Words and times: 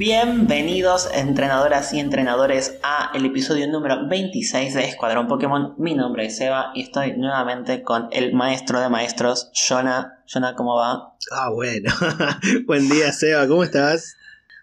Bienvenidos 0.00 1.10
entrenadoras 1.12 1.92
y 1.92 2.00
entrenadores 2.00 2.78
a 2.82 3.10
el 3.14 3.26
episodio 3.26 3.68
número 3.68 4.08
26 4.08 4.72
de 4.72 4.84
Escuadrón 4.84 5.28
Pokémon. 5.28 5.74
Mi 5.76 5.94
nombre 5.94 6.24
es 6.24 6.40
Eva 6.40 6.72
y 6.74 6.84
estoy 6.84 7.18
nuevamente 7.18 7.82
con 7.82 8.08
el 8.10 8.32
maestro 8.32 8.80
de 8.80 8.88
maestros, 8.88 9.50
Jonah. 9.52 10.22
Jonah, 10.26 10.54
¿cómo 10.54 10.74
va? 10.74 11.12
Ah, 11.30 11.50
bueno. 11.50 11.92
Buen 12.66 12.88
día, 12.88 13.12
Seba, 13.12 13.46
¿cómo 13.46 13.62
estás? 13.62 14.16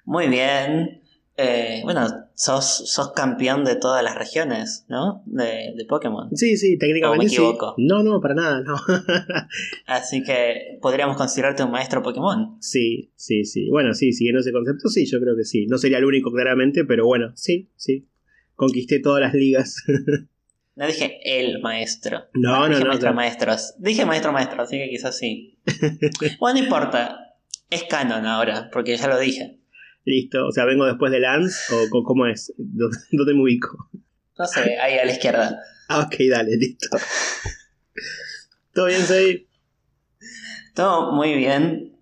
Muy 0.05 0.27
bien. 0.27 1.03
Eh, 1.39 1.81
bueno, 1.83 2.07
sos, 2.33 2.91
sos 2.91 3.11
campeón 3.11 3.63
de 3.63 3.75
todas 3.75 4.03
las 4.03 4.15
regiones, 4.15 4.85
¿no? 4.89 5.21
De, 5.27 5.73
de 5.75 5.85
Pokémon. 5.87 6.35
Sí, 6.35 6.57
sí, 6.57 6.79
técnicamente 6.79 7.19
¿O 7.19 7.23
me 7.23 7.27
equivoco? 7.27 7.75
sí. 7.77 7.85
No, 7.85 8.01
no, 8.01 8.19
para 8.19 8.33
nada, 8.33 8.61
no. 8.61 8.75
Así 9.85 10.23
que 10.23 10.79
podríamos 10.81 11.15
considerarte 11.15 11.63
un 11.63 11.69
maestro 11.71 12.01
Pokémon. 12.01 12.57
sí, 12.59 13.11
sí, 13.15 13.45
sí. 13.45 13.69
Bueno, 13.69 13.93
sí, 13.93 14.13
siguiendo 14.13 14.39
ese 14.41 14.51
concepto, 14.51 14.89
sí, 14.89 15.05
yo 15.05 15.19
creo 15.19 15.35
que 15.37 15.43
sí. 15.43 15.67
No 15.67 15.77
sería 15.77 15.99
el 15.99 16.05
único, 16.05 16.31
claramente, 16.31 16.85
pero 16.85 17.05
bueno, 17.05 17.31
sí, 17.35 17.69
sí. 17.75 18.07
Conquisté 18.55 18.99
todas 18.99 19.21
las 19.21 19.33
ligas. 19.33 19.75
No 20.75 20.85
dije 20.85 21.19
el 21.23 21.59
maestro. 21.59 22.25
No, 22.35 22.67
no, 22.67 22.75
dije 22.75 22.81
no, 22.81 22.85
maestro 22.89 22.99
claro. 22.99 23.15
maestros. 23.15 23.73
Dije 23.79 24.05
maestro 24.05 24.31
maestro, 24.31 24.61
así 24.61 24.77
que 24.77 24.87
quizás 24.89 25.17
sí. 25.17 25.57
bueno, 26.39 26.59
no 26.59 26.65
importa. 26.65 27.33
Es 27.71 27.83
canon 27.85 28.27
ahora, 28.27 28.69
porque 28.71 28.95
ya 28.95 29.07
lo 29.07 29.17
dije. 29.17 29.56
Listo. 30.07 30.47
O 30.47 30.51
sea, 30.53 30.63
¿vengo 30.63 30.85
después 30.85 31.11
de 31.11 31.19
Lance 31.19 31.59
o 31.75 32.03
cómo 32.03 32.25
es? 32.27 32.53
¿Dó- 32.57 32.89
¿Dónde 33.11 33.33
me 33.33 33.41
ubico? 33.41 33.89
No 34.39 34.45
sé, 34.45 34.77
ahí 34.79 34.97
a 34.97 35.05
la 35.05 35.11
izquierda. 35.11 35.59
Ah, 35.89 36.01
ok, 36.01 36.15
dale, 36.29 36.57
listo. 36.57 36.89
¿Todo 38.73 38.87
bien, 38.87 39.01
Sebi? 39.05 39.47
Todo 40.75 41.13
muy 41.13 41.33
bien. 41.35 41.97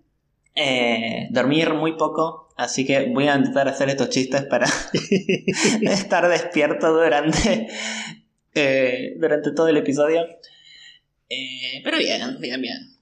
Eh, 0.56 1.28
dormir 1.30 1.72
muy 1.74 1.96
poco, 1.96 2.48
así 2.56 2.84
que 2.84 3.10
voy 3.12 3.28
a 3.28 3.36
intentar 3.36 3.68
hacer 3.68 3.88
estos 3.90 4.08
chistes 4.10 4.42
para 4.46 4.66
estar 5.82 6.28
despierto 6.28 6.92
durante, 6.92 7.68
eh, 8.54 9.14
durante 9.20 9.52
todo 9.52 9.68
el 9.68 9.76
episodio. 9.76 10.26
Eh, 11.28 11.80
pero 11.84 11.98
bien, 11.98 12.40
bien, 12.40 12.60
bien. 12.60 12.96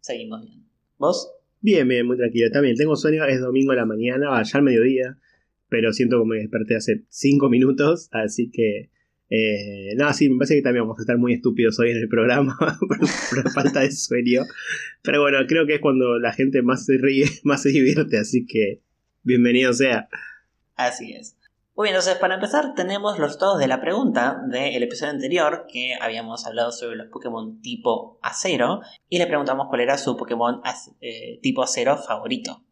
Seguimos 0.00 0.42
bien. 0.44 0.66
¿Vos? 0.98 1.30
Bien, 1.64 1.88
bien, 1.88 2.06
muy 2.06 2.18
tranquilo. 2.18 2.50
También 2.50 2.76
tengo 2.76 2.94
sueño, 2.94 3.24
es 3.24 3.40
domingo 3.40 3.72
a 3.72 3.76
la 3.76 3.86
mañana, 3.86 4.42
ya 4.42 4.58
al 4.58 4.64
mediodía, 4.64 5.16
pero 5.70 5.94
siento 5.94 6.18
como 6.18 6.34
que 6.34 6.40
desperté 6.40 6.76
hace 6.76 7.04
5 7.08 7.48
minutos, 7.48 8.10
así 8.12 8.50
que... 8.50 8.90
Eh, 9.30 9.94
nada, 9.96 10.12
sí, 10.12 10.28
me 10.28 10.36
parece 10.36 10.56
que 10.56 10.62
también 10.62 10.84
vamos 10.84 10.98
a 10.98 11.02
estar 11.02 11.16
muy 11.16 11.32
estúpidos 11.32 11.80
hoy 11.80 11.92
en 11.92 11.96
el 11.96 12.08
programa 12.08 12.54
por 12.80 13.50
falta 13.52 13.80
de 13.80 13.92
sueño. 13.92 14.42
Pero 15.02 15.22
bueno, 15.22 15.38
creo 15.48 15.66
que 15.66 15.76
es 15.76 15.80
cuando 15.80 16.18
la 16.18 16.34
gente 16.34 16.60
más 16.60 16.84
se 16.84 16.98
ríe, 16.98 17.24
más 17.44 17.62
se 17.62 17.70
divierte, 17.70 18.18
así 18.18 18.44
que 18.44 18.82
bienvenido 19.22 19.72
sea. 19.72 20.10
Así 20.76 21.14
es. 21.14 21.34
Muy 21.76 21.86
bien, 21.86 21.96
entonces 21.96 22.20
para 22.20 22.36
empezar 22.36 22.74
tenemos 22.76 23.18
los 23.18 23.30
resultados 23.30 23.58
de 23.58 23.66
la 23.66 23.80
pregunta 23.80 24.40
del 24.48 24.80
episodio 24.84 25.10
anterior 25.10 25.66
que 25.68 25.94
habíamos 26.00 26.46
hablado 26.46 26.70
sobre 26.70 26.94
los 26.94 27.08
Pokémon 27.08 27.60
tipo 27.62 28.20
acero 28.22 28.80
y 29.08 29.18
le 29.18 29.26
preguntamos 29.26 29.66
cuál 29.68 29.80
era 29.80 29.98
su 29.98 30.16
Pokémon 30.16 30.60
eh, 31.00 31.40
tipo 31.42 31.64
acero 31.64 31.96
favorito. 31.96 32.62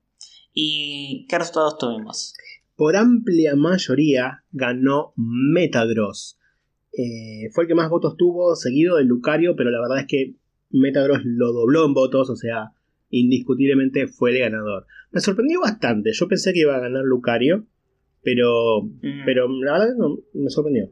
¿Y 0.53 1.27
qué 1.28 1.36
resultados 1.36 1.78
tuvimos? 1.78 2.34
Por 2.77 2.95
amplia 2.95 3.56
mayoría 3.56 4.45
ganó 4.53 5.14
Metagross. 5.17 6.39
Eh, 6.92 7.50
fue 7.53 7.64
el 7.64 7.69
que 7.69 7.75
más 7.75 7.91
votos 7.91 8.17
tuvo, 8.17 8.55
seguido 8.55 8.98
de 8.98 9.05
Lucario, 9.05 9.57
pero 9.57 9.70
la 9.70 9.80
verdad 9.80 9.98
es 9.98 10.07
que 10.07 10.36
Metagross 10.70 11.23
lo 11.24 11.52
dobló 11.52 11.86
en 11.86 11.95
votos, 11.95 12.30
o 12.30 12.36
sea, 12.36 12.70
indiscutiblemente 13.11 14.07
fue 14.07 14.30
el 14.30 14.39
ganador. 14.39 14.86
Me 15.11 15.20
sorprendió 15.20 15.61
bastante, 15.61 16.12
yo 16.12 16.29
pensé 16.29 16.52
que 16.52 16.61
iba 16.61 16.77
a 16.77 16.80
ganar 16.80 17.02
Lucario, 17.02 17.67
pero, 18.23 18.83
Mm, 18.83 19.25
pero 19.25 19.49
la 19.49 19.73
verdad 19.73 19.95
no, 19.97 20.19
me 20.35 20.51
sorprendió. 20.51 20.91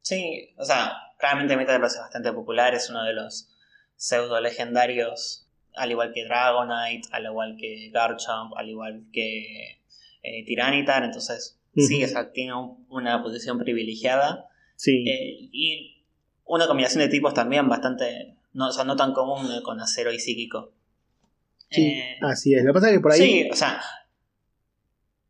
Sí, 0.00 0.50
o 0.56 0.64
sea, 0.64 0.92
claramente 1.18 1.56
Metagross 1.56 1.94
es 1.94 2.00
bastante 2.00 2.32
popular, 2.32 2.74
es 2.74 2.90
uno 2.90 3.04
de 3.04 3.12
los 3.14 3.48
pseudo 3.96 4.40
legendarios, 4.40 5.48
al 5.74 5.90
igual 5.90 6.12
que 6.12 6.24
Dragonite, 6.24 7.08
al 7.12 7.24
igual 7.24 7.56
que 7.58 7.90
Garchomp, 7.92 8.52
al 8.56 8.68
igual 8.68 9.04
que 9.12 9.80
eh, 10.22 10.44
Tyranitar, 10.44 11.04
entonces 11.04 11.58
sí, 11.76 12.02
o 12.04 12.08
sea, 12.08 12.32
tiene 12.32 12.54
un- 12.54 12.86
una 12.90 13.22
posición 13.22 13.58
privilegiada. 13.58 14.46
Sí, 14.76 15.04
Eh, 15.08 15.48
y 15.52 16.04
una 16.44 16.66
combinación 16.66 17.02
de 17.02 17.08
tipos 17.08 17.32
también 17.34 17.68
bastante, 17.68 18.36
no, 18.52 18.68
o 18.68 18.72
sea, 18.72 18.84
no 18.84 18.96
tan 18.96 19.12
común 19.12 19.46
eh, 19.52 19.62
con 19.62 19.80
acero 19.80 20.12
y 20.12 20.18
psíquico. 20.18 20.72
sí, 21.68 21.82
Eh, 21.86 22.16
así 22.22 22.54
es. 22.54 22.64
Lo 22.64 22.72
que 22.72 22.74
pasa 22.74 22.90
es 22.90 22.96
que 22.96 23.00
por 23.00 23.12
ahí... 23.12 23.18
Sí, 23.18 23.48
o 23.50 23.54
sea, 23.54 23.80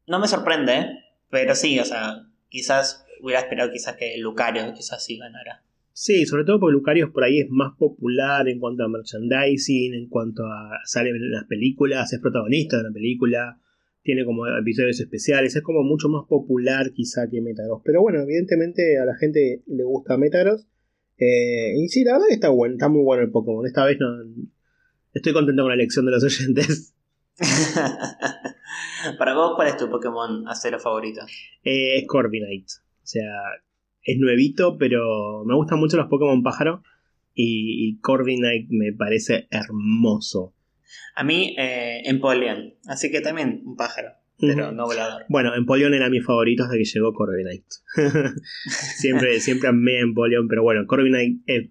no 0.06 0.18
me 0.18 0.26
sorprende, 0.28 1.01
pero 1.32 1.54
sí, 1.54 1.78
o 1.78 1.84
sea, 1.86 2.26
quizás 2.50 3.06
hubiera 3.22 3.40
esperado 3.40 3.72
quizás 3.72 3.96
que 3.96 4.18
Lucario 4.18 4.70
quizás 4.74 5.02
sí 5.02 5.16
ganara. 5.16 5.62
Sí, 5.94 6.26
sobre 6.26 6.44
todo 6.44 6.60
porque 6.60 6.74
Lucario 6.74 7.10
por 7.10 7.24
ahí 7.24 7.40
es 7.40 7.48
más 7.48 7.74
popular 7.78 8.46
en 8.50 8.60
cuanto 8.60 8.84
a 8.84 8.88
merchandising, 8.88 9.94
en 9.94 10.08
cuanto 10.10 10.44
a 10.44 10.80
sale 10.84 11.08
en 11.08 11.30
las 11.30 11.44
películas, 11.44 12.12
es 12.12 12.20
protagonista 12.20 12.76
de 12.76 12.82
una 12.82 12.92
película, 12.92 13.58
tiene 14.02 14.26
como 14.26 14.46
episodios 14.46 15.00
especiales, 15.00 15.56
es 15.56 15.62
como 15.62 15.82
mucho 15.82 16.10
más 16.10 16.26
popular 16.28 16.92
quizá 16.92 17.30
que 17.30 17.40
Metagross. 17.40 17.80
Pero 17.82 18.02
bueno, 18.02 18.20
evidentemente 18.20 18.98
a 18.98 19.06
la 19.06 19.16
gente 19.16 19.62
le 19.66 19.84
gusta 19.84 20.18
Metagross. 20.18 20.66
Eh, 21.16 21.78
y 21.78 21.88
sí, 21.88 22.04
la 22.04 22.12
verdad 22.12 22.26
que 22.28 22.34
está 22.34 22.50
bueno, 22.50 22.74
está 22.74 22.90
muy 22.90 23.04
bueno 23.04 23.22
el 23.22 23.30
Pokémon. 23.30 23.66
Esta 23.66 23.86
vez 23.86 23.96
no 23.98 24.22
estoy 25.14 25.32
contento 25.32 25.62
con 25.62 25.70
la 25.70 25.76
elección 25.76 26.04
de 26.04 26.12
los 26.12 26.24
oyentes. 26.24 26.92
Para 29.18 29.34
vos, 29.34 29.52
¿cuál 29.56 29.68
es 29.68 29.76
tu 29.76 29.88
Pokémon 29.88 30.46
acero 30.48 30.78
favorito? 30.78 31.22
Eh, 31.64 31.98
es 31.98 32.06
Corviknight. 32.06 32.66
O 33.02 33.06
sea, 33.06 33.30
es 34.02 34.18
nuevito, 34.18 34.78
pero 34.78 35.44
me 35.44 35.54
gustan 35.54 35.78
mucho 35.78 35.96
los 35.96 36.08
Pokémon 36.08 36.42
pájaro. 36.42 36.82
Y, 37.34 37.88
y 37.88 38.00
Corviknight 38.00 38.68
me 38.70 38.92
parece 38.92 39.48
hermoso. 39.50 40.54
A 41.14 41.24
mí, 41.24 41.54
eh, 41.58 42.02
Empoleon, 42.04 42.74
así 42.86 43.10
que 43.10 43.20
también 43.20 43.62
un 43.64 43.76
pájaro, 43.76 44.12
pero 44.38 44.72
no 44.72 44.84
volador. 44.84 45.24
Bueno, 45.28 45.54
Empoleon 45.54 45.94
era 45.94 46.08
mi 46.08 46.20
favorito 46.20 46.64
hasta 46.64 46.76
que 46.76 46.84
llegó 46.84 47.12
Corviknight. 47.12 47.64
siempre, 48.96 49.40
siempre 49.40 49.68
amé 49.68 50.00
Empoleon, 50.00 50.48
pero 50.48 50.62
bueno, 50.62 50.86
Corviknight 50.86 51.42
eh, 51.46 51.70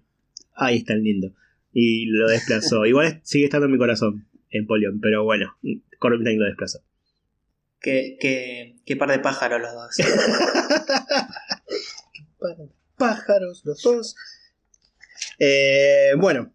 ahí 0.54 0.78
está 0.78 0.94
el 0.94 1.02
lindo. 1.02 1.32
Y 1.72 2.06
lo 2.06 2.28
desplazó. 2.28 2.84
Igual 2.84 3.20
sigue 3.22 3.44
estando 3.44 3.66
en 3.66 3.72
mi 3.72 3.78
corazón, 3.78 4.26
Empoleon, 4.52 5.00
pero 5.00 5.24
bueno, 5.24 5.56
Corviknight 5.98 6.38
lo 6.38 6.46
desplazó. 6.46 6.78
¿Qué, 7.80 8.16
qué, 8.20 8.76
qué 8.86 8.96
par 8.96 9.10
de 9.10 9.18
pájaros 9.18 9.60
los 9.60 9.74
dos? 9.74 9.96
Pájaros, 12.96 13.62
los 13.64 13.82
dos. 13.82 14.14
Eh, 15.38 16.12
bueno, 16.18 16.52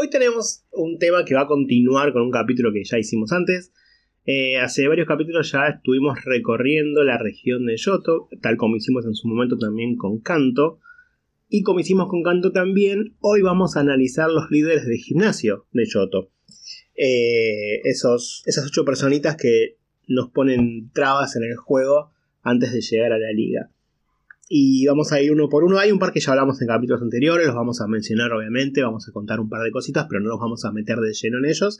hoy 0.00 0.08
tenemos 0.08 0.64
un 0.72 0.98
tema 0.98 1.24
que 1.24 1.34
va 1.34 1.42
a 1.42 1.46
continuar 1.46 2.12
con 2.12 2.22
un 2.22 2.30
capítulo 2.30 2.72
que 2.72 2.84
ya 2.84 2.98
hicimos 2.98 3.32
antes. 3.32 3.72
Eh, 4.24 4.58
hace 4.58 4.86
varios 4.86 5.08
capítulos 5.08 5.50
ya 5.52 5.68
estuvimos 5.68 6.18
recorriendo 6.24 7.02
la 7.04 7.18
región 7.18 7.66
de 7.66 7.76
Yoto, 7.76 8.28
tal 8.40 8.56
como 8.56 8.76
hicimos 8.76 9.04
en 9.04 9.14
su 9.14 9.28
momento 9.28 9.58
también 9.58 9.96
con 9.96 10.20
Kanto. 10.20 10.80
Y 11.48 11.62
como 11.62 11.80
hicimos 11.80 12.08
con 12.08 12.22
Kanto 12.22 12.52
también, 12.52 13.16
hoy 13.20 13.42
vamos 13.42 13.76
a 13.76 13.80
analizar 13.80 14.30
los 14.30 14.50
líderes 14.50 14.86
de 14.86 14.98
gimnasio 14.98 15.66
de 15.72 15.84
Yoto. 15.84 16.30
Eh, 17.02 17.80
esos, 17.84 18.42
esas 18.44 18.66
ocho 18.66 18.84
personitas 18.84 19.34
que 19.34 19.78
nos 20.06 20.28
ponen 20.28 20.90
trabas 20.92 21.34
en 21.34 21.44
el 21.44 21.56
juego 21.56 22.10
antes 22.42 22.72
de 22.72 22.82
llegar 22.82 23.12
a 23.12 23.18
la 23.18 23.32
liga. 23.32 23.70
Y 24.50 24.86
vamos 24.86 25.10
a 25.10 25.22
ir 25.22 25.32
uno 25.32 25.48
por 25.48 25.64
uno. 25.64 25.78
Hay 25.78 25.92
un 25.92 25.98
par 25.98 26.12
que 26.12 26.20
ya 26.20 26.32
hablamos 26.32 26.60
en 26.60 26.68
capítulos 26.68 27.00
anteriores, 27.00 27.46
los 27.46 27.56
vamos 27.56 27.80
a 27.80 27.86
mencionar 27.86 28.30
obviamente, 28.32 28.82
vamos 28.82 29.08
a 29.08 29.12
contar 29.12 29.40
un 29.40 29.48
par 29.48 29.62
de 29.62 29.70
cositas, 29.70 30.06
pero 30.10 30.20
no 30.20 30.28
los 30.28 30.40
vamos 30.40 30.66
a 30.66 30.72
meter 30.72 30.98
de 30.98 31.14
lleno 31.14 31.38
en 31.38 31.46
ellos. 31.46 31.78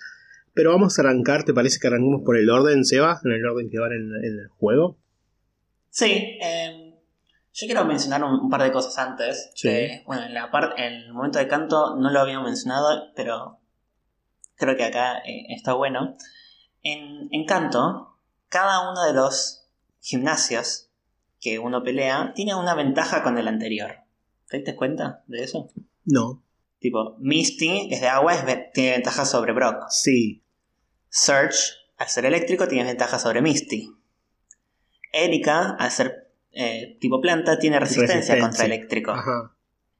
Pero 0.54 0.70
vamos 0.70 0.98
a 0.98 1.02
arrancar, 1.02 1.44
¿te 1.44 1.52
parece 1.52 1.78
que 1.78 1.88
arranquemos 1.88 2.22
por 2.24 2.38
el 2.38 2.48
orden, 2.48 2.86
Seba? 2.86 3.20
En 3.22 3.32
el 3.32 3.44
orden 3.44 3.68
que 3.68 3.78
van 3.78 3.92
en, 3.92 4.14
en 4.24 4.38
el 4.38 4.48
juego. 4.48 4.96
Sí, 5.90 6.38
eh, 6.40 6.94
yo 7.52 7.66
quiero 7.66 7.84
mencionar 7.84 8.24
un, 8.24 8.40
un 8.40 8.48
par 8.48 8.62
de 8.62 8.72
cosas 8.72 8.96
antes. 8.96 9.50
Sí. 9.54 9.68
que, 9.68 10.02
bueno, 10.06 10.22
en, 10.24 10.32
la 10.32 10.50
parte 10.50 10.82
en 10.82 10.94
el 10.94 11.12
momento 11.12 11.38
de 11.38 11.46
canto 11.46 11.96
no 11.96 12.10
lo 12.10 12.20
había 12.20 12.40
mencionado, 12.40 13.12
pero 13.14 13.59
creo 14.60 14.76
que 14.76 14.84
acá 14.84 15.18
eh, 15.26 15.46
está 15.48 15.72
bueno. 15.72 16.14
En, 16.82 17.28
en 17.32 17.44
canto, 17.46 18.16
cada 18.48 18.90
uno 18.92 19.02
de 19.04 19.12
los 19.14 19.66
gimnasios 20.00 20.88
que 21.40 21.58
uno 21.58 21.82
pelea 21.82 22.32
tiene 22.34 22.54
una 22.54 22.74
ventaja 22.74 23.22
con 23.24 23.36
el 23.38 23.48
anterior. 23.48 23.96
¿Te 24.48 24.58
diste 24.58 24.76
cuenta 24.76 25.24
de 25.26 25.42
eso? 25.42 25.68
No. 26.04 26.42
Tipo, 26.78 27.16
Misty 27.18 27.88
es 27.92 28.00
de 28.00 28.08
agua, 28.08 28.34
es 28.34 28.44
ve- 28.44 28.70
tiene 28.72 28.92
ventaja 28.92 29.24
sobre 29.24 29.52
Brock. 29.52 29.84
Sí. 29.90 30.42
Surge, 31.08 31.58
al 31.98 32.08
ser 32.08 32.24
eléctrico, 32.26 32.68
tiene 32.68 32.84
ventaja 32.84 33.18
sobre 33.18 33.42
Misty. 33.42 33.92
Erika, 35.12 35.76
al 35.78 35.90
ser 35.90 36.32
eh, 36.52 36.96
tipo 37.00 37.20
planta, 37.20 37.58
tiene 37.58 37.78
resistencia, 37.80 38.16
Resistencia. 38.34 38.42
contra 38.48 38.64
eléctrico. 38.64 39.10
Ajá. 39.12 39.56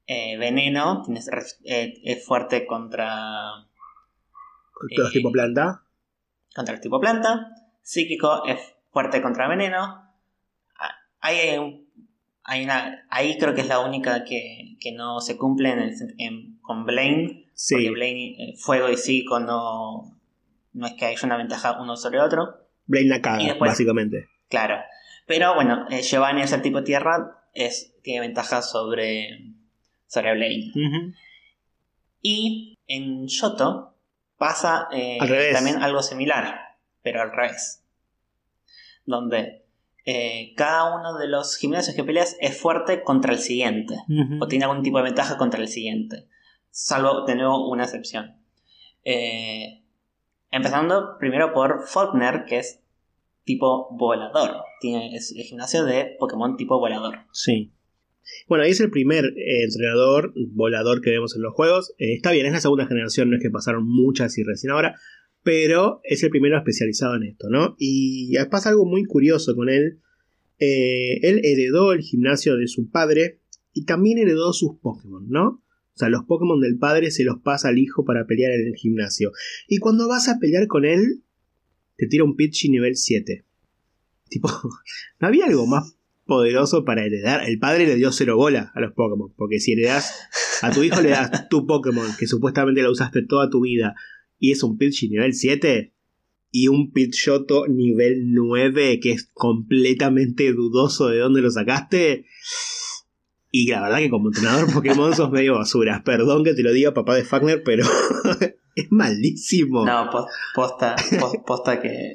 Eh, 0.07 0.37
veneno, 0.39 1.03
tiene, 1.05 1.21
eh, 1.65 2.01
es 2.05 2.25
fuerte 2.25 2.67
contra, 2.67 3.69
Todos 4.97 5.11
Eh, 5.11 5.13
tipo 5.13 5.31
planta. 5.33 5.83
contra 6.55 6.75
el 6.75 6.81
tipo 6.81 7.01
planta. 7.01 7.51
Psíquico 7.83 8.45
es 8.47 8.59
fuerte 8.91 9.21
contra 9.23 9.49
veneno. 9.49 9.79
Ah, 10.79 10.95
Hay, 11.21 11.59
un- 11.59 11.89
hay 12.45 12.65
una, 12.65 13.07
ahí 13.11 13.37
creo 13.39 13.55
que 13.55 13.61
es 13.61 13.69
la 13.69 13.81
única 13.81 14.25
que, 14.25 14.77
que 14.81 14.93
no 14.93 15.21
se 15.21 15.37
cumple 15.37 15.71
en 15.71 15.79
el 15.81 15.91
sen- 15.91 16.15
en- 16.19 16.59
con 16.63 16.85
Blaine. 16.85 17.47
Sí. 17.55 17.75
Porque 17.75 17.91
Blaine, 17.91 18.37
eh, 18.51 18.55
fuego 18.57 18.89
y 18.89 18.97
psíquico 18.97 19.39
no, 19.41 20.19
no 20.73 20.87
es 20.87 20.95
que 20.95 21.05
haya 21.07 21.21
una 21.27 21.37
ventaja 21.37 21.81
uno 21.81 21.97
sobre 21.97 22.21
otro. 22.21 22.67
Blaine 22.87 23.11
la 23.11 23.21
caga, 23.21 23.45
después- 23.45 23.71
básicamente. 23.73 24.29
Claro. 24.49 24.77
Pero 25.27 25.55
bueno, 25.55 25.87
eh, 25.91 26.03
Giovanni 26.03 26.43
es 26.43 26.53
el 26.53 26.63
tipo 26.63 26.83
tierra, 26.83 27.45
es, 27.55 27.95
tiene 28.03 28.21
ventaja 28.21 28.63
sobre, 28.63 29.53
sobre 30.09 30.35
Blaine. 30.35 30.73
Y 32.23 32.79
en 32.87 33.27
Yoto 33.29 33.95
pasa 34.41 34.89
eh, 34.91 35.19
Al 35.21 35.29
revés. 35.29 35.53
también 35.53 35.83
algo 35.83 36.03
similar, 36.03 36.79
pero 37.03 37.21
al 37.21 37.31
revés. 37.31 37.85
Donde 39.05 39.67
eh, 40.07 40.55
cada 40.57 40.97
uno 40.97 41.19
de 41.19 41.29
los 41.29 41.59
gimnasios 41.59 41.95
que 41.95 42.05
peleas 42.05 42.39
es 42.41 42.59
fuerte 42.59 43.03
contra 43.03 43.35
el 43.35 43.39
siguiente. 43.39 43.97
O 44.41 44.49
tiene 44.49 44.65
algún 44.65 44.83
tipo 44.83 44.97
de 44.97 45.05
ventaja 45.05 45.37
contra 45.37 45.61
el 45.61 45.69
siguiente. 45.69 46.27
Salvo, 46.71 47.27
de 47.27 47.35
nuevo, 47.35 47.69
una 47.71 47.85
excepción. 47.85 48.43
Eh, 49.05 49.85
empezando 50.51 51.19
primero 51.19 51.53
por 51.53 51.87
Faulkner, 51.87 52.47
que 52.47 52.61
es 52.61 52.83
tipo 53.45 53.89
volador. 53.91 54.65
Tiene, 54.81 55.15
es 55.15 55.35
el 55.37 55.43
gimnasio 55.43 55.85
de 55.85 56.17
Pokémon 56.19 56.57
tipo 56.57 56.79
volador. 56.79 57.27
Sí. 57.33 57.75
Bueno, 58.49 58.65
ahí 58.65 58.71
es 58.71 58.81
el 58.81 58.91
primer 58.91 59.25
eh, 59.25 59.65
entrenador 59.65 60.33
volador 60.53 61.01
que 61.01 61.11
vemos 61.11 61.37
en 61.37 61.43
los 61.43 61.55
juegos. 61.55 61.95
Eh, 61.99 62.15
está 62.15 62.33
bien, 62.33 62.47
es 62.47 62.53
la 62.53 62.61
segunda 62.61 62.87
generación, 62.87 63.31
no 63.31 63.37
es 63.37 63.43
que 63.43 63.51
pasaron 63.51 63.87
muchas 63.87 64.37
y 64.39 64.43
recién 64.43 64.73
ahora, 64.73 64.97
pero 65.43 66.01
es 66.05 66.23
el 66.23 66.31
primero 66.31 66.57
especializado 66.59 67.17
en 67.17 67.25
esto, 67.25 67.49
¿no? 67.49 67.77
Y 67.79 68.37
pasa 68.51 68.71
algo 68.71 68.85
muy 68.85 69.05
curioso 69.05 69.55
con 69.55 69.69
él. 69.69 70.01
Eh, 70.59 71.21
él 71.23 71.41
heredó 71.45 71.93
el 71.93 72.01
gimnasio 72.01 72.57
de 72.57 72.69
su 72.69 72.91
padre 72.91 73.41
y 73.73 73.85
también 73.85 74.19
heredó 74.19 74.53
sus 74.53 74.79
Pokémon, 74.81 75.29
¿no? 75.29 75.63
O 75.95 75.99
sea, 76.01 76.09
los 76.09 76.25
Pokémon 76.25 76.61
del 76.61 76.79
padre 76.79 77.11
se 77.11 77.25
los 77.25 77.41
pasa 77.43 77.69
al 77.69 77.79
hijo 77.79 78.05
para 78.05 78.27
pelear 78.27 78.53
en 78.53 78.67
el 78.67 78.75
gimnasio. 78.75 79.33
Y 79.69 79.79
cuando 79.79 80.09
vas 80.09 80.29
a 80.29 80.39
pelear 80.39 80.67
con 80.67 80.85
él, 80.85 81.23
te 81.97 82.07
tira 82.07 82.25
un 82.25 82.37
Pidgey 82.37 82.71
nivel 82.71 82.97
7. 82.97 83.45
Tipo, 84.29 84.49
¿no 85.21 85.27
había 85.27 85.47
algo 85.47 85.67
más 85.67 85.97
poderoso 86.31 86.85
para 86.85 87.05
heredar? 87.05 87.43
El 87.49 87.59
padre 87.59 87.87
le 87.87 87.97
dio 87.97 88.13
cero 88.13 88.37
bola 88.37 88.71
a 88.75 88.81
los 88.81 88.93
Pokémon. 88.93 89.35
Porque 89.37 89.59
si 89.59 89.73
heredas 89.73 90.15
a 90.63 90.71
tu 90.71 90.83
hijo, 90.85 91.01
le 91.01 91.11
das 91.11 91.49
tu 91.49 91.67
Pokémon, 91.67 92.07
que 92.19 92.27
supuestamente 92.29 92.83
lo 92.83 92.93
usaste 92.93 93.23
toda 93.27 93.51
tu 93.51 93.63
vida, 93.63 93.95
y 94.39 94.53
es 94.53 94.63
un 94.63 94.79
Pidgey 94.79 95.09
nivel 95.11 95.35
7, 95.35 95.93
y 96.53 96.69
un 96.69 96.93
Pidgeotto 96.93 97.67
nivel 97.67 98.33
9, 98.33 99.01
que 99.01 99.11
es 99.13 99.29
completamente 99.35 100.53
dudoso 100.53 101.09
de 101.09 101.19
dónde 101.19 101.43
lo 101.43 101.51
sacaste. 101.51 102.27
Y 103.53 103.69
la 103.69 103.83
verdad 103.83 103.99
que 103.99 104.11
como 104.11 104.29
entrenador 104.29 104.73
Pokémon 104.73 105.15
sos 105.15 105.31
medio 105.33 105.57
basura. 105.57 106.03
Perdón 106.05 106.45
que 106.45 106.55
te 106.55 106.63
lo 106.63 106.73
diga 106.73 106.95
papá 106.95 107.17
de 107.17 107.25
Fagner, 107.25 107.63
pero 107.65 107.85
es 108.77 108.87
malísimo. 108.91 109.85
No, 109.85 110.09
po- 110.11 110.27
posta, 110.55 110.95
po- 111.19 111.45
posta 111.45 111.81
que. 111.81 112.15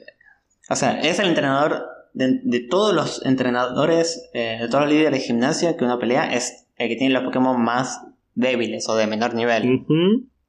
O 0.70 0.76
sea, 0.76 1.00
es 1.02 1.20
el 1.20 1.28
entrenador 1.28 1.84
de, 2.16 2.40
de 2.44 2.60
todos 2.62 2.94
los 2.96 3.24
entrenadores, 3.26 4.30
eh, 4.34 4.58
de 4.62 4.68
todos 4.68 4.86
los 4.86 4.94
líderes 4.94 5.12
de 5.12 5.20
gimnasia 5.20 5.78
que 5.78 5.84
uno 5.86 6.00
pelea, 6.00 6.34
es 6.34 6.66
el 6.78 6.90
que 6.90 6.96
tiene 6.96 7.14
los 7.14 7.24
Pokémon 7.24 7.62
más 7.62 8.02
débiles 8.34 8.90
o 8.90 8.96
de 8.96 9.08
menor 9.08 9.34
nivel. 9.36 9.86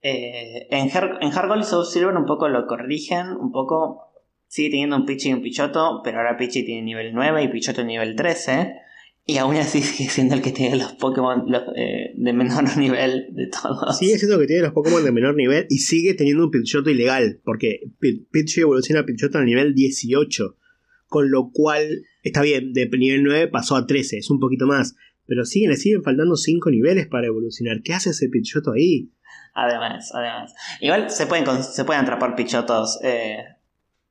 Eh, 0.02 0.66
en, 0.70 0.86
Her 0.88 1.18
en 1.20 1.30
Gold 1.30 1.62
y 1.62 1.64
Soul 1.66 1.84
Silver 1.86 2.14
un 2.16 2.26
poco 2.26 2.48
lo 2.48 2.66
corrigen, 2.66 3.28
un 3.40 3.50
poco 3.52 4.02
sigue 4.46 4.70
teniendo 4.70 4.96
un 4.96 5.04
Pichi 5.06 5.30
y 5.30 5.32
un 5.32 5.42
Pichoto, 5.42 6.00
pero 6.04 6.18
ahora 6.18 6.36
Pichi 6.36 6.64
tiene 6.64 6.82
nivel 6.82 7.12
9 7.12 7.42
y 7.42 7.48
Pichoto 7.48 7.84
nivel 7.84 8.14
13. 8.14 8.74
Y 9.28 9.38
aún 9.38 9.56
así 9.56 9.82
sigue 9.82 10.08
siendo 10.08 10.36
el 10.36 10.42
que 10.42 10.52
tiene 10.52 10.76
los 10.76 10.92
Pokémon 10.92 11.44
los, 11.48 11.62
eh, 11.76 12.12
de 12.14 12.32
menor 12.32 12.64
nivel 12.78 13.26
de 13.32 13.48
todos. 13.48 13.98
Sigue 13.98 14.19
siendo 14.19 14.38
que 14.38 14.46
tiene 14.46 14.62
los 14.62 14.72
Pokémon 14.72 15.02
de 15.04 15.10
menor 15.10 15.34
nivel 15.34 15.66
y 15.69 15.78
sigue 15.78 16.14
teniendo 16.14 16.44
un 16.44 16.50
Pidgeotto 16.52 16.90
ilegal. 16.90 17.40
Porque 17.44 17.80
Pi- 17.98 18.24
Pidgey 18.30 18.62
evoluciona 18.62 19.00
a 19.00 19.04
Pidgeotto 19.04 19.38
al 19.38 19.44
nivel 19.46 19.74
18. 19.74 20.56
Con 21.08 21.31
lo 21.31 21.50
cual, 21.53 22.03
está 22.23 22.43
bien, 22.43 22.73
de 22.73 22.88
nivel 22.88 23.23
9 23.23 23.49
pasó 23.49 23.76
a 23.76 23.87
13, 23.87 24.19
es 24.19 24.31
un 24.31 24.41
poquito 24.41 24.67
más. 24.67 24.97
Pero 25.26 25.44
siguen, 25.44 25.70
le 25.70 25.76
siguen 25.76 26.03
faltando 26.03 26.37
5 26.37 26.70
niveles 26.70 27.06
para 27.08 27.26
evolucionar. 27.26 27.82
¿Qué 27.82 27.93
hace 27.94 28.11
ese 28.11 28.29
Pidgeotto 28.29 28.73
ahí? 28.73 29.11
Además, 29.55 30.11
además. 30.14 30.53
Igual 30.81 31.11
se 31.11 31.26
pueden, 31.26 31.47
se 31.62 31.85
pueden 31.85 32.03
atrapar 32.03 32.37
pichotos 32.37 32.99
eh, 33.03 33.38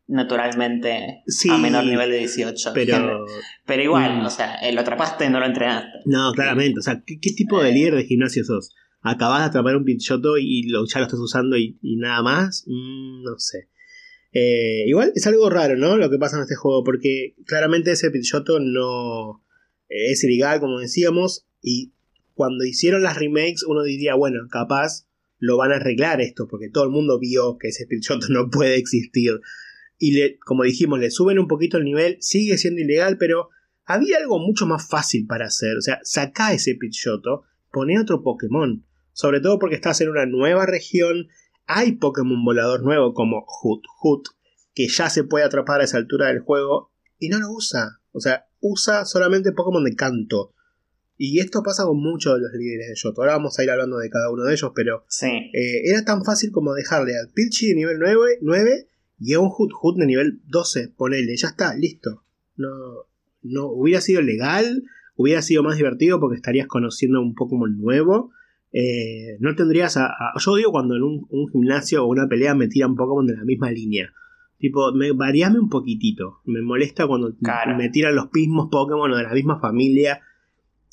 naturalmente 0.07 1.23
Sí, 1.27 1.49
a 1.49 1.57
menor 1.57 1.85
nivel 1.85 2.09
de 2.11 2.19
18. 2.19 2.71
Pero. 2.73 3.25
Pero 3.65 3.83
igual, 3.83 4.21
Mm. 4.21 4.25
o 4.25 4.29
sea, 4.29 4.55
eh, 4.55 4.71
lo 4.71 4.81
atrapaste, 4.81 5.29
no 5.29 5.39
lo 5.39 5.45
entrenaste. 5.45 5.99
No, 6.05 6.31
claramente. 6.33 6.79
O 6.79 6.83
sea, 6.83 7.01
¿qué, 7.05 7.19
qué 7.19 7.31
tipo 7.33 7.61
de 7.61 7.71
líder 7.71 7.95
de 7.95 8.05
gimnasio 8.05 8.43
sos? 8.43 8.73
¿Acabas 9.01 9.41
de 9.41 9.45
atrapar 9.45 9.75
un 9.75 9.83
Pidgeotto 9.85 10.37
y 10.37 10.63
lo, 10.69 10.85
ya 10.85 10.99
lo 10.99 11.05
estás 11.05 11.19
usando 11.19 11.57
y, 11.57 11.77
y 11.81 11.97
nada 11.97 12.21
más? 12.23 12.63
Mm, 12.67 13.23
no 13.23 13.37
sé. 13.37 13.69
Eh, 14.37 14.83
igual 14.85 15.13
es 15.15 15.25
algo 15.27 15.49
raro, 15.49 15.77
¿no? 15.77 15.95
Lo 15.95 16.09
que 16.09 16.17
pasa 16.17 16.35
en 16.35 16.41
este 16.41 16.55
juego, 16.55 16.83
porque 16.83 17.35
claramente 17.45 17.91
ese 17.91 18.11
Pidgeotto 18.11 18.59
no 18.59 19.41
eh, 19.87 20.11
es 20.11 20.25
ilegal, 20.25 20.59
como 20.59 20.79
decíamos, 20.79 21.47
y 21.61 21.93
cuando 22.33 22.65
hicieron 22.65 23.01
las 23.01 23.17
remakes 23.17 23.63
uno 23.63 23.81
diría, 23.83 24.13
bueno, 24.15 24.45
capaz 24.51 25.07
lo 25.39 25.55
van 25.55 25.71
a 25.71 25.77
arreglar 25.77 26.19
esto, 26.19 26.49
porque 26.49 26.69
todo 26.69 26.83
el 26.83 26.89
mundo 26.89 27.17
vio 27.17 27.57
que 27.57 27.69
ese 27.69 27.87
Pidgeotto 27.87 28.27
no 28.29 28.49
puede 28.49 28.75
existir. 28.75 29.39
Y 29.97 30.11
le, 30.11 30.37
como 30.39 30.63
dijimos, 30.63 30.99
le 30.99 31.11
suben 31.11 31.39
un 31.39 31.47
poquito 31.47 31.77
el 31.77 31.85
nivel, 31.85 32.17
sigue 32.19 32.57
siendo 32.57 32.81
ilegal, 32.81 33.17
pero 33.17 33.51
había 33.85 34.17
algo 34.17 34.39
mucho 34.39 34.65
más 34.65 34.85
fácil 34.85 35.27
para 35.27 35.45
hacer. 35.45 35.77
O 35.77 35.81
sea, 35.81 36.01
saca 36.03 36.51
ese 36.51 36.75
Pidgeotto, 36.75 37.43
pone 37.71 37.97
otro 37.97 38.21
Pokémon. 38.21 38.83
Sobre 39.13 39.39
todo 39.39 39.59
porque 39.59 39.75
estás 39.75 40.01
en 40.01 40.09
una 40.09 40.25
nueva 40.25 40.65
región. 40.65 41.29
Hay 41.67 41.93
Pokémon 41.93 42.43
volador 42.43 42.83
nuevo 42.83 43.13
como 43.13 43.43
Hoot 43.47 43.83
Hoot, 44.01 44.27
que 44.73 44.87
ya 44.87 45.09
se 45.09 45.23
puede 45.23 45.45
atrapar 45.45 45.81
a 45.81 45.85
esa 45.85 45.97
altura 45.97 46.27
del 46.27 46.39
juego. 46.41 46.91
Y 47.19 47.29
no 47.29 47.39
lo 47.39 47.51
usa. 47.51 47.99
O 48.11 48.19
sea, 48.19 48.45
usa 48.59 49.05
solamente 49.05 49.51
Pokémon 49.51 49.83
de 49.83 49.95
canto. 49.95 50.53
Y 51.17 51.39
esto 51.39 51.63
pasa 51.63 51.85
con 51.85 51.97
muchos 52.01 52.35
de 52.35 52.41
los 52.41 52.51
líderes 52.53 52.89
de 52.89 52.95
Yoto. 52.95 53.21
Ahora 53.21 53.33
vamos 53.37 53.57
a 53.57 53.63
ir 53.63 53.69
hablando 53.71 53.97
de 53.97 54.09
cada 54.09 54.29
uno 54.29 54.43
de 54.43 54.53
ellos, 54.53 54.71
pero 54.75 55.05
Sí. 55.07 55.27
eh, 55.27 55.89
era 55.89 56.03
tan 56.03 56.25
fácil 56.25 56.51
como 56.51 56.73
dejarle 56.73 57.17
al 57.17 57.29
Pidgey 57.33 57.69
de 57.69 57.75
nivel 57.75 57.99
9, 57.99 58.39
9 58.41 58.87
y 59.19 59.33
a 59.33 59.39
un 59.39 59.49
Hoot 59.49 59.71
Hoot 59.73 59.97
de 59.97 60.05
nivel 60.07 60.41
12. 60.47 60.89
Ponele, 60.89 61.35
ya 61.37 61.47
está, 61.47 61.73
listo. 61.75 62.23
No, 62.57 62.67
no 63.43 63.67
hubiera 63.67 64.01
sido 64.01 64.21
legal, 64.21 64.83
hubiera 65.15 65.41
sido 65.41 65.63
más 65.63 65.77
divertido 65.77 66.19
porque 66.19 66.35
estarías 66.35 66.67
conociendo 66.67 67.21
un 67.21 67.33
Pokémon 67.33 67.77
nuevo. 67.77 68.31
Eh, 68.77 69.37
no 69.39 69.55
tendrías 69.55 69.95
a, 69.95 70.07
a- 70.07 70.33
Yo 70.37 70.55
digo 70.57 70.71
cuando 70.71 70.97
en 70.97 71.03
un, 71.03 71.25
un 71.29 71.47
gimnasio 71.49 72.03
o 72.03 72.07
una 72.07 72.27
pelea 72.27 72.53
me 72.55 72.67
tiran 72.67 72.95
Pokémon 72.95 73.25
de 73.25 73.37
la 73.37 73.45
misma 73.45 73.71
línea. 73.71 74.11
Tipo, 74.57 74.91
me, 74.93 75.13
variame 75.13 75.59
un 75.59 75.69
poquitito. 75.69 76.41
Me 76.43 76.61
molesta 76.61 77.07
cuando 77.07 77.33
me 77.77 77.89
tiran 77.89 78.15
los 78.15 78.27
mismos 78.33 78.67
Pokémon 78.69 79.09
o 79.11 79.15
de 79.15 79.23
la 79.23 79.33
misma 79.33 79.61
familia. 79.61 80.19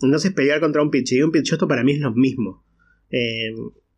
Entonces 0.00 0.32
pelear 0.32 0.60
contra 0.60 0.80
un 0.80 0.90
Pidgey 0.90 1.18
y 1.18 1.22
un 1.22 1.32
Pidgeotto 1.32 1.66
para 1.66 1.82
mí 1.82 1.92
es 1.92 1.98
lo 1.98 2.12
mismo. 2.12 2.64
Eh, 3.10 3.48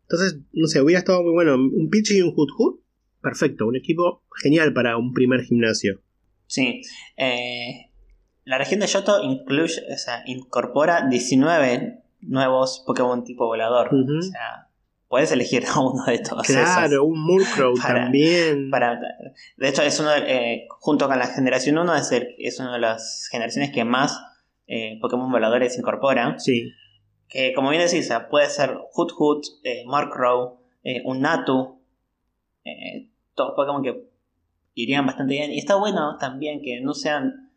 entonces, 0.01 0.39
no 0.53 0.65
sé, 0.67 0.81
hubiera 0.81 0.99
estado 0.99 1.21
muy 1.21 1.33
bueno. 1.33 1.55
Un 1.55 1.89
Pidgey 1.91 2.17
y 2.17 2.21
un 2.23 2.31
Hoot 2.33 2.49
Hoot. 2.57 2.79
Perfecto, 3.21 3.67
un 3.67 3.75
equipo 3.75 4.23
genial 4.41 4.73
para 4.73 4.97
un 4.97 5.13
primer 5.13 5.41
gimnasio. 5.43 6.01
Sí. 6.47 6.81
Eh, 7.17 7.91
la 8.45 8.57
región 8.57 8.79
de 8.79 8.87
Yoto 8.87 9.21
incluye, 9.23 9.81
o 9.93 9.97
sea, 9.97 10.23
incorpora 10.25 11.07
19 11.07 12.04
nuevos 12.27 12.83
Pokémon 12.85 13.23
tipo 13.23 13.45
volador. 13.45 13.89
O 13.93 14.21
sea, 14.21 14.67
puedes 15.07 15.31
elegir 15.31 15.63
a 15.73 15.79
uno 15.79 16.03
de 16.05 16.19
todos 16.19 16.45
Claro, 16.47 16.85
esos. 17.03 17.05
un 17.07 17.19
Murkrow 17.23 17.73
Para- 17.81 18.03
también. 18.03 18.69
Para, 18.69 18.99
de 19.57 19.67
hecho, 19.69 19.81
es 19.81 19.99
uno 19.99 20.09
de- 20.11 20.25
eh, 20.53 20.67
junto 20.69 21.07
con 21.07 21.17
la 21.19 21.27
generación 21.27 21.77
1 21.77 21.95
es, 21.95 22.11
el- 22.11 22.35
es 22.39 22.59
una 22.59 22.73
de 22.73 22.79
las 22.79 23.27
generaciones 23.31 23.71
que 23.71 23.83
más 23.85 24.19
eh, 24.67 24.97
Pokémon 25.01 25.31
voladores 25.31 25.77
incorpora. 25.77 26.39
Sí, 26.39 26.71
Que 27.29 27.53
como 27.53 27.69
bien 27.69 27.81
decís, 27.83 28.11
puede 28.29 28.49
ser 28.49 28.77
Hoot 28.93 29.11
Hoot, 29.17 29.43
eh, 29.63 29.83
Murkrow, 29.85 30.59
eh, 30.83 31.01
un 31.05 31.21
Natu. 31.21 31.79
eh, 32.63 33.09
todos 33.35 33.53
Pokémon 33.55 33.83
que 33.83 34.07
irían 34.73 35.05
bastante 35.05 35.33
bien. 35.35 35.51
Y 35.51 35.59
está 35.59 35.75
bueno 35.75 36.17
también 36.17 36.61
que 36.61 36.79
no 36.81 36.93
sean. 36.93 37.51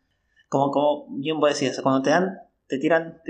Como, 0.49 0.71
como 0.71 1.05
bien 1.17 1.39
vos 1.39 1.57
sea, 1.57 1.71
cuando 1.83 2.01
te 2.01 2.09
dan, 2.11 2.39
te 2.67 2.77
tiran 2.79 3.21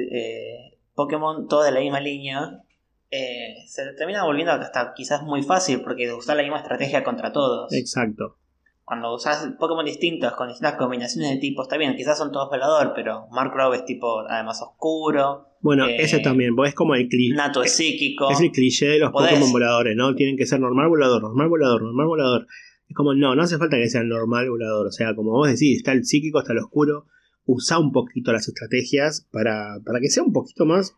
Pokémon 0.99 1.47
todos 1.47 1.63
de 1.63 1.71
la 1.71 1.79
misma 1.79 2.01
línea. 2.01 2.61
eh, 3.09 3.55
se 3.67 3.93
termina 3.97 4.25
volviendo 4.25 4.51
hasta 4.51 4.93
quizás 4.93 5.23
muy 5.23 5.43
fácil 5.43 5.79
porque 5.81 6.13
usar 6.13 6.35
la 6.35 6.43
misma 6.43 6.57
estrategia 6.57 7.05
contra 7.05 7.31
todos. 7.31 7.71
exacto. 7.73 8.35
Cuando 8.83 9.13
usas 9.15 9.47
Pokémon 9.57 9.85
distintos 9.85 10.33
con 10.33 10.49
distintas 10.49 10.75
combinaciones 10.75 11.31
de 11.31 11.37
tipos, 11.37 11.65
está 11.67 11.77
bien, 11.77 11.95
quizás 11.95 12.17
son 12.17 12.33
todos 12.33 12.49
volador, 12.49 12.91
pero 12.93 13.27
Murkrow 13.31 13.71
es 13.73 13.85
tipo 13.85 14.27
además 14.27 14.61
oscuro, 14.61 15.45
Bueno, 15.61 15.87
Eh, 15.87 16.01
ese 16.01 16.19
también, 16.19 16.53
es 16.65 16.75
como 16.75 16.95
el 16.95 17.07
cliché. 17.07 17.35
Nato 17.35 17.63
es 17.63 17.71
psíquico. 17.73 18.29
Es 18.29 18.41
el 18.41 18.51
cliché 18.51 18.87
de 18.87 18.99
los 18.99 19.11
Podés. 19.11 19.29
Pokémon 19.29 19.51
voladores, 19.53 19.95
¿no? 19.95 20.15
Tienen 20.15 20.35
que 20.35 20.45
ser 20.45 20.59
normal 20.59 20.89
volador, 20.89 21.21
normal 21.21 21.47
volador, 21.47 21.81
normal 21.83 22.07
volador. 22.07 22.47
Es 22.89 22.95
como, 22.95 23.13
no, 23.13 23.35
no 23.35 23.41
hace 23.41 23.57
falta 23.57 23.77
que 23.77 23.87
sea 23.87 24.03
normal 24.03 24.49
volador. 24.49 24.87
O 24.87 24.91
sea, 24.91 25.15
como 25.15 25.31
vos 25.31 25.47
decís, 25.47 25.77
está 25.77 25.93
el 25.93 26.03
psíquico, 26.03 26.39
está 26.39 26.51
el 26.51 26.59
oscuro. 26.59 27.05
Usa 27.51 27.79
un 27.79 27.91
poquito 27.91 28.31
las 28.31 28.47
estrategias 28.47 29.27
para, 29.31 29.79
para 29.83 29.99
que 29.99 30.09
sea 30.09 30.21
un 30.21 30.31
poquito 30.31 30.65
más 30.65 30.95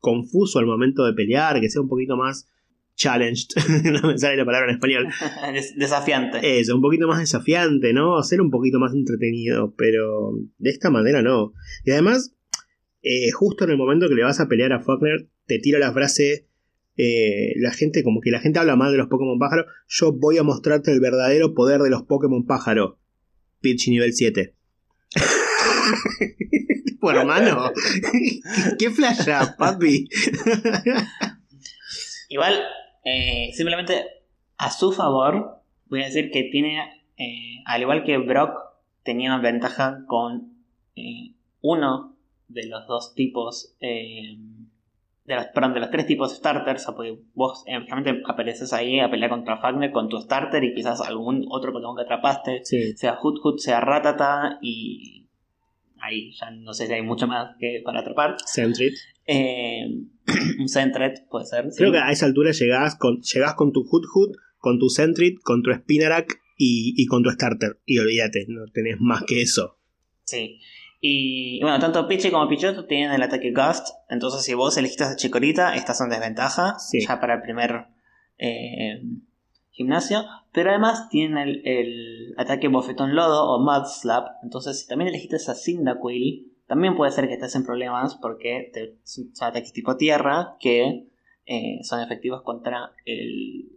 confuso 0.00 0.58
al 0.58 0.66
momento 0.66 1.04
de 1.04 1.14
pelear, 1.14 1.60
que 1.60 1.70
sea 1.70 1.82
un 1.82 1.88
poquito 1.88 2.16
más 2.16 2.48
challenged, 2.96 3.48
no 3.84 4.08
me 4.08 4.18
sale 4.18 4.36
la 4.36 4.44
palabra 4.44 4.70
en 4.70 4.74
español. 4.74 5.08
desafiante. 5.76 6.58
Eso, 6.58 6.74
un 6.74 6.82
poquito 6.82 7.06
más 7.06 7.20
desafiante, 7.20 7.92
¿no? 7.92 8.18
Hacer 8.18 8.40
un 8.40 8.50
poquito 8.50 8.78
más 8.78 8.92
entretenido, 8.92 9.74
pero 9.76 10.32
de 10.58 10.70
esta 10.70 10.90
manera 10.90 11.22
no. 11.22 11.52
Y 11.84 11.92
además, 11.92 12.34
eh, 13.02 13.30
justo 13.30 13.64
en 13.64 13.70
el 13.70 13.76
momento 13.76 14.08
que 14.08 14.14
le 14.14 14.24
vas 14.24 14.40
a 14.40 14.48
pelear 14.48 14.72
a 14.72 14.80
Faulkner, 14.80 15.28
te 15.46 15.58
tira 15.58 15.78
la 15.78 15.92
frase, 15.92 16.48
eh, 16.96 17.52
la 17.56 17.72
gente, 17.72 18.02
como 18.02 18.20
que 18.20 18.30
la 18.30 18.40
gente 18.40 18.58
habla 18.58 18.76
mal 18.76 18.92
de 18.92 18.98
los 18.98 19.08
Pokémon 19.08 19.38
pájaro, 19.38 19.66
yo 19.88 20.12
voy 20.12 20.38
a 20.38 20.42
mostrarte 20.42 20.92
el 20.92 21.00
verdadero 21.00 21.54
poder 21.54 21.80
de 21.82 21.90
los 21.90 22.02
Pokémon 22.02 22.46
pájaro. 22.46 22.98
Pitch 23.60 23.88
nivel 23.88 24.12
7. 24.12 24.54
Por 27.00 27.16
hermano, 27.16 27.70
¿qué 28.78 28.90
flasha, 28.90 29.56
papi? 29.58 30.08
Igual, 32.28 32.64
eh, 33.04 33.50
simplemente 33.52 34.06
a 34.56 34.70
su 34.70 34.92
favor, 34.92 35.60
voy 35.86 36.02
a 36.02 36.06
decir 36.06 36.30
que 36.30 36.44
tiene, 36.44 36.80
eh, 37.18 37.62
al 37.66 37.82
igual 37.82 38.04
que 38.04 38.18
Brock, 38.18 38.58
tenía 39.02 39.36
ventaja 39.38 40.04
con 40.06 40.54
eh, 40.96 41.34
uno 41.60 42.16
de 42.48 42.66
los 42.68 42.86
dos 42.86 43.14
tipos, 43.14 43.76
de 43.80 44.38
los, 45.26 45.46
perdón, 45.46 45.74
de 45.74 45.80
los 45.80 45.90
tres 45.90 46.06
tipos 46.06 46.34
starters. 46.34 46.86
porque 46.86 47.18
vos 47.34 47.64
realmente 47.66 48.22
apareces 48.26 48.72
ahí 48.72 49.00
a 49.00 49.10
pelear 49.10 49.30
contra 49.30 49.58
Fagner 49.58 49.92
con 49.92 50.08
tu 50.08 50.20
starter 50.20 50.64
y 50.64 50.74
quizás 50.74 51.00
algún 51.00 51.44
otro 51.50 51.72
Pokémon 51.72 51.96
que 51.96 52.02
atrapaste, 52.02 52.64
sea 52.64 53.16
Hoot 53.16 53.40
Hoot, 53.42 53.58
sea 53.58 53.80
Ratata 53.80 54.58
y 54.62 55.23
ahí 56.04 56.32
ya 56.32 56.50
no 56.50 56.72
sé 56.74 56.86
si 56.86 56.92
hay 56.92 57.02
mucho 57.02 57.26
más 57.26 57.56
que 57.58 57.82
para 57.84 58.00
atrapar. 58.00 58.36
Sentry. 58.44 58.94
un 60.58 60.68
Sentret 60.68 61.26
puede 61.28 61.46
ser. 61.46 61.66
Creo 61.76 61.92
que 61.92 61.98
a 61.98 62.10
esa 62.10 62.26
altura 62.26 62.52
llegás 62.52 62.96
con, 62.96 63.20
llegás 63.20 63.54
con 63.54 63.72
tu 63.72 63.84
Hood 63.84 64.04
Hood, 64.12 64.36
con 64.58 64.78
tu 64.78 64.88
Sentrit, 64.88 65.40
con 65.42 65.62
tu 65.62 65.72
Spinarak 65.72 66.40
y, 66.56 67.06
con 67.06 67.22
tu 67.22 67.30
Starter. 67.30 67.80
Y 67.84 67.98
olvídate, 67.98 68.46
no 68.48 68.66
tenés 68.72 68.96
más 69.00 69.22
que 69.24 69.42
eso. 69.42 69.78
Sí. 70.24 70.60
Y 71.00 71.60
bueno, 71.60 71.78
tanto 71.78 72.08
Pichi 72.08 72.30
como 72.30 72.48
Pichoto 72.48 72.86
tienen 72.86 73.12
el 73.12 73.22
ataque 73.22 73.52
Gust. 73.52 73.88
Entonces, 74.08 74.42
si 74.42 74.54
vos 74.54 74.76
elegiste 74.78 75.04
a 75.04 75.16
Chicorita, 75.16 75.74
estás 75.74 76.00
en 76.00 76.08
desventaja. 76.08 76.76
Ya 76.92 77.20
para 77.20 77.34
el 77.34 77.42
primer 77.42 77.88
eh, 78.38 79.02
gimnasio. 79.74 80.24
Pero 80.52 80.70
además 80.70 81.08
tienen 81.10 81.60
el, 81.64 82.34
ataque 82.38 82.68
Bofetón 82.68 83.14
Lodo 83.14 83.50
o 83.50 83.60
Mud 83.60 83.86
Slap. 83.86 84.26
Entonces, 84.42 84.80
si 84.80 84.88
también 84.88 85.08
elegiste 85.08 85.36
a 85.36 85.54
Cyndaquil, 85.54 86.52
también 86.66 86.96
puede 86.96 87.12
ser 87.12 87.28
que 87.28 87.34
estés 87.34 87.54
en 87.56 87.64
problemas 87.64 88.16
porque 88.16 88.70
te, 88.72 88.96
son 89.04 89.30
ataques 89.40 89.72
tipo 89.72 89.96
tierra 89.96 90.56
que 90.58 91.08
eh, 91.46 91.78
son 91.82 92.00
efectivos 92.00 92.42
contra 92.42 92.92
el, 93.04 93.68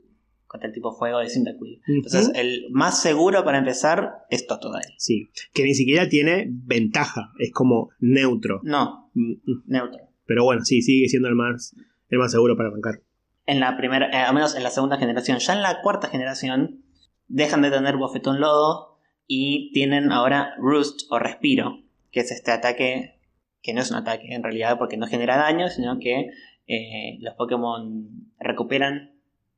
contra 0.46 0.70
el 0.70 0.74
tipo 0.74 0.94
fuego 0.94 1.20
de 1.20 1.30
Cyndaquil. 1.30 1.82
Entonces, 1.88 2.32
el 2.36 2.68
más 2.72 3.02
seguro 3.02 3.44
para 3.44 3.58
empezar 3.58 4.26
es 4.30 4.48
Totodile. 4.48 4.94
Sí, 4.98 5.30
que 5.54 5.64
ni 5.64 5.74
siquiera 5.74 6.08
tiene 6.08 6.48
ventaja, 6.50 7.32
es 7.40 7.52
como 7.52 7.90
neutro. 8.00 8.62
No, 8.64 9.10
mm, 9.14 9.32
mm. 9.32 9.64
neutro. 9.66 10.00
Pero 10.26 10.44
bueno, 10.44 10.64
sí, 10.64 10.82
sigue 10.82 11.08
siendo 11.08 11.28
el 11.28 11.36
más, 11.36 11.76
el 12.10 12.20
más 12.20 12.32
seguro 12.32 12.56
para 12.56 12.70
arrancar. 12.70 13.02
En 13.48 13.60
la 13.60 13.76
primera, 13.78 14.12
eh, 14.12 14.24
al 14.24 14.36
menos 14.36 14.56
en 14.56 14.62
la 14.62 14.70
segunda 14.70 14.98
generación. 14.98 15.40
Ya 15.40 15.54
en 15.54 15.64
la 15.64 15.82
cuarta 15.82 16.10
generación 16.10 16.84
dejan 17.28 17.64
de 17.64 17.72
tener 17.72 17.98
bofetón 17.98 18.40
lodo 18.40 19.00
y 19.26 19.72
tienen 19.74 20.12
ahora 20.12 20.54
roost 20.60 21.10
o 21.10 21.18
respiro 21.18 21.88
que 22.12 22.22
es 22.22 22.32
este 22.32 22.52
ataque, 22.52 23.20
que 23.62 23.74
no 23.74 23.82
es 23.82 23.92
un 23.92 23.98
ataque 23.98 24.34
en 24.34 24.44
realidad 24.44 24.78
porque 24.78 24.98
no 24.98 25.08
genera 25.08 25.38
daño, 25.38 25.70
sino 25.70 26.00
que 26.00 26.32
eh, 26.68 27.18
los 27.20 27.36
Pokémon 27.36 28.32
recuperan 28.40 29.12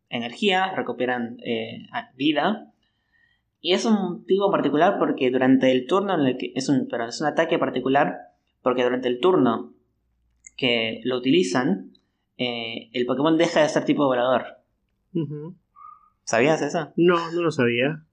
energía, 0.09 0.73
recuperan 0.75 1.37
eh, 1.43 1.85
vida. 2.15 2.73
Y 3.61 3.73
es 3.73 3.85
un 3.85 4.25
tipo 4.25 4.51
particular 4.51 4.97
porque 4.99 5.29
durante 5.31 5.71
el 5.71 5.85
turno 5.85 6.15
en 6.15 6.27
el 6.27 6.37
que. 6.37 6.51
Es 6.55 6.69
un, 6.69 6.87
pero 6.89 7.07
es 7.07 7.19
un 7.21 7.27
ataque 7.27 7.59
particular 7.59 8.17
porque 8.61 8.83
durante 8.83 9.07
el 9.07 9.19
turno 9.19 9.73
que 10.57 11.01
lo 11.03 11.17
utilizan, 11.17 11.93
eh, 12.39 12.89
el 12.93 13.05
Pokémon 13.05 13.37
deja 13.37 13.61
de 13.61 13.69
ser 13.69 13.83
tipo 13.83 14.05
volador. 14.05 14.45
¿Sabías 16.23 16.61
eso? 16.61 16.93
No, 16.95 17.31
no 17.31 17.41
lo 17.41 17.51
sabía. 17.51 18.05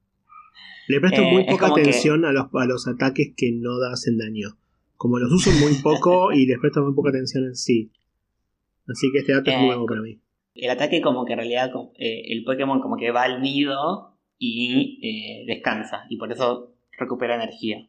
Le 0.88 1.00
presto 1.00 1.22
muy 1.22 1.42
eh, 1.42 1.46
poca 1.48 1.68
atención 1.68 2.24
a, 2.24 2.32
los, 2.32 2.46
a 2.54 2.64
los 2.66 2.88
ataques 2.88 3.34
que 3.36 3.52
no 3.52 3.70
hacen 3.92 4.18
daño. 4.18 4.58
Como 4.96 5.18
los 5.18 5.30
uso 5.30 5.50
muy 5.52 5.74
poco 5.80 6.32
y 6.34 6.46
les 6.46 6.58
presto 6.58 6.82
muy 6.82 6.94
poca 6.94 7.10
atención 7.10 7.44
en 7.44 7.54
sí. 7.54 7.92
Así 8.88 9.12
que 9.12 9.18
este 9.18 9.32
dato 9.32 9.50
es 9.50 9.60
nuevo 9.60 9.86
para 9.86 10.00
mí. 10.00 10.20
El 10.54 10.70
ataque 10.70 11.00
como 11.00 11.24
que 11.24 11.34
en 11.34 11.38
realidad 11.38 11.70
eh, 11.98 12.32
el 12.32 12.42
Pokémon 12.44 12.80
como 12.80 12.96
que 12.96 13.12
va 13.12 13.22
al 13.22 13.42
nido 13.42 14.16
y 14.38 14.98
eh, 15.02 15.44
descansa. 15.46 16.06
Y 16.08 16.16
por 16.16 16.32
eso 16.32 16.72
recupera 16.98 17.36
energía. 17.36 17.88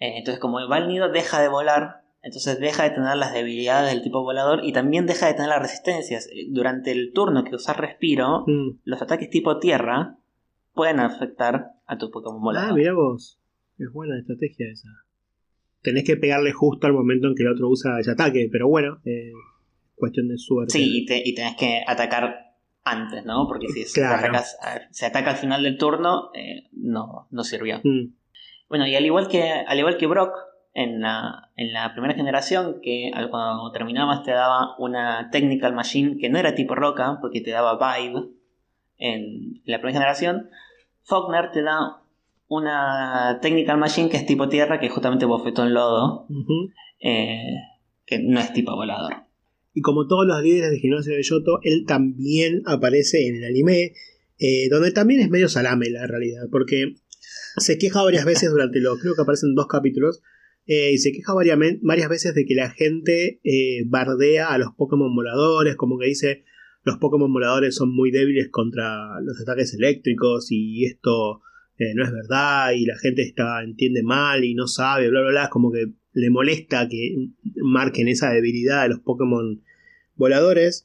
entonces 0.00 0.40
como 0.40 0.66
va 0.68 0.76
al 0.76 0.88
nido 0.88 1.12
deja 1.12 1.40
de 1.40 1.48
volar. 1.48 2.03
Entonces 2.24 2.58
deja 2.58 2.84
de 2.84 2.90
tener 2.90 3.16
las 3.16 3.34
debilidades 3.34 3.92
del 3.92 4.02
tipo 4.02 4.22
volador 4.22 4.64
y 4.64 4.72
también 4.72 5.04
deja 5.04 5.26
de 5.26 5.34
tener 5.34 5.50
las 5.50 5.60
resistencias. 5.60 6.28
Durante 6.48 6.90
el 6.90 7.12
turno 7.12 7.44
que 7.44 7.54
usas 7.54 7.76
respiro, 7.76 8.44
mm. 8.46 8.78
los 8.84 9.02
ataques 9.02 9.28
tipo 9.28 9.58
tierra 9.58 10.16
pueden 10.72 11.00
afectar 11.00 11.72
a 11.86 11.98
tu 11.98 12.10
Pokémon 12.10 12.40
volador. 12.40 12.70
Ah, 12.70 12.74
mira 12.74 12.94
vos. 12.94 13.38
Es 13.78 13.92
buena 13.92 14.18
estrategia 14.18 14.66
esa. 14.72 14.88
Tenés 15.82 16.04
que 16.04 16.16
pegarle 16.16 16.52
justo 16.52 16.86
al 16.86 16.94
momento 16.94 17.28
en 17.28 17.34
que 17.34 17.42
el 17.42 17.50
otro 17.50 17.68
usa 17.68 18.00
ese 18.00 18.12
ataque, 18.12 18.48
pero 18.50 18.68
bueno, 18.68 19.02
eh, 19.04 19.32
cuestión 19.94 20.28
de 20.28 20.38
suerte. 20.38 20.72
Sí, 20.72 21.06
y, 21.06 21.34
tenés 21.34 21.56
que 21.56 21.82
atacar 21.86 22.54
antes, 22.84 23.26
¿no? 23.26 23.46
Porque 23.46 23.68
si, 23.68 23.84
se 23.84 24.02
ataca 25.06 25.30
al 25.30 25.36
final 25.36 25.62
del 25.62 25.76
turno, 25.76 26.30
eh, 26.34 26.68
no, 26.72 27.28
no 27.30 27.44
sirvió. 27.44 27.80
Mm. 27.84 28.14
Bueno, 28.70 28.86
y 28.86 28.94
al 28.94 29.04
igual 29.04 29.28
que, 29.28 29.42
al 29.42 29.78
igual 29.78 29.98
que 29.98 30.06
Brock, 30.06 30.32
en 30.74 31.00
la, 31.00 31.50
en 31.56 31.72
la 31.72 31.92
primera 31.92 32.14
generación, 32.14 32.80
que 32.82 33.12
cuando 33.30 33.70
terminabas 33.70 34.24
te 34.24 34.32
daba 34.32 34.76
una 34.78 35.30
Technical 35.30 35.72
Machine 35.72 36.18
que 36.18 36.28
no 36.28 36.38
era 36.38 36.56
tipo 36.56 36.74
roca, 36.74 37.18
porque 37.20 37.40
te 37.40 37.52
daba 37.52 37.78
Vibe 37.78 38.28
en 38.98 39.62
la 39.64 39.78
primera 39.78 40.00
generación, 40.00 40.50
Faulkner 41.04 41.52
te 41.52 41.62
da 41.62 42.02
una 42.48 43.38
Technical 43.40 43.78
Machine 43.78 44.10
que 44.10 44.16
es 44.16 44.26
tipo 44.26 44.48
tierra, 44.48 44.80
que 44.80 44.86
es 44.86 44.92
justamente 44.92 45.26
bofetón 45.26 45.72
lodo, 45.72 46.26
eh, 47.00 47.54
que 48.04 48.18
no 48.18 48.40
es 48.40 48.52
tipo 48.52 48.74
volador. 48.74 49.14
Y 49.74 49.80
como 49.80 50.06
todos 50.08 50.26
los 50.26 50.42
líderes 50.42 50.70
de 50.70 50.78
gimnasio 50.78 51.14
de 51.14 51.22
Yoto, 51.22 51.60
él 51.62 51.84
también 51.86 52.62
aparece 52.66 53.28
en 53.28 53.36
el 53.36 53.44
anime, 53.44 53.92
eh, 54.38 54.68
donde 54.70 54.90
también 54.90 55.20
es 55.20 55.30
medio 55.30 55.48
salame 55.48 55.88
la 55.90 56.06
realidad, 56.06 56.44
porque 56.50 56.94
se 57.58 57.78
queja 57.78 58.02
varias 58.02 58.24
veces 58.24 58.50
durante 58.50 58.80
los, 58.80 59.00
creo 59.00 59.14
que 59.14 59.22
aparecen 59.22 59.54
dos 59.54 59.66
capítulos, 59.66 60.22
eh, 60.66 60.92
y 60.92 60.98
se 60.98 61.12
queja 61.12 61.34
varias, 61.34 62.08
veces 62.08 62.34
de 62.34 62.44
que 62.44 62.54
la 62.54 62.70
gente 62.70 63.40
bardea 63.86 64.48
a 64.48 64.58
los 64.58 64.72
Pokémon 64.76 65.14
voladores, 65.14 65.76
como 65.76 65.98
que 65.98 66.06
dice, 66.06 66.44
los 66.84 66.98
Pokémon 66.98 67.32
voladores 67.32 67.74
son 67.74 67.94
muy 67.94 68.10
débiles 68.10 68.48
contra 68.50 69.20
los 69.22 69.40
ataques 69.40 69.74
eléctricos 69.74 70.48
y 70.50 70.84
esto 70.84 71.40
eh, 71.78 71.94
no 71.94 72.04
es 72.04 72.12
verdad 72.12 72.72
y 72.72 72.84
la 72.84 72.96
gente 72.98 73.22
está, 73.22 73.62
entiende 73.62 74.02
mal 74.02 74.44
y 74.44 74.54
no 74.54 74.66
sabe, 74.66 75.08
bla, 75.08 75.22
bla, 75.22 75.30
bla. 75.30 75.44
Es 75.44 75.50
como 75.50 75.72
que 75.72 75.92
le 76.12 76.30
molesta 76.30 76.86
que 76.88 77.30
marquen 77.56 78.08
esa 78.08 78.30
debilidad 78.30 78.82
de 78.82 78.90
los 78.90 79.00
Pokémon 79.00 79.62
voladores. 80.14 80.84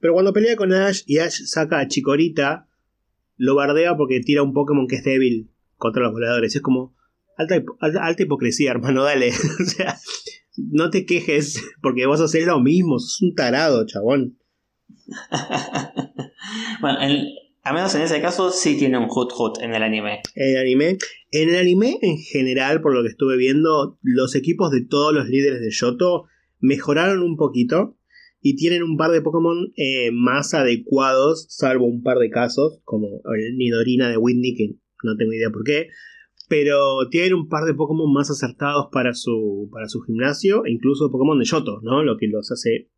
Pero 0.00 0.14
cuando 0.14 0.32
pelea 0.32 0.56
con 0.56 0.72
Ash 0.72 1.02
y 1.06 1.18
Ash 1.18 1.44
saca 1.44 1.78
a 1.78 1.88
Chikorita, 1.88 2.68
lo 3.36 3.54
bardea 3.54 3.96
porque 3.96 4.20
tira 4.20 4.42
un 4.42 4.52
Pokémon 4.52 4.88
que 4.88 4.96
es 4.96 5.04
débil 5.04 5.48
contra 5.76 6.02
los 6.02 6.12
voladores. 6.12 6.56
Es 6.56 6.60
como 6.60 6.95
alta, 7.36 7.62
alta, 7.80 8.22
hipocresía, 8.22 8.70
hermano, 8.72 9.04
dale. 9.04 9.30
o 9.30 9.64
sea, 9.64 9.98
no 10.56 10.90
te 10.90 11.04
quejes 11.06 11.62
porque 11.82 12.06
vos 12.06 12.20
haces 12.20 12.46
lo 12.46 12.60
mismo, 12.60 12.98
sos 12.98 13.22
un 13.22 13.34
tarado, 13.34 13.86
chabón. 13.86 14.38
bueno, 16.80 16.98
al 17.62 17.74
menos 17.74 17.94
en 17.94 18.02
ese 18.02 18.20
caso 18.20 18.50
sí 18.50 18.78
tiene 18.78 18.98
un 18.98 19.08
hut 19.10 19.32
hut 19.36 19.58
en 19.60 19.74
el 19.74 19.82
anime. 19.82 20.20
En 20.34 20.50
el 20.50 20.58
anime. 20.58 20.98
En 21.32 21.48
el 21.48 21.56
anime, 21.56 21.98
en 22.00 22.18
general, 22.18 22.80
por 22.80 22.94
lo 22.94 23.02
que 23.02 23.08
estuve 23.08 23.36
viendo, 23.36 23.98
los 24.02 24.34
equipos 24.34 24.70
de 24.70 24.84
todos 24.84 25.12
los 25.12 25.28
líderes 25.28 25.60
de 25.60 25.70
Yoto 25.70 26.26
mejoraron 26.60 27.22
un 27.22 27.36
poquito 27.36 27.98
y 28.40 28.54
tienen 28.54 28.84
un 28.84 28.96
par 28.96 29.10
de 29.10 29.22
Pokémon 29.22 29.72
eh, 29.76 30.10
más 30.12 30.54
adecuados, 30.54 31.46
salvo 31.50 31.86
un 31.86 32.02
par 32.04 32.18
de 32.18 32.30
casos, 32.30 32.80
como 32.84 33.20
el 33.36 33.56
Nidorina 33.56 34.08
de 34.08 34.16
Whitney, 34.16 34.54
que 34.54 34.76
no 35.02 35.16
tengo 35.16 35.32
idea 35.32 35.50
por 35.50 35.64
qué. 35.64 35.88
Pero 36.48 37.08
tienen 37.10 37.34
un 37.34 37.48
par 37.48 37.64
de 37.64 37.74
Pokémon 37.74 38.12
más 38.12 38.30
acertados 38.30 38.88
para 38.92 39.14
su, 39.14 39.68
para 39.72 39.88
su 39.88 40.00
gimnasio, 40.02 40.64
e 40.64 40.70
incluso 40.70 41.10
Pokémon 41.10 41.38
de 41.38 41.44
Yoto, 41.44 41.80
¿no? 41.82 42.02
Lo 42.02 42.16
que 42.16 42.28
los 42.28 42.50
hace 42.52 42.88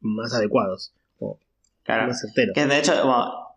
más 0.00 0.32
adecuados. 0.34 0.94
Claro. 1.82 2.12
Que 2.54 2.66
de 2.66 2.78
hecho, 2.78 2.92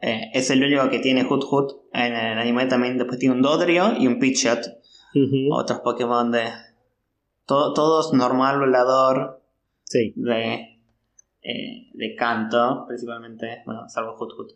eh, 0.02 0.32
es 0.34 0.50
el 0.50 0.64
único 0.64 0.90
que 0.90 1.00
tiene 1.00 1.26
Hoot 1.26 1.44
Hoot 1.44 1.72
En 1.92 2.14
el 2.16 2.40
anime 2.40 2.66
también 2.66 2.98
después 2.98 3.20
tiene 3.20 3.36
un 3.36 3.42
Dodrio 3.42 3.94
y 4.00 4.08
un 4.08 4.20
Pidgeot. 4.20 4.60
Otros 5.52 5.82
Pokémon 5.82 6.32
de. 6.32 6.46
to- 7.46 7.74
todos 7.74 8.14
normal, 8.14 8.60
volador, 8.60 9.42
Sí. 9.84 10.14
de. 10.16 10.80
eh, 11.44 11.90
de 11.94 12.16
canto, 12.16 12.86
principalmente. 12.88 13.64
Bueno, 13.66 13.90
salvo 13.90 14.16
Hoot 14.16 14.32
Hoot. 14.38 14.52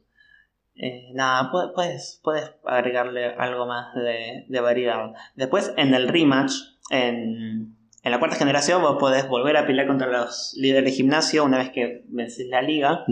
Eh, 0.77 1.11
nada, 1.13 1.51
pu- 1.51 1.73
puedes, 1.73 2.19
puedes 2.23 2.51
agregarle 2.65 3.33
algo 3.35 3.65
más 3.65 3.93
de, 3.95 4.45
de 4.47 4.59
variedad. 4.59 5.13
Después, 5.35 5.73
en 5.77 5.93
el 5.93 6.07
rematch, 6.09 6.51
en, 6.89 7.75
en 8.03 8.11
la 8.11 8.19
cuarta 8.19 8.35
generación, 8.35 8.81
vos 8.81 8.97
podés 8.99 9.27
volver 9.27 9.57
a 9.57 9.65
pelear 9.65 9.87
contra 9.87 10.07
los 10.07 10.53
líderes 10.57 10.85
de 10.85 10.91
gimnasio 10.97 11.43
una 11.45 11.57
vez 11.59 11.69
que 11.71 12.03
vences 12.09 12.47
la 12.49 12.61
liga. 12.61 13.03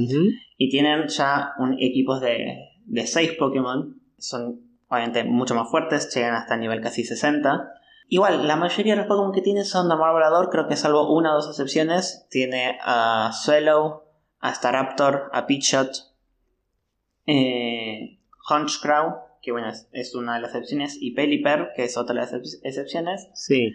Y 0.57 0.69
tienen 0.69 1.07
ya 1.07 1.53
un, 1.57 1.73
equipos 1.79 2.21
de, 2.21 2.57
de 2.85 3.07
6 3.07 3.33
Pokémon. 3.39 3.99
Son 4.17 4.61
obviamente 4.89 5.23
mucho 5.23 5.55
más 5.55 5.69
fuertes, 5.71 6.13
llegan 6.13 6.35
hasta 6.35 6.53
el 6.55 6.59
nivel 6.59 6.81
casi 6.81 7.03
60. 7.03 7.69
Igual, 8.09 8.45
la 8.47 8.55
mayoría 8.57 8.93
de 8.93 8.97
los 8.97 9.07
Pokémon 9.07 9.31
que 9.31 9.41
tiene 9.41 9.63
son 9.63 9.87
normal 9.87 10.11
volador, 10.13 10.49
creo 10.49 10.67
que 10.67 10.75
salvo 10.75 11.11
una 11.15 11.31
o 11.31 11.35
dos 11.35 11.47
excepciones. 11.49 12.27
Tiene 12.29 12.77
a 12.83 13.31
Swallow, 13.33 14.03
a 14.39 14.53
Staraptor, 14.53 15.29
a 15.33 15.47
Pidgeot, 15.47 15.89
eh, 17.25 18.19
Honchcrow, 18.49 19.15
que 19.41 19.51
bueno, 19.51 19.69
es, 19.69 19.87
es 19.91 20.15
una 20.15 20.35
de 20.35 20.41
las 20.41 20.51
excepciones, 20.51 20.97
y 21.01 21.11
Pelipper, 21.11 21.69
que 21.75 21.83
es 21.83 21.97
otra 21.97 22.15
de 22.15 22.21
las 22.21 22.33
excep- 22.33 22.59
excepciones. 22.63 23.27
Sí. 23.33 23.73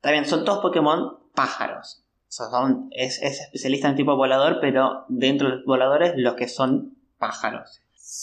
También 0.00 0.26
son 0.26 0.44
todos 0.44 0.60
Pokémon 0.60 1.18
pájaros. 1.34 2.04
O 2.28 2.30
sea, 2.30 2.46
son, 2.50 2.88
es, 2.92 3.22
es 3.22 3.40
especialista 3.40 3.88
en 3.88 3.96
tipo 3.96 4.14
volador, 4.16 4.58
pero 4.60 5.04
dentro 5.08 5.48
de 5.48 5.56
los 5.56 5.64
voladores 5.64 6.12
los 6.16 6.34
que 6.34 6.46
son 6.46 6.96
pájaros. 7.18 7.80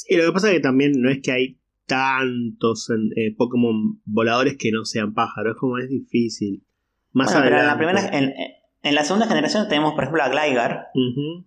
Y 0.07 0.15
lo 0.15 0.25
que 0.27 0.31
pasa 0.31 0.47
es 0.49 0.53
que 0.55 0.59
también 0.61 0.93
no 1.01 1.09
es 1.09 1.19
que 1.21 1.31
hay 1.31 1.59
tantos 1.85 2.89
eh, 3.15 3.35
Pokémon 3.35 3.99
voladores 4.05 4.57
que 4.57 4.71
no 4.71 4.85
sean 4.85 5.13
pájaros. 5.13 5.55
Es 5.55 5.59
como 5.59 5.77
es 5.79 5.89
difícil. 5.89 6.63
Más 7.11 7.27
Bueno, 7.31 7.45
pero 7.45 7.59
en 7.59 7.67
la, 7.67 7.77
primera, 7.77 8.07
en, 8.17 8.33
en 8.83 8.95
la 8.95 9.03
segunda 9.03 9.27
generación 9.27 9.67
tenemos, 9.67 9.93
por 9.93 10.03
ejemplo, 10.03 10.23
a 10.23 10.29
Gligar, 10.29 10.87
Ujú. 10.93 11.45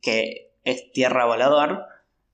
que 0.00 0.52
es 0.64 0.92
tierra 0.92 1.24
volador, 1.26 1.84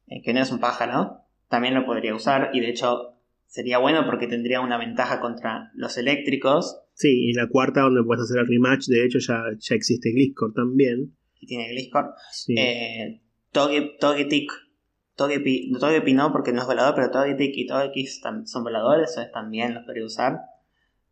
eh, 0.06 0.22
que 0.22 0.32
no 0.32 0.40
es 0.40 0.50
un 0.50 0.58
pájaro. 0.60 1.20
También 1.48 1.74
lo 1.74 1.84
podría 1.86 2.14
usar 2.14 2.50
y 2.52 2.60
de 2.60 2.70
hecho 2.70 3.14
sería 3.46 3.78
bueno 3.78 4.04
porque 4.06 4.26
tendría 4.26 4.60
una 4.60 4.78
ventaja 4.78 5.20
contra 5.20 5.70
los 5.74 5.96
eléctricos. 5.98 6.80
Sí, 6.94 7.26
y 7.26 7.30
en 7.30 7.36
la 7.36 7.48
cuarta 7.48 7.82
donde 7.82 8.02
puedes 8.04 8.24
hacer 8.24 8.38
el 8.38 8.46
rematch, 8.46 8.86
de 8.86 9.04
hecho 9.04 9.18
ya, 9.18 9.42
ya 9.58 9.74
existe 9.74 10.10
Gliscor 10.12 10.52
también. 10.54 11.16
que 11.38 11.46
tiene 11.46 11.68
Gliscor. 11.70 12.14
Sí. 12.32 12.54
Eh, 12.58 13.20
Toge- 13.52 13.96
Togetic. 13.98 14.50
Togepi, 15.16 15.70
no 15.70 15.78
Togepi 15.78 16.12
no 16.12 16.32
porque 16.32 16.52
no 16.52 16.60
es 16.62 16.66
volador, 16.66 16.94
pero 16.96 17.10
Togetic 17.12 17.52
y 17.56 17.66
Togekiss 17.66 18.20
son 18.46 18.64
voladores, 18.64 19.16
también 19.32 19.74
los 19.74 19.84
podría 19.84 20.04
usar. 20.04 20.40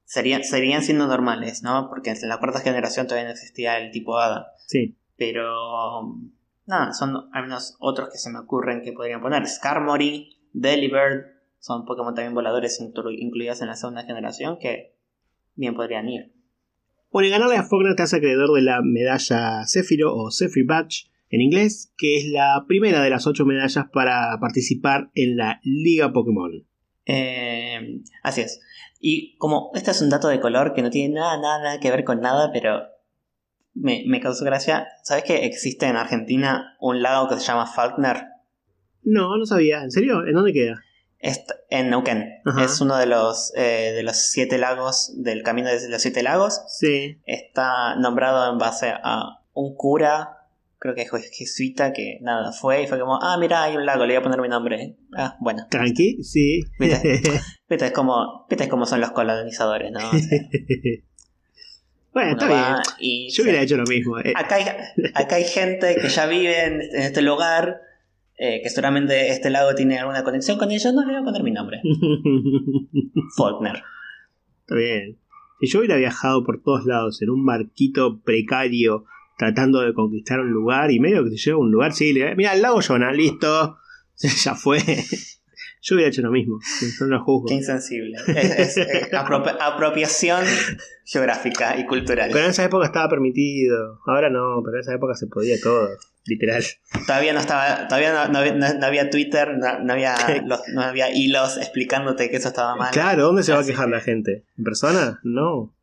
Serían, 0.04 0.42
serían 0.42 0.82
siendo 0.82 1.06
normales, 1.06 1.62
¿no? 1.62 1.88
Porque 1.88 2.10
en 2.10 2.28
la 2.28 2.38
cuarta 2.38 2.58
generación 2.58 3.06
todavía 3.06 3.28
no 3.28 3.32
existía 3.34 3.78
el 3.78 3.92
tipo 3.92 4.18
Hada. 4.18 4.48
sí. 4.66 4.96
Pero. 5.16 6.16
Nada, 6.66 6.92
son 6.92 7.28
al 7.32 7.42
menos 7.42 7.76
otros 7.80 8.08
que 8.10 8.18
se 8.18 8.30
me 8.30 8.38
ocurren 8.38 8.82
que 8.82 8.92
podrían 8.92 9.20
poner. 9.20 9.46
Skarmory, 9.46 10.36
Delibird, 10.52 11.26
son 11.58 11.84
Pokémon 11.84 12.14
también 12.14 12.34
voladores 12.34 12.80
inclu- 12.80 13.16
incluidos 13.18 13.62
en 13.62 13.68
la 13.68 13.76
segunda 13.76 14.04
generación 14.04 14.58
que 14.60 14.94
bien 15.54 15.74
podrían 15.74 16.08
ir. 16.08 16.32
Bueno, 17.10 17.28
y 17.28 17.30
ganarle 17.30 17.56
a 17.56 17.64
Faulkner 17.64 17.94
te 17.94 18.02
hace 18.04 18.16
acreedor 18.16 18.52
de 18.54 18.62
la 18.62 18.80
medalla 18.82 19.66
Zephyro 19.66 20.14
o 20.14 20.30
Zephyr 20.30 20.64
Badge 20.64 21.10
en 21.28 21.40
inglés, 21.40 21.92
que 21.96 22.16
es 22.16 22.26
la 22.26 22.64
primera 22.66 23.02
de 23.02 23.10
las 23.10 23.26
ocho 23.26 23.44
medallas 23.44 23.86
para 23.92 24.38
participar 24.40 25.10
en 25.14 25.36
la 25.36 25.60
Liga 25.62 26.12
Pokémon. 26.12 26.66
Eh, 27.06 28.02
así 28.22 28.42
es. 28.42 28.60
Y 29.00 29.36
como 29.38 29.72
este 29.74 29.90
es 29.90 30.00
un 30.00 30.10
dato 30.10 30.28
de 30.28 30.40
color 30.40 30.74
que 30.74 30.82
no 30.82 30.90
tiene 30.90 31.14
nada, 31.14 31.36
nada, 31.40 31.62
nada 31.62 31.80
que 31.80 31.90
ver 31.90 32.04
con 32.04 32.20
nada, 32.20 32.50
pero 32.52 32.82
me, 33.74 34.04
me 34.06 34.20
causó 34.20 34.44
gracia. 34.44 34.88
¿Sabes 35.02 35.24
que 35.24 35.46
existe 35.46 35.86
en 35.86 35.96
Argentina 35.96 36.76
un 36.80 37.02
lago 37.02 37.28
que 37.28 37.36
se 37.36 37.46
llama 37.46 37.66
Faulkner? 37.66 38.26
No, 39.02 39.36
no 39.36 39.46
sabía. 39.46 39.82
¿En 39.82 39.90
serio? 39.90 40.26
¿En 40.26 40.34
dónde 40.34 40.52
queda? 40.52 40.80
Es 41.18 41.44
en 41.70 41.90
Neuquén. 41.90 42.40
Ajá. 42.44 42.64
Es 42.64 42.80
uno 42.80 42.96
de 42.96 43.06
los, 43.06 43.52
eh, 43.56 43.92
de 43.94 44.02
los 44.02 44.16
siete 44.16 44.58
lagos 44.58 45.12
del 45.16 45.42
camino 45.42 45.68
de 45.68 45.88
los 45.88 46.02
siete 46.02 46.22
lagos. 46.22 46.60
Sí. 46.68 47.20
Está 47.24 47.96
nombrado 47.96 48.52
en 48.52 48.58
base 48.58 48.92
a 48.92 49.40
un 49.52 49.76
cura, 49.76 50.42
creo 50.82 50.96
que 50.96 51.02
es 51.02 51.10
jesuita, 51.32 51.92
que 51.92 52.18
nada, 52.22 52.50
fue 52.50 52.82
y 52.82 52.86
fue 52.88 52.98
como, 52.98 53.16
ah, 53.22 53.36
mira, 53.38 53.62
hay 53.62 53.76
un 53.76 53.86
lago, 53.86 54.04
le 54.04 54.14
voy 54.14 54.20
a 54.20 54.22
poner 54.22 54.40
mi 54.40 54.48
nombre. 54.48 54.96
Ah, 55.16 55.36
bueno. 55.40 55.64
Tranqui, 55.70 56.24
sí. 56.24 56.60
Viste, 56.80 57.30
es 57.68 57.92
como, 57.92 58.46
viste 58.50 58.64
es 58.64 58.70
como 58.70 58.84
son 58.84 59.00
los 59.00 59.12
colonizadores, 59.12 59.92
¿no? 59.92 60.00
O 60.00 60.12
sea, 60.18 60.38
bueno, 62.12 62.32
está 62.32 62.46
bien. 62.48 62.82
y 62.98 63.28
Yo 63.30 63.36
se- 63.36 63.42
hubiera 63.42 63.62
hecho 63.62 63.76
lo 63.76 63.84
mismo. 63.84 64.18
eh. 64.18 64.32
acá, 64.36 64.56
hay, 64.56 64.64
acá 65.14 65.36
hay 65.36 65.44
gente 65.44 65.96
que 66.00 66.08
ya 66.08 66.26
vive 66.26 66.64
en, 66.64 66.80
en 66.82 67.02
este 67.02 67.22
lugar, 67.22 67.80
eh, 68.38 68.60
que 68.62 68.68
seguramente 68.70 69.28
este 69.30 69.50
lago 69.50 69.74
tiene 69.74 69.98
alguna 69.98 70.22
conexión 70.24 70.58
con 70.58 70.70
ellos, 70.70 70.92
no 70.94 71.02
le 71.04 71.12
voy 71.12 71.22
a 71.22 71.24
poner 71.24 71.42
mi 71.42 71.50
nombre. 71.52 71.80
Faulkner. 73.36 73.82
Está 74.60 74.74
bien. 74.76 75.18
Si 75.60 75.68
yo 75.68 75.78
hubiera 75.78 75.96
viajado 75.96 76.44
por 76.44 76.62
todos 76.62 76.84
lados 76.86 77.22
en 77.22 77.30
un 77.30 77.44
barquito 77.46 78.20
precario 78.22 79.04
tratando 79.38 79.80
de 79.80 79.94
conquistar 79.94 80.40
un 80.40 80.50
lugar 80.50 80.90
y 80.90 81.00
medio 81.00 81.24
que 81.24 81.30
te 81.30 81.36
lleva 81.36 81.56
a 81.56 81.60
un 81.60 81.70
lugar, 81.70 81.92
sí, 81.92 82.12
le 82.12 82.34
mira, 82.36 82.52
el 82.54 82.62
lago 82.62 82.80
Jonah, 82.80 83.12
listo, 83.12 83.78
ya 84.44 84.54
fue. 84.54 84.78
Yo 85.84 85.96
hubiera 85.96 86.10
hecho 86.10 86.22
lo 86.22 86.30
mismo, 86.30 86.60
no 87.00 87.06
lo 87.08 87.24
juzgo. 87.24 87.46
Qué 87.48 87.54
insensible. 87.54 88.16
Es, 88.28 88.76
es, 88.76 88.78
eh, 88.78 89.08
apropia- 89.12 89.56
apropiación 89.60 90.44
geográfica 91.04 91.76
y 91.76 91.86
cultural. 91.86 92.30
Pero 92.32 92.44
en 92.44 92.50
esa 92.52 92.62
época 92.64 92.86
estaba 92.86 93.08
permitido, 93.08 93.98
ahora 94.06 94.30
no, 94.30 94.62
pero 94.64 94.76
en 94.76 94.80
esa 94.82 94.94
época 94.94 95.14
se 95.16 95.26
podía 95.26 95.56
todo, 95.60 95.88
literal. 96.24 96.62
Todavía 97.04 97.32
no 97.32 97.40
estaba, 97.40 97.88
todavía 97.88 98.12
no, 98.12 98.28
no 98.32 98.38
había, 98.38 98.54
no- 98.54 98.74
no 98.74 98.86
había 98.86 99.10
Twitter, 99.10 99.56
no, 99.58 99.92
había 99.92 100.14
los- 100.46 100.68
no 100.68 100.82
había 100.82 101.10
hilos 101.12 101.56
explicándote 101.56 102.30
que 102.30 102.36
eso 102.36 102.48
estaba 102.48 102.76
mal. 102.76 102.92
Claro, 102.92 103.24
¿dónde 103.24 103.42
se 103.42 103.52
va 103.52 103.58
a 103.60 103.64
quejar 103.66 103.88
la 103.88 104.00
gente? 104.00 104.44
¿En 104.56 104.62
persona? 104.64 105.18
No. 105.24 105.74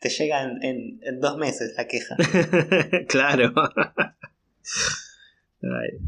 Te 0.00 0.08
llega 0.08 0.42
en, 0.42 0.60
en- 0.64 1.00
en 1.04 1.20
dos 1.20 1.36
meses 1.36 1.74
la 1.76 1.86
queja. 1.86 2.16
claro. 3.08 3.52
Ay. 5.62 5.98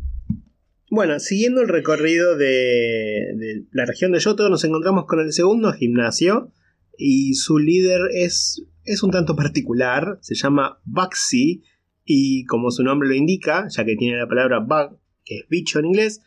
Bueno, 0.94 1.18
siguiendo 1.20 1.62
el 1.62 1.68
recorrido 1.68 2.36
de, 2.36 3.32
de 3.34 3.64
la 3.72 3.86
región 3.86 4.12
de 4.12 4.18
Yoto, 4.18 4.50
nos 4.50 4.62
encontramos 4.62 5.06
con 5.06 5.20
el 5.20 5.32
segundo 5.32 5.72
gimnasio 5.72 6.52
y 6.98 7.32
su 7.32 7.58
líder 7.58 8.10
es, 8.12 8.62
es 8.84 9.02
un 9.02 9.10
tanto 9.10 9.34
particular, 9.34 10.18
se 10.20 10.34
llama 10.34 10.82
Baxi 10.84 11.62
y 12.04 12.44
como 12.44 12.70
su 12.70 12.82
nombre 12.82 13.08
lo 13.08 13.14
indica, 13.14 13.68
ya 13.70 13.86
que 13.86 13.96
tiene 13.96 14.18
la 14.18 14.28
palabra 14.28 14.58
bug, 14.58 14.98
que 15.24 15.38
es 15.38 15.48
bicho 15.48 15.78
en 15.78 15.86
inglés, 15.86 16.20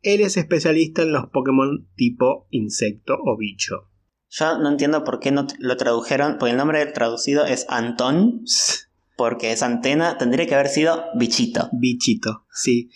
él 0.00 0.22
es 0.22 0.38
especialista 0.38 1.02
en 1.02 1.12
los 1.12 1.26
Pokémon 1.26 1.86
tipo 1.94 2.46
insecto 2.48 3.18
o 3.22 3.36
bicho. 3.36 3.90
Yo 4.30 4.56
no 4.60 4.70
entiendo 4.70 5.04
por 5.04 5.20
qué 5.20 5.30
no 5.30 5.46
lo 5.58 5.76
tradujeron, 5.76 6.38
porque 6.38 6.52
el 6.52 6.56
nombre 6.56 6.86
traducido 6.86 7.44
es 7.44 7.66
Antón, 7.68 8.44
porque 9.18 9.52
es 9.52 9.62
antena, 9.62 10.16
tendría 10.16 10.46
que 10.46 10.54
haber 10.54 10.68
sido 10.68 11.04
bichito. 11.16 11.68
Bichito, 11.74 12.46
sí. 12.50 12.88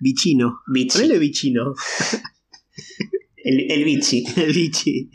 Bichino. 0.00 0.60
Bichi. 0.66 0.98
Ponele 0.98 1.18
bichino. 1.18 1.74
El, 3.44 3.70
el 3.70 3.84
bichi. 3.84 4.24
El 4.36 4.52
bichi. 4.52 5.10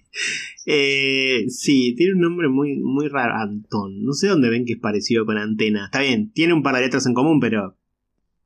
Eh, 0.65 1.45
sí, 1.49 1.93
tiene 1.95 2.13
un 2.13 2.21
nombre 2.21 2.47
muy, 2.49 2.75
muy 2.77 3.07
raro. 3.07 3.35
Antón. 3.35 4.03
No 4.03 4.13
sé 4.13 4.27
dónde 4.27 4.49
ven 4.49 4.65
que 4.65 4.73
es 4.73 4.79
parecido 4.79 5.25
con 5.25 5.37
antena. 5.37 5.85
Está 5.85 5.99
bien, 5.99 6.31
tiene 6.31 6.53
un 6.53 6.63
par 6.63 6.75
de 6.75 6.81
letras 6.81 7.05
en 7.05 7.13
común, 7.13 7.39
pero 7.39 7.77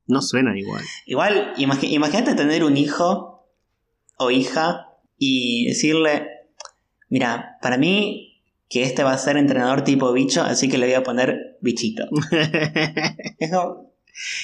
no 0.06 0.20
suenan 0.20 0.58
igual. 0.58 0.84
Igual, 1.06 1.54
imagínate 1.56 2.34
tener 2.34 2.62
un 2.64 2.76
hijo 2.76 3.46
o 4.18 4.30
hija 4.30 4.86
y 5.16 5.66
decirle, 5.68 6.26
mira, 7.08 7.56
para 7.62 7.78
mí 7.78 8.42
que 8.68 8.82
este 8.82 9.02
va 9.02 9.12
a 9.12 9.18
ser 9.18 9.36
entrenador 9.36 9.82
tipo 9.82 10.12
bicho, 10.12 10.42
así 10.42 10.68
que 10.68 10.78
le 10.78 10.86
voy 10.86 10.94
a 10.94 11.02
poner 11.02 11.56
bichito. 11.62 12.04
Es 13.38 13.50
como- 13.50 13.89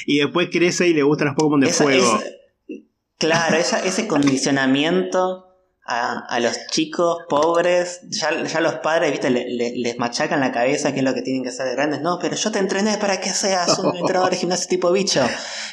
y 0.07 0.19
después 0.19 0.49
crece 0.53 0.89
y 0.89 0.95
le 0.95 1.03
gustan 1.03 1.29
los 1.29 1.37
Pokémon 1.37 1.61
de 1.61 1.69
esa- 1.69 1.85
fuego. 1.85 2.21
es- 2.69 2.83
claro, 3.19 3.57
esa- 3.57 3.85
ese 3.85 4.07
condicionamiento 4.07 5.43
a, 5.89 6.19
a 6.29 6.41
los 6.41 6.57
chicos 6.73 7.19
pobres, 7.29 8.01
ya, 8.11 8.43
ya 8.43 8.61
los 8.61 8.75
padres, 8.77 9.13
viste, 9.13 9.31
le- 9.31 9.49
le- 9.55 9.77
les 9.77 9.97
machacan 9.99 10.41
la 10.41 10.51
cabeza 10.51 10.93
qué 10.93 10.99
es 10.99 11.05
lo 11.05 11.15
que 11.15 11.23
tienen 11.23 11.45
que 11.45 11.51
hacer 11.51 11.67
de 11.67 11.75
grandes. 11.77 12.01
No, 12.03 12.19
pero 12.21 12.35
yo 12.35 12.51
te 12.51 12.59
entrené 12.59 12.99
para 12.99 13.21
que 13.21 13.31
seas 13.31 13.79
un 13.79 13.95
entrenador 13.97 14.31
de 14.31 14.37
gimnasio 14.37 14.69
tipo 14.69 14.91
bicho. 14.91 15.23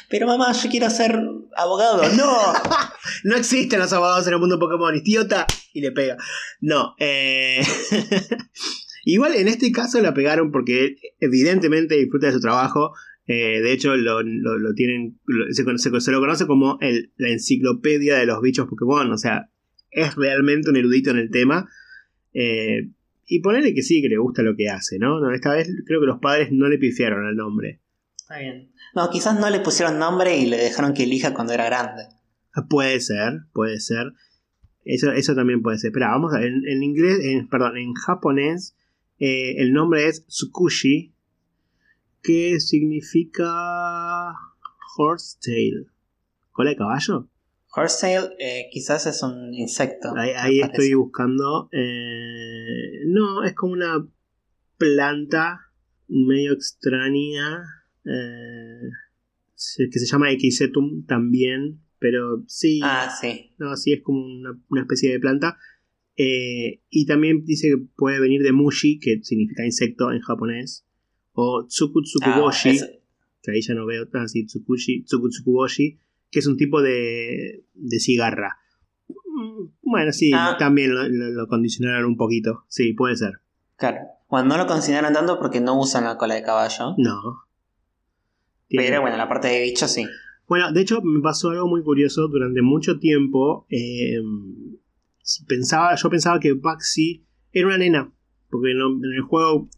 Pero 0.08 0.28
mamá, 0.28 0.52
yo 0.52 0.70
quiero 0.70 0.88
ser 0.90 1.18
abogado. 1.56 2.08
No. 2.10 2.38
No 3.24 3.36
existen 3.36 3.78
los 3.78 3.92
abogados 3.92 4.26
en 4.26 4.34
el 4.34 4.38
mundo 4.40 4.58
Pokémon, 4.58 4.94
idiota. 4.96 5.46
Y 5.72 5.80
le 5.80 5.92
pega. 5.92 6.16
No, 6.60 6.94
eh... 6.98 7.62
Igual 9.04 9.34
en 9.34 9.48
este 9.48 9.70
caso 9.72 10.00
la 10.00 10.14
pegaron 10.14 10.50
porque 10.50 10.96
evidentemente 11.20 11.96
disfruta 11.96 12.28
de 12.28 12.32
su 12.32 12.40
trabajo 12.40 12.92
Eh, 13.26 13.60
de 13.62 13.72
hecho, 13.72 13.96
lo, 13.96 14.22
tienen. 14.74 15.18
se, 15.50 15.64
se, 16.00 16.12
lo 16.12 16.20
conoce 16.20 16.46
como 16.46 16.78
el, 16.80 17.12
la 17.16 17.30
enciclopedia 17.30 18.16
de 18.16 18.26
los 18.26 18.40
bichos 18.42 18.68
Pokémon. 18.68 19.10
O 19.10 19.18
sea, 19.18 19.50
es 19.90 20.14
realmente 20.14 20.70
un 20.70 20.76
erudito 20.76 21.10
en 21.10 21.18
el 21.18 21.30
tema. 21.30 21.68
Eh, 22.32 22.90
y 23.26 23.40
ponerle 23.40 23.74
que 23.74 23.82
sí, 23.82 24.02
que 24.02 24.08
le 24.08 24.18
gusta 24.18 24.42
lo 24.42 24.54
que 24.54 24.68
hace, 24.68 24.98
¿no? 24.98 25.20
¿no? 25.20 25.32
Esta 25.32 25.54
vez 25.54 25.68
creo 25.86 26.00
que 26.00 26.06
los 26.06 26.20
padres 26.20 26.48
no 26.52 26.68
le 26.68 26.78
pifiaron 26.78 27.26
al 27.26 27.36
nombre. 27.36 27.80
Está 28.16 28.38
bien. 28.38 28.72
No, 28.94 29.08
quizás 29.10 29.38
no 29.38 29.48
le 29.48 29.60
pusieron 29.60 29.98
nombre 29.98 30.36
y 30.36 30.46
le 30.46 30.56
dejaron 30.56 30.92
que 30.92 31.04
elija 31.04 31.32
cuando 31.32 31.52
era 31.52 31.64
grande. 31.66 32.02
Ah, 32.54 32.66
puede 32.68 33.00
ser, 33.00 33.40
puede 33.52 33.80
ser. 33.80 34.12
Eso, 34.84 35.12
eso 35.12 35.34
también 35.34 35.62
puede 35.62 35.78
ser. 35.78 35.88
Espera, 35.88 36.10
vamos 36.10 36.34
a 36.34 36.40
ver. 36.40 36.48
En, 36.48 36.82
inglés, 36.82 37.20
en, 37.22 37.48
perdón, 37.48 37.78
en 37.78 37.94
japonés, 37.94 38.76
eh, 39.18 39.56
el 39.58 39.72
nombre 39.72 40.06
es 40.06 40.26
Tsukushi, 40.26 41.13
que 42.24 42.58
significa 42.58 44.32
horsetail. 44.96 45.86
¿Cola 46.50 46.70
de 46.70 46.76
caballo? 46.76 47.28
Horsetail 47.76 48.30
eh, 48.38 48.68
quizás 48.72 49.06
es 49.06 49.22
un 49.22 49.52
insecto. 49.52 50.14
Ahí, 50.16 50.60
estoy 50.60 50.94
buscando. 50.94 51.68
Eh, 51.70 53.04
no, 53.06 53.44
es 53.44 53.54
como 53.54 53.74
una 53.74 54.08
planta 54.78 55.60
medio 56.08 56.54
extraña. 56.54 57.62
Eh, 58.06 58.88
que 59.90 59.98
se 59.98 60.06
llama 60.06 60.30
Equisetum 60.30 61.04
también. 61.06 61.80
Pero 61.98 62.42
sí. 62.46 62.80
Ah, 62.82 63.14
sí. 63.20 63.52
No, 63.58 63.76
sí, 63.76 63.92
es 63.92 64.02
como 64.02 64.24
una, 64.24 64.80
especie 64.80 65.12
de 65.12 65.20
planta. 65.20 65.58
y 66.16 67.06
también 67.06 67.44
dice 67.44 67.68
que 67.68 67.84
puede 67.96 68.18
venir 68.18 68.42
de 68.42 68.52
Mushi, 68.52 68.98
que 68.98 69.20
significa 69.22 69.66
insecto 69.66 70.10
en 70.10 70.20
japonés. 70.20 70.86
O 71.34 71.66
Tsukutsukuboshi. 71.66 72.80
Ah, 72.80 72.86
que 73.42 73.50
ahí 73.52 73.60
ya 73.60 73.74
no 73.74 73.86
veo. 73.86 74.06
así 74.14 74.46
Tsukushi, 74.46 75.04
Tsukutsukuboshi 75.04 75.98
que 76.34 76.40
es 76.40 76.48
un 76.48 76.56
tipo 76.56 76.82
de, 76.82 77.64
de 77.74 78.00
cigarra. 78.00 78.58
Mm, 79.08 79.68
bueno, 79.82 80.10
sí, 80.10 80.32
ah. 80.34 80.56
también 80.58 80.90
lo, 80.92 81.46
condicionaron 81.46 82.06
un 82.06 82.16
poquito. 82.16 82.64
Sí, 82.66 82.92
puede 82.92 83.14
ser. 83.14 83.34
Claro. 83.76 83.98
Bueno, 84.28 84.48
no 84.48 84.58
lo 84.58 84.66
condicionaron 84.66 85.12
tanto 85.12 85.38
porque 85.38 85.60
no 85.60 85.78
usan 85.78 86.02
la 86.02 86.18
cola 86.18 86.34
de 86.34 86.42
caballo. 86.42 86.96
No. 86.98 87.44
Pero 88.68 89.00
bueno, 89.00 89.16
la 89.16 89.28
parte 89.28 89.46
de 89.46 89.62
bicho 89.62 89.86
sí. 89.86 90.04
Bueno, 90.48 90.72
de 90.72 90.80
hecho 90.80 91.02
me 91.02 91.20
pasó 91.20 91.50
algo 91.50 91.68
muy 91.68 91.84
curioso. 91.84 92.26
Durante 92.26 92.62
mucho 92.62 92.98
tiempo 92.98 93.66
eh, 93.70 94.20
pensaba, 95.46 95.94
yo 95.94 96.10
pensaba 96.10 96.40
que 96.40 96.54
Baxi 96.54 97.24
era 97.52 97.68
una 97.68 97.78
nena. 97.78 98.12
Porque 98.50 98.72
en 98.72 98.78
el 99.14 99.22
juego, 99.22 99.68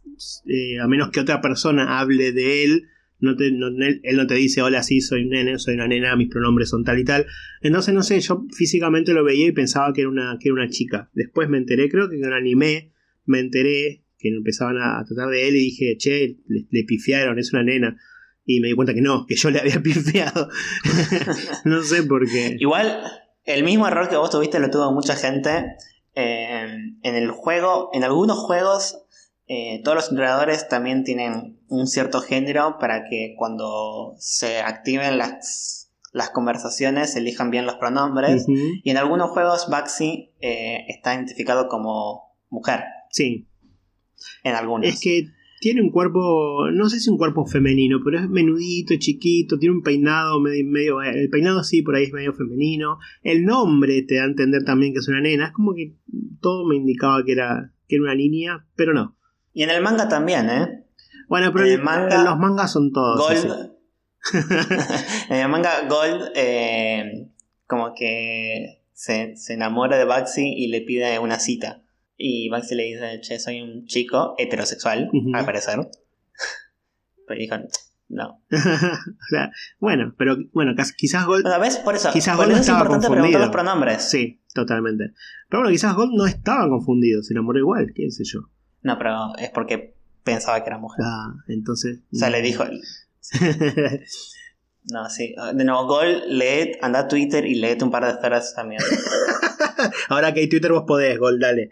eh, 0.45 0.79
a 0.79 0.87
menos 0.87 1.09
que 1.09 1.19
otra 1.19 1.41
persona 1.41 1.99
hable 1.99 2.31
de 2.31 2.63
él, 2.63 2.87
él 3.19 4.15
no 4.15 4.27
te 4.27 4.35
dice, 4.35 4.61
hola, 4.61 4.83
sí, 4.83 5.01
soy 5.01 5.23
un 5.23 5.29
nene, 5.29 5.57
soy 5.57 5.73
una 5.73 5.87
nena, 5.87 6.15
mis 6.15 6.29
pronombres 6.29 6.69
son 6.69 6.83
tal 6.83 6.99
y 6.99 7.03
tal. 7.03 7.25
Entonces, 7.61 7.93
no 7.93 8.03
sé, 8.03 8.19
yo 8.19 8.45
físicamente 8.55 9.13
lo 9.13 9.23
veía 9.23 9.47
y 9.47 9.51
pensaba 9.51 9.91
que 9.93 10.01
era 10.01 10.09
una, 10.09 10.37
que 10.39 10.49
era 10.49 10.53
una 10.53 10.69
chica. 10.69 11.09
Después 11.13 11.49
me 11.49 11.57
enteré, 11.57 11.89
creo 11.89 12.09
que 12.09 12.15
en 12.15 12.25
un 12.25 12.33
anime 12.33 12.91
me 13.25 13.39
enteré 13.39 14.03
que 14.19 14.29
empezaban 14.29 14.77
a, 14.77 15.03
tratar 15.05 15.29
de 15.29 15.47
él 15.47 15.55
y 15.55 15.59
dije, 15.59 15.97
che, 15.97 16.37
le, 16.47 16.83
pifiaron, 16.83 17.39
es 17.39 17.53
una 17.53 17.63
nena. 17.63 17.97
Y 18.45 18.59
me 18.61 18.67
di 18.67 18.73
cuenta 18.73 18.93
que 18.93 19.01
no, 19.01 19.25
que 19.25 19.35
yo 19.35 19.49
le 19.49 19.59
había 19.59 19.79
pifiado. 19.83 20.49
no 21.65 21.81
sé 21.81 22.03
por 22.03 22.27
qué. 22.29 22.55
Igual, 22.59 23.01
el 23.45 23.63
mismo 23.63 23.87
error 23.87 24.09
que 24.09 24.15
vos 24.15 24.29
tuviste 24.29 24.59
lo 24.59 24.69
tuvo 24.69 24.91
mucha 24.91 25.15
gente. 25.15 25.75
Eh, 26.13 26.67
en 27.03 27.15
el 27.15 27.29
juego, 27.31 27.89
en 27.93 28.03
algunos 28.03 28.39
juegos 28.39 29.06
eh, 29.47 29.81
todos 29.83 29.95
los 29.95 30.09
entrenadores 30.09 30.67
también 30.67 31.03
tienen 31.03 31.59
un 31.69 31.87
cierto 31.87 32.19
género 32.19 32.77
para 32.79 33.05
que 33.09 33.33
cuando 33.37 34.15
se 34.19 34.59
activen 34.59 35.17
las, 35.17 35.89
las 36.11 36.31
conversaciones 36.31 37.15
elijan 37.15 37.49
bien 37.49 37.65
los 37.65 37.75
pronombres. 37.75 38.45
Y 38.47 38.89
en 38.89 38.97
algunos 38.97 39.29
juegos 39.29 39.67
Baxi 39.69 40.31
eh, 40.41 40.85
está 40.89 41.15
identificado 41.15 41.69
como 41.69 42.35
mujer. 42.49 42.81
Sí. 43.09 43.47
En 44.43 44.55
algunos. 44.55 44.89
Es 44.89 44.99
que 44.99 45.27
tiene 45.59 45.81
un 45.81 45.91
cuerpo, 45.91 46.69
no 46.71 46.89
sé 46.89 46.99
si 46.99 47.09
un 47.09 47.17
cuerpo 47.17 47.45
femenino, 47.45 47.99
pero 48.03 48.19
es 48.19 48.29
menudito, 48.29 48.93
chiquito, 48.97 49.57
tiene 49.57 49.75
un 49.75 49.81
peinado 49.81 50.39
medio, 50.39 51.01
el 51.01 51.29
peinado 51.29 51.63
sí, 51.63 51.81
por 51.81 51.95
ahí 51.95 52.03
es 52.03 52.13
medio 52.13 52.33
femenino. 52.33 52.99
El 53.23 53.45
nombre 53.45 54.01
te 54.03 54.15
da 54.15 54.23
a 54.23 54.27
entender 54.27 54.63
también 54.65 54.93
que 54.93 54.99
es 54.99 55.07
una 55.07 55.21
nena. 55.21 55.47
Es 55.47 55.51
como 55.53 55.73
que 55.73 55.95
todo 56.41 56.67
me 56.67 56.75
indicaba 56.75 57.23
que 57.23 57.31
era, 57.31 57.73
que 57.87 57.95
era 57.95 58.03
una 58.03 58.15
niña, 58.15 58.67
pero 58.75 58.93
no. 58.93 59.16
Y 59.57 59.63
en 59.63 59.71
el 59.71 59.81
manga 59.81 60.07
también, 60.07 60.51
¿eh? 60.51 60.85
Bueno, 61.27 61.51
pero 61.51 61.65
en, 61.65 61.79
los 62.25 62.37
mangas 62.37 62.71
son 62.71 62.93
todos. 62.93 63.17
Gold. 63.19 63.71
en 65.29 65.35
el 65.35 65.49
manga 65.49 65.87
Gold, 65.89 66.29
eh, 66.35 67.31
como 67.65 67.95
que 67.95 68.83
se, 68.93 69.33
enamora 69.49 69.97
de 69.97 70.05
Baxi 70.05 70.53
y 70.55 70.67
le 70.67 70.81
pide 70.81 71.17
una 71.17 71.39
cita. 71.39 71.81
Y 72.15 72.49
Baxi 72.49 72.75
le 72.75 72.83
dice, 72.83 73.19
che, 73.21 73.39
soy 73.39 73.63
un 73.63 73.87
chico 73.87 74.35
heterosexual, 74.37 75.09
al 75.33 75.45
parecer. 75.45 75.79
Pero 77.27 77.39
dijo, 77.39 77.55
no. 78.09 78.43
o 78.51 79.27
sea, 79.31 79.51
bueno, 79.79 80.13
pero 80.19 80.37
bueno, 80.53 80.75
quizás 80.95 81.25
Gold. 81.25 81.47
¿ves? 81.59 81.77
Por 81.77 81.95
eso. 81.95 82.11
Quizás 82.13 82.37
Gold 82.37 82.51
estaba 82.51 82.85
confundido. 82.85 83.39
los 83.39 83.49
pronombres. 83.49 84.07
Sí, 84.07 84.39
totalmente. 84.53 85.13
Pero 85.49 85.63
bueno, 85.63 85.71
quizás 85.73 85.95
Gold 85.95 86.13
no 86.13 86.27
estaba 86.27 86.69
confundido, 86.69 87.23
se 87.23 87.33
enamoró 87.33 87.57
igual, 87.57 87.91
qué 87.95 88.11
sé 88.11 88.23
yo. 88.23 88.51
No, 88.81 88.97
pero 88.97 89.35
es 89.37 89.49
porque 89.49 89.95
pensaba 90.23 90.61
que 90.63 90.69
era 90.69 90.77
mujer. 90.77 91.03
Ah, 91.05 91.33
entonces. 91.47 91.99
O 92.13 92.17
sea, 92.17 92.29
le 92.29 92.41
dijo. 92.41 92.63
no, 94.91 95.09
sí. 95.09 95.35
De 95.53 95.63
nuevo, 95.63 95.87
Gol, 95.87 96.23
lee, 96.27 96.77
anda 96.81 96.99
a 96.99 97.07
Twitter 97.07 97.45
y 97.45 97.55
leete 97.55 97.83
un 97.83 97.91
par 97.91 98.05
de 98.05 98.11
esferas 98.11 98.53
también. 98.55 98.81
Ahora 100.09 100.33
que 100.33 100.41
hay 100.41 100.49
Twitter 100.49 100.71
vos 100.71 100.83
podés, 100.85 101.17
Gol, 101.17 101.39
dale. 101.39 101.71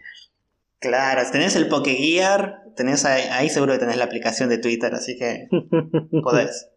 Claro, 0.78 1.22
tenés 1.30 1.56
el 1.56 1.68
Pokegear, 1.68 2.62
tenés 2.76 3.04
ahí, 3.04 3.48
seguro 3.48 3.72
que 3.72 3.78
tenés 3.78 3.96
la 3.96 4.04
aplicación 4.04 4.48
de 4.48 4.58
Twitter, 4.58 4.94
así 4.94 5.16
que 5.18 5.48
podés. 6.22 6.68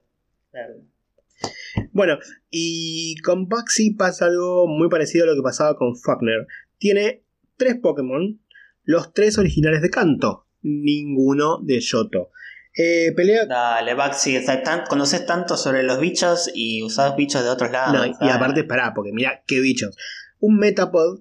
Bueno, 1.92 2.18
y 2.50 3.18
con 3.22 3.48
Baxi 3.48 3.92
pasa 3.92 4.26
algo 4.26 4.68
muy 4.68 4.90
parecido 4.90 5.26
a 5.26 5.28
lo 5.28 5.36
que 5.36 5.44
pasaba 5.44 5.76
con 5.76 5.96
Fafner. 5.96 6.48
Tiene 6.78 7.24
tres 7.58 7.76
Pokémon 7.82 8.40
los 8.84 9.14
tres 9.14 9.38
originales 9.38 9.82
de 9.82 9.90
Kanto, 9.90 10.46
ninguno 10.62 11.60
de 11.64 11.80
Yoto. 11.80 12.32
Eh, 12.82 13.12
pelea. 13.16 13.46
Dale, 13.46 13.94
Baxi, 13.94 14.38
conoces 14.88 15.26
tanto 15.26 15.58
sobre 15.58 15.84
los 15.84 16.00
bichos 16.00 16.50
y 16.54 16.84
usás 16.84 17.16
bichos 17.16 17.44
de 17.44 17.50
otros 17.50 17.72
lados. 17.72 17.94
No, 17.94 18.06
y 18.26 18.30
aparte, 18.30 18.64
pará, 18.64 18.94
porque 18.94 19.12
mira 19.12 19.44
qué 19.48 19.60
bichos. 19.60 19.98
Un 20.40 20.58
Metapod, 20.58 21.20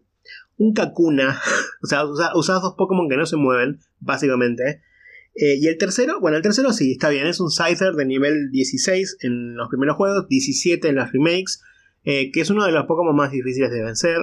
un 0.57 0.73
Kakuna, 0.73 1.40
o 1.83 1.87
sea, 1.87 2.05
usás 2.05 2.62
dos 2.62 2.75
Pokémon 2.77 3.09
que 3.09 3.16
no 3.16 3.27
se 3.27 3.37
mueven, 3.37 3.81
básicamente. 3.99 4.83
Eh, 5.35 5.57
y 5.61 5.68
el 5.68 5.79
tercero, 5.79 6.21
bueno, 6.21 6.37
el 6.37 6.42
tercero 6.42 6.73
sí, 6.73 6.92
está 6.92 7.09
bien, 7.09 7.27
es 7.27 7.40
un 7.40 7.51
Scyther 7.51 7.94
de 7.94 8.05
nivel 8.07 8.51
16 8.51 9.18
en 9.23 9.57
los 9.57 9.68
primeros 9.68 9.97
juegos, 9.97 10.29
17 10.29 10.88
en 10.88 10.97
las 10.97 11.12
remakes, 11.12 11.62
eh, 12.05 12.31
que 12.33 12.40
es 12.40 12.51
uno 12.51 12.64
de 12.64 12.73
los 12.73 12.87
Pokémon 12.87 13.14
más 13.14 13.31
difíciles 13.31 13.71
de 13.71 13.83
vencer. 13.83 14.16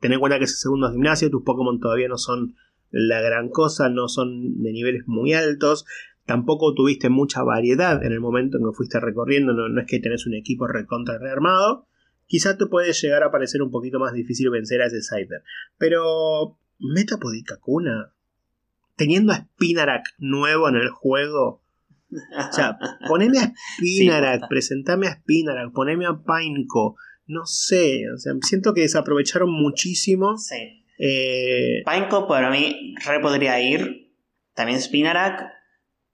ten 0.00 0.12
en 0.12 0.20
cuenta 0.20 0.38
que 0.38 0.44
es 0.44 0.52
el 0.52 0.56
segundo 0.56 0.90
gimnasio, 0.90 1.30
tus 1.30 1.42
Pokémon 1.42 1.80
todavía 1.80 2.08
no 2.08 2.18
son 2.18 2.56
la 2.90 3.20
gran 3.20 3.48
cosa, 3.48 3.88
no 3.88 4.08
son 4.08 4.62
de 4.62 4.72
niveles 4.72 5.04
muy 5.06 5.32
altos, 5.32 5.86
tampoco 6.26 6.74
tuviste 6.74 7.08
mucha 7.08 7.42
variedad 7.42 8.04
en 8.04 8.12
el 8.12 8.20
momento 8.20 8.58
en 8.58 8.64
que 8.64 8.76
fuiste 8.76 9.00
recorriendo, 9.00 9.52
no, 9.52 9.80
es 9.80 9.86
que 9.86 10.00
tenés 10.00 10.26
un 10.26 10.34
equipo 10.34 10.66
recontra 10.66 11.18
rearmado, 11.18 11.86
quizá 12.26 12.56
te 12.56 12.66
puede 12.66 12.92
llegar 12.92 13.22
a 13.22 13.30
parecer 13.30 13.62
un 13.62 13.70
poquito 13.70 13.98
más 13.98 14.12
difícil 14.12 14.50
vencer 14.50 14.82
a 14.82 14.86
ese 14.86 15.02
Cyber, 15.02 15.42
pero 15.78 16.58
Metapod 16.78 17.34
y 17.34 17.42
Kakuna, 17.42 18.12
teniendo 18.96 19.32
a 19.32 19.36
Spinarak 19.36 20.04
nuevo 20.18 20.68
en 20.68 20.76
el 20.76 20.90
juego, 20.90 21.62
o 22.10 22.52
sea, 22.52 22.78
poneme 23.08 23.38
a 23.38 23.52
Spinarak, 23.78 24.48
presentame 24.48 25.06
a 25.06 25.14
Spinarak, 25.14 25.72
poneme 25.72 26.06
a 26.06 26.22
Pineco, 26.22 26.96
no 27.26 27.46
sé, 27.46 28.10
o 28.12 28.18
sea, 28.18 28.34
siento 28.42 28.74
que 28.74 28.80
desaprovecharon 28.80 29.50
muchísimo. 29.50 30.36
Sí 30.36 30.79
eh, 31.00 31.82
para 31.84 32.50
mí 32.50 32.94
re 33.04 33.20
podría 33.20 33.60
ir. 33.60 34.12
También 34.54 34.80
Spinarak. 34.80 35.48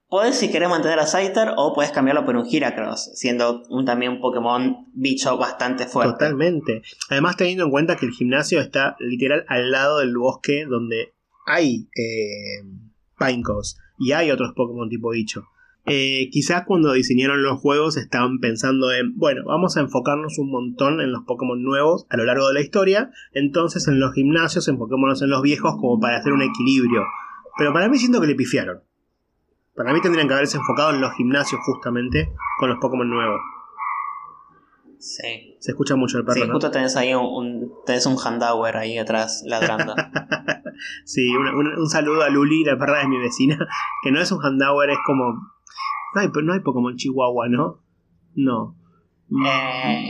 Puedes 0.09 0.35
si 0.37 0.49
querés 0.49 0.69
mantener 0.69 0.99
a 0.99 1.05
Scyther 1.05 1.49
o 1.57 1.73
puedes 1.73 1.91
cambiarlo 1.91 2.25
por 2.25 2.37
un 2.37 2.47
Heracross, 2.49 3.11
siendo 3.15 3.63
un, 3.69 3.83
también 3.83 4.13
un 4.13 4.21
Pokémon 4.21 4.87
bicho 4.93 5.37
bastante 5.37 5.85
fuerte. 5.85 6.13
Totalmente. 6.13 6.81
Además 7.09 7.35
teniendo 7.35 7.65
en 7.65 7.71
cuenta 7.71 7.97
que 7.97 8.05
el 8.05 8.13
gimnasio 8.13 8.61
está 8.61 8.95
literal 8.99 9.43
al 9.49 9.69
lado 9.69 9.99
del 9.99 10.15
bosque 10.17 10.65
donde 10.65 11.13
hay 11.45 11.89
eh, 11.97 12.63
y 13.99 14.11
hay 14.13 14.31
otros 14.31 14.53
Pokémon 14.55 14.87
tipo 14.87 15.09
bicho. 15.09 15.43
Eh, 15.89 16.29
quizás 16.31 16.63
cuando 16.65 16.91
diseñaron 16.91 17.43
los 17.43 17.59
juegos 17.61 17.95
estaban 17.97 18.39
pensando 18.39 18.91
en, 18.91 19.15
bueno, 19.17 19.43
vamos 19.45 19.77
a 19.77 19.79
enfocarnos 19.79 20.37
un 20.37 20.51
montón 20.51 20.99
en 20.99 21.11
los 21.13 21.23
Pokémon 21.23 21.63
nuevos 21.63 22.05
a 22.09 22.17
lo 22.17 22.25
largo 22.25 22.47
de 22.49 22.55
la 22.55 22.61
historia, 22.61 23.09
entonces 23.33 23.87
en 23.87 23.99
los 23.99 24.13
gimnasios 24.13 24.67
enfoquémonos 24.67 25.21
en 25.21 25.29
los 25.29 25.41
viejos 25.41 25.75
como 25.79 25.99
para 25.99 26.17
hacer 26.17 26.33
un 26.33 26.41
equilibrio. 26.41 27.03
Pero 27.57 27.71
para 27.73 27.87
mí 27.87 27.97
siento 27.97 28.19
que 28.19 28.27
le 28.27 28.35
pifiaron. 28.35 28.81
Para 29.75 29.93
mí 29.93 30.01
tendrían 30.01 30.27
que 30.27 30.33
haberse 30.33 30.57
enfocado 30.57 30.89
en 30.93 30.99
los 31.01 31.13
gimnasios 31.13 31.61
justamente 31.63 32.33
con 32.59 32.69
los 32.69 32.79
Pokémon 32.79 33.09
nuevos. 33.09 33.39
Sí. 34.99 35.55
Se 35.59 35.71
escucha 35.71 35.95
mucho 35.95 36.17
el 36.17 36.25
perro. 36.25 36.41
Sí, 36.41 36.47
¿no? 36.47 36.53
justo 36.53 36.71
tenés 36.71 36.95
ahí 36.97 37.13
un, 37.13 37.23
un- 37.25 37.71
tenés 37.85 38.05
un 38.07 38.17
Handauer 38.23 38.75
ahí 38.77 38.97
atrás 38.97 39.43
ladrando. 39.45 39.95
Sí, 41.05 41.27
un, 41.35 41.89
saludo 41.89 42.21
a 42.21 42.29
Luli, 42.29 42.63
la 42.63 42.77
perra 42.77 42.99
de 42.99 43.07
mi 43.07 43.17
vecina, 43.17 43.57
que 44.03 44.11
no 44.11 44.19
es 44.21 44.31
un 44.31 44.45
Handauer, 44.45 44.91
es 44.91 44.99
como... 45.07 45.56
No 46.17 46.23
hay, 46.23 46.29
no 46.43 46.53
hay 46.53 46.61
Pokémon 46.61 46.95
Chihuahua, 46.95 47.47
¿no? 47.47 47.83
No. 48.33 48.75
Eh, 49.29 50.09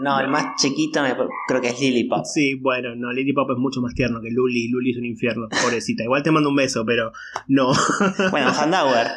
no, 0.00 0.20
el 0.20 0.28
más 0.28 0.54
chiquito 0.60 1.02
me- 1.02 1.14
creo 1.48 1.60
que 1.60 1.68
es 1.68 1.80
Lilipop. 1.80 2.24
Sí, 2.24 2.54
bueno, 2.54 2.94
no, 2.94 3.12
Lily 3.12 3.32
Pop 3.32 3.50
es 3.50 3.56
mucho 3.58 3.80
más 3.80 3.94
tierno 3.94 4.20
que 4.20 4.30
Luli. 4.30 4.68
Luli 4.68 4.92
es 4.92 4.98
un 4.98 5.06
infierno, 5.06 5.48
pobrecita. 5.62 6.04
Igual 6.04 6.22
te 6.22 6.30
mando 6.30 6.50
un 6.50 6.56
beso, 6.56 6.84
pero 6.86 7.10
no. 7.48 7.72
Bueno, 8.30 8.48
Handauer. 8.48 9.08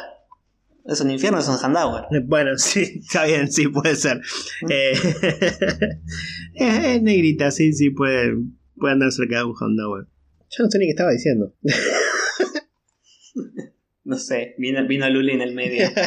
Es 0.86 1.00
un 1.00 1.10
infierno, 1.12 1.38
es 1.38 1.46
un 1.48 1.56
Handauer. 1.62 2.04
bueno, 2.24 2.56
sí, 2.58 2.80
está 3.00 3.24
bien, 3.26 3.50
sí, 3.52 3.68
puede 3.68 3.94
ser. 3.96 4.20
Eh, 4.68 4.92
es, 6.54 6.84
es 6.84 7.02
negrita, 7.02 7.50
sí, 7.52 7.72
sí, 7.74 7.90
puede, 7.90 8.34
puede 8.76 8.94
andar 8.94 9.12
cerca 9.12 9.38
de 9.38 9.44
un 9.44 9.54
Handauer. 9.60 10.06
Yo 10.50 10.64
no 10.64 10.70
sé 10.70 10.78
ni 10.78 10.86
qué 10.86 10.90
estaba 10.90 11.12
diciendo. 11.12 11.52
No 14.04 14.18
sé, 14.18 14.54
vino, 14.58 14.86
vino 14.86 15.08
Luli 15.08 15.32
en 15.32 15.40
el 15.42 15.54
medio. 15.54 15.88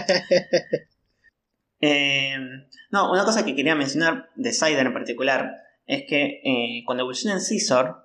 Eh, 1.79 2.35
no, 2.89 3.11
una 3.11 3.23
cosa 3.23 3.45
que 3.45 3.55
quería 3.55 3.75
mencionar 3.75 4.29
de 4.35 4.51
Cider 4.51 4.87
en 4.87 4.93
particular 4.93 5.57
es 5.85 6.05
que 6.07 6.41
eh, 6.43 6.83
cuando 6.85 7.03
evoluciona 7.03 7.35
en 7.35 7.41
Scizor 7.41 7.97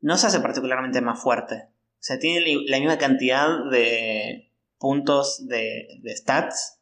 no 0.00 0.16
se 0.16 0.26
hace 0.28 0.40
particularmente 0.40 1.00
más 1.02 1.20
fuerte. 1.22 1.54
O 1.66 2.00
sea, 2.00 2.18
tiene 2.18 2.40
la 2.66 2.78
misma 2.78 2.96
cantidad 2.98 3.48
de 3.70 4.52
puntos 4.78 5.46
de, 5.48 5.86
de 6.00 6.16
stats 6.16 6.80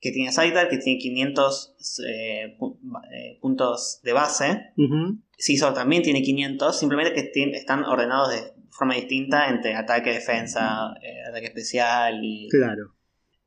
que 0.00 0.10
tiene 0.10 0.32
Cider, 0.32 0.68
que 0.68 0.78
tiene 0.78 0.98
500 0.98 1.76
eh, 2.06 2.56
pu- 2.58 2.78
eh, 3.14 3.38
puntos 3.40 4.00
de 4.02 4.12
base. 4.12 4.72
Ujú, 4.76 5.18
Scizor 5.38 5.72
también 5.72 6.02
tiene 6.02 6.22
500, 6.22 6.78
simplemente 6.78 7.14
que 7.14 7.30
están 7.54 7.84
ordenados 7.84 8.30
de 8.32 8.52
forma 8.72 8.94
distinta 8.94 9.48
entre 9.48 9.74
ataque, 9.76 10.10
defensa, 10.12 10.94
eh, 11.02 11.22
ataque 11.28 11.46
especial 11.46 12.20
y... 12.24 12.48
Claro. 12.50 12.94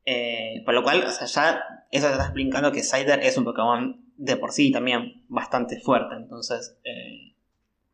Eh, 0.04 0.62
por 0.64 0.72
lo 0.74 0.82
cual, 0.82 1.02
o 1.04 1.10
sea, 1.10 1.26
ya 1.26 1.60
eso 1.90 2.06
te 2.06 2.12
está 2.12 2.24
explicando 2.26 2.70
que 2.72 2.82
Cider 2.82 3.20
es 3.22 3.36
un 3.36 3.44
Pokémon 3.44 4.00
de 4.16 4.36
por 4.36 4.52
sí 4.52 4.70
también 4.70 5.24
bastante 5.28 5.80
fuerte. 5.80 6.14
Entonces, 6.14 6.78
eh, 6.84 7.34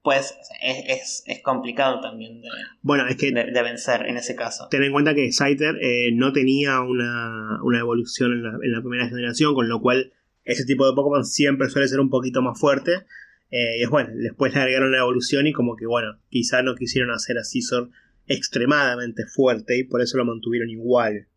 pues 0.03 0.37
o 0.39 0.45
sea, 0.45 0.57
es, 0.61 0.85
es- 0.89 1.23
es 1.27 1.43
complicado 1.43 2.01
también 2.01 2.43
de, 2.43 2.49
Bueno, 2.83 3.07
es 3.09 3.17
que 3.17 3.33
de- 3.33 3.51
de 3.51 3.63
vencer 3.63 4.05
en 4.07 4.17
ese 4.19 4.35
caso. 4.37 4.69
ten 4.71 4.83
en 4.83 4.93
cuenta 4.93 5.15
que 5.15 5.33
Scyther 5.33 5.77
eh, 5.81 6.11
no 6.13 6.33
tenía 6.33 6.81
una, 6.81 7.59
una 7.63 7.79
evolución 7.79 8.33
en 8.33 8.43
la, 8.43 8.51
en 8.63 8.73
la 8.73 8.81
primera 8.81 9.09
generación, 9.09 9.55
con 9.55 9.69
lo 9.69 9.81
cual 9.81 10.13
ese 10.45 10.65
tipo 10.67 10.87
de 10.87 10.95
Pokémon 10.95 11.25
siempre 11.25 11.71
suele 11.71 11.89
ser 11.89 12.01
un 12.01 12.11
poquito 12.11 12.43
más 12.43 12.59
fuerte. 12.61 13.07
Eh, 13.53 13.79
y 13.79 13.83
es 13.85 13.91
bueno, 13.91 14.11
después 14.15 14.53
le 14.55 14.61
agregaron 14.61 14.91
la 14.91 14.99
evolución 14.99 15.47
y 15.47 15.53
como 15.53 15.77
que 15.77 15.87
bueno, 15.87 16.19
quizá 16.31 16.63
no 16.63 16.75
quisieron 16.75 17.11
hacer 17.13 17.37
a 17.39 17.45
Scizor 17.45 17.91
extremadamente 18.27 19.27
fuerte 19.27 19.79
y 19.79 19.85
por 19.85 20.01
eso 20.01 20.17
lo 20.17 20.25
mantuvieron 20.25 20.71
igual. 20.71 21.29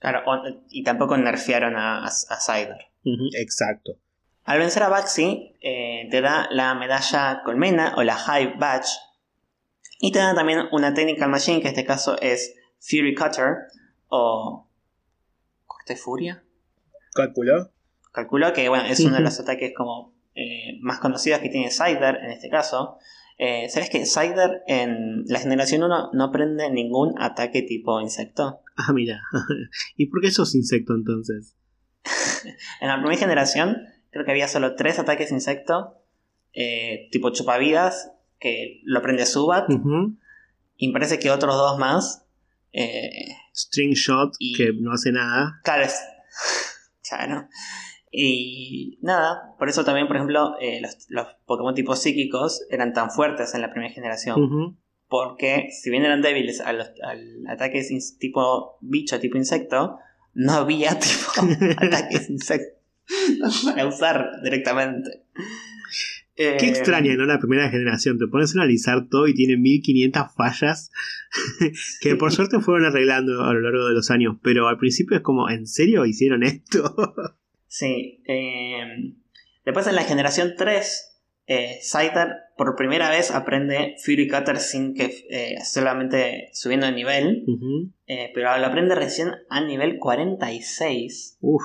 Claro, 0.00 0.22
o- 0.26 0.64
y 0.70 0.82
tampoco 0.82 1.16
nerfearon 1.16 1.76
a, 1.76 2.04
a, 2.04 2.06
a 2.06 2.40
Cider. 2.40 2.78
Ujú, 3.04 3.28
exacto. 3.38 3.92
Al 4.44 4.58
vencer 4.58 4.82
a 4.82 4.88
Baxi, 4.88 5.56
eh, 5.60 6.08
te 6.10 6.20
da 6.20 6.48
la 6.50 6.74
medalla 6.74 7.42
Colmena 7.44 7.94
o 7.96 8.02
la 8.02 8.16
Hive 8.16 8.54
Badge. 8.58 8.88
Y 10.00 10.10
te 10.12 10.18
da 10.18 10.34
también 10.34 10.60
una 10.72 10.92
Technical 10.94 11.30
Machine, 11.30 11.60
que 11.60 11.68
en 11.68 11.74
este 11.74 11.84
caso 11.86 12.18
es 12.20 12.54
Fury 12.80 13.14
Cutter 13.14 13.56
o. 14.08 14.68
¿Corte 15.66 15.96
Furia? 15.96 16.42
¿Calculó? 17.14 17.70
Calculo 18.12 18.52
que 18.52 18.68
bueno, 18.68 18.84
es 18.84 19.00
uno 19.00 19.16
de 19.16 19.22
los 19.22 19.38
ataques 19.40 19.72
como 19.76 20.13
eh, 20.34 20.78
más 20.80 20.98
conocidos 21.00 21.40
que 21.40 21.48
tiene 21.48 21.70
Cider 21.70 22.16
en 22.22 22.30
este 22.30 22.48
caso. 22.48 22.98
Eh, 23.38 23.68
¿Sabes 23.68 23.90
que 23.90 24.06
Cider 24.06 24.62
en 24.68 25.24
la 25.26 25.40
generación 25.40 25.82
1 25.82 26.10
no 26.12 26.30
prende 26.30 26.70
ningún 26.70 27.14
ataque 27.20 27.62
tipo 27.62 28.00
insecto? 28.00 28.60
Ah, 28.76 28.92
mira. 28.92 29.20
¿Y 29.96 30.06
por 30.06 30.20
qué 30.20 30.32
sos 30.32 30.54
insecto 30.56 30.94
entonces? 30.94 31.54
En 32.80 32.88
la 32.88 32.96
primera 32.98 33.16
generación 33.18 33.76
creo 34.10 34.24
que 34.24 34.32
había 34.32 34.48
solo 34.48 34.74
tres 34.74 34.98
ataques 34.98 35.30
insecto, 35.32 36.02
eh, 36.52 37.08
tipo 37.12 37.30
chupavidas, 37.30 38.10
que 38.40 38.80
lo 38.84 39.00
prende 39.00 39.26
Subat, 39.26 39.70
y 40.76 40.88
me 40.88 40.92
parece 40.92 41.18
que 41.20 41.30
otros 41.30 41.54
dos 41.56 41.78
más. 41.78 42.24
eh, 42.72 43.10
String 43.54 43.92
Shot, 43.94 44.34
Y- 44.40 44.54
que 44.56 44.72
no 44.80 44.92
hace 44.92 45.12
nada. 45.12 45.60
Claro, 45.62 45.84
es. 45.84 46.00
Claro. 47.08 47.48
Y 48.16 48.98
nada, 49.02 49.54
por 49.58 49.68
eso 49.68 49.84
también, 49.84 50.06
por 50.06 50.16
ejemplo, 50.16 50.54
eh, 50.60 50.80
los, 50.80 51.06
los 51.08 51.26
Pokémon 51.46 51.74
tipo 51.74 51.96
psíquicos 51.96 52.64
eran 52.70 52.92
tan 52.92 53.10
fuertes 53.10 53.54
en 53.54 53.60
la 53.60 53.70
primera 53.72 53.92
generación. 53.92 54.76
Porque 55.08 55.68
si 55.70 55.90
bien 55.90 56.04
eran 56.04 56.22
débiles 56.22 56.60
a 56.60 56.72
los, 56.72 56.90
al 57.02 57.44
ataques 57.48 57.90
ins- 57.90 58.16
tipo 58.18 58.78
bicho, 58.80 59.18
tipo 59.20 59.36
insecto, 59.36 59.98
no 60.32 60.52
había 60.52 60.98
tipo 60.98 61.32
ataques 61.76 62.30
insecto 62.30 62.78
para 63.64 63.86
usar 63.86 64.30
directamente. 64.42 65.24
Eh, 66.36 66.56
Qué 66.58 66.66
extraña, 66.68 67.14
¿no? 67.14 67.26
La 67.26 67.38
primera 67.38 67.68
generación. 67.70 68.18
Te 68.18 68.26
pones 68.26 68.54
a 68.56 68.60
analizar 68.60 69.08
todo 69.08 69.28
y 69.28 69.34
tiene 69.34 69.56
1500 69.56 70.34
fallas 70.34 70.90
que 72.00 72.16
por 72.16 72.32
suerte 72.32 72.58
fueron 72.60 72.86
arreglando 72.86 73.42
a 73.44 73.52
lo 73.54 73.60
largo 73.60 73.86
de 73.88 73.94
los 73.94 74.10
años. 74.10 74.36
Pero 74.42 74.66
al 74.68 74.78
principio 74.78 75.16
es 75.16 75.22
como, 75.22 75.48
¿en 75.48 75.66
serio 75.66 76.04
hicieron 76.06 76.42
esto? 76.42 76.94
Sí. 77.76 78.22
eh, 78.28 78.84
después 79.64 79.86
en 79.88 79.96
la 79.96 80.04
generación 80.04 80.54
3, 80.56 81.20
eh, 81.48 81.78
Scyther 81.82 82.28
por 82.56 82.76
primera 82.76 83.10
vez 83.10 83.32
aprende 83.32 83.96
Fury 84.04 84.28
Cutter 84.28 84.58
sin 84.58 84.94
que 84.94 85.26
eh, 85.28 85.56
solamente 85.64 86.50
subiendo 86.52 86.86
de 86.86 86.92
nivel, 86.92 87.44
eh, 88.06 88.30
pero 88.32 88.56
lo 88.58 88.66
aprende 88.66 88.94
recién 88.94 89.32
a 89.50 89.60
nivel 89.60 89.98
46. 89.98 91.38
Uf. 91.40 91.64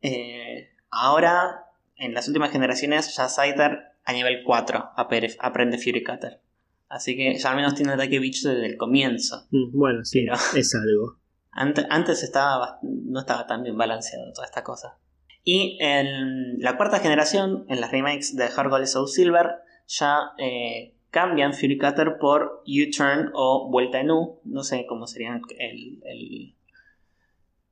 Eh, 0.00 0.70
ahora, 0.90 1.66
en 1.96 2.14
las 2.14 2.28
últimas 2.28 2.50
generaciones, 2.50 3.14
ya 3.14 3.28
Scyther 3.28 3.78
a 4.04 4.12
nivel 4.14 4.42
4 4.44 4.90
apere- 4.96 5.36
aprende 5.38 5.76
Fury 5.76 6.02
Cutter. 6.02 6.40
Así 6.88 7.14
que 7.14 7.34
ya 7.38 7.50
al 7.50 7.56
menos 7.56 7.74
tiene 7.74 7.92
ataque 7.92 8.18
bicho 8.18 8.48
desde 8.48 8.66
el 8.66 8.76
comienzo. 8.78 9.46
Mm, 9.50 9.78
Bueno, 9.78 10.04
sí, 10.04 10.24
Pero- 10.24 10.36
es 10.56 10.74
algo. 10.74 11.18
Antes, 11.90 12.22
estaba, 12.22 12.78
no 12.82 13.20
estaba 13.20 13.46
tan 13.46 13.62
bien 13.62 13.76
balanceado 13.76 14.32
toda 14.32 14.46
esta 14.46 14.64
cosa. 14.64 14.96
Y 15.44 15.76
en 15.80 16.60
la 16.60 16.76
cuarta 16.76 17.00
generación, 17.00 17.64
en 17.68 17.80
las 17.80 17.90
remakes 17.90 18.36
de 18.36 18.46
Heart 18.48 18.70
Gold 18.70 18.86
Soul 18.86 19.08
Silver, 19.08 19.46
ya 19.88 20.32
eh, 20.38 20.94
cambian 21.10 21.52
Fury 21.52 21.78
Cutter 21.78 22.16
por 22.20 22.62
U-Turn 22.66 23.30
o 23.34 23.68
Vuelta 23.70 24.00
en 24.00 24.10
U. 24.12 24.40
No 24.44 24.62
sé 24.62 24.86
cómo 24.88 25.06
sería 25.06 25.40
el- 25.58 26.54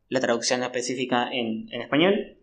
la 0.09 0.21
traducción 0.21 0.63
específica 0.63 1.29
en, 1.33 1.69
en 1.73 1.83
español. 1.83 2.37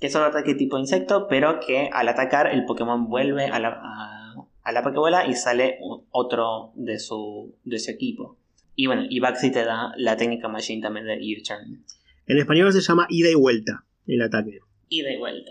Que 0.00 0.06
es 0.08 0.16
otro 0.16 0.28
ataque 0.28 0.54
tipo 0.54 0.78
insecto, 0.78 1.26
pero 1.28 1.60
que 1.60 1.88
al 1.92 2.08
atacar 2.08 2.48
el 2.48 2.64
Pokémon 2.64 3.08
vuelve 3.08 3.46
a 3.46 3.58
la, 3.60 3.68
a, 3.82 4.34
a 4.62 4.72
la 4.72 4.82
Pokébola 4.82 5.26
y 5.26 5.34
sale 5.34 5.78
otro 6.10 6.72
de 6.74 6.98
su, 6.98 7.54
de 7.64 7.78
su 7.78 7.90
equipo. 7.90 8.36
Y 8.74 8.86
bueno, 8.86 9.02
y 9.08 9.20
Baxi 9.20 9.50
te 9.52 9.64
da 9.64 9.92
la 9.96 10.16
técnica 10.16 10.48
Machine 10.48 10.82
también 10.82 11.06
de 11.06 11.14
U-Turn. 11.16 11.84
En 12.26 12.38
español 12.38 12.72
se 12.72 12.80
llama 12.80 13.06
ida 13.10 13.28
y 13.30 13.34
vuelta 13.34 13.84
el 14.06 14.22
ataque. 14.22 14.58
Y 14.88 15.02
de 15.02 15.18
vuelta. 15.18 15.50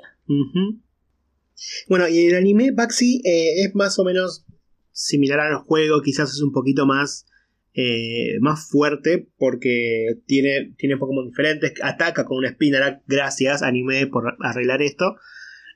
Bueno, 1.87 2.07
y 2.07 2.25
el 2.27 2.35
anime 2.35 2.71
Baxi 2.71 3.21
eh, 3.25 3.63
es 3.65 3.75
más 3.75 3.97
o 3.99 4.03
menos 4.03 4.45
similar 4.91 5.39
a 5.39 5.49
los 5.51 5.63
juegos, 5.63 6.01
quizás 6.03 6.31
es 6.31 6.41
un 6.41 6.51
poquito 6.51 6.85
más, 6.85 7.25
eh, 7.73 8.39
más 8.41 8.67
fuerte 8.69 9.29
porque 9.37 10.15
tiene, 10.25 10.73
tiene 10.77 10.97
Pokémon 10.97 11.27
diferentes, 11.27 11.73
ataca 11.83 12.25
con 12.25 12.37
una 12.37 12.51
Spinarak, 12.51 13.03
gracias 13.07 13.61
anime 13.61 14.07
por 14.07 14.35
arreglar 14.39 14.81
esto. 14.81 15.15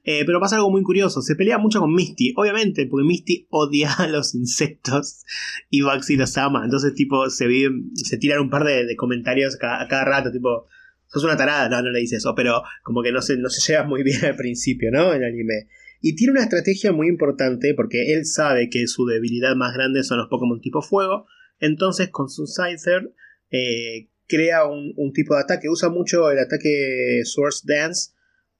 Eh, 0.08 0.24
pero 0.24 0.40
pasa 0.40 0.58
algo 0.58 0.70
muy 0.70 0.84
curioso, 0.84 1.24
se 1.24 1.36
pelea 1.36 1.58
mucho 1.58 1.80
con 1.80 1.92
Misty, 1.92 2.34
obviamente, 2.38 2.86
porque 2.86 3.08
Misty 3.08 3.48
odia 3.50 3.92
a 3.98 4.08
los 4.08 4.36
insectos 4.36 5.24
y 5.72 5.82
Baxi 5.82 6.16
los 6.16 6.38
ama, 6.38 6.64
entonces 6.64 6.94
tipo 6.94 7.28
se, 7.32 7.48
viven- 7.48 7.90
se 7.96 8.18
tiran 8.20 8.40
un 8.42 8.52
par 8.52 8.66
de, 8.66 8.86
de 8.86 8.96
comentarios 8.96 9.56
a 9.64 9.88
cada 9.88 10.06
rato, 10.06 10.32
tipo, 10.32 10.68
sos 11.08 11.24
una 11.24 11.38
tarada, 11.38 11.70
no, 11.70 11.82
no 11.82 11.90
le 11.92 12.00
dice 12.00 12.18
eso, 12.18 12.34
pero 12.36 12.62
como 12.84 13.02
que 13.02 13.12
no 13.12 13.22
se, 13.22 13.38
no 13.38 13.50
se 13.50 13.72
lleva 13.72 13.84
muy 13.86 14.04
bien 14.04 14.24
al 14.26 14.36
principio, 14.36 14.92
¿no? 14.92 15.14
El 15.14 15.24
anime. 15.24 15.68
Y 16.02 16.16
tiene 16.16 16.34
una 16.34 16.44
estrategia 16.44 16.92
muy 16.92 17.08
importante 17.08 17.74
porque 17.74 18.14
él 18.14 18.26
sabe 18.26 18.70
que 18.70 18.88
su 18.88 19.06
debilidad 19.06 19.56
más 19.56 19.74
grande 19.74 20.04
son 20.04 20.18
los 20.20 20.28
Pokémon 20.28 20.62
tipo 20.62 20.82
fuego. 20.82 21.26
Entonces 21.60 22.10
con 22.10 22.30
su 22.30 22.46
Scyther 22.46 23.14
eh, 23.50 24.10
crea 24.28 24.66
un, 24.66 24.94
un 24.98 25.14
tipo 25.14 25.36
de 25.36 25.42
ataque. 25.42 25.70
Usa 25.70 25.90
mucho 25.90 26.30
el 26.30 26.40
ataque 26.40 27.22
Source 27.24 27.62
Dance 27.66 28.12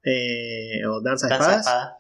eh, 0.04 0.86
o 0.88 1.02
Danza 1.02 1.28
de 1.28 1.32
Danza 1.34 1.56
Espadas. 1.58 1.68
espada. 1.68 1.98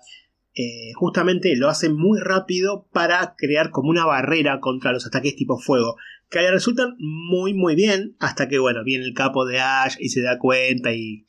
eh, 0.55 0.93
justamente 0.95 1.55
lo 1.57 1.69
hace 1.69 1.89
muy 1.89 2.19
rápido 2.19 2.87
para 2.91 3.35
crear 3.37 3.69
como 3.71 3.89
una 3.89 4.05
barrera 4.05 4.59
contra 4.61 4.93
los 4.93 5.05
ataques 5.05 5.35
tipo 5.35 5.59
fuego. 5.59 5.97
Que 6.29 6.39
le 6.39 6.51
resultan 6.51 6.95
muy 6.97 7.53
muy 7.53 7.75
bien 7.75 8.15
hasta 8.19 8.47
que 8.47 8.59
bueno, 8.59 8.83
viene 8.83 9.05
el 9.05 9.13
capo 9.13 9.45
de 9.45 9.59
Ash 9.59 9.95
y 9.99 10.09
se 10.09 10.21
da 10.21 10.39
cuenta 10.39 10.93
y 10.93 11.25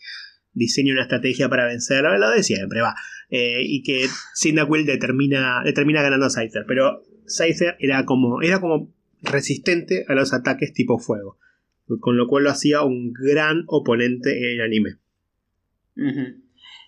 diseña 0.57 0.93
una 0.93 1.03
estrategia 1.03 1.49
para 1.49 1.67
vencer, 1.67 2.03
lo 2.03 2.31
de 2.31 2.43
siempre, 2.43 2.81
va. 2.81 2.95
Eh, 3.29 3.61
y 3.63 3.83
que 3.83 4.07
Cyndaquil 4.35 4.87
le 4.87 4.97
termina, 4.97 5.63
le 5.63 5.73
termina 5.73 6.03
ganando 6.03 6.27
a 6.27 6.31
Scyther. 6.31 6.65
Pero 6.67 7.03
Scyther 7.29 7.77
era 7.79 8.05
como, 8.05 8.43
era 8.43 8.61
como 8.61 8.93
resistente 9.23 10.05
a 10.09 10.15
los 10.15 10.33
ataques 10.33 10.73
tipo 10.73 10.99
fuego. 10.99 11.39
Con 12.01 12.17
lo 12.17 12.27
cual 12.27 12.45
lo 12.45 12.51
hacía 12.51 12.83
un 12.83 13.13
gran 13.13 13.65
oponente 13.69 14.39
en 14.39 14.59
el 14.59 14.61
anime. 14.63 14.97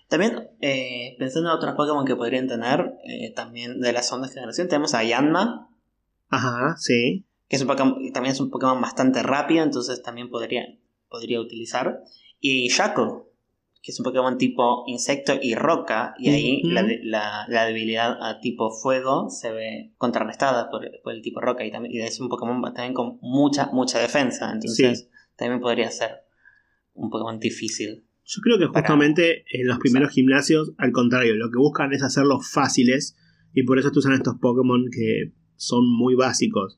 También, 0.09 0.49
eh, 0.59 1.15
pensando 1.19 1.49
en 1.49 1.55
otros 1.55 1.75
Pokémon 1.75 2.05
que 2.05 2.15
podrían 2.15 2.47
tener, 2.47 2.93
eh, 3.05 3.31
también 3.33 3.79
de 3.79 3.93
la 3.93 4.01
segunda 4.01 4.27
generación, 4.27 4.67
tenemos 4.67 4.93
a 4.95 5.03
Yanma. 5.03 5.69
Ajá, 6.29 6.75
sí. 6.77 7.25
Que 7.49 7.57
es 7.57 7.61
un 7.61 7.67
también 7.67 8.33
es 8.33 8.39
un 8.39 8.49
Pokémon 8.49 8.79
bastante 8.79 9.23
rápido, 9.23 9.63
entonces 9.63 10.01
también 10.01 10.29
podría, 10.29 10.63
podría 11.09 11.41
utilizar. 11.41 12.03
Y 12.39 12.69
Shaco, 12.69 13.29
que 13.81 13.91
es 13.91 13.99
un 13.99 14.03
Pokémon 14.03 14.37
tipo 14.37 14.83
insecto 14.87 15.33
y 15.41 15.55
roca, 15.55 16.13
y 16.17 16.29
ahí 16.29 16.61
la, 16.63 17.45
debilidad 17.65 18.17
a 18.21 18.39
tipo 18.39 18.71
fuego 18.71 19.29
se 19.29 19.51
ve 19.51 19.91
contrarrestada 19.97 20.69
por, 20.69 20.85
el 20.85 21.21
tipo 21.21 21.41
roca, 21.41 21.65
y, 21.65 21.71
también, 21.71 22.05
es 22.05 22.19
un 22.19 22.29
Pokémon 22.29 22.61
también 22.73 22.93
con 22.93 23.17
mucha, 23.21 23.67
mucha 23.73 23.99
defensa, 23.99 24.51
entonces 24.53 25.09
también 25.35 25.59
podría 25.59 25.89
ser 25.91 26.11
un 26.93 27.09
Pokémon 27.09 27.39
difícil. 27.39 28.05
Yo 28.25 28.41
creo 28.43 28.59
que 28.59 28.67
justamente 28.67 29.43
en 29.51 29.67
los 29.67 29.79
primeros 29.79 30.11
gimnasios, 30.11 30.73
al 30.77 30.91
contrario, 30.91 31.35
lo 31.35 31.49
que 31.49 31.57
buscan 31.57 31.93
es 31.93 32.03
hacerlos 32.03 32.51
fáciles, 32.51 33.17
y 33.53 33.63
por 33.63 33.79
eso 33.79 33.89
usan 33.95 34.13
estos 34.13 34.35
Pokémon 34.39 34.85
que 34.91 35.33
son 35.55 35.89
muy 35.89 36.15
básicos. 36.15 36.77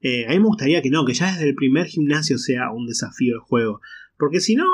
Eh, 0.00 0.26
a 0.26 0.30
mí 0.30 0.38
me 0.38 0.46
gustaría 0.46 0.82
que 0.82 0.90
no, 0.90 1.04
que 1.04 1.14
ya 1.14 1.32
desde 1.32 1.48
el 1.48 1.54
primer 1.54 1.86
gimnasio 1.86 2.38
sea 2.38 2.70
un 2.72 2.86
desafío 2.86 3.34
el 3.34 3.40
juego. 3.40 3.80
Porque 4.18 4.40
si 4.40 4.54
no, 4.54 4.64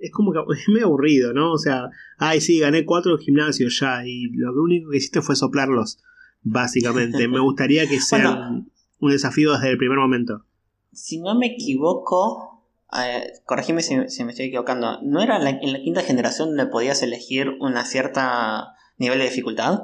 es 0.00 0.12
como 0.12 0.32
que 0.32 0.38
es 0.58 0.68
medio 0.68 0.86
aburrido, 0.86 1.32
¿no? 1.32 1.52
O 1.52 1.58
sea, 1.58 1.90
ay, 2.18 2.40
sí, 2.40 2.60
gané 2.60 2.84
cuatro 2.84 3.18
gimnasios 3.18 3.78
ya 3.80 4.06
y 4.06 4.28
lo 4.32 4.52
único 4.62 4.90
que 4.90 4.98
hiciste 4.98 5.22
fue 5.22 5.36
soplarlos, 5.36 5.98
básicamente. 6.42 7.28
Me 7.28 7.40
gustaría 7.40 7.86
que 7.88 8.00
sea 8.00 8.50
un, 9.00 9.10
desafío 9.10 9.52
desde 9.52 9.70
el 9.70 9.78
primer 9.78 9.98
momento. 9.98 10.44
Si 10.92 11.20
no 11.20 11.34
me 11.34 11.46
equivoco, 11.46 12.64
eh, 12.98 13.32
corregime 13.44 13.82
si, 13.82 13.96
me 13.96 14.06
estoy 14.06 14.46
equivocando, 14.46 15.00
¿no 15.02 15.22
era 15.22 15.36
en 15.36 15.72
la 15.72 15.80
quinta 15.80 16.02
generación 16.02 16.50
donde 16.50 16.66
podías 16.66 17.02
elegir 17.02 17.50
una 17.60 17.84
cierta 17.84 18.74
nivel 18.98 19.18
de 19.18 19.24
dificultad? 19.24 19.80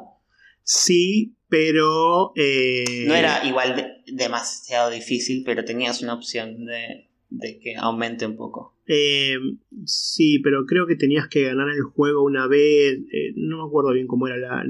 Sí, 0.63 1.35
pero... 1.51 2.33
Eh, 2.37 3.05
no 3.07 3.15
era 3.15 3.45
igual 3.45 4.03
demasiado 4.07 4.91
difícil, 4.91 5.43
pero 5.45 5.65
tenías 5.65 6.01
una 6.01 6.15
opción 6.15 6.65
de 6.65 7.11
de 7.31 7.61
que 7.61 7.77
aumente 7.77 8.27
un 8.27 8.37
poco. 8.37 8.75
Eh, 8.87 9.39
sí, 9.85 10.41
pero 10.41 10.67
creo 10.67 10.87
que 10.87 10.97
tenías 10.97 11.29
que 11.29 11.45
ganar 11.45 11.69
el 11.71 11.83
juego 11.83 12.25
una 12.25 12.47
vez. 12.49 12.99
Eh, 13.13 13.33
no 13.37 13.59
me 13.59 13.69
acuerdo 13.69 13.93
bien 13.93 14.09
cómo 14.09 14.27
era 14.27 14.37
la, 14.37 14.65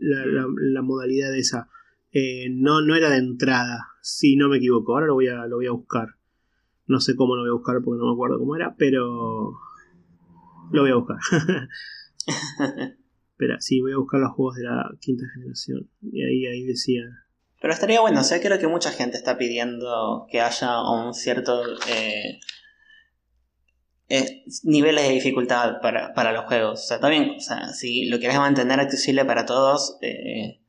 la, 0.00 0.82
modalidad 0.82 1.30
de 1.30 1.38
esa. 1.38 1.68
Eh, 2.10 2.48
no, 2.50 2.82
no 2.82 2.96
era 2.96 3.10
de 3.10 3.18
entrada, 3.18 3.86
si 4.02 4.36
no 4.36 4.48
me 4.48 4.58
equivoco. 4.58 4.92
Ahora 4.92 5.06
lo 5.06 5.14
voy, 5.14 5.28
a, 5.28 5.46
lo 5.46 5.56
voy 5.56 5.66
a 5.66 5.72
buscar. 5.72 6.16
No 6.86 7.00
sé 7.00 7.14
cómo 7.14 7.36
lo 7.36 7.42
voy 7.42 7.50
a 7.50 7.54
buscar 7.54 7.76
porque 7.82 8.00
no 8.00 8.06
me 8.06 8.12
acuerdo 8.12 8.38
cómo 8.38 8.56
era, 8.56 8.74
pero 8.76 9.54
lo 10.72 10.82
voy 10.82 10.90
a 10.90 10.96
buscar. 10.96 11.18
Espera, 13.32 13.60
sí, 13.60 13.80
voy 13.80 13.92
a 13.92 13.96
buscar 13.96 14.20
los 14.20 14.32
juegos 14.32 14.56
de 14.56 14.64
la 14.64 14.90
quinta 15.00 15.24
generación. 15.34 15.90
Y 16.00 16.22
ahí, 16.22 16.46
ahí 16.46 16.64
decía 16.64 17.02
pero 17.62 17.74
estaría 17.74 18.00
bueno, 18.00 18.22
o 18.22 18.24
sea, 18.24 18.40
creo 18.40 18.58
que 18.58 18.66
mucha 18.66 18.90
gente 18.90 19.16
está 19.16 19.38
pidiendo 19.38 20.26
que 20.28 20.40
haya 20.40 20.82
un 20.82 21.14
cierto 21.14 21.62
eh, 21.88 22.40
eh, 24.08 24.44
niveles 24.64 25.06
de 25.06 25.14
dificultad 25.14 25.80
para, 25.80 26.32
los 26.32 26.44
juegos. 26.46 26.80
O 26.80 26.82
sea, 26.84 26.98
también, 26.98 27.36
o 27.36 27.40
sea, 27.40 27.68
si 27.68 28.06
lo 28.06 28.18
quieres 28.18 28.36
mantener 28.36 28.80
accesible 28.80 29.24
para 29.24 29.46
todos 29.46 29.96
eh, 30.02 30.60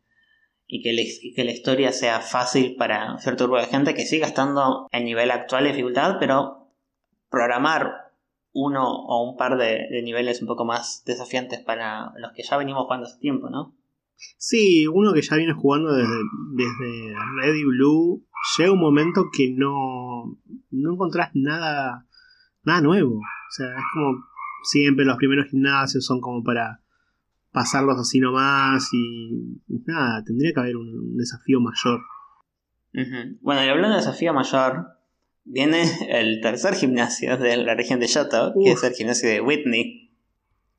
y, 0.68 0.84
que 0.84 1.34
que 1.36 1.44
la 1.44 1.52
historia 1.52 1.92
sea 1.92 2.20
fácil 2.22 2.76
para 2.76 3.18
cierto 3.18 3.46
grupo 3.46 3.60
de 3.60 3.66
gente, 3.66 3.96
que 3.96 4.06
siga 4.06 4.28
estando 4.28 4.88
en 4.92 5.06
nivel 5.06 5.32
actual 5.32 5.64
de 5.64 5.72
dificultad, 5.72 6.18
pero 6.20 6.76
programar 7.32 8.03
uno 8.54 8.88
o 8.88 9.30
un 9.30 9.38
par 9.38 9.58
de, 9.58 9.88
de 9.90 10.02
niveles 10.04 10.42
un 10.42 10.48
poco 10.48 10.66
más 10.66 11.04
desafiantes 11.06 11.60
para 11.62 12.14
los 12.18 12.32
que 12.34 12.44
ya 12.44 12.58
venimos 12.58 12.84
jugando 12.84 13.08
hace 13.08 13.20
tiempo, 13.20 13.50
¿no? 13.50 13.76
Sí, 14.38 14.88
uno 14.88 15.14
que 15.14 15.22
ya 15.22 15.36
viene 15.36 15.54
jugando 15.54 15.94
desde, 15.94 16.16
desde 16.54 17.16
Red 17.42 17.56
y 17.56 17.64
Blue, 17.66 18.26
llega 18.58 18.72
un 18.72 18.80
momento 18.80 19.26
que 19.32 19.54
no, 19.56 20.38
no 20.72 20.94
encontrás 20.94 21.32
nada, 21.34 22.08
nada 22.64 22.82
nuevo. 22.82 23.16
O 23.18 23.52
sea, 23.52 23.68
es 23.68 23.84
como 23.94 24.24
siempre 24.64 25.06
los 25.06 25.18
primeros 25.18 25.48
gimnasios 25.50 26.06
son 26.06 26.22
como 26.22 26.44
para 26.44 26.82
pasarlos 27.52 28.00
así 28.00 28.20
nomás 28.20 28.90
y 28.94 29.62
nada, 29.86 30.24
tendría 30.24 30.54
que 30.54 30.60
haber 30.60 30.76
un, 30.76 31.16
desafío 31.18 31.60
mayor. 31.60 32.02
Bueno, 33.42 33.66
y 33.66 33.70
hablando 33.70 33.96
de 33.98 34.04
desafío 34.04 34.34
mayor, 34.34 34.88
viene 35.46 35.84
el 36.10 36.42
tercer 36.42 36.76
gimnasio 36.76 37.38
de 37.38 37.58
la 37.58 37.76
región 37.76 38.00
de 38.00 38.08
Yoto, 38.08 38.54
que 38.64 38.72
es 38.72 38.84
el 38.84 38.94
gimnasio 38.94 39.30
de 39.30 39.42
Whitney. 39.42 40.12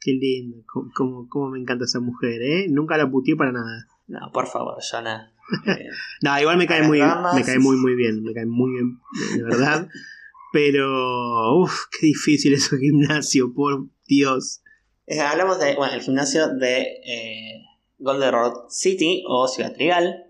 Qué 0.00 0.12
lindo, 0.12 0.64
cómo, 0.94 1.50
me 1.50 1.58
encanta 1.58 1.84
esa 1.84 2.00
mujer, 2.00 2.42
¿eh? 2.42 2.66
Nunca 2.68 2.98
la 2.98 3.10
putié 3.10 3.36
para 3.36 3.52
nada. 3.52 3.86
No, 4.06 4.30
por 4.32 4.46
favor, 4.46 4.76
Jonah. 4.80 5.30
Eh, 5.66 5.88
no, 6.22 6.40
igual 6.40 6.56
me 6.56 6.66
cae 6.66 6.88
muy 6.88 7.00
me 7.00 7.44
cae 7.44 7.58
muy 7.58 7.76
muy 7.76 7.94
bien, 7.94 8.22
me 8.22 8.32
cae 8.32 8.46
muy 8.46 8.72
bien, 8.72 8.98
de 9.36 9.42
verdad. 9.42 9.88
Pero, 10.54 11.58
uff, 11.58 11.86
qué 11.90 12.06
difícil 12.06 12.54
es 12.54 12.72
un 12.72 12.78
gimnasio, 12.78 13.52
por 13.52 13.88
Dios. 14.06 14.62
Eh, 15.06 15.20
hablamos 15.20 15.58
de, 15.58 15.74
bueno, 15.74 15.92
el 15.92 16.00
gimnasio 16.00 16.48
de 16.48 16.80
eh, 17.04 17.62
Golden 17.98 18.32
Road 18.32 18.68
City 18.70 19.22
o 19.28 19.48
Ciudad 19.48 19.74
Trigal, 19.74 20.24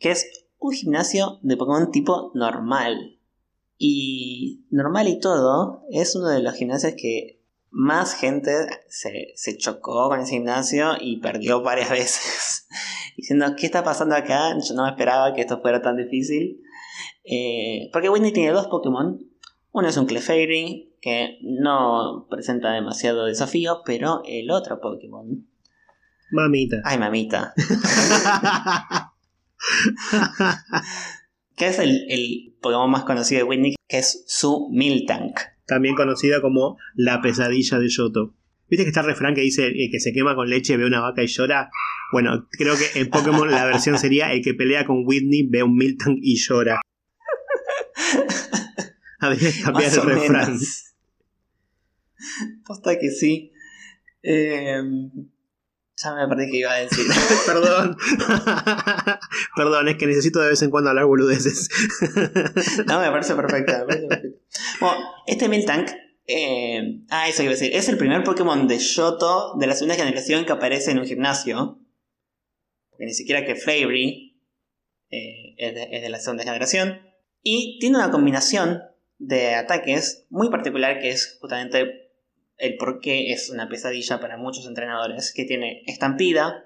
que 0.00 0.10
es 0.10 0.46
un 0.58 0.72
gimnasio 0.72 1.38
de 1.42 1.56
Pokémon 1.56 1.90
tipo 1.92 2.32
normal. 2.34 3.17
Y 3.78 4.66
normal 4.70 5.06
y 5.06 5.20
todo, 5.20 5.84
es 5.90 6.16
uno 6.16 6.28
de 6.28 6.42
los 6.42 6.54
gimnasios 6.54 6.94
que 6.96 7.38
más 7.70 8.14
gente 8.14 8.50
se, 8.88 9.56
chocó 9.56 10.08
con 10.08 10.20
ese 10.20 10.32
gimnasio 10.32 10.94
y 11.00 11.20
perdió 11.20 11.62
varias 11.64 11.90
veces. 11.90 12.66
Diciendo, 13.16 13.54
¿qué 13.56 13.66
está 13.66 13.84
pasando 13.84 14.16
acá? 14.16 14.56
Yo 14.58 14.74
no 14.74 14.84
me 14.84 14.90
esperaba 14.90 15.32
que 15.32 15.42
esto 15.42 15.60
fuera 15.60 15.80
tan 15.80 15.96
difícil. 15.96 16.60
Eh, 17.24 17.88
porque 17.92 18.08
Winnie 18.08 18.32
tiene 18.32 18.52
dos 18.52 18.66
Pokémon. 18.66 19.18
Uno 19.70 19.88
es 19.88 19.96
un 19.96 20.06
Clefairy, 20.06 20.96
que 21.00 21.38
no 21.42 22.26
presenta 22.28 22.72
demasiado 22.72 23.26
desafío, 23.26 23.82
pero 23.84 24.22
el 24.24 24.50
otro 24.50 24.80
Pokémon. 24.80 25.46
Mamita. 26.30 26.78
Ay, 26.84 26.98
mamita. 26.98 27.54
que 31.56 31.66
es 31.68 31.78
el, 31.78 32.06
el 32.08 32.47
Pokémon 32.60 32.90
más 32.90 33.04
conocido 33.04 33.40
de 33.40 33.44
Winnie, 33.44 33.76
que 33.88 33.98
es 33.98 34.24
su 34.26 34.68
Miltank 34.70 35.40
también 35.68 35.94
conocida 35.94 36.40
como 36.40 36.78
la 36.94 37.20
pesadilla 37.20 37.78
de 37.78 37.88
Yoto. 37.88 38.34
¿Viste 38.68 38.84
que 38.84 38.88
está 38.88 39.00
el 39.00 39.06
refrán 39.06 39.34
que 39.34 39.42
dice 39.42 39.68
eh, 39.68 39.90
que 39.92 40.00
se 40.00 40.12
quema 40.12 40.34
con 40.34 40.50
leche, 40.50 40.76
ve 40.76 40.84
una 40.84 41.00
vaca 41.00 41.22
y 41.22 41.26
llora? 41.26 41.70
Bueno, 42.10 42.48
creo 42.50 42.74
que 42.76 42.98
en 42.98 43.08
Pokémon 43.08 43.50
la 43.50 43.64
versión 43.64 43.98
sería 43.98 44.32
el 44.32 44.42
que 44.42 44.54
pelea 44.54 44.84
con 44.84 45.04
Whitney, 45.06 45.46
ve 45.48 45.62
un 45.62 45.76
Milton 45.76 46.18
y 46.20 46.36
llora. 46.36 46.80
Habría 49.20 49.52
que 49.52 49.60
cambiar 49.62 49.92
el 49.92 50.02
refrán. 50.02 50.58
Posta 52.66 52.98
que 52.98 53.10
sí. 53.10 53.52
Eh, 54.22 54.82
ya 56.02 56.14
me 56.14 56.28
perdí 56.28 56.50
que 56.50 56.58
iba 56.58 56.72
a 56.72 56.78
decir. 56.78 57.06
Perdón. 57.46 57.96
Perdón, 59.56 59.88
es 59.88 59.96
que 59.96 60.06
necesito 60.06 60.40
de 60.40 60.50
vez 60.50 60.62
en 60.62 60.70
cuando 60.70 60.90
hablar 60.90 61.06
boludeces. 61.06 61.68
no, 62.86 63.00
me 63.00 63.10
parece 63.10 63.34
perfecto. 63.34 63.72
Bueno, 64.80 64.96
este 65.26 65.48
Miltank. 65.48 65.90
Eh, 66.30 67.04
ah, 67.08 67.26
eso 67.28 67.42
iba 67.42 67.52
a 67.52 67.54
decir. 67.54 67.74
Es 67.74 67.88
el 67.88 67.96
primer 67.96 68.22
Pokémon 68.22 68.68
de 68.68 68.78
Shoto 68.78 69.54
de 69.58 69.66
la 69.66 69.74
segunda 69.74 69.94
generación 69.94 70.44
que 70.44 70.52
aparece 70.52 70.90
en 70.90 70.98
un 70.98 71.06
gimnasio. 71.06 71.80
Porque 72.90 73.06
ni 73.06 73.14
siquiera 73.14 73.46
que 73.46 73.56
Flavery 73.56 74.38
eh, 75.10 75.54
es, 75.56 75.74
es 75.90 76.02
de 76.02 76.08
la 76.10 76.20
segunda 76.20 76.44
generación. 76.44 77.00
Y 77.42 77.78
tiene 77.80 77.96
una 77.96 78.10
combinación 78.10 78.82
de 79.18 79.54
ataques 79.54 80.26
muy 80.28 80.50
particular 80.50 81.00
que 81.00 81.10
es 81.10 81.38
justamente 81.40 82.07
el 82.58 82.76
por 82.76 83.00
qué 83.00 83.32
es 83.32 83.50
una 83.50 83.68
pesadilla 83.68 84.20
para 84.20 84.36
muchos 84.36 84.66
entrenadores, 84.66 85.32
que 85.32 85.44
tiene 85.44 85.82
estampida, 85.86 86.64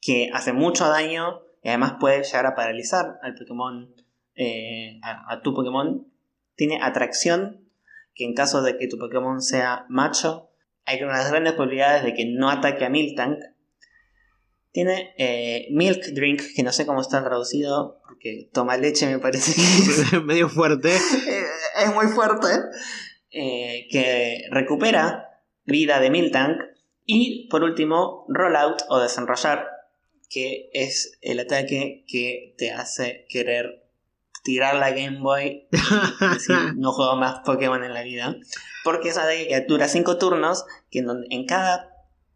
que 0.00 0.30
hace 0.32 0.52
mucho 0.52 0.88
daño 0.88 1.42
y 1.62 1.68
además 1.68 1.94
puede 1.98 2.22
llegar 2.22 2.46
a 2.46 2.54
paralizar 2.54 3.18
al 3.22 3.34
Pokémon, 3.34 3.94
eh, 4.34 5.00
a, 5.02 5.40
tu 5.42 5.54
Pokémon. 5.54 6.06
Tiene 6.54 6.78
atracción, 6.82 7.68
que 8.14 8.24
en 8.24 8.34
caso 8.34 8.62
de 8.62 8.76
que 8.78 8.88
tu 8.88 8.98
Pokémon 8.98 9.40
sea 9.40 9.86
macho, 9.88 10.50
hay 10.84 11.02
unas 11.02 11.28
grandes 11.30 11.54
probabilidades 11.54 12.04
de 12.04 12.14
que 12.14 12.24
no 12.24 12.50
ataque 12.50 12.84
a 12.84 12.88
Miltank. 12.88 13.38
Tiene 14.70 15.14
eh, 15.18 15.68
Milk 15.70 16.04
Drink, 16.12 16.42
que 16.54 16.62
no 16.62 16.70
sé 16.70 16.86
cómo 16.86 17.00
está 17.00 17.24
traducido, 17.24 18.00
porque 18.06 18.48
toma 18.52 18.76
leche 18.76 19.06
me 19.06 19.18
parece 19.18 19.54
que 19.54 20.20
Medio 20.20 20.48
fuerte. 20.48 20.96
Es 21.76 21.94
muy 21.94 22.06
fuerte. 22.06 22.48
Eh, 23.36 23.86
que 23.90 24.44
recupera 24.50 25.28
vida 25.64 26.00
de 26.00 26.10
Miltank. 26.10 26.58
Y 27.04 27.48
por 27.48 27.62
último, 27.62 28.24
Rollout 28.28 28.82
o 28.88 28.98
Desenrollar, 28.98 29.66
que 30.30 30.70
es 30.72 31.18
el 31.20 31.38
ataque 31.40 32.04
que 32.08 32.54
te 32.58 32.72
hace 32.72 33.26
querer 33.28 33.84
tirar 34.42 34.76
la 34.76 34.90
Game 34.90 35.20
Boy 35.20 35.68
y 35.72 36.34
decir, 36.34 36.56
no 36.76 36.92
juego 36.92 37.16
más 37.16 37.40
Pokémon 37.44 37.82
en 37.84 37.94
la 37.94 38.02
vida. 38.02 38.34
Porque 38.84 39.08
es 39.10 39.16
un 39.16 39.22
ataque 39.22 39.48
que 39.48 39.60
dura 39.62 39.88
5 39.88 40.18
turnos, 40.18 40.64
que 40.90 41.00
en, 41.00 41.06
donde- 41.06 41.26
en 41.30 41.46
cada 41.46 41.90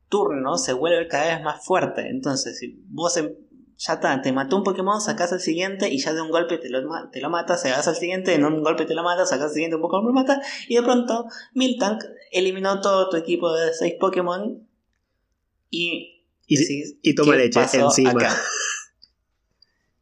turno 0.08 0.58
se 0.58 0.72
vuelve 0.72 1.06
cada 1.08 1.34
vez 1.36 1.42
más 1.44 1.64
fuerte. 1.64 2.08
Entonces, 2.08 2.58
si 2.58 2.80
vos 2.88 3.16
em- 3.16 3.34
ya 3.82 3.94
está, 3.94 4.20
te 4.20 4.30
mató 4.30 4.58
un 4.58 4.62
Pokémon, 4.62 5.00
sacás 5.00 5.32
el 5.32 5.40
siguiente 5.40 5.88
y 5.88 5.98
ya 5.98 6.12
de 6.12 6.20
un 6.20 6.30
golpe 6.30 6.58
te 6.58 6.68
lo, 6.68 6.82
te 7.10 7.20
lo 7.22 7.30
matas, 7.30 7.62
sacás 7.62 7.88
al 7.88 7.96
siguiente, 7.96 8.34
en 8.34 8.44
un 8.44 8.62
golpe 8.62 8.84
te 8.84 8.94
lo 8.94 9.02
matas, 9.02 9.30
sacás 9.30 9.46
al 9.48 9.52
siguiente, 9.54 9.76
un 9.76 9.80
Pokémon 9.82 10.04
lo 10.04 10.12
mata, 10.12 10.42
y 10.68 10.74
de 10.76 10.82
pronto 10.82 11.24
Miltank 11.54 12.02
eliminó 12.30 12.82
todo 12.82 13.08
tu 13.08 13.16
equipo 13.16 13.50
de 13.54 13.72
6 13.72 13.94
Pokémon 13.98 14.68
y, 15.70 16.26
Y, 16.46 16.56
decís, 16.58 16.96
y 17.00 17.14
toma 17.14 17.32
¿qué 17.32 17.38
leche 17.38 17.60
encima. 17.72 18.10
acá? 18.10 18.36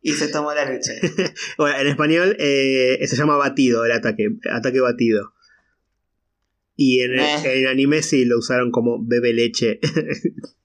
y 0.02 0.12
se 0.14 0.26
tomó 0.28 0.52
la 0.54 0.64
leche. 0.64 0.98
Bueno, 1.56 1.78
en 1.78 1.86
español 1.86 2.34
eh, 2.40 2.98
se 3.06 3.16
llama 3.16 3.36
batido 3.36 3.84
el 3.84 3.92
ataque. 3.92 4.28
Ataque 4.50 4.80
batido. 4.80 5.34
Y 6.74 7.00
en, 7.02 7.18
Eh. 7.18 7.60
en 7.60 7.66
anime 7.68 8.02
sí 8.02 8.24
lo 8.24 8.38
usaron 8.38 8.70
como 8.70 8.98
bebe 9.00 9.32
leche. 9.34 9.78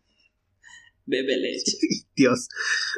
Bebe 1.06 1.38
leche. 1.38 1.78
Dios. 2.16 2.49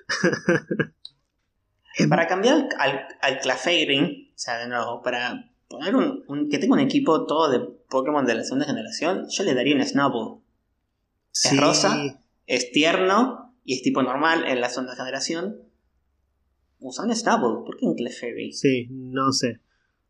Para 2.09 2.27
cambiar 2.27 2.67
al, 2.77 3.05
al 3.21 3.39
Clefairy, 3.39 4.31
o 4.35 4.37
sea, 4.37 4.57
de 4.59 4.67
nuevo, 4.67 5.01
para 5.01 5.49
poner 5.69 5.95
un, 5.95 6.23
un- 6.27 6.49
que 6.49 6.57
tenga 6.57 6.73
un 6.73 6.81
equipo 6.81 7.25
todo 7.25 7.49
de 7.49 7.59
Pokémon 7.89 8.25
de 8.25 8.35
la 8.35 8.43
segunda 8.43 8.65
generación, 8.65 9.27
yo 9.29 9.43
le 9.45 9.53
daría 9.53 9.75
un 9.75 9.85
Snubbull. 9.85 10.41
Sí. 11.31 11.55
rosa? 11.57 12.21
Es 12.47 12.71
tierno 12.71 13.55
y 13.63 13.75
es 13.75 13.81
tipo 13.81 14.03
normal 14.03 14.43
en 14.45 14.59
la 14.59 14.69
segunda 14.69 14.95
generación. 14.95 15.55
Usa 16.79 17.05
un 17.05 17.15
Snubbull, 17.15 17.63
¿por 17.65 17.77
qué 17.77 17.85
un 17.85 17.95
Clefairy? 17.95 18.51
Sí, 18.51 18.87
no 18.91 19.31
sé. 19.31 19.61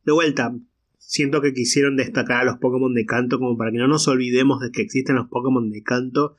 De 0.04 0.12
vuelta, 0.12 0.56
siento 0.98 1.40
que 1.42 1.54
quisieron 1.54 1.98
destacar 1.98 2.42
a 2.42 2.46
los 2.46 2.58
Pokémon 2.58 2.94
de 2.96 3.06
canto 3.06 3.38
como 3.38 3.56
para 3.58 3.72
que 3.72 3.78
no 3.78 3.88
nos 3.88 4.08
olvidemos 4.08 4.60
de 4.60 4.72
que 4.72 4.82
existen 4.82 5.16
los 5.18 5.30
Pokémon 5.30 5.70
de 5.70 5.84
canto. 5.84 6.36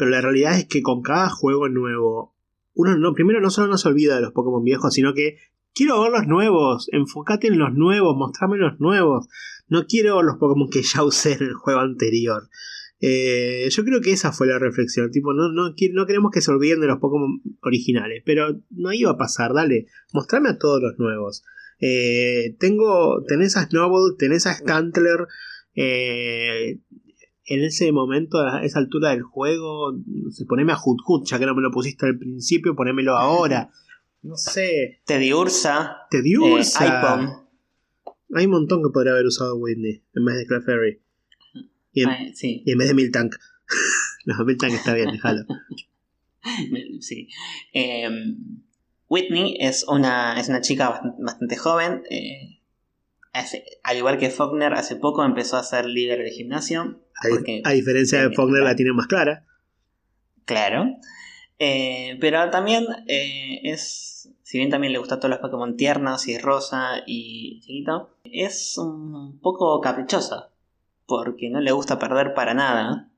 Pero 0.00 0.12
la 0.12 0.22
realidad 0.22 0.56
es 0.56 0.64
que 0.64 0.80
con 0.80 1.02
cada 1.02 1.28
juego 1.28 1.68
nuevo, 1.68 2.34
uno 2.72 2.96
no, 2.96 3.12
primero 3.12 3.38
no 3.42 3.50
solo 3.50 3.68
no 3.68 3.76
se 3.76 3.86
olvida 3.86 4.14
de 4.14 4.22
los 4.22 4.32
Pokémon 4.32 4.64
viejos, 4.64 4.94
sino 4.94 5.12
que 5.12 5.36
quiero 5.74 6.00
ver 6.00 6.10
los 6.10 6.26
nuevos, 6.26 6.88
enfócate 6.90 7.48
en 7.48 7.58
los 7.58 7.74
nuevos, 7.74 8.16
mostrame 8.16 8.56
los 8.56 8.80
nuevos. 8.80 9.28
No 9.68 9.86
quiero 9.86 10.22
los 10.22 10.38
Pokémon 10.38 10.70
que 10.70 10.80
ya 10.82 11.04
usé 11.04 11.34
en 11.34 11.42
el 11.42 11.52
juego 11.52 11.80
anterior. 11.80 12.48
Eh, 12.98 13.68
yo 13.70 13.84
creo 13.84 14.00
que 14.00 14.12
esa 14.12 14.32
fue 14.32 14.46
la 14.46 14.58
reflexión. 14.58 15.10
Tipo, 15.10 15.34
no, 15.34 15.52
no, 15.52 15.74
no 15.92 16.06
queremos 16.06 16.30
que 16.32 16.40
se 16.40 16.50
olviden 16.50 16.80
de 16.80 16.86
los 16.86 16.98
Pokémon 16.98 17.42
originales, 17.60 18.22
pero 18.24 18.58
no 18.70 18.94
iba 18.94 19.10
a 19.10 19.18
pasar. 19.18 19.52
Dale, 19.52 19.84
mostrame 20.14 20.48
a 20.48 20.56
todos 20.58 20.80
los 20.80 20.98
nuevos. 20.98 21.44
Eh, 21.78 22.56
tengo, 22.58 23.22
tenés 23.28 23.58
a 23.58 23.66
Snowball, 23.68 24.16
tenés 24.18 24.46
a 24.46 24.54
Scantler. 24.54 25.26
eh, 25.74 26.78
en 27.46 27.64
ese 27.64 27.90
momento, 27.92 28.38
a 28.38 28.62
esa 28.64 28.78
altura 28.78 29.10
del 29.10 29.22
juego, 29.22 29.92
no 30.06 30.30
sé, 30.30 30.44
poneme 30.46 30.72
a 30.72 30.76
Hoot 30.76 30.98
Hoot, 31.04 31.26
ya 31.26 31.38
que 31.38 31.46
no 31.46 31.54
me 31.54 31.62
lo 31.62 31.70
pusiste 31.70 32.06
al 32.06 32.18
principio, 32.18 32.74
ponémelo 32.76 33.16
ahora. 33.16 33.70
No 34.22 34.36
sé, 34.36 35.00
Teddy 35.06 35.32
Ursa, 35.32 35.96
te 36.10 36.20
dio 36.20 36.44
eh, 36.46 36.52
Ursa. 36.52 37.42
Hay 38.34 38.44
un 38.44 38.50
montón 38.50 38.82
que 38.82 38.90
podría 38.92 39.12
haber 39.12 39.24
usado 39.24 39.56
Whitney 39.56 40.02
en 40.14 40.24
vez 40.26 40.36
de 40.36 40.46
Clefairy. 40.46 41.00
Y 41.94 42.02
en, 42.02 42.08
Ay, 42.10 42.34
sí, 42.34 42.62
y 42.66 42.70
en 42.72 42.76
vez 42.76 42.88
de 42.88 42.94
Miltank. 42.94 43.34
no, 44.26 44.44
Miltank 44.44 44.74
está 44.74 44.92
bien, 44.92 45.10
déjalo. 45.10 45.46
sí. 47.00 47.28
Eh, 47.72 48.08
Whitney 49.08 49.56
es 49.58 49.84
una, 49.88 50.38
es 50.38 50.50
una 50.50 50.60
chica 50.60 50.90
bast- 51.02 51.16
bastante 51.18 51.56
joven. 51.56 52.02
eh, 52.10 52.60
hace- 53.32 53.64
al 53.82 53.96
igual 53.96 54.18
que 54.18 54.28
Faulkner, 54.30 54.74
hace 54.74 54.96
poco 54.96 55.24
empezó 55.24 55.56
a 55.56 55.62
ser 55.62 55.86
líder 55.86 56.18
de 56.22 56.30
gimnasio. 56.30 57.00
A, 57.20 57.28
Porque- 57.28 57.62
a 57.64 57.70
diferencia 57.70 58.20
de 58.26 58.34
Faulkner, 58.34 58.62
la 58.62 58.74
tiene 58.76 58.92
más 58.92 59.06
clara. 59.06 59.44
Claro. 60.44 60.86
Eh, 61.58 62.16
pero 62.20 62.50
también 62.50 62.86
eh, 63.06 63.60
es. 63.64 64.30
Si 64.42 64.58
bien 64.58 64.70
también 64.70 64.92
le 64.92 64.98
gusta 64.98 65.16
a 65.16 65.18
todos 65.20 65.30
los 65.30 65.38
Pokémon 65.38 65.76
tiernos 65.76 66.26
y 66.26 66.34
es 66.34 66.42
rosa 66.42 67.02
y 67.06 67.60
chiquito, 67.60 68.16
es 68.24 68.76
un 68.78 69.38
poco 69.40 69.80
caprichosa. 69.80 70.50
Porque 71.06 71.50
no 71.50 71.60
le 71.60 71.72
gusta 71.72 71.98
perder 71.98 72.34
para 72.34 72.54
nada. 72.54 73.10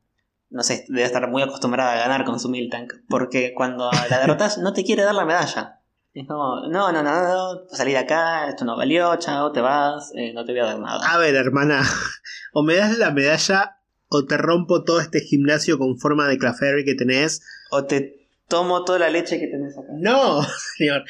No 0.51 0.63
sé, 0.63 0.85
debe 0.89 1.05
estar 1.05 1.31
muy 1.31 1.41
acostumbrada 1.43 1.93
a 1.93 1.97
ganar 1.97 2.25
con 2.25 2.39
su 2.39 2.49
Miltank. 2.51 2.93
Porque 3.09 3.55
cuando 3.55 3.91
la 4.11 4.19
derrotas, 4.19 4.59
no 4.59 4.73
te 4.75 4.85
quiere 4.85 5.03
dar 5.05 5.15
la 5.15 5.25
medalla. 5.25 5.79
Es 6.13 6.27
como, 6.27 6.67
no, 6.69 6.93
no, 6.93 7.03
no, 7.03 7.23
no, 7.23 7.61
salí 7.71 7.93
de 7.93 7.99
acá, 7.99 8.47
esto 8.47 8.67
no 8.67 8.77
valió, 8.77 9.17
chao, 9.17 9.51
te 9.51 9.63
vas, 9.63 10.13
eh, 10.15 10.35
no 10.35 10.45
te 10.45 10.53
voy 10.53 10.61
a 10.61 10.67
dar 10.67 10.79
nada. 10.79 11.01
A 11.11 11.17
ver, 11.17 11.35
hermana, 11.35 11.81
o 12.53 12.63
me 12.63 12.75
das 12.75 12.99
la 12.99 13.11
medalla 13.13 13.79
o 14.15 14.27
te 14.27 14.37
rompo 14.37 14.85
todo 14.85 15.01
este 15.01 15.21
gimnasio 15.21 15.79
con 15.79 15.99
forma 15.99 16.29
de 16.29 16.37
Clefairy 16.39 16.85
que 16.85 16.95
tenés. 16.95 17.43
O 17.71 17.85
te 17.87 18.29
tomo 18.49 18.85
toda 18.85 18.99
la 18.99 19.09
leche 19.11 19.39
que 19.41 19.47
tenés 19.47 19.77
acá. 19.79 19.89
No, 19.99 20.43
señor. 20.77 21.05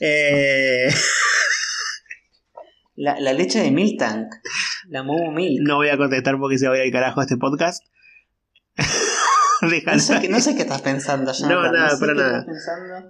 Eh, 0.00 0.88
La, 2.94 3.18
la 3.18 3.32
leche 3.32 3.58
de 3.60 3.70
Miltank. 3.70 4.34
La 4.88 5.02
Momo 5.02 5.32
Milk. 5.32 5.62
no 5.66 5.76
voy 5.76 5.88
a 5.88 5.96
contestar 5.96 6.38
porque 6.38 6.58
se 6.58 6.68
va 6.68 6.74
a 6.74 6.76
ir 6.78 6.82
al 6.82 6.90
carajo 6.92 7.22
este 7.22 7.36
podcast. 7.38 7.84
No 9.62 9.68
sé, 10.00 10.18
qué, 10.20 10.28
no 10.28 10.40
sé 10.40 10.56
qué 10.56 10.62
estás 10.62 10.82
pensando 10.82 11.30
ya. 11.32 11.46
No, 11.48 11.62
nada, 11.70 11.90
sé 11.90 12.00
para 12.00 12.14
qué 12.14 12.18
nada. 12.20 12.46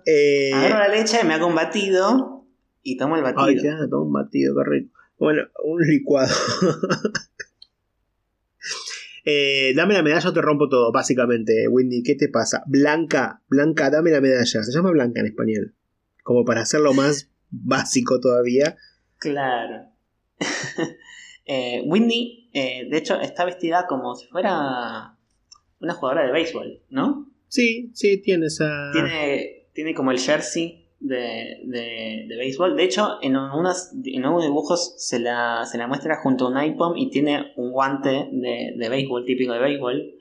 Eh, 0.05 0.53
Agarro 0.53 0.79
la 0.81 0.89
leche, 0.89 1.25
me 1.25 1.33
hago 1.33 1.47
un 1.47 1.55
batido 1.55 2.47
y 2.83 2.99
tomo 2.99 3.17
el 3.17 3.23
batido. 3.23 3.45
Ay, 3.47 3.57
qué 3.57 3.69
gana, 3.69 3.89
todo 3.89 4.03
un 4.03 4.13
batido, 4.13 4.55
qué 4.57 4.71
rico. 4.71 4.93
Bueno, 5.19 5.45
un 5.65 5.81
licuado. 5.81 6.29
Eh, 9.25 9.73
dame 9.77 9.95
la 9.95 10.03
medalla 10.03 10.31
o 10.31 10.33
te 10.33 10.41
rompo 10.41 10.69
todo, 10.69 10.91
básicamente, 10.93 11.69
Windy. 11.69 12.03
¿Qué 12.03 12.15
te 12.15 12.29
pasa? 12.29 12.63
Blanca, 12.67 13.43
Blanca, 13.49 13.91
dame 13.91 14.11
la 14.11 14.21
medalla. 14.21 14.63
Se 14.63 14.73
llama 14.73 14.91
Blanca 14.91 15.21
en 15.21 15.27
español. 15.27 15.75
Como 16.23 16.45
para 16.45 16.63
hacerlo 16.63 16.93
más 16.93 17.31
básico 17.51 18.21
todavía. 18.21 18.77
Claro. 19.19 19.87
eh, 21.47 21.85
eh, 22.55 22.89
de 22.91 22.99
hecho, 22.99 23.21
está 23.21 23.45
vestida 23.45 23.87
como 23.87 24.15
si 24.17 24.27
fuera 24.27 25.17
una 25.81 25.95
jugadora 25.95 26.27
de 26.27 26.33
béisbol, 26.33 26.83
¿no? 26.91 27.31
Sí, 27.49 27.91
sí, 27.95 28.19
tiene 28.23 28.47
esa. 28.47 28.91
Tiene, 28.93 29.69
tiene 29.73 29.95
como 29.95 30.11
el 30.11 30.19
jersey 30.19 30.82
de, 31.03 31.61
de, 31.65 32.27
de 32.29 32.37
béisbol. 32.37 32.77
De 32.77 32.85
hecho, 32.85 33.19
en 33.23 33.37
unos, 33.37 33.91
en 34.05 34.25
unos 34.25 34.43
dibujos 34.45 34.95
se 34.99 35.19
la, 35.19 35.65
se 35.67 35.77
la 35.79 35.89
muestra 35.89 36.21
junto 36.23 36.47
a 36.47 36.51
un 36.51 36.57
iPhone 36.57 36.97
y 36.97 37.11
tiene 37.11 37.53
un 37.57 37.73
guante 37.73 38.29
de, 38.31 38.75
de 38.77 38.89
béisbol, 38.89 39.25
típico 39.25 39.53
de 39.53 39.59
béisbol. 39.59 40.15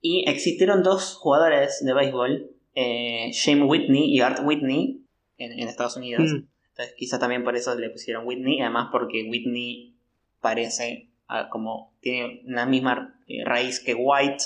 Y 0.00 0.24
existieron 0.28 0.82
dos 0.82 1.14
jugadores 1.14 1.84
de 1.84 1.92
béisbol, 1.92 2.50
eh, 2.74 3.30
Shane 3.32 3.64
Whitney 3.64 4.14
y 4.14 4.20
Art 4.20 4.40
Whitney, 4.44 5.04
en, 5.38 5.58
en 5.58 5.68
Estados 5.68 5.96
Unidos. 5.96 6.24
Mm, 6.32 6.46
Entonces, 6.70 6.94
quizá 6.96 7.18
también 7.18 7.42
por 7.44 7.56
eso 7.56 7.74
le 7.74 7.90
pusieron 7.90 8.26
Whitney, 8.26 8.60
además 8.60 8.88
porque 8.92 9.26
Whitney 9.28 9.96
parece 10.40 11.10
ah, 11.28 11.48
como 11.50 11.94
tiene 12.00 12.42
una 12.46 12.64
misma 12.66 13.18
eh, 13.26 13.44
raíz 13.44 13.80
que 13.80 13.94
White, 13.94 14.44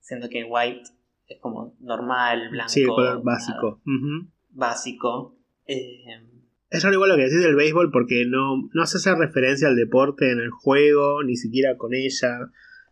siendo 0.00 0.28
que 0.28 0.44
White 0.44 0.82
es 1.28 1.38
como 1.40 1.74
normal, 1.80 2.50
blanco. 2.50 2.70
sí, 2.70 2.82
el 2.82 2.88
color 2.88 3.22
básico. 3.22 3.80
Ujú. 3.86 4.28
Básico. 4.52 5.36
Eh, 5.66 6.04
Es 6.70 6.82
raro 6.82 6.94
igual 6.94 7.10
lo 7.10 7.16
que 7.16 7.24
decís 7.24 7.40
del 7.40 7.54
béisbol 7.54 7.90
porque 7.90 8.24
no, 8.26 8.68
no 8.72 8.86
se 8.86 8.98
hace 8.98 9.14
referencia 9.14 9.68
al 9.68 9.76
deporte 9.76 10.30
en 10.30 10.40
el 10.40 10.50
juego, 10.50 11.22
ni 11.22 11.36
siquiera 11.36 11.76
con 11.76 11.94
ella. 11.94 12.50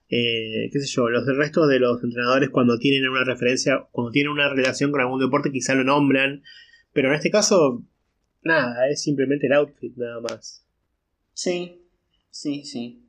Eh, 0.08 0.68
qué 0.72 0.80
sé 0.80 0.86
yo, 0.88 1.08
los 1.08 1.24
del 1.24 1.36
resto 1.36 1.66
de 1.66 1.78
los 1.78 2.02
entrenadores 2.02 2.50
cuando 2.50 2.78
tienen 2.78 3.08
una 3.08 3.24
referencia, 3.24 3.86
cuando 3.92 4.11
tienen 4.11 4.32
una 4.32 4.52
relación 4.52 4.90
con 4.90 5.00
algún 5.00 5.20
deporte 5.20 5.52
quizá 5.52 5.74
lo 5.76 5.84
nombran, 5.84 6.42
pero 6.92 7.08
en 7.08 7.14
este 7.14 7.30
caso, 7.30 7.84
nada, 8.42 8.88
es 8.88 9.02
simplemente 9.02 9.46
el 9.46 9.52
outfit 9.52 9.96
nada 9.96 10.20
más. 10.20 10.66
sí, 11.32 11.82
sí, 12.30 12.64
sí. 12.64 13.06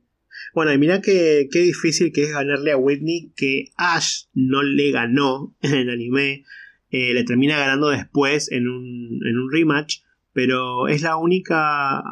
Bueno, 0.54 0.72
y 0.72 0.78
mirá 0.78 1.00
que, 1.00 1.48
qué 1.50 1.58
difícil 1.58 2.12
que 2.12 2.22
es 2.22 2.32
ganarle 2.32 2.72
a 2.72 2.76
Whitney, 2.76 3.32
que 3.36 3.70
Ash 3.76 4.26
no 4.32 4.62
le 4.62 4.90
ganó 4.92 5.56
en 5.60 5.74
el 5.74 5.90
anime, 5.90 6.44
eh, 6.92 7.14
le 7.14 7.24
termina 7.24 7.58
ganando 7.58 7.88
después 7.88 8.52
en 8.52 8.68
un, 8.68 9.20
en 9.26 9.38
un 9.38 9.50
rematch, 9.50 10.00
pero 10.32 10.86
es 10.88 11.02
la 11.02 11.16
única 11.16 12.02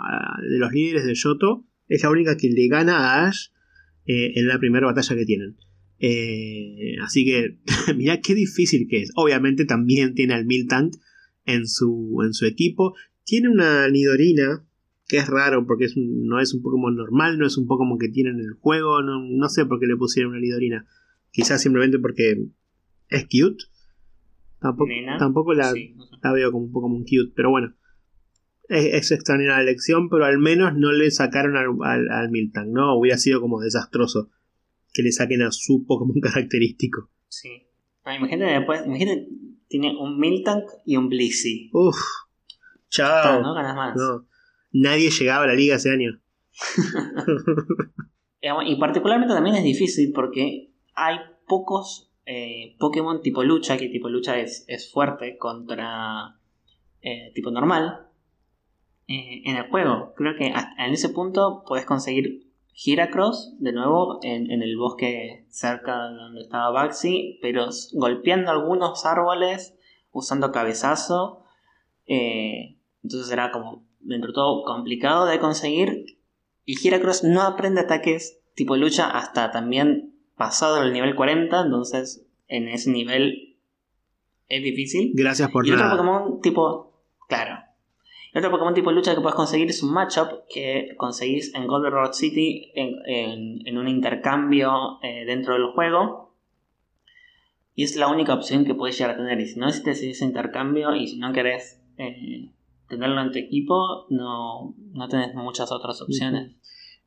de 0.42 0.58
los 0.58 0.72
líderes 0.72 1.04
de 1.04 1.14
Yoto, 1.14 1.66
es 1.86 2.02
la 2.02 2.10
única 2.10 2.36
que 2.36 2.48
le 2.48 2.66
gana 2.66 2.98
a 2.98 3.26
Ash 3.26 3.48
eh, 4.06 4.32
en 4.36 4.48
la 4.48 4.58
primera 4.58 4.86
batalla 4.86 5.14
que 5.14 5.26
tienen. 5.26 5.56
Eh, 5.98 6.96
así 7.02 7.26
que 7.26 7.58
mirá 7.96 8.22
qué 8.22 8.34
difícil 8.34 8.88
que 8.88 9.02
es. 9.02 9.12
Obviamente 9.16 9.66
también 9.66 10.14
tiene 10.14 10.32
al 10.32 10.46
Miltank 10.46 10.94
en 11.44 11.66
su, 11.66 12.22
en 12.24 12.32
su 12.32 12.46
equipo. 12.46 12.94
Tiene 13.24 13.50
una 13.50 13.86
Nidorina, 13.88 14.64
que 15.06 15.18
es 15.18 15.28
raro 15.28 15.66
porque 15.66 15.84
es 15.84 15.94
no 15.96 16.40
es 16.40 16.54
un 16.54 16.62
Pokémon 16.62 16.96
normal, 16.96 17.38
no 17.38 17.46
es 17.46 17.58
un 17.58 17.66
Pokémon 17.66 17.98
que 17.98 18.08
tiene 18.08 18.30
en 18.30 18.40
el 18.40 18.54
juego. 18.54 19.02
No, 19.02 19.48
sé 19.50 19.66
por 19.66 19.78
qué 19.78 19.86
le 19.86 19.96
pusieron 19.96 20.32
una 20.32 20.40
Nidorina. 20.40 20.86
Quizás 21.32 21.60
simplemente 21.60 21.98
porque 21.98 22.46
es 23.10 23.24
cute. 23.24 23.64
Tampoco, 24.60 25.54
la, 25.54 25.72
veo 26.32 26.52
como 26.52 26.66
un 26.66 26.72
Pokémon 26.72 27.02
cute, 27.02 27.32
pero 27.34 27.50
bueno. 27.50 27.74
Es, 28.68 29.10
extraña 29.10 29.48
la 29.48 29.62
elección, 29.62 30.08
pero 30.08 30.26
al 30.26 30.38
menos 30.38 30.74
no 30.76 30.92
le 30.92 31.10
sacaron 31.10 31.56
al, 31.56 32.08
al, 32.08 32.30
Miltank, 32.30 32.68
¿no? 32.68 32.96
Hubiera 32.96 33.18
sido 33.18 33.40
como 33.40 33.60
desastroso 33.60 34.30
que 34.92 35.02
le 35.02 35.12
saquen 35.12 35.42
a 35.42 35.50
su 35.50 35.84
Pokémon 35.86 36.20
característico. 36.20 37.10
Sí. 37.28 37.66
Ah, 38.04 38.14
imagínate 38.14 38.52
después, 38.52 38.86
imagínate, 38.86 39.28
tiene 39.68 39.96
un 39.98 40.18
Miltank 40.18 40.64
y 40.84 40.96
un 40.96 41.08
Blissey. 41.08 41.70
Uf. 41.72 41.96
Chao. 42.90 43.42
no 43.42 43.54
ganas 43.54 43.74
más. 43.74 43.96
Nadie 44.72 45.10
llegaba 45.10 45.44
a 45.44 45.48
la 45.48 45.54
liga 45.54 45.76
ese 45.76 45.90
año. 45.90 46.20
y 48.66 48.76
particularmente 48.76 49.34
también 49.34 49.56
es 49.56 49.64
difícil 49.64 50.12
porque 50.12 50.72
hay 50.94 51.16
pocos 51.46 52.09
eh, 52.26 52.76
Pokémon 52.78 53.22
tipo 53.22 53.42
lucha, 53.42 53.76
que 53.76 53.88
tipo 53.88 54.08
lucha 54.08 54.38
es, 54.38 54.64
es 54.68 54.90
fuerte 54.90 55.36
contra 55.38 56.36
eh, 57.00 57.32
tipo 57.34 57.50
normal. 57.50 58.06
Eh, 59.08 59.42
en 59.44 59.56
el 59.56 59.68
juego, 59.68 60.14
creo 60.16 60.36
que 60.36 60.46
en 60.46 60.92
ese 60.92 61.08
punto 61.08 61.64
puedes 61.66 61.84
conseguir 61.84 62.46
Giracross, 62.72 63.56
de 63.58 63.72
nuevo, 63.72 64.20
en, 64.22 64.50
el 64.50 64.76
bosque 64.76 65.44
cerca 65.48 66.08
de 66.08 66.14
donde 66.14 66.40
estaba 66.42 66.70
Baxi, 66.70 67.38
pero 67.42 67.68
golpeando 67.94 68.50
algunos 68.50 69.04
árboles, 69.04 69.76
usando 70.12 70.52
cabezazo. 70.52 71.44
Entonces 72.06 73.30
era 73.32 73.50
como, 73.50 73.84
dentro 73.98 74.28
de 74.28 74.34
todo, 74.34 74.64
complicado 74.64 75.26
de 75.26 75.40
conseguir. 75.40 76.06
Y 76.64 76.76
Giracross 76.76 77.24
no 77.24 77.42
aprende 77.42 77.80
ataques 77.80 78.40
tipo 78.54 78.76
lucha 78.76 79.10
hasta 79.10 79.50
también 79.50 80.09
pasado 80.40 80.82
el 80.82 80.94
nivel 80.94 81.14
40, 81.14 81.60
entonces 81.60 82.26
en 82.48 82.68
ese 82.68 82.90
nivel 82.90 83.58
es 84.48 84.62
difícil. 84.62 85.12
Gracias 85.14 85.50
por 85.50 85.66
y 85.66 85.70
otro 85.70 85.90
Pokémon 85.90 86.40
tipo, 86.40 86.94
claro, 87.28 87.62
el 88.32 88.38
otro 88.38 88.50
Pokémon 88.50 88.72
tipo 88.72 88.90
lucha 88.90 89.14
que 89.14 89.20
puedes 89.20 89.34
conseguir 89.34 89.68
es 89.68 89.82
un 89.82 89.92
matchup 89.92 90.46
que 90.48 90.94
conseguís 90.96 91.54
en 91.54 91.66
Golden 91.66 91.92
Road 91.92 92.14
City 92.14 92.72
en, 92.74 93.76
un 93.76 93.86
intercambio 93.86 94.98
eh, 95.02 95.26
dentro 95.26 95.52
del 95.52 95.72
juego. 95.74 96.34
Y 97.74 97.84
es 97.84 97.96
la 97.96 98.08
única 98.08 98.32
opción 98.32 98.64
que 98.64 98.74
puedes 98.74 98.96
llegar 98.96 99.16
a 99.16 99.18
tener. 99.18 99.38
Y 99.40 99.46
si 99.46 99.60
no 99.60 99.66
necesitas 99.66 100.00
ese 100.00 100.24
intercambio 100.24 100.94
y 100.96 101.06
si 101.06 101.18
no 101.18 101.34
querés 101.34 101.82
eh, 101.98 102.50
tenerlo 102.88 103.20
en 103.20 103.30
tu 103.30 103.38
equipo, 103.38 104.06
no, 104.08 104.74
no 104.92 105.08
tenés 105.08 105.34
muchas 105.34 105.70
otras 105.70 106.00
opciones. 106.00 106.56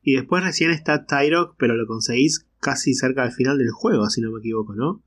Y 0.04 0.14
después 0.14 0.44
recién 0.44 0.70
está 0.70 1.08
Tyrok, 1.08 1.56
pero 1.58 1.76
lo 1.76 1.88
conseguís 1.88 2.48
casi 2.64 2.94
cerca 2.94 3.24
del 3.24 3.32
final 3.32 3.58
del 3.58 3.72
juego, 3.72 4.10
si 4.10 4.22
no 4.22 4.32
me 4.32 4.40
equivoco, 4.40 4.74
¿no? 4.74 5.04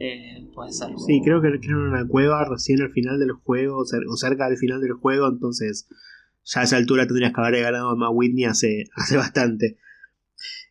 Eh, 0.00 0.48
puede 0.52 0.72
ser. 0.72 0.88
Sí, 1.06 1.20
creo 1.24 1.40
que 1.40 1.48
era 1.48 1.76
una 1.76 2.06
cueva 2.06 2.44
recién 2.48 2.82
al 2.82 2.90
final 2.90 3.18
del 3.18 3.32
juego, 3.32 3.78
o 3.78 4.16
cerca 4.16 4.48
del 4.48 4.58
final 4.58 4.80
del 4.80 4.94
juego, 4.94 5.28
entonces 5.28 5.86
ya 6.44 6.60
a 6.60 6.64
esa 6.64 6.76
altura 6.76 7.06
tendrías 7.06 7.32
que 7.32 7.40
haber 7.40 7.62
ganado 7.62 7.90
a 7.90 8.10
Whitney 8.10 8.44
hace, 8.44 8.84
hace 8.96 9.16
bastante. 9.16 9.78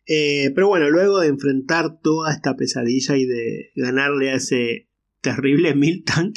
Eh, 0.06 0.52
pero 0.54 0.68
bueno, 0.68 0.90
luego 0.90 1.20
de 1.20 1.28
enfrentar 1.28 2.00
toda 2.00 2.32
esta 2.32 2.56
pesadilla 2.56 3.16
y 3.16 3.24
de 3.24 3.70
ganarle 3.74 4.30
a 4.30 4.34
ese 4.34 4.88
terrible 5.20 5.74
Miltank, 5.74 6.36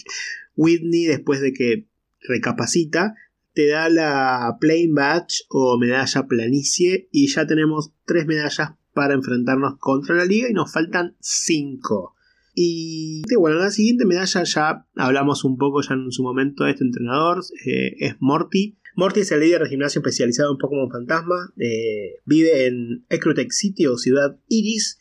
Whitney, 0.56 1.06
después 1.06 1.41
de 1.41 1.54
que 1.54 1.88
recapacita, 2.22 3.16
te 3.54 3.68
da 3.68 3.89
la 3.89 4.58
Plain 4.60 4.93
Badge 4.93 5.45
o 5.50 5.78
medalla 5.80 6.28
planicie 6.28 7.10
y 7.12 7.28
ya 7.28 7.48
tenemos 7.48 7.91
tres 8.06 8.26
medallas 8.26 8.77
para 8.98 9.14
enfrentarnos 9.14 9.78
contra 9.78 10.16
la 10.16 10.26
liga 10.26 10.50
y 10.50 10.54
nos 10.54 10.74
faltan 10.74 11.16
cinco. 11.20 12.16
Y 12.56 13.22
bueno, 13.38 13.60
la 13.60 13.70
siguiente 13.70 14.08
medalla 14.08 14.43
ya 14.43 14.88
hablamos 14.95 15.43
un 15.43 15.60
poco 15.60 15.84
ya 15.84 15.93
en 15.93 16.12
su 16.12 16.24
momento 16.24 16.64
de 16.64 16.72
este 16.72 16.84
entrenador, 16.84 17.43
eh, 17.68 17.93
es 18.00 18.16
Morty. 18.20 18.80
Morty 18.95 19.20
es 19.20 19.32
el 19.32 19.41
líder 19.41 19.62
de 19.62 19.70
gimnasio 19.70 20.00
especializado 20.00 20.52
en 20.52 20.58
Pokémon 20.58 20.89
Fantasma, 20.89 21.54
eh, 21.60 22.16
vive 22.26 22.66
en 22.66 23.06
Ecrotech 23.10 23.52
City 23.52 23.86
o 23.86 24.00
Ciudad 24.00 24.39
Iris. 24.50 24.98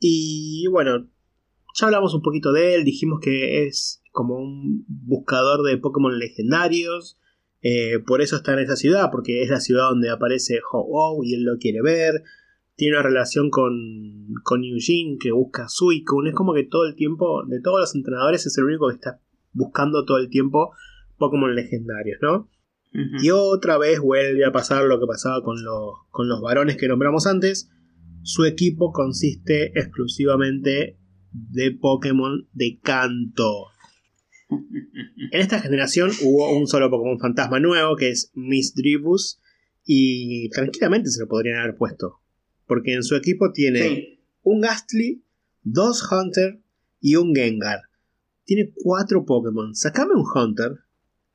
Y 0.00 0.66
bueno, 0.72 1.08
ya 1.74 1.86
hablamos 1.86 2.14
un 2.14 2.22
poquito 2.22 2.50
de 2.50 2.74
él, 2.74 2.82
dijimos 2.82 3.20
que 3.22 3.68
es 3.68 4.02
como 4.10 4.34
un 4.34 4.84
buscador 4.88 5.62
de 5.62 5.78
Pokémon 5.78 6.18
legendarios. 6.18 7.20
Eh, 7.60 8.00
por 8.04 8.20
eso 8.20 8.34
está 8.34 8.54
en 8.54 8.58
esa 8.58 8.74
ciudad, 8.74 9.10
porque 9.12 9.44
es 9.44 9.50
la 9.50 9.60
ciudad 9.60 9.90
donde 9.90 10.10
aparece 10.10 10.58
Ho-Oh 10.72 11.22
y 11.22 11.34
él 11.34 11.44
lo 11.44 11.58
quiere 11.58 11.80
ver 11.80 12.24
tiene 12.74 12.96
una 12.96 13.02
relación 13.02 13.50
con, 13.50 13.72
con 14.42 14.64
Eugene 14.64 15.18
que 15.20 15.32
busca 15.32 15.64
a 15.64 15.68
Suicune. 15.68 16.30
Es 16.30 16.34
como 16.34 16.54
que 16.54 16.64
todo 16.64 16.86
el 16.86 16.94
tiempo, 16.94 17.44
de 17.46 17.60
todos 17.60 17.80
los 17.80 17.94
entrenadores, 17.94 18.46
es 18.46 18.56
el 18.58 18.64
único 18.64 18.88
que 18.88 18.94
está 18.94 19.20
buscando 19.52 20.04
todo 20.04 20.18
el 20.18 20.30
tiempo 20.30 20.72
Pokémon 21.18 21.54
legendarios, 21.54 22.18
¿no? 22.22 22.48
Y 23.22 23.30
otra 23.30 23.78
vez 23.78 24.00
vuelve 24.00 24.44
a 24.44 24.52
pasar 24.52 24.84
lo 24.84 25.00
que 25.00 25.06
pasaba 25.06 25.42
con 25.42 25.62
los, 25.64 25.94
con 26.10 26.28
los 26.28 26.42
varones 26.42 26.76
que 26.76 26.88
nombramos 26.88 27.26
antes. 27.26 27.70
Su 28.22 28.44
equipo 28.44 28.92
consiste 28.92 29.78
exclusivamente 29.78 30.98
de 31.30 31.70
Pokémon 31.70 32.48
de 32.52 32.78
canto. 32.82 33.68
En 34.50 35.40
esta 35.40 35.60
generación 35.60 36.10
hubo 36.22 36.54
un 36.54 36.66
solo 36.66 36.90
Pokémon 36.90 37.18
fantasma 37.18 37.60
nuevo 37.60 37.96
que 37.96 38.10
es 38.10 38.30
Miss 38.34 38.74
Dribus 38.74 39.40
y 39.84 40.50
tranquilamente 40.50 41.08
se 41.10 41.22
lo 41.22 41.28
podrían 41.28 41.60
haber 41.60 41.76
puesto. 41.76 42.21
Porque 42.72 42.94
en 42.94 43.02
su 43.02 43.16
equipo 43.16 43.52
tiene 43.52 44.18
un 44.40 44.62
Gastly, 44.62 45.22
dos 45.62 46.10
Hunter 46.10 46.58
y 47.02 47.16
un 47.16 47.34
Gengar. 47.34 47.80
Tiene 48.44 48.72
cuatro 48.74 49.26
Pokémon. 49.26 49.74
Sacame 49.74 50.14
un 50.14 50.24
Hunter 50.24 50.78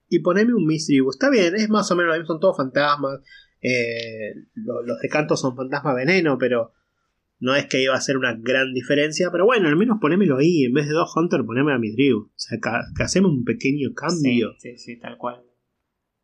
y 0.10 0.18
poneme 0.18 0.56
un 0.56 0.66
Misdreavus. 0.66 1.16
Está 1.16 1.30
bien, 1.30 1.54
es 1.54 1.70
más 1.70 1.92
o 1.92 1.96
menos 1.96 2.10
lo 2.10 2.14
mismo, 2.16 2.34
son 2.34 2.40
todos 2.40 2.58
fantasmas. 2.58 3.20
Eh, 3.62 4.34
los 4.56 5.00
de 5.00 5.10
canto 5.10 5.38
son 5.38 5.56
fantasma 5.56 5.94
veneno, 5.94 6.40
pero 6.40 6.74
no 7.40 7.56
es 7.56 7.68
que 7.68 7.84
iba 7.84 7.94
a 7.94 8.02
ser 8.02 8.18
una 8.18 8.34
gran 8.34 8.74
diferencia. 8.74 9.30
Pero 9.32 9.46
bueno, 9.46 9.68
al 9.68 9.76
menos 9.76 10.00
ponémelo 10.02 10.38
ahí. 10.38 10.64
En 10.64 10.74
vez 10.74 10.88
de 10.88 10.94
dos 10.94 11.16
Hunter, 11.16 11.44
poneme 11.46 11.72
a 11.72 11.78
Misdreavus. 11.78 12.30
O 12.30 12.34
sea, 12.36 12.58
que, 12.60 13.04
hacemos 13.04 13.32
un 13.32 13.46
pequeño 13.46 13.94
cambio. 13.94 14.56
Sí, 14.58 14.72
sí, 14.72 14.78
sí, 14.80 15.00
tal 15.00 15.20
cual. 15.20 15.44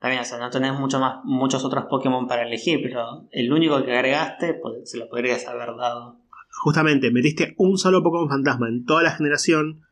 También, 0.04 0.22
o 0.22 0.26
sea, 0.26 0.38
no 0.38 0.49
tenés 0.49 0.78
mucho 0.78 0.99
más, 0.99 1.24
muchos 1.24 1.64
otros 1.64 1.86
Pokémon 1.89 2.28
para 2.28 2.45
elegir, 2.45 2.82
pero 2.84 3.26
el 3.32 3.54
único 3.54 3.82
que 3.86 3.93
agregaste 3.93 4.54
pues, 4.56 4.91
se 4.91 4.97
lo 4.97 5.08
podrías 5.08 5.47
haber 5.47 5.78
dado. 5.78 6.20
Justamente, 6.62 7.10
metiste 7.10 7.56
un 7.58 7.78
solo 7.78 8.04
Pokémon 8.04 8.28
fantasma 8.28 8.68
en 8.68 8.84
toda 8.84 9.01
la 9.01 9.12
generación, 9.12 9.86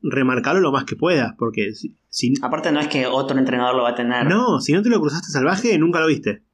remarcalo 0.00 0.60
lo 0.60 0.72
más 0.72 0.84
que 0.84 0.96
puedas, 0.96 1.34
porque 1.36 1.74
si, 1.74 2.32
Aparte 2.40 2.72
no 2.72 2.80
es 2.80 2.88
que 2.88 3.06
otro 3.06 3.36
entrenador 3.36 3.76
lo 3.76 3.82
va 3.82 3.90
a 3.90 3.94
tener. 3.94 4.26
No, 4.26 4.58
si 4.60 4.72
no 4.72 4.80
te 4.80 4.88
lo 4.88 5.00
cruzaste 5.02 5.28
salvaje, 5.30 5.76
nunca 5.76 6.00
lo 6.00 6.06
viste. 6.06 6.44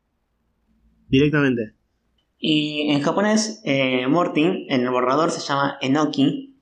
Directamente. 1.07 1.77
Y 2.37 2.91
en 2.91 3.01
japonés, 3.01 3.63
eh, 3.65 4.09
Morty, 4.09 4.67
en 4.69 4.81
el 4.81 4.91
borrador 4.91 5.31
se 5.31 5.39
llama 5.39 5.79
Enoki. 5.81 6.59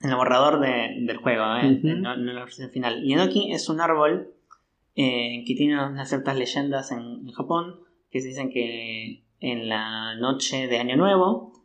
En 0.00 0.08
el 0.08 0.16
borrador 0.16 0.60
del 0.60 1.16
juego, 1.18 1.44
¿eh? 1.56 1.78
en 1.84 2.02
la 2.02 2.40
versión 2.40 2.70
final. 2.70 3.04
Y 3.04 3.12
Enoki 3.12 3.52
es 3.52 3.68
un 3.68 3.82
árbol 3.82 4.32
eh, 4.94 5.44
que 5.46 5.54
tiene 5.54 5.74
unas 5.84 6.08
ciertas 6.08 6.36
leyendas 6.36 6.92
en, 6.92 7.30
Japón 7.32 7.80
que 8.10 8.20
se 8.20 8.28
dicen 8.28 8.50
que 8.50 9.24
en 9.40 9.68
la 9.68 10.14
noche 10.16 10.66
de 10.66 10.78
Año 10.78 10.96
Nuevo 10.96 11.64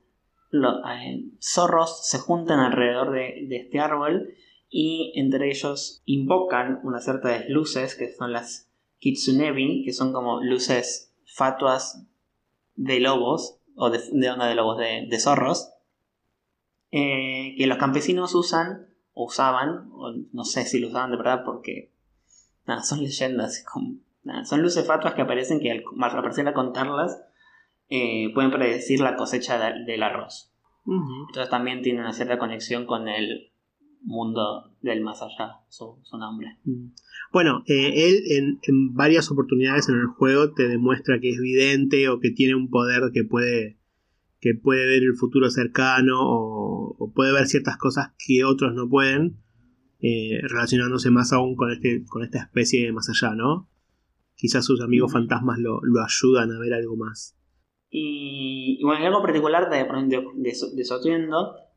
los 0.50 0.76
eh, 0.90 1.26
zorros 1.42 2.08
se 2.08 2.20
juntan 2.20 2.60
alrededor 2.60 3.12
de, 3.12 3.48
este 3.52 3.80
árbol 3.80 4.34
y 4.70 5.12
entre 5.16 5.50
ellos 5.50 6.02
invocan 6.06 6.80
unas 6.84 7.04
ciertas 7.04 7.50
luces 7.50 7.96
que 7.96 8.14
son 8.14 8.32
las 8.32 8.72
Kitsunebi, 9.00 9.84
que 9.84 9.94
son 9.94 10.14
como 10.14 10.42
luces 10.42 11.14
fatuas 11.26 12.08
de 12.76 13.00
lobos, 13.00 13.60
o 13.76 13.90
de, 13.90 14.00
de, 14.00 14.36
de 14.36 14.56
lobos, 14.56 14.78
de, 14.78 15.20
zorros, 15.20 15.72
eh, 16.92 17.56
que 17.58 17.68
los 17.68 17.78
campesinos 17.78 18.34
usan, 18.34 18.88
o 19.14 19.26
usaban, 19.26 19.90
o 19.92 20.14
no 20.32 20.44
sé 20.46 20.64
si 20.66 20.80
lo 20.80 20.88
usaban 20.88 21.12
de 21.12 21.18
verdad 21.18 21.44
porque 21.46 21.92
Nada, 22.68 22.84
son 22.84 23.00
leyendas. 23.00 23.66
son 24.44 24.62
luces 24.62 24.86
fatuas 24.86 25.14
que 25.14 25.22
aparecen 25.22 25.60
que 25.60 25.72
al, 25.72 25.84
aparecer 26.00 26.48
a 26.48 26.54
contarlas 26.54 27.20
eh, 27.90 28.32
pueden 28.34 28.52
predecir 28.52 29.00
la 29.00 29.16
cosecha 29.16 29.58
del 29.72 30.04
arroz. 30.04 30.52
Entonces 30.86 31.50
también 31.50 31.82
tiene 31.82 32.00
una 32.00 32.14
cierta 32.14 32.38
conexión 32.38 32.86
con 32.86 33.10
el 33.10 33.52
mundo 34.02 34.72
del 34.82 35.02
más 35.02 35.22
allá, 35.22 35.60
su, 35.68 36.00
nombre. 36.18 36.58
Bueno, 37.34 37.64
eh, 37.66 38.08
él 38.08 38.24
en, 38.30 38.60
en, 38.62 38.94
varias 38.94 39.30
oportunidades 39.30 39.90
en 39.90 39.96
el 39.96 40.08
juego 40.08 40.54
te 40.54 40.70
demuestra 40.70 41.20
que 41.20 41.32
es 41.32 41.40
vidente 41.40 42.08
o 42.08 42.20
que 42.22 42.32
tiene 42.32 42.56
un 42.56 42.70
poder 42.70 43.12
que 43.14 43.26
puede 43.26 43.78
que 44.40 44.54
puede 44.54 44.86
ver 44.86 45.04
el 45.04 45.16
futuro 45.16 45.50
cercano 45.50 46.20
o, 46.20 47.12
puede 47.14 47.34
ver 47.34 47.48
ciertas 47.48 47.78
cosas 47.78 48.14
que 48.18 48.44
otros 48.44 48.74
no 48.74 48.88
pueden, 48.88 49.38
eh, 50.00 50.40
relacionándose 50.44 51.10
más 51.10 51.34
aún 51.34 51.56
con, 51.56 51.72
este, 51.72 52.04
con 52.06 52.24
esta 52.24 52.40
especie 52.40 52.86
de 52.86 52.92
más 52.92 53.10
allá, 53.10 53.34
¿no? 53.36 53.68
Quizás 54.36 54.66
sus 54.66 54.82
amigos 54.82 55.12
fantasmas 55.12 55.58
lo, 55.60 55.80
ayudan 56.04 56.52
a 56.52 56.60
ver 56.60 56.74
algo 56.74 56.96
más. 56.96 57.36
Y, 57.90 58.80
bueno, 58.84 59.06
algo 59.06 59.22
particular 59.22 59.70
de, 59.70 59.78
de, 59.78 60.24
de, 60.36 60.84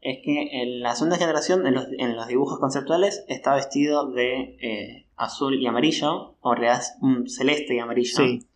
es 0.03 0.18
que 0.25 0.62
en 0.62 0.81
la 0.81 0.95
segunda 0.95 1.16
generación, 1.16 1.66
en 1.66 1.75
los, 1.75 1.87
en 1.99 2.16
los 2.16 2.27
dibujos 2.27 2.59
conceptuales, 2.59 3.25
está 3.29 3.55
vestido 3.55 4.11
de 4.11 4.57
eh, 4.61 5.07
azul 5.16 5.55
y 5.55 5.66
amarillo, 5.66 6.37
o 6.41 6.55
en 6.55 6.61
realidad 6.61 6.83
celeste 7.27 7.75
y 7.75 7.79
amarillo. 7.79 8.16
Sí. 8.16 8.47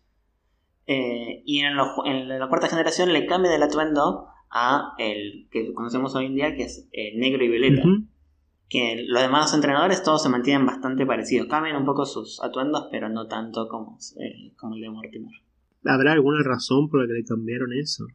Eh, 0.87 1.41
y 1.45 1.59
en, 1.59 1.75
la 1.75 2.47
cuarta 2.47 2.67
generación 2.67 3.13
le 3.13 3.25
cambia 3.25 3.55
el 3.55 3.63
atuendo 3.63 4.27
a 4.51 4.93
el 4.97 5.47
que 5.51 5.73
conocemos 5.73 6.15
hoy 6.15 6.27
en 6.27 6.35
día, 6.35 6.55
que 6.55 6.63
es 6.63 6.87
eh, 6.91 7.13
negro 7.15 7.43
y 7.43 7.49
violeta. 7.49 7.83
Que 8.69 9.05
los 9.07 9.21
demás 9.21 9.53
entrenadores 9.53 10.03
todos 10.03 10.23
se 10.23 10.29
mantienen 10.29 10.65
bastante 10.65 11.05
parecidos. 11.05 11.47
Cambian 11.47 11.75
un 11.75 11.85
poco 11.85 12.05
sus 12.05 12.41
atuendos, 12.43 12.87
pero 12.91 13.09
no 13.09 13.27
tanto 13.27 13.67
como, 13.67 13.97
eh, 14.17 14.53
como 14.57 14.75
el 14.75 14.81
de 14.81 14.89
Mortimer. 14.89 15.33
¿Habrá 15.85 16.13
alguna 16.13 16.43
razón 16.43 16.89
por 16.89 17.01
la 17.01 17.07
que 17.07 17.13
le 17.13 17.25
cambiaron 17.25 17.73
eso? 17.73 18.05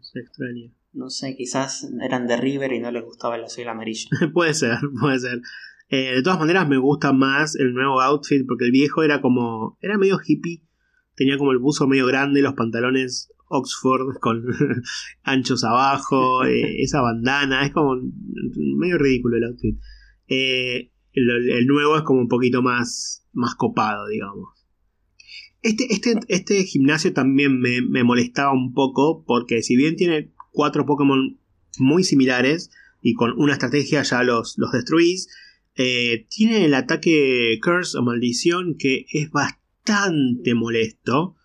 Se 0.00 0.20
extraña. 0.20 0.70
No 0.90 1.10
sé, 1.10 1.36
quizás 1.36 1.86
eran 2.02 2.26
de 2.26 2.38
River 2.38 2.72
y 2.72 2.80
no 2.80 2.90
les 2.90 3.04
gustaba 3.04 3.36
el 3.36 3.44
azul 3.44 3.60
y 3.60 3.62
el 3.62 3.68
amarillo. 3.68 4.08
puede 4.32 4.54
ser, 4.54 4.78
puede 4.98 5.18
ser. 5.18 5.42
de 5.90 6.22
todas 6.24 6.40
maneras 6.40 6.66
me 6.66 6.78
gusta 6.78 7.12
más 7.12 7.54
el 7.56 7.74
nuevo 7.74 8.00
outfit 8.00 8.44
porque 8.48 8.64
el 8.64 8.72
viejo 8.72 9.02
era 9.02 9.20
como... 9.20 9.76
Era 9.82 9.98
medio 9.98 10.18
hippie 10.18 10.62
tenía 11.18 11.36
como 11.36 11.50
el 11.50 11.58
buzo 11.58 11.88
medio 11.88 12.06
grande, 12.06 12.40
los 12.40 12.54
pantalones 12.54 13.32
Oxford 13.48 14.18
con 14.20 14.44
anchos 15.22 15.64
abajo, 15.64 16.44
eh, 16.44 16.76
esa 16.82 17.00
bandana, 17.00 17.66
es 17.66 17.72
como 17.72 17.96
medio 18.76 18.98
ridículo 18.98 19.36
el 19.36 19.44
outfit. 19.44 19.78
Eh, 20.28 20.92
el, 21.12 21.66
nuevo 21.66 21.96
es 21.96 22.02
como 22.02 22.20
un 22.20 22.28
poquito 22.28 22.62
más, 22.62 23.26
más 23.32 23.54
copado, 23.54 24.06
digamos. 24.08 24.50
Este, 25.62 25.92
este, 25.92 26.14
este 26.28 26.64
gimnasio 26.64 27.12
también 27.12 27.60
me, 27.60 28.04
molestaba 28.04 28.52
un 28.52 28.74
poco 28.74 29.24
porque 29.26 29.62
si 29.62 29.76
bien 29.76 29.96
tiene 29.96 30.32
cuatro 30.52 30.86
Pokémon 30.86 31.40
muy 31.78 32.04
similares 32.04 32.70
y 33.02 33.14
con 33.14 33.32
una 33.36 33.54
estrategia 33.54 34.02
ya 34.02 34.22
los, 34.22 34.56
los 34.58 34.70
destruís, 34.70 35.28
eh, 35.74 36.26
tiene 36.28 36.64
el 36.64 36.74
ataque 36.74 37.58
Curse 37.62 37.98
o 37.98 38.02
Maldición 38.02 38.76
que 38.78 39.06
es 39.12 39.30
bastante 39.30 40.54
molesto. 40.54 41.36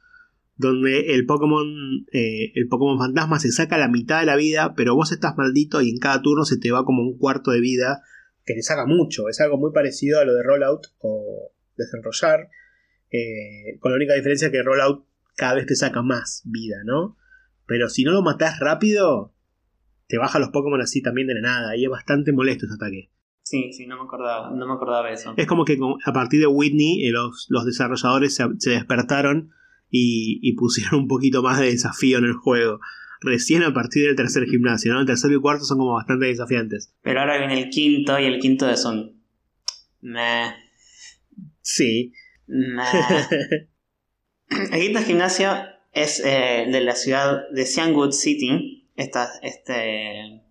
Donde 0.64 1.14
el 1.14 1.26
Pokémon, 1.26 2.06
eh, 2.12 2.52
el 2.56 2.68
Pokémon 2.70 2.98
fantasma 2.98 3.40
se 3.40 3.52
saca 3.52 3.78
la 3.78 3.90
mitad 3.90 4.22
de 4.22 4.26
la 4.26 4.36
vida, 4.36 4.74
pero 4.76 4.96
vos 4.96 5.12
estás 5.12 5.36
maldito 5.38 5.82
y 5.82 5.90
en 5.90 5.98
cada 5.98 6.22
turno 6.22 6.46
se 6.46 6.58
te 6.58 6.72
va 6.72 6.86
como 6.86 7.04
un 7.04 7.18
cuarto 7.18 7.52
de 7.52 7.60
vida, 7.60 8.02
que 8.46 8.54
te 8.54 8.62
saca 8.62 8.86
mucho. 8.86 9.30
Es 9.30 9.42
algo 9.42 9.58
muy 9.58 9.72
parecido 9.74 10.20
a 10.20 10.26
lo 10.26 10.34
de 10.34 10.44
Rollout 10.44 10.88
o 11.00 11.52
desenrollar, 11.76 12.50
eh, 13.12 13.78
con 13.80 13.92
la 13.92 13.98
única 13.98 14.16
diferencia 14.16 14.52
que 14.52 14.64
Rollout 14.64 15.06
cada 15.36 15.56
vez 15.56 15.66
te 15.66 15.76
saca 15.76 16.02
más 16.02 16.44
vida, 16.46 16.78
¿no? 16.86 17.18
Pero 17.66 17.90
si 17.90 18.04
no 18.04 18.12
lo 18.12 18.22
matás 18.22 18.60
rápido, 18.60 19.34
te 20.08 20.18
baja 20.18 20.40
los 20.40 20.50
Pokémon 20.50 20.82
así 20.82 21.02
también 21.02 21.28
de 21.28 21.36
la 21.36 21.42
nada, 21.42 21.76
y 21.76 21.84
es 21.84 21.90
bastante 21.90 22.32
molesto 22.32 22.66
ese 22.66 22.76
ataque. 22.76 23.10
Sí, 23.44 23.74
sí, 23.74 23.88
no 23.88 23.98
me 23.98 24.04
acordaba, 24.04 24.52
no 24.52 24.66
me 24.66 24.74
acordaba 24.74 25.08
de 25.08 25.16
eso. 25.16 25.34
Es 25.36 25.48
como 25.48 25.66
que 25.66 25.78
a 26.06 26.14
partir 26.14 26.40
de 26.40 26.48
Whitney 26.48 27.06
eh, 27.06 27.12
los, 27.12 27.48
los, 27.50 27.66
desarrolladores 27.66 28.36
se, 28.36 28.70
despertaron 28.70 29.52
y, 29.96 30.54
pusieron 30.54 31.02
un 31.02 31.08
poquito 31.08 31.44
más 31.44 31.60
de 31.60 31.68
desafío 31.68 32.18
en 32.18 32.26
el 32.26 32.34
juego. 32.34 32.80
Recién 33.22 33.64
a 33.64 33.74
partir 33.74 34.08
del 34.08 34.16
tercer 34.16 34.46
gimnasio, 34.46 34.92
¿no? 34.92 35.02
El 35.02 35.06
tercero 35.06 35.36
y 35.36 35.40
cuarto 35.40 35.66
son 35.66 35.78
como 35.78 35.94
bastante 35.94 36.26
desafiantes. 36.26 36.94
Pero 37.04 37.22
ahora 37.22 37.38
viene 37.38 37.62
el 37.62 37.70
quinto 37.70 38.20
y 38.20 38.26
el 38.26 38.40
quinto 38.40 38.66
de 38.66 38.76
son... 38.76 39.22
Meh. 40.02 40.56
Sí. 41.62 42.12
Meh. 42.48 43.70
el 44.50 44.82
quinto 44.82 45.00
gimnasio 45.02 45.54
es 45.94 46.22
eh, 46.26 46.66
de 46.70 46.82
la 46.82 46.96
ciudad 46.96 47.44
de 47.52 47.66
Xiangwood 47.66 48.12
City. 48.12 48.90
Esta, 48.96 49.30
este 49.42 50.42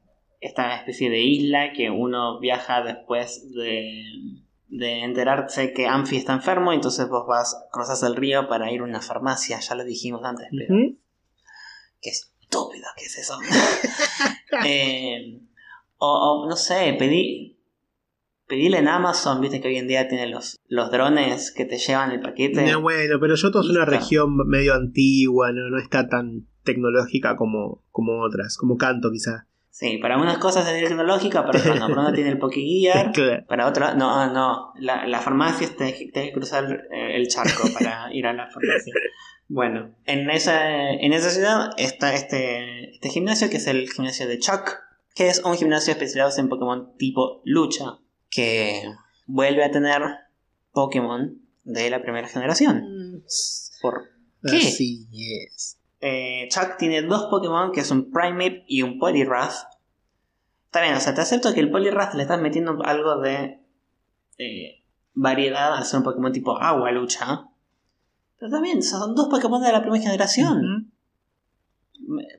esta 0.41 0.77
especie 0.77 1.09
de 1.09 1.21
isla 1.21 1.73
que 1.73 1.89
uno 1.89 2.41
viaja 2.41 2.83
después 2.83 3.53
de, 3.53 4.42
de 4.73 5.05
enterarse 5.05 5.75
que 5.75 5.87
Amphi 5.87 6.17
está 6.17 6.33
enfermo, 6.33 6.73
entonces 6.73 7.07
vos 7.07 7.27
vas, 7.27 7.55
cruzas 7.71 8.03
el 8.05 8.17
río 8.17 8.49
para 8.49 8.73
ir 8.73 8.81
a 8.81 8.85
una 8.85 9.03
farmacia, 9.03 9.61
ya 9.61 9.75
lo 9.75 9.85
dijimos 9.85 10.23
antes, 10.25 10.49
pero... 10.51 10.75
Qué 12.01 12.11
estúpido 12.11 12.87
que 12.97 13.05
es 13.05 13.19
eso. 13.19 13.39
Eh, 14.67 15.41
o, 15.97 16.47
no 16.47 16.57
sé, 16.57 16.95
pedí, 16.99 17.59
pedirle 18.47 18.79
en 18.79 18.89
Amazon, 18.89 19.41
viste 19.41 19.63
que 19.63 19.69
hoy 19.69 19.79
en 19.79 19.89
día 19.89 20.09
tiene 20.09 20.27
los, 20.27 20.61
los 20.69 20.91
drones 20.91 21.53
que 21.53 21.65
te 21.65 21.79
llevan 21.79 22.13
el 22.13 22.21
paquete. 22.21 22.71
No, 22.71 22.83
bueno, 22.83 23.19
pero 23.19 23.35
Yoto 23.35 23.63
es 23.63 23.71
una 23.71 23.87
región 23.87 24.37
medio 24.47 24.75
antigua, 24.75 25.53
no, 25.53 25.71
no 25.71 25.79
está 25.79 26.07
tan 26.07 26.47
tecnológica 26.65 27.35
como, 27.35 27.83
como 27.91 28.21
otras, 28.23 28.59
como 28.59 28.77
Canto 28.77 29.11
quizás. 29.11 29.47
Sí, 29.73 29.97
para 29.97 30.19
unas 30.19 30.37
cosas 30.37 30.69
es 30.69 30.87
tecnológica, 30.87 31.47
para 31.47 31.59
otras 31.59 31.81
no. 31.81 31.89
Para 31.89 32.03
una 32.03 32.13
tiene 32.13 32.29
el 32.29 32.39
Pokegear, 32.39 33.11
para 33.49 33.67
otra, 33.67 33.95
no, 33.95 34.31
no. 34.31 34.75
La, 34.79 35.07
la 35.07 35.19
farmacia 35.21 35.67
tiene 35.75 35.95
que 35.95 36.33
cruzar 36.33 36.89
eh, 36.93 37.17
el 37.17 37.27
charco 37.29 37.63
para 37.73 38.13
ir 38.13 38.27
a 38.27 38.35
la 38.35 38.51
farmacia. 38.51 38.93
Bueno, 39.49 39.95
en 40.05 40.29
esa, 40.29 40.91
en 40.91 41.15
esa 41.15 41.31
ciudad 41.31 41.71
está 41.79 42.15
este, 42.15 42.91
este 42.91 43.09
gimnasio 43.09 43.49
que 43.49 43.57
es 43.57 43.67
el 43.67 43.91
gimnasio 43.91 44.29
de 44.29 44.39
Chuck, 44.39 44.79
que 45.15 45.29
es 45.29 45.43
un 45.43 45.57
gimnasio 45.57 45.93
especializado 45.93 46.39
en 46.39 46.51
Pokémon 46.51 46.95
tipo 46.99 47.41
lucha, 47.47 47.99
que 48.29 48.83
vuelve 49.27 49.65
a 49.65 49.71
tener 49.71 50.03
Pokémon 50.73 51.41
de 51.65 51.89
la 51.89 52.03
primera 52.03 52.29
generación. 52.29 53.17
Mm. 53.17 53.23
¿Por 53.81 54.11
qué? 54.45 54.59
Así 54.59 55.09
es. 55.51 55.79
Eh, 56.05 56.49
Chuck 56.51 56.79
tiene 56.79 57.03
dos 57.03 57.27
Pokémon 57.31 57.71
que 57.71 57.85
son 57.85 58.11
Primeape 58.11 58.65
y 58.67 58.83
un 58.83 58.99
Poliwrath. 58.99 59.69
Está 60.67 60.83
bien, 60.83 60.95
o 60.95 61.01
sea, 61.01 61.15
te 61.15 61.21
acepto 61.21 61.55
que 61.55 61.61
el 61.61 61.71
Poliwrath 61.71 62.15
le 62.15 62.23
estás 62.23 62.41
metiendo 62.41 62.77
algo 62.83 63.21
de 63.21 63.61
eh, 64.37 64.83
variedad 65.15 65.75
al 65.75 65.85
ser 65.85 65.99
un 65.99 66.05
Pokémon 66.05 66.33
tipo 66.33 66.61
agua 66.61 66.91
lucha. 66.91 67.47
Pero 68.37 68.51
también 68.51 68.83
son 68.83 69.15
dos 69.15 69.29
Pokémon 69.29 69.63
de 69.63 69.71
la 69.71 69.81
primera 69.81 70.03
generación. 70.03 70.93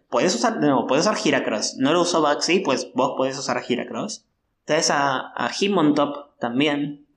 Puedes 0.10 0.36
usar, 0.36 0.58
no, 0.58 0.86
puedes 0.86 1.06
usar 1.08 1.18
Heracross. 1.26 1.78
No 1.78 1.94
lo 1.94 2.02
usó 2.02 2.22
Baxi, 2.22 2.60
pues 2.60 2.92
vos 2.94 3.14
podés 3.16 3.40
usar 3.40 3.64
Heracross. 3.66 4.26
Tenés 4.66 4.92
a, 4.92 5.32
a 5.38 5.52
también. 6.38 7.08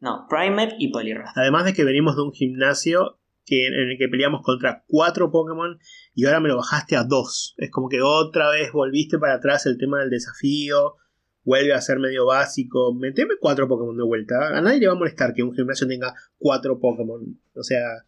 No, 0.00 0.26
Primeape 0.28 0.76
y 0.78 0.92
Poliwrath. 0.92 1.36
Además 1.36 1.64
de 1.64 1.72
que 1.72 1.84
venimos 1.84 2.14
de 2.14 2.22
un 2.22 2.32
gimnasio 2.32 3.18
en 3.56 3.90
el 3.90 3.98
que 3.98 4.08
peleamos 4.08 4.42
contra 4.42 4.84
cuatro 4.86 5.30
Pokémon 5.30 5.78
y 6.14 6.26
ahora 6.26 6.40
me 6.40 6.48
lo 6.48 6.56
bajaste 6.56 6.96
a 6.96 7.04
dos. 7.04 7.54
Es 7.58 7.70
como 7.70 7.88
que 7.88 8.00
otra 8.02 8.50
vez 8.50 8.72
volviste 8.72 9.18
para 9.18 9.34
atrás 9.34 9.66
el 9.66 9.78
tema 9.78 10.00
del 10.00 10.10
desafío, 10.10 10.96
vuelve 11.44 11.72
a 11.72 11.80
ser 11.80 11.98
medio 11.98 12.26
básico. 12.26 12.94
Meteme 12.94 13.34
cuatro 13.40 13.68
Pokémon 13.68 13.96
de 13.96 14.04
vuelta. 14.04 14.56
A 14.56 14.60
nadie 14.60 14.80
le 14.80 14.86
va 14.88 14.92
a 14.92 14.98
molestar 14.98 15.32
que 15.32 15.42
un 15.42 15.54
gimnasio 15.54 15.86
tenga 15.86 16.14
cuatro 16.36 16.78
Pokémon. 16.78 17.40
O 17.54 17.62
sea, 17.62 18.04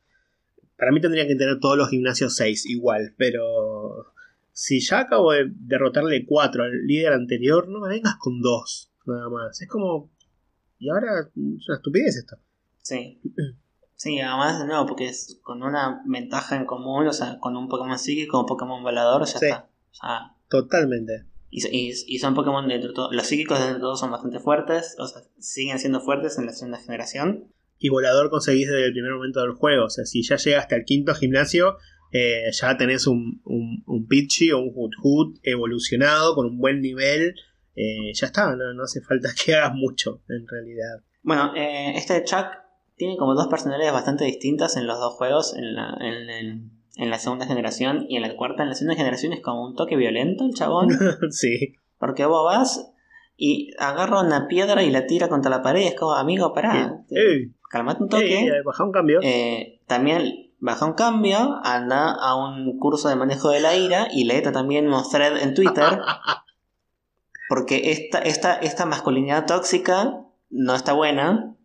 para 0.76 0.93
mí 0.93 1.01
tendrían 1.01 1.26
que 1.26 1.36
tener 1.36 1.59
todos 1.59 1.76
los 1.76 1.91
gimnasios 1.91 2.36
seis 2.36 2.66
igual, 2.66 3.14
pero 3.16 4.12
si 4.53 4.80
ya 4.80 5.01
acabo 5.01 5.32
de 5.32 5.51
derrotarle 5.51 6.26
cuatro 6.26 6.64
al 6.64 6.86
líder 6.86 7.12
anterior, 7.12 7.68
no 7.68 7.80
me 7.80 7.88
vengas 7.88 8.16
con 8.18 8.41
dos, 8.41 8.93
nada 9.07 9.28
más. 9.28 9.61
Es 9.61 9.68
como... 9.68 10.11
Y 10.78 10.88
ahora 10.91 11.20
es 11.20 11.28
una 11.34 11.76
estupidez 11.76 12.16
esto. 12.16 12.36
Sí. 12.82 13.20
Sí, 14.01 14.18
además, 14.18 14.64
no, 14.66 14.86
porque 14.86 15.09
es 15.09 15.38
con 15.42 15.62
una 15.62 16.01
ventaja 16.07 16.57
en 16.57 16.64
común, 16.64 17.07
o 17.07 17.12
sea, 17.12 17.38
con 17.38 17.55
un 17.55 17.68
Pokémon 17.68 17.98
psíquico 17.98 18.32
como 18.32 18.46
Pokémon 18.46 18.82
volador, 18.82 19.26
ya 19.26 19.34
está. 19.34 19.68
Totalmente. 20.48 21.26
Y, 21.51 21.92
y, 22.07 22.18
son 22.18 22.34
Pokémon 22.34 22.66
dentro 22.66 22.88
de 22.88 22.94
todo. 22.94 23.12
Los 23.12 23.26
psíquicos 23.26 23.59
dentro 23.59 23.74
de 23.74 23.80
todo 23.82 23.96
son 23.96 24.11
bastante 24.11 24.38
fuertes, 24.38 24.96
o 24.98 25.07
sea, 25.07 25.20
siguen 25.38 25.78
siendo 25.78 26.01
fuertes 26.01 26.38
en 26.38 26.46
la 26.46 26.53
segunda 26.53 26.78
generación. 26.78 27.53
Y 27.78 27.90
volador 27.90 28.30
conseguís 28.30 28.68
desde 28.68 28.86
el 28.86 28.92
primer 28.92 29.12
momento 29.12 29.42
del 29.42 29.53
juego, 29.53 29.84
o 29.84 29.90
sea, 29.90 30.07
si 30.07 30.22
ya 30.22 30.36
llegaste 30.36 30.76
al 30.76 30.84
quinto 30.84 31.14
gimnasio, 31.14 31.76
eh, 32.11 32.44
ya 32.53 32.78
tenés 32.78 33.07
un, 33.07 33.42
un, 33.44 33.84
un 33.86 34.07
Pidgey 34.09 34.53
o 34.53 34.61
un 34.61 34.72
Hoot 34.72 34.92
Hoot 35.03 35.40
evolucionado 35.42 36.34
con 36.34 36.46
un 36.46 36.59
buen 36.59 36.80
nivel. 36.80 37.34
Eh, 37.76 38.14
ya 38.14 38.28
está, 38.28 38.57
no, 38.57 38.72
no, 38.72 38.84
hace 38.84 39.03
falta 39.03 39.28
que 39.44 39.57
hagas 39.57 39.74
mucho 39.74 40.22
en 40.30 40.48
realidad. 40.48 41.05
Bueno, 41.22 41.55
eh, 41.55 41.92
este 41.96 42.24
Chuck 42.24 42.46
tiene 43.01 43.16
como 43.16 43.34
dos 43.34 43.46
personalidades 43.46 43.94
bastante 43.94 44.26
distintas 44.26 44.76
en 44.76 44.86
los 44.86 45.01
dos 45.01 45.14
juegos, 45.14 45.57
en 45.57 45.74
la, 45.74 45.96
en, 46.01 47.11
la 47.11 47.18
segunda 47.18 47.46
generación 47.46 48.05
y 48.11 48.16
en 48.16 48.22
la 48.22 48.36
cuarta. 48.36 48.62
En 48.62 48.68
la 48.68 48.74
segunda 48.74 48.94
generación 48.94 49.32
es 49.32 49.40
como 49.40 49.64
un 49.64 49.74
toque 49.74 49.96
violento 49.96 50.44
el 50.44 50.53
chabón. 50.53 50.90
sí. 51.30 51.76
Porque 51.96 52.26
vos 52.26 52.44
vas 52.44 52.92
y 53.38 53.70
agarra 53.78 54.20
una 54.20 54.48
piedra 54.48 54.82
y 54.82 54.90
la 54.90 55.07
tira 55.07 55.28
contra 55.30 55.51
la 55.51 55.62
pared 55.62 55.86
es 55.86 55.94
como, 55.94 56.12
amigo, 56.12 56.53
pará. 56.53 57.03
Calmate 57.70 58.03
un 58.03 58.11
toque. 58.11 58.51
baja 58.66 58.84
un 58.84 58.92
cambio. 58.92 59.20
Eh, 59.22 59.80
también 59.86 60.53
baja 60.59 60.84
un 60.84 60.92
cambio, 60.92 61.59
anda 61.64 62.12
a 62.12 62.34
un 62.34 62.78
curso 62.78 63.09
de 63.09 63.16
manejo 63.16 63.48
de 63.48 63.61
la 63.61 63.76
ira 63.76 64.09
y 64.12 64.24
leeta 64.24 64.53
también 64.53 64.92
un 64.92 65.03
thread 65.11 65.38
en 65.38 65.55
Twitter. 65.55 66.01
Porque 67.48 67.92
esta, 67.92 68.18
esta, 68.18 68.57
esta 68.57 68.84
masculinidad 68.84 69.46
tóxica 69.46 70.20
no 70.51 70.74
está 70.74 70.92
buena. 70.92 71.57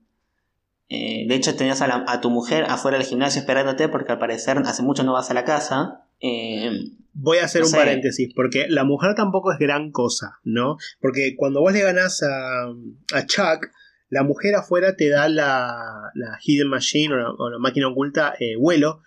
Eh, 0.89 1.25
de 1.27 1.35
hecho, 1.35 1.55
tenías 1.55 1.81
a, 1.81 2.21
tu 2.21 2.29
mujer 2.29 2.65
afuera 2.69 2.97
del 2.97 3.07
gimnasio 3.07 3.39
esperándote 3.41 3.89
porque 3.89 4.11
al 4.11 4.19
parecer 4.19 4.57
hace 4.59 4.83
mucho 4.83 5.03
no 5.03 5.13
vas 5.13 5.31
a 5.31 5.33
la 5.33 5.45
casa. 5.45 6.05
Eh, 6.19 6.71
Voy 7.17 7.37
a 7.37 7.45
hacer 7.45 7.63
un 7.63 7.71
paréntesis, 7.71 8.33
porque 8.35 8.65
la 8.67 8.83
mujer 8.83 9.15
tampoco 9.15 9.53
es 9.53 9.57
gran 9.57 9.91
cosa, 9.91 10.39
¿no? 10.43 10.75
Porque 10.99 11.35
cuando 11.37 11.61
vos 11.61 11.71
le 11.71 11.81
ganás 11.81 12.21
a, 12.23 12.65
a 13.13 13.25
Chuck, 13.25 13.69
la 14.09 14.23
mujer 14.23 14.55
afuera 14.55 14.97
te 14.97 15.07
da 15.07 15.29
la, 15.29 16.11
la 16.13 16.37
Hidden 16.43 16.67
Machine 16.67 17.13
o 17.37 17.49
la, 17.49 17.57
máquina 17.57 17.87
oculta 17.87 18.33
eh, 18.37 18.57
vuelo 18.57 19.01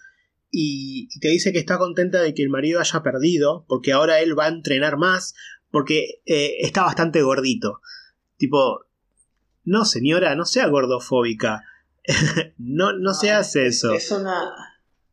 y, 0.50 1.08
te 1.20 1.28
dice 1.28 1.52
que 1.52 1.58
está 1.58 1.76
contenta 1.76 2.22
de 2.22 2.32
que 2.32 2.42
el 2.42 2.48
marido 2.48 2.80
haya 2.80 3.02
perdido 3.02 3.66
porque 3.68 3.92
ahora 3.92 4.20
él 4.20 4.38
va 4.38 4.46
a 4.46 4.48
entrenar 4.48 4.96
más 4.96 5.34
porque 5.70 6.22
eh, 6.24 6.56
está 6.60 6.84
bastante 6.84 7.20
gordito. 7.20 7.82
Tipo, 8.38 8.86
no 9.64 9.84
señora, 9.84 10.34
no 10.34 10.46
sea 10.46 10.66
gordofóbica. 10.68 11.62
no, 12.58 12.92
no, 12.92 13.14
se 13.14 13.30
hace 13.30 13.66
eso. 13.66 13.92
Es 13.92 14.10
una 14.10 14.54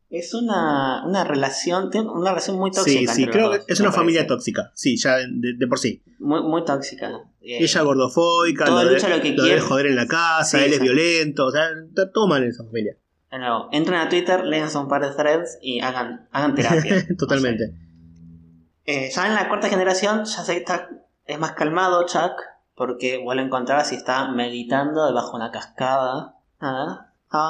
es 0.08 0.34
una, 0.34 1.04
una 1.04 1.24
relación, 1.24 1.90
una 1.94 2.30
relación 2.30 2.56
muy 2.58 2.70
tóxica. 2.70 3.12
Sí, 3.12 3.24
sí, 3.24 3.26
creo 3.26 3.50
que 3.50 3.60
es 3.66 3.80
una 3.80 3.92
familia 3.92 4.26
tóxica, 4.26 4.70
sí, 4.74 4.96
ya 4.96 5.16
de, 5.16 5.66
por 5.66 5.78
sí. 5.78 6.02
Muy, 6.18 6.42
muy 6.42 6.64
tóxica. 6.64 7.10
Eh, 7.40 7.58
Ella 7.60 7.82
gordofóbica, 7.82 8.64
todo 8.66 8.84
lo, 8.84 8.92
lucha 8.92 9.08
lo 9.08 9.20
que 9.20 9.34
quiere. 9.34 9.60
joder 9.60 9.86
en 9.86 9.96
la 9.96 10.06
casa, 10.06 10.64
él 10.64 10.72
es 10.72 10.80
violento, 10.80 11.46
o 11.46 11.50
sea, 11.50 11.68
todo 12.14 12.28
mal 12.28 12.42
en 12.42 12.50
esa 12.50 12.64
familia. 12.64 12.96
No, 13.32 13.68
entren 13.72 13.98
a 13.98 14.08
Twitter, 14.08 14.44
lean 14.44 14.74
un 14.76 14.88
par 14.88 15.02
de 15.02 15.14
threads 15.14 15.58
y 15.60 15.80
hagan, 15.80 16.28
hagan 16.32 16.54
terapia. 16.54 17.06
Totalmente. 17.18 17.74
eh, 18.84 19.10
ya 19.14 19.26
en 19.26 19.34
la 19.34 19.48
cuarta 19.48 19.68
generación 19.68 20.24
ya 20.24 20.42
se 20.42 20.56
está, 20.56 20.88
es 21.26 21.38
más 21.38 21.52
calmado 21.52 22.06
Chuck, 22.06 22.32
porque 22.74 23.18
vuelve 23.18 23.42
a 23.42 23.46
encontrar 23.46 23.84
si 23.84 23.96
está 23.96 24.30
meditando 24.30 25.04
debajo 25.06 25.32
de 25.32 25.36
una 25.36 25.50
cascada. 25.50 26.35
Nada 26.60 27.06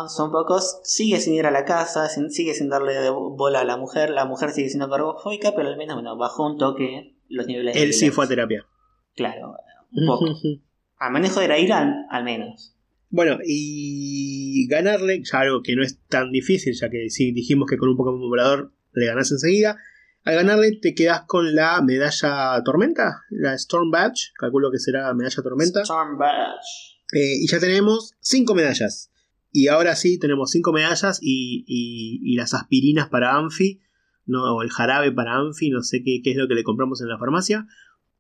son 0.09 0.33
pocos, 0.33 0.81
sigue 0.85 1.21
sin 1.21 1.35
ir 1.35 1.47
a 1.47 1.51
la 1.51 1.65
casa, 1.65 2.09
sigue 2.09 2.55
sin 2.55 2.69
darle 2.69 2.95
de 2.95 3.11
bola 3.11 3.61
a 3.61 3.65
la 3.65 3.77
mujer, 3.77 4.11
la 4.11 4.25
mujer 4.25 4.51
sigue 4.51 4.69
siendo 4.69 4.89
gordofóbica, 4.89 5.55
pero 5.55 5.69
al 5.69 5.77
menos 5.77 5.97
bueno, 5.97 6.17
bajó 6.17 6.47
un 6.47 6.59
toque 6.59 7.15
los 7.29 7.47
niveles 7.47 7.77
Él 7.77 7.93
sí 7.93 8.11
fue 8.11 8.25
a 8.25 8.29
terapia. 8.29 8.67
Claro, 9.15 9.55
un 9.93 10.07
poco. 10.07 10.27
al 10.99 11.13
manejo 11.13 11.41
de 11.41 11.49
la 11.49 11.59
ira, 11.59 12.07
al 12.11 12.25
menos. 12.25 12.75
Bueno, 13.09 13.39
y 13.45 14.67
ganarle, 14.69 15.23
ya 15.23 15.41
algo 15.41 15.63
que 15.63 15.77
no 15.77 15.83
es 15.83 16.01
tan 16.09 16.33
difícil, 16.33 16.75
ya 16.75 16.91
que 16.91 17.09
sí 17.11 17.33
dijimos 17.33 17.69
que 17.69 17.77
con 17.77 17.89
un 17.89 17.97
Pokémon 17.97 18.29
volador 18.29 18.73
le 18.93 19.07
ganas 19.07 19.31
enseguida. 19.31 19.77
Al 20.25 20.35
ganarle 20.35 20.73
te 20.83 20.95
quedas 20.95 21.23
con 21.23 21.55
la 21.55 21.81
medalla 21.83 22.61
tormenta, 22.65 23.23
la 23.31 23.55
Storm 23.55 23.93
Badge, 23.93 24.33
calculo 24.37 24.73
que 24.73 24.79
será 24.79 25.15
medalla 25.15 25.43
tormenta. 25.43 25.83
Storm 25.83 26.19
Badge. 26.19 26.96
Eh, 27.13 27.43
y 27.43 27.47
ya 27.49 27.61
tenemos 27.61 28.15
cinco 28.21 28.55
medallas. 28.55 29.11
Y 29.53 29.69
ahora 29.69 29.97
sí, 29.97 30.19
tenemos 30.19 30.51
cinco 30.51 30.73
medallas 30.73 31.19
y, 31.23 32.35
las 32.37 32.53
aspirinas 32.53 33.09
para 33.09 33.37
Anfi, 33.37 33.81
¿no? 34.27 34.57
o 34.57 34.63
el 34.63 34.71
jarabe 34.71 35.13
para 35.13 35.37
Anfi, 35.37 35.71
no 35.71 35.83
sé 35.83 36.03
qué, 36.03 36.21
es 36.23 36.37
lo 36.37 36.49
que 36.49 36.55
le 36.55 36.65
compramos 36.65 37.01
en 37.01 37.09
la 37.09 37.19
farmacia. 37.19 37.67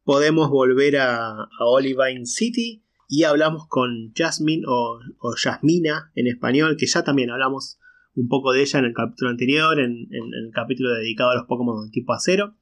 Podemos 0.04 0.48
volver 0.48 0.96
a, 0.96 1.42
a 1.42 1.64
Olivine 1.64 2.24
City 2.24 2.84
y 3.08 3.24
hablamos 3.24 3.66
con 3.68 4.12
Jasmine 4.14 4.64
o, 4.66 5.00
o, 5.18 5.34
Jasmina 5.36 6.10
en 6.14 6.26
español, 6.26 6.76
que 6.78 6.86
ya 6.86 7.04
también 7.04 7.30
hablamos 7.30 7.78
un 8.14 8.28
poco 8.28 8.52
de 8.52 8.62
ella 8.62 8.78
en 8.78 8.86
el 8.86 8.94
capítulo 8.94 9.30
anterior, 9.30 9.78
en, 9.78 10.08
el 10.10 10.50
capítulo 10.52 10.94
dedicado 10.94 11.30
a 11.30 11.36
los 11.36 11.46
Pokémon 11.46 11.90
tipo 11.90 12.12
acero. 12.12 12.56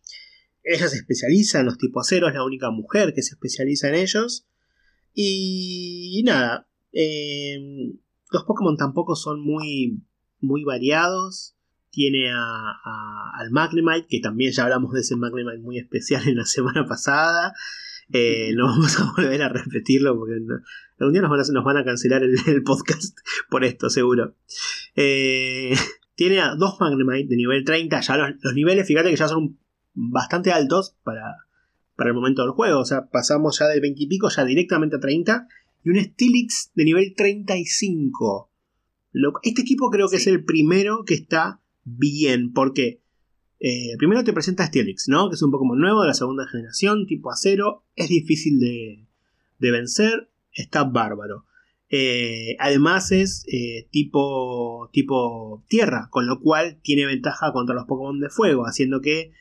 Ella 0.63 0.89
se 0.89 0.97
especializa 0.97 1.61
en 1.61 1.67
los 1.67 1.79
tipo 1.79 2.01
acero, 2.01 2.29
es 2.29 2.35
la 2.35 2.45
única 2.45 2.71
mujer 2.71 3.15
que 3.15 3.23
se 3.23 3.35
especializa 3.35 3.89
en 3.89 3.95
ellos. 3.95 4.47
Y, 5.15 6.23
nada, 6.25 6.67
eh, 6.93 7.59
los 8.31 8.45
Pokémon 8.45 8.77
tampoco 8.77 9.15
son 9.15 9.41
muy, 9.41 10.03
muy 10.41 10.65
variados. 10.65 11.55
Tiene 11.91 12.33
a, 12.33 13.31
al 13.39 13.51
Magnemite, 13.53 14.09
que 14.09 14.21
también 14.21 14.53
ya 14.53 14.65
hablamos 14.65 14.93
de 14.93 15.01
ese 15.01 15.15
Magnemite 15.17 15.59
muy 15.59 15.79
especial 15.79 16.27
en 16.27 16.37
la 16.37 16.45
semana 16.45 16.87
pasada. 16.87 17.55
Eh, 18.13 18.53
no 18.55 18.67
vamos 18.67 19.01
a 19.01 19.13
volver 19.17 19.43
a 19.43 19.49
repetirlo 19.49 20.15
porque 20.17 20.35
algún 20.99 21.13
día 21.13 21.23
nos 21.23 21.31
van 21.31 21.41
a, 21.41 21.45
nos 21.53 21.65
van 21.65 21.77
a 21.79 21.85
cancelar 21.85 22.23
el, 22.23 22.63
podcast 22.63 23.17
por 23.51 23.65
esto, 23.65 23.89
seguro. 23.89 24.35
Eh, 24.97 25.75
tiene 26.15 26.41
a 26.41 26.55
dos 26.55 26.77
Magnemite 26.81 27.29
de 27.29 27.37
nivel 27.37 27.65
30. 27.65 28.01
Ya 28.01 28.17
los, 28.17 28.55
niveles, 28.55 28.87
fíjate 28.87 29.11
que 29.11 29.17
ya 29.17 29.29
son 29.29 29.59
bastante 29.95 30.53
altos 30.53 30.97
para, 31.05 31.47
para 31.97 32.11
el 32.11 32.15
momento 32.15 32.43
del 32.43 32.53
juego. 32.53 32.81
O 32.81 32.85
sea, 32.85 33.09
pasamos 33.11 33.59
ya 33.59 33.69
del 33.69 33.81
20 33.81 34.03
y 34.03 34.07
pico 34.07 34.29
ya 34.29 34.45
directamente 34.45 34.97
a 34.97 35.01
30 35.01 35.49
y 35.85 35.91
un 35.91 36.03
Stilix 36.03 36.73
de 36.75 36.85
nivel 36.85 37.15
35. 37.17 38.51
Este 39.43 39.63
equipo 39.63 39.91
creo 39.91 40.09
que 40.09 40.17
es 40.17 40.27
el 40.27 40.45
primero 40.45 41.05
que 41.05 41.15
está 41.15 41.61
bien, 41.85 42.53
porque 42.53 43.03
eh, 43.61 43.97
primero 43.99 44.25
te 44.25 44.33
presenta 44.33 44.67
Stilix, 44.67 45.09
¿no? 45.09 45.29
Que 45.29 45.37
es 45.37 45.43
un 45.43 45.51
Pokémon 45.51 45.79
nuevo 45.79 46.03
de 46.03 46.09
la 46.09 46.15
segunda 46.15 46.47
generación, 46.49 47.07
tipo 47.07 47.31
acero, 47.31 47.85
es 47.95 48.09
difícil 48.09 48.59
de, 48.59 49.07
vencer, 49.59 50.31
está 50.53 50.85
bárbaro. 50.85 51.47
Eh, 51.91 52.57
además 52.59 53.13
es 53.13 53.45
eh, 53.47 53.87
tipo, 53.91 54.91
tipo 54.93 55.65
tierra, 55.69 56.09
con 56.11 56.27
lo 56.27 56.41
cual 56.41 56.81
tiene 56.83 57.07
ventaja 57.07 57.53
contra 57.53 57.75
los 57.75 57.85
Pokémon 57.85 58.21
de 58.21 58.31
fuego, 58.31 58.65
haciendo 58.67 59.01
que 59.01 59.33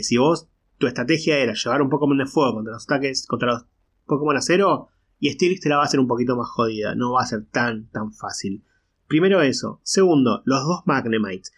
si 0.00 0.16
vos 0.16 0.48
tu 0.78 0.86
estrategia 0.86 1.38
era 1.38 1.54
llevar 1.54 1.82
un 1.82 1.90
Pokémon 1.90 2.18
de 2.18 2.26
fuego 2.26 2.54
contra 2.54 2.74
los 2.74 2.84
ataques, 2.84 3.26
contra 3.26 3.52
los 3.52 3.66
Pokémon 4.06 4.36
acero, 4.36 4.88
y 5.18 5.30
Stilix 5.30 5.60
te 5.60 5.68
la 5.68 5.76
va 5.76 5.82
a 5.82 5.86
hacer 5.86 6.00
un 6.00 6.08
poquito 6.08 6.36
más 6.36 6.48
jodida, 6.48 6.94
no 6.94 7.12
va 7.12 7.22
a 7.22 7.26
ser 7.26 7.46
tan, 7.46 7.88
tan 7.90 8.12
fácil. 8.12 8.62
Primero 9.06 9.42
eso. 9.42 9.80
Segundo, 9.82 10.42
los 10.44 10.62
dos 10.64 10.82
Magnemites. 10.86 11.52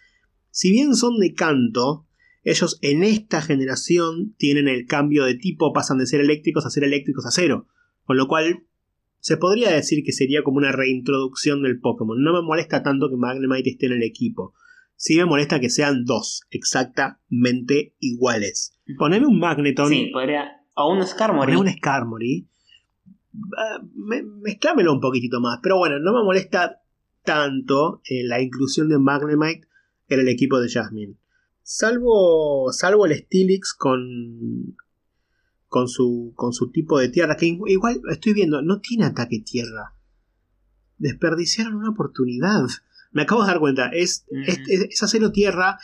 Si 0.51 0.71
bien 0.71 0.95
son 0.95 1.19
de 1.19 1.33
canto, 1.33 2.05
ellos 2.43 2.79
en 2.81 3.03
esta 3.03 3.41
generación 3.41 4.33
tienen 4.37 4.67
el 4.67 4.85
cambio 4.85 5.25
de 5.25 5.35
tipo, 5.35 5.73
pasan 5.73 5.97
de 5.97 6.07
ser 6.07 6.21
eléctricos 6.21 6.65
a 6.65 6.69
ser 6.69 6.83
eléctricos 6.83 7.25
a 7.25 7.31
cero. 7.31 7.67
Con 8.05 8.17
lo 8.17 8.27
cual, 8.27 8.63
se 9.19 9.37
podría 9.37 9.71
decir 9.71 10.03
que 10.03 10.13
sería 10.13 10.43
como 10.43 10.57
una 10.57 10.71
reintroducción 10.71 11.61
del 11.61 11.79
Pokémon. 11.79 12.21
No 12.21 12.33
me 12.33 12.41
molesta 12.41 12.83
tanto 12.83 13.09
que 13.09 13.17
Magnemite 13.17 13.71
esté 13.71 13.87
en 13.87 13.93
el 13.93 14.03
equipo. 14.03 14.53
Sí 14.97 15.15
me 15.15 15.25
molesta 15.25 15.61
que 15.61 15.69
sean 15.69 16.03
dos, 16.03 16.41
exactamente 16.51 17.95
iguales. 17.99 18.77
Poneme 18.97 19.25
un 19.25 19.39
Magneton. 19.39 19.89
Sí, 19.89 20.09
podría. 20.11 20.61
O 20.75 20.91
un 20.91 21.05
Skarmory. 21.05 21.55
un 21.55 21.71
Skarmory 21.71 22.47
Ah, 23.57 23.79
mezclámelo 24.41 24.93
un 24.93 24.99
poquitito 24.99 25.39
más. 25.39 25.59
Pero 25.61 25.77
bueno, 25.77 25.99
no 25.99 26.13
me 26.13 26.23
molesta 26.23 26.81
tanto 27.23 28.01
eh, 28.09 28.23
la 28.23 28.41
inclusión 28.41 28.89
de 28.89 28.97
Magnemite 28.97 29.67
en 30.07 30.19
el 30.19 30.27
equipo 30.27 30.59
de 30.59 30.69
Jasmine. 30.69 31.15
Salvo, 31.61 32.71
salvo 32.71 33.05
el 33.05 33.15
Stilix 33.15 33.73
con, 33.73 34.77
con, 35.67 35.87
su, 35.89 36.31
con 36.35 36.53
su 36.53 36.71
tipo 36.71 36.97
de 36.97 37.09
tierra, 37.09 37.35
que 37.35 37.45
igual 37.45 38.01
estoy 38.09 38.33
viendo, 38.33 38.61
no 38.61 38.79
tiene 38.79 39.05
ataque 39.05 39.39
tierra. 39.39 39.93
Desperdiciaron 40.97 41.75
una 41.75 41.89
oportunidad. 41.89 42.61
Me 43.11 43.23
acabo 43.23 43.41
de 43.41 43.47
dar 43.47 43.59
cuenta, 43.59 43.87
es, 43.87 44.25
es, 44.45 44.59
es 44.67 45.03
acero 45.03 45.31
tierra, 45.31 45.77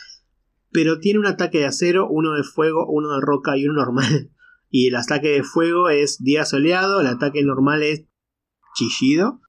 pero 0.70 0.98
tiene 0.98 1.20
un 1.20 1.26
ataque 1.26 1.58
de 1.58 1.66
acero, 1.66 2.08
uno 2.08 2.32
de 2.32 2.42
fuego, 2.42 2.86
uno 2.88 3.14
de 3.14 3.20
roca 3.20 3.56
y 3.56 3.66
uno 3.66 3.84
normal. 3.84 4.30
Y 4.76 4.88
el 4.88 4.96
ataque 4.96 5.28
de 5.28 5.44
fuego 5.44 5.88
es 5.88 6.20
día 6.20 6.44
soleado, 6.44 7.00
el 7.00 7.06
ataque 7.06 7.44
normal 7.44 7.84
es 7.84 8.06
chillido. 8.74 9.40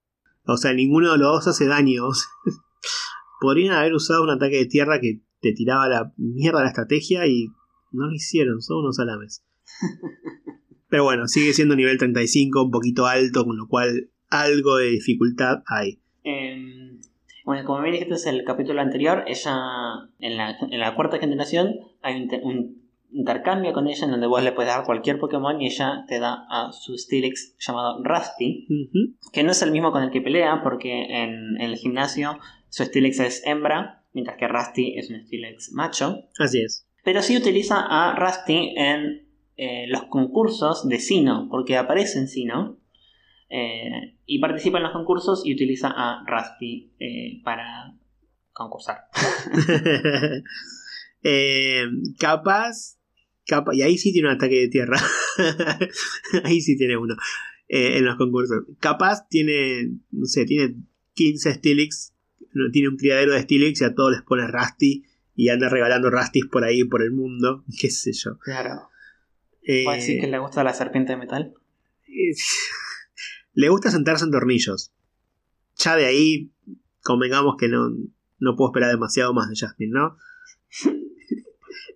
O 0.44 0.56
sea, 0.56 0.72
ninguno 0.72 1.10
de 1.10 1.18
los 1.18 1.26
dos 1.26 1.48
hace 1.48 1.66
daño. 1.66 2.04
Podrían 3.40 3.74
haber 3.74 3.92
usado 3.92 4.22
un 4.22 4.30
ataque 4.30 4.58
de 4.58 4.66
tierra 4.66 5.00
que 5.00 5.22
te 5.40 5.52
tiraba 5.52 5.88
la 5.88 6.12
mierda 6.16 6.62
la 6.62 6.68
estrategia 6.68 7.26
y 7.26 7.48
no 7.90 8.06
lo 8.06 8.12
hicieron, 8.12 8.62
son 8.62 8.84
unos 8.84 9.00
alames. 9.00 9.44
Pero 10.88 11.04
bueno, 11.04 11.26
sigue 11.26 11.52
siendo 11.52 11.74
nivel 11.74 11.98
35, 11.98 12.62
un 12.62 12.70
poquito 12.70 13.06
alto, 13.06 13.44
con 13.44 13.56
lo 13.56 13.66
cual 13.66 14.10
algo 14.28 14.76
de 14.76 14.90
dificultad 14.90 15.64
hay. 15.66 16.00
Em, 16.22 17.00
bueno, 17.46 17.64
como 17.64 17.80
bien 17.80 17.94
dijiste 17.94 18.28
en 18.28 18.34
el 18.34 18.44
capítulo 18.44 18.82
anterior, 18.82 19.24
ella 19.26 19.56
en 20.18 20.36
la, 20.36 20.58
en 20.60 20.78
la 20.78 20.94
cuarta 20.94 21.18
generación 21.18 21.76
hay 22.02 22.28
un 22.42 22.86
intercambia 23.12 23.72
con 23.72 23.86
ella 23.86 24.04
en 24.04 24.10
donde 24.10 24.26
vos 24.26 24.42
le 24.42 24.52
puedes 24.52 24.70
dar 24.70 24.84
cualquier 24.84 25.18
Pokémon 25.18 25.60
y 25.60 25.66
ella 25.66 26.04
te 26.08 26.18
da 26.18 26.44
a 26.50 26.72
su 26.72 26.98
Steelix 26.98 27.56
llamado 27.58 28.02
Rusty, 28.02 28.66
que 29.32 29.42
no 29.42 29.52
es 29.52 29.62
el 29.62 29.70
mismo 29.70 29.92
con 29.92 30.02
el 30.02 30.10
que 30.10 30.20
pelea 30.20 30.60
porque 30.62 31.22
en, 31.22 31.60
el 31.60 31.76
gimnasio 31.76 32.38
su 32.68 32.84
Steelix 32.84 33.20
es 33.20 33.46
hembra, 33.46 34.04
mientras 34.12 34.36
que 34.36 34.48
Rusty 34.48 34.98
es 34.98 35.08
un 35.08 35.24
Steelix 35.24 35.72
macho. 35.72 36.24
Así 36.38 36.62
es. 36.62 36.86
Pero 37.04 37.22
sí 37.22 37.36
utiliza 37.36 37.86
a 37.88 38.16
Rusty 38.16 38.74
en 38.76 39.28
eh, 39.56 39.86
los 39.86 40.04
concursos 40.04 40.88
de 40.88 40.98
Sino, 40.98 41.48
porque 41.48 41.76
aparece 41.76 42.18
en 42.18 42.28
Sino. 42.28 42.78
Eh, 43.48 44.16
y 44.26 44.40
participa 44.40 44.78
en 44.78 44.84
los 44.84 44.92
concursos 44.92 45.42
y 45.44 45.54
utiliza 45.54 45.92
a 45.94 46.24
Rusty 46.26 46.92
eh, 46.98 47.40
para 47.44 47.94
concursar. 48.52 48.98
Eh, 51.28 51.82
capaz, 52.20 53.00
capaz, 53.46 53.74
y 53.74 53.82
ahí 53.82 53.98
sí 53.98 54.12
tiene 54.12 54.28
un 54.28 54.34
ataque 54.36 54.60
de 54.60 54.68
tierra. 54.68 54.96
ahí 56.44 56.60
sí 56.60 56.76
tiene 56.76 56.96
uno. 56.96 57.16
en 57.66 58.04
los 58.04 58.14
concursos. 58.14 58.62
Capaz 58.78 59.26
tiene, 59.28 59.90
no 60.12 60.26
sé, 60.26 60.44
tiene 60.44 60.76
15 61.14 61.54
Stilix, 61.54 62.14
tiene 62.70 62.90
un 62.90 62.96
criadero 62.96 63.32
de 63.32 63.42
Stilix 63.42 63.80
y 63.80 63.84
a 63.84 63.94
todos 63.96 64.12
les 64.12 64.22
pone 64.22 64.46
Rusty 64.46 65.02
y 65.34 65.48
anda 65.48 65.68
regalando 65.68 66.10
Rustys 66.10 66.46
por 66.46 66.62
ahí, 66.62 66.84
por 66.84 67.02
el 67.02 67.10
mundo, 67.10 67.64
qué 67.80 67.90
sé 67.90 68.12
yo. 68.12 68.38
Claro. 68.38 68.88
¿Puedo 69.66 69.96
decir 69.96 70.20
que 70.20 70.28
le 70.28 70.38
gusta 70.38 70.62
la 70.62 70.74
serpiente 70.74 71.14
de 71.14 71.18
metal? 71.18 71.54
Le 73.56 73.68
gusta 73.68 73.90
sentarse 73.90 74.24
en 74.24 74.30
tornillos. 74.30 74.92
Ya 75.78 75.96
de 75.96 76.06
ahí, 76.06 76.50
convengamos 77.02 77.56
que 77.58 77.68
no, 77.68 77.90
no 78.38 78.54
puedo 78.56 78.70
esperar 78.70 78.90
demasiado 78.90 79.34
más 79.34 79.48
de 79.48 79.56
Jasmine, 79.56 79.92
¿no? 79.92 80.16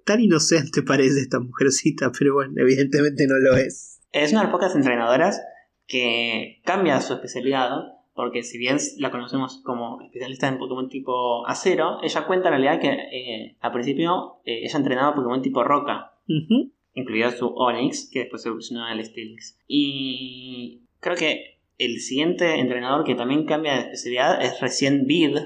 Tan 0.05 0.21
inocente 0.21 0.83
parece 0.83 1.21
esta 1.21 1.39
mujercita, 1.39 2.11
pero 2.19 2.35
bueno, 2.35 2.55
evidentemente 2.57 3.27
no 3.27 3.39
lo 3.39 3.57
es. 3.57 4.01
Es 4.13 4.33
una 4.33 4.41
de 4.41 4.47
las 4.47 4.53
pocas 4.53 4.75
entrenadoras 4.75 5.41
que 5.87 6.61
cambia 6.65 7.01
su 7.01 7.13
especialidad, 7.13 7.71
porque 8.15 8.43
si 8.43 8.59
bien 8.59 8.79
la 8.99 9.11
conocemos 9.11 9.61
como 9.65 10.01
especialista 10.03 10.49
en 10.49 10.59
Pokémon 10.59 10.89
tipo 10.89 11.47
acero, 11.47 11.99
ella 12.03 12.27
cuenta 12.27 12.49
en 12.49 12.55
realidad 12.61 12.81
que 12.81 12.89
eh, 12.91 13.57
al 13.61 13.73
principio 13.73 14.41
eh, 14.45 14.65
ella 14.65 14.79
entrenaba 14.79 15.15
Pokémon 15.15 15.43
tipo 15.43 15.63
roca, 15.63 16.15
Ujú. 16.29 16.73
incluido 16.95 17.31
su 17.31 17.47
Onix, 17.49 18.09
que 18.11 18.21
después 18.21 18.45
evolucionó 18.47 18.85
al 18.87 19.05
Steelix. 19.05 19.59
Y 19.69 20.83
creo 21.01 21.17
que 21.17 21.59
el 21.79 22.01
siguiente 22.01 22.61
entrenador 22.61 23.05
que 23.05 23.15
también 23.15 23.47
cambia 23.47 23.75
de 23.75 23.81
especialidad 23.81 24.43
es 24.43 24.61
recién 24.61 25.07
Bid 25.07 25.37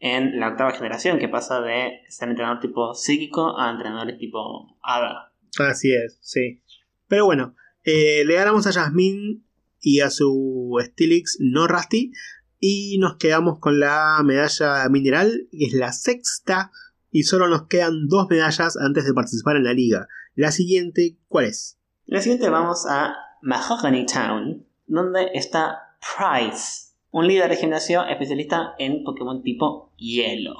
en 0.00 0.38
la 0.40 0.48
octava 0.48 0.72
generación, 0.72 1.18
que 1.18 1.28
pasa 1.28 1.60
de 1.60 2.00
ser 2.08 2.28
entrenador 2.28 2.60
tipo 2.60 2.94
psíquico 2.94 3.58
a 3.58 3.70
entrenadores 3.70 4.18
tipo 4.18 4.76
hada. 4.82 5.32
Así 5.58 5.94
es, 5.94 6.18
sí. 6.20 6.62
Pero 7.06 7.26
bueno, 7.26 7.54
eh, 7.84 8.24
le 8.26 8.34
ganamos 8.34 8.66
a 8.66 8.72
Jasmine 8.72 9.40
y 9.80 10.00
a 10.00 10.10
su 10.10 10.78
Stilix 10.82 11.36
no 11.40 11.66
Rusty. 11.66 12.12
Y 12.58 12.96
nos 12.98 13.16
quedamos 13.16 13.58
con 13.58 13.78
la 13.78 14.20
medalla 14.24 14.88
mineral, 14.88 15.48
que 15.52 15.66
es 15.66 15.74
la 15.74 15.92
sexta. 15.92 16.70
Y 17.10 17.24
solo 17.24 17.48
nos 17.48 17.66
quedan 17.66 18.08
dos 18.08 18.26
medallas 18.30 18.76
antes 18.78 19.04
de 19.04 19.12
participar 19.12 19.56
en 19.56 19.64
la 19.64 19.74
liga. 19.74 20.08
La 20.34 20.50
siguiente, 20.50 21.18
¿cuál 21.28 21.44
es? 21.44 21.78
La 22.06 22.20
siguiente 22.20 22.48
vamos 22.48 22.86
a 22.88 23.14
Mahogany 23.42 24.06
Town, 24.06 24.66
donde 24.86 25.30
está 25.34 25.96
Price, 26.00 26.92
un 27.10 27.26
líder 27.26 27.48
de 27.50 27.56
gimnasio 27.56 28.04
especialista 28.06 28.74
en 28.78 29.04
Pokémon 29.04 29.42
tipo 29.42 29.92
hielo. 29.96 30.54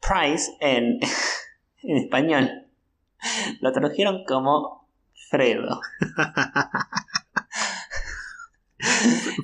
Price 0.00 0.50
en, 0.60 0.98
en 1.82 1.96
español 1.96 2.68
lo 3.60 3.72
tradujeron 3.72 4.24
como 4.26 4.88
Fredo. 5.30 5.80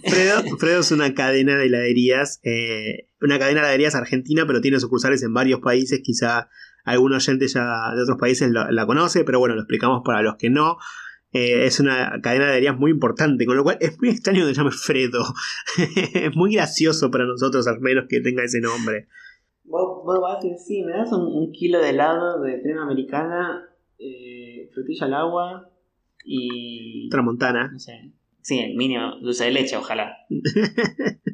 Fredo, 0.05 0.43
Fredo 0.59 0.81
es 0.81 0.91
una 0.93 1.13
cadena 1.15 1.57
de 1.59 1.67
heladerías, 1.67 2.41
eh, 2.45 3.09
una 3.21 3.39
cadena 3.39 3.61
de 3.61 3.67
heladerías 3.67 3.95
argentina, 3.95 4.47
pero 4.47 4.61
tiene 4.61 4.81
sucursales 4.81 5.23
en 5.23 5.35
varios 5.35 5.61
países. 5.61 6.01
Quizá 6.03 6.49
algún 6.85 7.13
oyente 7.13 7.49
ya 7.49 7.93
de 7.95 8.03
otros 8.03 8.19
países 8.19 8.51
la 8.51 8.87
conoce, 8.87 9.25
pero 9.25 9.39
bueno, 9.41 9.55
lo 9.55 9.63
explicamos 9.63 10.03
para 10.05 10.23
los 10.23 10.37
que 10.37 10.51
no. 10.51 10.79
Eh, 11.35 11.67
es 11.67 11.81
una 11.81 12.21
cadena 12.23 12.45
de 12.45 12.51
heladerías 12.51 12.79
muy 12.79 12.93
importante, 12.93 13.45
con 13.45 13.57
lo 13.57 13.65
cual 13.65 13.77
es 13.81 14.01
muy 14.01 14.11
extraño 14.11 14.47
que 14.47 14.55
se 14.55 14.61
llame 14.61 14.71
Fredo. 14.71 15.25
es 16.15 16.37
muy 16.37 16.55
gracioso 16.55 17.11
para 17.11 17.25
nosotros, 17.27 17.67
al 17.67 17.81
menos, 17.81 18.05
que 18.09 18.21
tenga 18.21 18.45
ese 18.45 18.61
nombre. 18.61 19.09
Vos, 19.65 20.05
vos 20.05 20.21
vas 20.21 20.37
a 20.37 20.41
decir, 20.41 20.57
sí, 20.59 20.83
me 20.85 20.93
das 20.93 21.13
un, 21.13 21.27
un 21.27 21.51
kilo 21.51 21.81
de 21.81 21.91
helado 21.91 22.41
de 22.41 22.63
crema 22.63 22.85
americana, 22.85 23.69
eh, 23.99 24.71
frutilla 24.73 25.07
al 25.07 25.15
agua 25.15 25.71
y... 26.25 27.09
Tramontana. 27.11 27.69
No 27.73 27.81
sé. 27.81 28.13
Sí, 28.41 28.73
mínimo, 28.77 29.17
dulce 29.21 29.45
de 29.45 29.51
leche, 29.51 29.77
ojalá. 29.77 30.17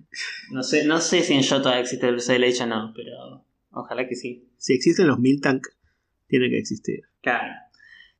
No 0.50 0.64
sé, 0.64 0.84
no 0.86 0.98
sé 0.98 1.22
si 1.22 1.34
en 1.34 1.42
Yoto 1.42 1.72
existe 1.72 2.08
dulce 2.08 2.32
de 2.32 2.40
leche 2.40 2.64
o 2.64 2.66
no, 2.66 2.92
pero 2.96 3.44
ojalá 3.70 4.08
que 4.08 4.16
sí. 4.16 4.48
Si 4.56 4.74
existen 4.74 5.06
los 5.06 5.20
Miltank, 5.20 5.64
tiene 6.26 6.50
que 6.50 6.58
existir. 6.58 7.02
Claro. 7.22 7.54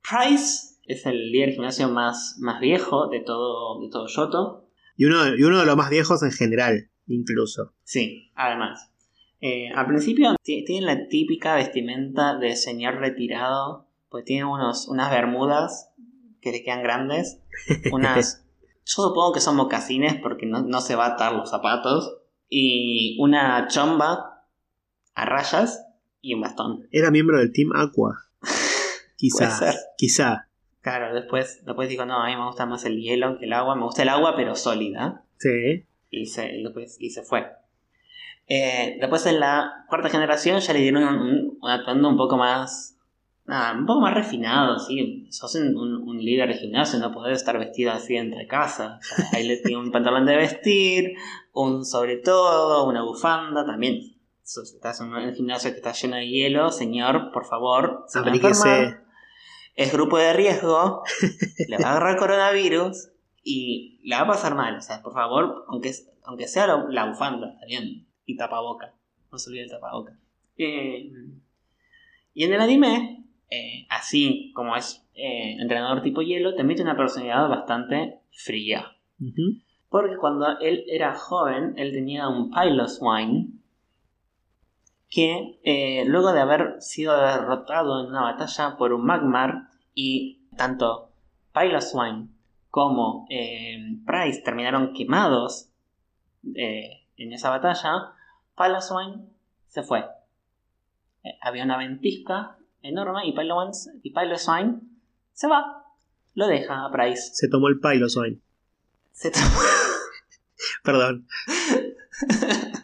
Price 0.08 0.69
es 0.92 1.06
el 1.06 1.30
líder 1.32 1.52
gimnasio 1.52 1.88
más, 1.88 2.36
más 2.40 2.60
viejo 2.60 3.08
de 3.08 3.20
todo, 3.20 3.80
de 3.80 3.88
todo 3.90 4.06
Yoto. 4.08 4.68
Y 4.96 5.04
uno, 5.06 5.34
y 5.36 5.42
uno 5.42 5.58
de 5.60 5.66
los 5.66 5.76
más 5.76 5.90
viejos 5.90 6.22
en 6.22 6.32
general, 6.32 6.90
incluso. 7.06 7.74
Sí, 7.84 8.30
además. 8.34 8.90
Eh, 9.40 9.68
al 9.74 9.86
principio 9.86 10.34
ti- 10.42 10.64
tiene 10.64 10.86
la 10.86 11.08
típica 11.08 11.54
vestimenta 11.54 12.36
de 12.38 12.56
señor 12.56 12.96
retirado, 12.96 13.88
pues 14.10 14.24
tiene 14.24 14.44
unos, 14.44 14.86
unas 14.88 15.10
bermudas 15.10 15.92
que 16.42 16.52
le 16.52 16.62
quedan 16.62 16.82
grandes, 16.82 17.40
unas... 17.92 18.44
Yo 18.84 19.02
supongo 19.04 19.32
que 19.32 19.40
son 19.40 19.56
mocasines 19.56 20.16
porque 20.20 20.46
no, 20.46 20.62
no 20.62 20.80
se 20.80 20.96
va 20.96 21.06
a 21.06 21.14
atar 21.14 21.32
los 21.34 21.48
zapatos, 21.50 22.16
y 22.48 23.16
una 23.20 23.68
chomba 23.68 24.44
a 25.14 25.24
rayas 25.24 25.84
y 26.20 26.34
un 26.34 26.40
bastón. 26.40 26.88
Era 26.90 27.10
miembro 27.10 27.38
del 27.38 27.52
Team 27.52 27.70
Aqua. 27.74 28.18
Quizá. 29.16 29.74
Quizá. 29.96 30.49
Claro, 30.82 31.14
después, 31.14 31.64
después 31.64 31.88
digo, 31.88 32.06
no, 32.06 32.22
a 32.22 32.26
mí 32.26 32.36
me 32.36 32.46
gusta 32.46 32.64
más 32.66 32.84
el 32.84 32.98
hielo 33.00 33.38
que 33.38 33.44
el 33.44 33.52
agua, 33.52 33.74
me 33.76 33.82
gusta 33.84 34.02
el 34.02 34.08
agua 34.08 34.34
pero 34.36 34.54
sólida. 34.56 35.24
Sí. 35.38 35.84
y 36.10 36.26
se, 36.26 36.56
y 36.56 36.62
después- 36.64 36.96
y 37.00 37.10
se 37.10 37.22
fue. 37.22 37.46
Eh, 38.48 38.96
después 39.00 39.24
en 39.26 39.38
la 39.40 39.84
cuarta 39.88 40.08
generación 40.08 40.58
ya 40.60 40.72
le 40.72 40.80
dieron 40.80 41.04
un, 41.04 41.18
un- 41.20 41.58
un 41.60 41.70
atuendo 41.70 42.08
un 42.08 42.16
poco 42.16 42.36
más. 42.36 42.96
nada, 43.46 43.72
un 43.78 43.86
poco 43.86 44.00
más 44.00 44.14
refinado, 44.14 44.78
¿sí? 44.78 45.26
Sos 45.30 45.54
un, 45.56 45.76
un- 45.76 46.18
líder 46.20 46.48
de 46.48 46.54
gimnasio, 46.54 46.98
no 47.00 47.12
podés 47.12 47.38
estar 47.38 47.58
vestido 47.58 47.90
así 47.92 48.16
entre 48.16 48.46
casa. 48.46 48.98
O 49.00 49.02
sea, 49.02 49.24
ahí 49.32 49.46
le 49.48 49.56
tiene 49.58 49.80
un 49.82 49.90
pantalón 49.92 50.24
de 50.26 50.36
vestir, 50.36 51.14
un 51.52 51.84
sobre 51.84 52.16
todo, 52.18 52.86
una 52.88 53.02
bufanda, 53.02 53.64
también. 53.66 54.14
Sos- 54.44 54.74
Estás 54.74 55.00
en 55.00 55.12
un 55.12 55.34
gimnasio 55.34 55.70
que 55.70 55.76
está 55.78 55.92
lleno 55.92 56.16
de 56.16 56.28
hielo, 56.28 56.70
señor, 56.70 57.32
por 57.32 57.44
favor, 57.46 58.04
se 58.08 58.18
Abríguese. 58.20 58.96
Es 59.74 59.92
grupo 59.92 60.18
de 60.18 60.32
riesgo, 60.32 61.02
le 61.68 61.78
va 61.78 61.88
a 61.88 61.90
agarrar 61.92 62.16
coronavirus 62.18 63.10
y 63.42 64.00
le 64.04 64.16
va 64.16 64.22
a 64.22 64.26
pasar 64.26 64.54
mal. 64.54 64.76
O 64.76 64.80
sea, 64.80 65.02
por 65.02 65.12
favor, 65.12 65.64
aunque, 65.68 65.92
aunque 66.24 66.48
sea 66.48 66.66
la, 66.66 66.86
la 66.88 67.06
bufanda, 67.06 67.50
está 67.54 67.66
bien. 67.66 68.06
Y 68.26 68.36
tapaboca. 68.36 68.94
No 69.32 69.38
se 69.38 69.50
olvide 69.50 69.64
el 69.64 69.70
tapaboca. 69.70 70.18
Eh, 70.56 71.10
y 72.34 72.44
en 72.44 72.52
el 72.52 72.60
anime, 72.60 73.24
eh, 73.50 73.86
así 73.88 74.52
como 74.54 74.76
es 74.76 75.06
eh, 75.14 75.56
entrenador 75.58 76.02
tipo 76.02 76.22
hielo, 76.22 76.54
también 76.54 76.76
tiene 76.76 76.90
una 76.90 76.98
personalidad 76.98 77.48
bastante 77.48 78.20
fría. 78.30 78.96
Porque 79.88 80.16
cuando 80.16 80.58
él 80.60 80.84
era 80.86 81.14
joven, 81.14 81.74
él 81.76 81.92
tenía 81.92 82.28
un 82.28 82.50
Piloswine 82.50 83.59
que 85.10 85.58
eh, 85.64 86.04
luego 86.06 86.32
de 86.32 86.40
haber 86.40 86.80
sido 86.80 87.20
derrotado 87.20 88.00
en 88.00 88.06
una 88.10 88.22
batalla 88.22 88.76
por 88.76 88.92
un 88.92 89.04
Magmar 89.04 89.68
y 89.94 90.46
tanto 90.56 91.10
Piloswine 91.52 92.28
como 92.70 93.26
eh, 93.28 93.76
Price 94.06 94.40
terminaron 94.42 94.94
quemados 94.94 95.68
eh, 96.54 97.06
en 97.16 97.32
esa 97.32 97.50
batalla, 97.50 98.12
Piloswine 98.56 99.26
se 99.66 99.82
fue. 99.82 100.04
Había 101.42 101.64
una 101.64 101.76
ventisca 101.76 102.56
enorme 102.82 103.26
y 103.26 103.32
Piloswine, 103.32 104.00
y 104.02 104.10
Piloswine 104.10 104.80
se 105.32 105.48
va. 105.48 105.84
Lo 106.34 106.46
deja 106.46 106.84
a 106.86 106.90
Price. 106.92 107.34
Se 107.34 107.48
tomó 107.48 107.66
el 107.68 107.80
Piloswine. 107.80 108.38
Se 109.12 109.30
tomó- 109.32 109.44
Perdón. 110.84 111.26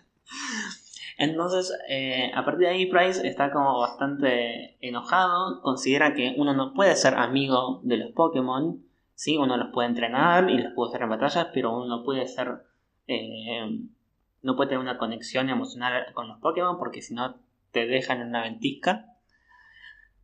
Entonces, 1.18 1.72
eh, 1.88 2.30
a 2.34 2.44
partir 2.44 2.66
de 2.68 2.74
ahí, 2.74 2.86
Price 2.86 3.26
está 3.26 3.50
como 3.50 3.78
bastante 3.80 4.76
enojado. 4.86 5.62
Considera 5.62 6.14
que 6.14 6.34
uno 6.36 6.52
no 6.54 6.74
puede 6.74 6.94
ser 6.96 7.14
amigo 7.14 7.80
de 7.84 7.96
los 7.96 8.12
Pokémon. 8.12 8.82
Sí, 9.14 9.36
uno 9.38 9.56
los 9.56 9.68
puede 9.72 9.88
entrenar 9.88 10.50
y 10.50 10.58
los 10.58 10.72
puede 10.74 10.90
hacer 10.90 11.02
en 11.02 11.08
batallas, 11.08 11.48
pero 11.54 11.74
uno 11.74 11.86
no 11.86 12.04
puede 12.04 12.26
ser. 12.26 12.62
eh, 13.06 13.78
no 14.42 14.54
puede 14.56 14.68
tener 14.68 14.80
una 14.82 14.98
conexión 14.98 15.48
emocional 15.48 16.06
con 16.12 16.28
los 16.28 16.38
Pokémon 16.38 16.78
porque 16.78 17.02
si 17.02 17.14
no 17.14 17.36
te 17.72 17.86
dejan 17.86 18.20
en 18.20 18.28
una 18.28 18.42
ventisca. 18.42 19.06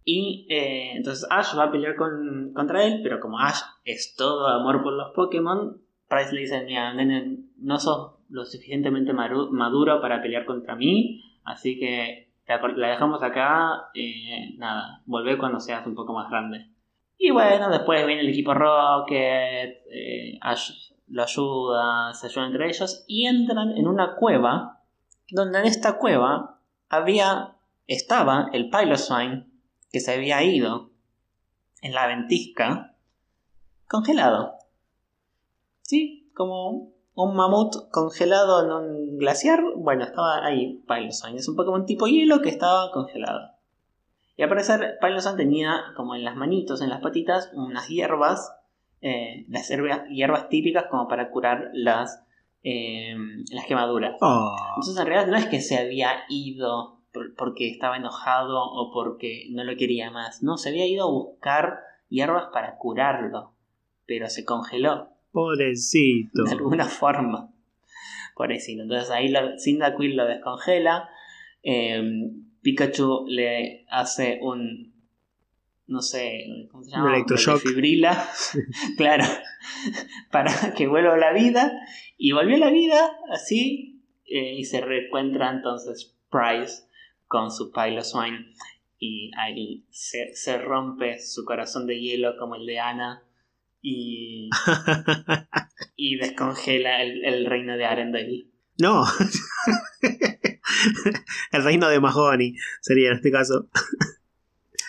Y 0.05 0.47
eh, 0.51 0.93
entonces 0.97 1.26
Ash 1.30 1.57
va 1.57 1.64
a 1.64 1.70
pelear 1.72 1.97
con- 1.97 2.53
contra 2.55 2.84
él, 2.84 3.01
pero 3.03 3.20
como 3.20 3.38
Ash 3.38 3.61
es 3.84 4.14
todo 4.16 4.49
amor 4.49 4.82
por 4.82 4.93
los 4.93 5.12
Pokémon, 5.14 5.80
Price 6.09 6.32
le 6.34 6.40
dice, 6.43 6.62
mira, 6.64 6.93
nene, 6.93 7.38
no 7.59 7.78
sos 7.78 8.12
lo 8.33 8.45
suficientemente 8.47 9.12
maduro 9.12 10.01
para 10.01 10.22
pelear 10.22 10.47
contra 10.47 10.74
mí, 10.74 11.22
así 11.45 11.78
que 11.78 12.33
la, 12.47 12.89
dejamos 12.89 13.22
acá, 13.22 13.91
eh, 13.95 14.55
nada, 14.57 15.03
volvé 15.07 15.39
cuando 15.39 15.61
seas 15.61 15.87
un 15.87 15.95
poco 15.95 16.12
más 16.12 16.30
grande. 16.30 16.66
Y 17.18 17.30
bueno, 17.30 17.70
después 17.70 18.05
viene 18.07 18.22
el 18.22 18.30
equipo 18.30 18.55
Rocket, 18.55 19.83
eh, 19.91 20.41
lo 21.09 21.22
ayuda, 21.22 22.14
se 22.14 22.26
ayudan 22.26 22.51
entre 22.51 22.68
ellos 22.68 23.05
y 23.07 23.26
entran 23.26 23.76
en 23.76 23.87
una 23.87 24.16
cueva, 24.16 24.80
donde 25.30 25.61
en 25.61 25.66
esta 25.66 25.99
cueva 25.99 26.59
había, 26.89 27.57
estaba 27.87 28.49
el 28.53 28.70
Piloswine 28.70 29.47
que 29.93 30.01
se 30.01 30.14
había 30.14 30.43
ido 30.43 30.91
en 31.83 31.93
la 31.93 32.07
ventisca 32.07 32.97
congelado. 33.87 34.55
¿Sí? 35.83 36.30
Como 36.35 36.91
un 37.14 37.34
mamut 37.36 37.90
congelado 37.90 38.64
en 38.64 38.72
un 38.72 39.18
glaciar. 39.18 39.62
Bueno, 39.76 40.04
estaba 40.04 40.44
ahí 40.44 40.82
Piloswine. 40.88 41.36
Es 41.38 41.48
un 41.48 41.56
Pokémon 41.56 41.84
tipo 41.86 42.06
hielo 42.06 42.40
que 42.40 42.48
estaba 42.48 42.90
congelado. 42.92 43.50
Y 44.36 44.42
al 44.42 44.48
parecer 44.48 44.96
Piloswine 45.00 45.36
tenía 45.36 45.82
como 45.96 46.14
en 46.14 46.24
las 46.24 46.36
manitos, 46.36 46.80
en 46.80 46.88
las 46.90 47.00
patitas, 47.00 47.50
unas 47.54 47.88
hierbas. 47.88 48.54
eh, 49.04 49.44
las 49.48 49.68
hierbas, 49.68 50.02
hierbas 50.10 50.48
típicas 50.48 50.84
como 50.88 51.08
para 51.08 51.28
curar 51.30 51.70
las, 51.72 52.22
eh, 52.62 53.16
las 53.50 53.66
quemaduras. 53.66 54.14
Oh. 54.20 54.54
Entonces 54.76 54.96
en 54.96 55.06
realidad 55.08 55.28
no 55.28 55.36
es 55.36 55.46
que 55.46 55.60
se 55.60 55.76
había 55.76 56.22
ido 56.28 57.00
por- 57.12 57.34
porque 57.34 57.68
estaba 57.68 57.96
enojado 57.96 58.62
o 58.62 58.92
porque 58.92 59.48
no 59.50 59.64
lo 59.64 59.76
quería 59.76 60.12
más. 60.12 60.44
No, 60.44 60.56
se 60.56 60.68
había 60.68 60.86
ido 60.86 61.04
a 61.08 61.10
buscar 61.10 61.80
hierbas 62.10 62.44
para 62.52 62.78
curarlo. 62.78 63.52
Pero 64.06 64.28
se 64.30 64.44
congeló 64.44 65.08
Pobrecito. 65.33 66.45
de 66.45 66.53
alguna 66.53 66.87
forma. 66.87 67.51
Pobrecito. 68.35 68.83
Entonces 68.83 69.11
ahí 69.11 69.28
lo, 69.28 69.59
Cyndaquil 69.59 70.16
lo 70.16 70.26
descongela. 70.26 71.09
eh, 71.62 72.03
Pikachu 72.62 73.24
le 73.28 73.85
hace 73.91 74.39
un. 74.41 74.93
No 75.89 76.01
sé, 76.01 76.45
¿cómo 76.70 76.85
se 76.85 76.91
llama? 76.93 77.05
Un 77.07 77.14
electroshock. 77.14 77.64
Le 77.64 77.70
fibrila. 77.72 78.28
claro. 78.97 79.24
Para 80.30 80.72
que 80.74 80.87
vuelva 80.87 81.14
a 81.14 81.18
la 81.18 81.33
vida. 81.33 81.72
Y 82.16 82.33
volvió 82.33 82.57
a 82.57 82.61
la 82.61 82.70
vida 82.70 83.11
así. 83.30 84.01
eh, 84.26 84.55
y 84.55 84.64
se 84.64 84.80
reencuentra 84.80 85.51
entonces 85.51 86.14
Price 86.30 86.85
con 87.26 87.51
su 87.51 87.72
Piloswine. 87.72 88.47
Y 88.99 89.33
ahí 89.37 89.85
se, 89.91 90.35
se 90.37 90.59
rompe 90.59 91.18
su 91.18 91.45
corazón 91.45 91.87
de 91.89 92.01
hielo 92.01 92.37
como 92.39 92.55
el 92.55 92.64
de 92.64 92.78
Ana. 92.78 93.24
Y 93.83 94.49
y 95.97 96.16
descongela 96.16 97.03
el, 97.03 97.24
el 97.24 97.47
reino 97.47 97.76
de 97.76 97.85
Arendelle. 97.85 98.47
no. 98.78 99.05
El 101.53 101.64
reino 101.64 101.89
de 101.89 102.01
Mahoney 102.01 102.55
sería 102.80 103.11
en 103.11 103.16
este 103.16 103.30
caso. 103.30 103.68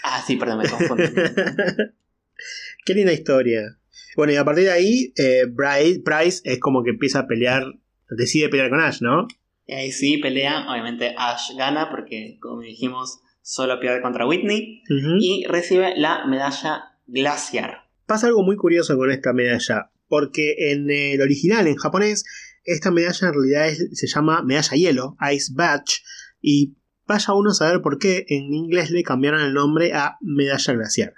Ah, 0.04 0.24
sí, 0.26 0.38
perdón, 0.38 0.60
me 0.60 0.70
confundí. 0.70 1.04
Qué 2.86 2.94
linda 2.94 3.12
historia. 3.12 3.78
Bueno, 4.16 4.32
y 4.34 4.38
a 4.38 4.46
partir 4.46 4.66
de 4.66 4.72
ahí, 4.72 5.14
eh, 5.18 5.44
Price 5.48 6.41
es 6.46 6.60
como 6.60 6.84
que 6.84 6.91
empieza 6.91 7.20
a 7.20 7.28
pelear, 7.28 7.66
decide 8.10 8.50
pelear 8.50 8.70
con 8.70 8.80
Ash, 8.80 9.02
¿no? 9.02 9.28
y 9.66 9.74
ahí 9.74 9.91
sí 9.91 10.18
pelea, 10.18 10.66
obviamente 10.70 11.16
Ash 11.18 11.56
gana 11.56 11.89
porque, 11.89 12.38
como 12.41 12.62
dijimos, 12.62 13.22
solo 13.41 13.80
pierde 13.80 14.02
contra 14.02 14.28
Whitney 14.28 14.84
y 15.20 15.46
recibe 15.48 15.94
la 15.98 16.26
medalla 16.26 16.96
Glaciar. 17.08 17.82
Pasa 18.06 18.28
algo 18.28 18.43
muy 18.43 18.56
curioso 18.56 18.97
con 18.97 19.12
esta 19.12 19.34
medalla, 19.34 19.91
porque 20.08 20.72
en 20.72 20.89
el 20.89 21.22
original, 21.22 21.68
en 21.68 21.76
japonés, 21.76 22.26
esta 22.64 22.91
medalla 22.91 23.28
en 23.28 23.34
realidad 23.34 23.88
se 23.93 24.08
llama 24.08 24.43
medalla 24.43 24.78
hielo, 24.78 25.18
Ice 25.34 25.51
Badge, 25.54 26.04
y 26.41 26.76
vaya 27.08 27.34
uno 27.34 27.51
a 27.51 27.54
saber 27.54 27.82
por 27.82 27.99
qué 27.99 28.26
en 28.30 28.54
inglés 28.54 28.91
le 28.91 29.04
cambiaron 29.04 29.41
el 29.41 29.54
nombre 29.54 29.93
a 29.93 30.18
medalla 30.22 30.74
glaciar. 30.74 31.14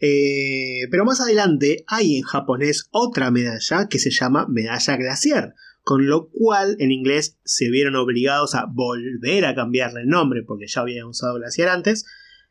Eh, 0.00 0.88
pero 0.90 1.04
más 1.04 1.20
adelante 1.20 1.84
hay 1.86 2.16
en 2.16 2.22
japonés 2.22 2.88
otra 2.90 3.30
medalla 3.30 3.88
que 3.88 3.98
se 3.98 4.10
llama 4.10 4.46
medalla 4.48 4.96
glaciar, 4.96 5.54
con 5.82 6.06
lo 6.06 6.28
cual 6.30 6.76
en 6.78 6.90
inglés 6.90 7.38
se 7.44 7.70
vieron 7.70 7.96
obligados 7.96 8.54
a 8.54 8.66
volver 8.66 9.44
a 9.44 9.54
cambiarle 9.54 10.02
el 10.02 10.08
nombre 10.08 10.42
porque 10.42 10.66
ya 10.66 10.80
habían 10.80 11.06
usado 11.06 11.34
glaciar 11.34 11.68
antes 11.68 12.04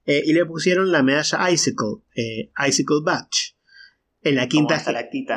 eh, 0.06 0.24
y 0.26 0.34
le 0.34 0.46
pusieron 0.46 0.92
la 0.92 1.04
medalla 1.04 1.50
Icicle, 1.52 2.04
eh, 2.16 2.52
Icicle 2.68 3.02
Badge. 3.04 3.53
En 4.24 4.36
la 4.36 4.48
quinta. 4.48 4.76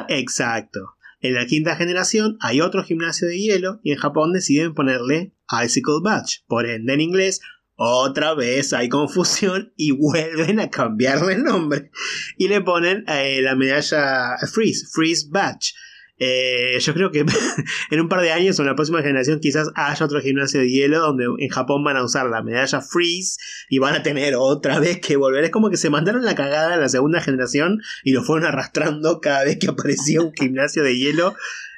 Exacto. 0.08 0.96
En 1.20 1.34
la 1.34 1.46
quinta 1.46 1.76
generación 1.76 2.36
hay 2.40 2.60
otro 2.60 2.84
gimnasio 2.84 3.26
de 3.26 3.38
hielo 3.38 3.80
y 3.82 3.92
en 3.92 3.98
Japón 3.98 4.32
deciden 4.32 4.74
ponerle 4.74 5.34
Icicle 5.64 6.00
Badge. 6.02 6.44
Por 6.46 6.66
ende, 6.66 6.92
en 6.94 7.00
inglés, 7.00 7.40
otra 7.74 8.34
vez 8.34 8.72
hay 8.72 8.88
confusión 8.88 9.72
y 9.76 9.92
vuelven 9.92 10.60
a 10.60 10.70
cambiarle 10.70 11.34
el 11.34 11.44
nombre. 11.44 11.90
Y 12.36 12.48
le 12.48 12.60
ponen 12.60 13.04
eh, 13.08 13.40
la 13.42 13.54
medalla 13.54 14.36
Freeze, 14.52 14.86
Freeze 14.92 15.28
Badge. 15.30 15.72
Eh, 16.18 16.78
yo 16.80 16.94
creo 16.94 17.10
que 17.10 17.26
en 17.90 18.00
un 18.00 18.08
par 18.08 18.22
de 18.22 18.32
años 18.32 18.58
o 18.58 18.62
en 18.62 18.68
la 18.68 18.74
próxima 18.74 19.02
generación 19.02 19.38
quizás 19.38 19.70
haya 19.74 20.06
otro 20.06 20.20
gimnasio 20.22 20.60
de 20.60 20.70
hielo 20.70 21.00
donde 21.00 21.26
en 21.38 21.48
Japón 21.50 21.84
van 21.84 21.98
a 21.98 22.04
usar 22.04 22.26
la 22.30 22.42
medalla 22.42 22.80
Freeze 22.80 23.36
y 23.68 23.78
van 23.80 23.94
a 23.94 24.02
tener 24.02 24.34
otra 24.36 24.78
vez 24.80 24.98
que 25.00 25.16
volver. 25.16 25.44
Es 25.44 25.50
como 25.50 25.68
que 25.70 25.76
se 25.76 25.90
mandaron 25.90 26.24
la 26.24 26.34
cagada 26.34 26.74
en 26.74 26.80
la 26.80 26.88
segunda 26.88 27.20
generación 27.20 27.82
y 28.02 28.12
lo 28.12 28.22
fueron 28.22 28.46
arrastrando 28.46 29.20
cada 29.20 29.44
vez 29.44 29.58
que 29.58 29.68
aparecía 29.68 30.22
un 30.22 30.32
gimnasio 30.38 30.82
de 30.82 30.96
hielo. 30.96 31.34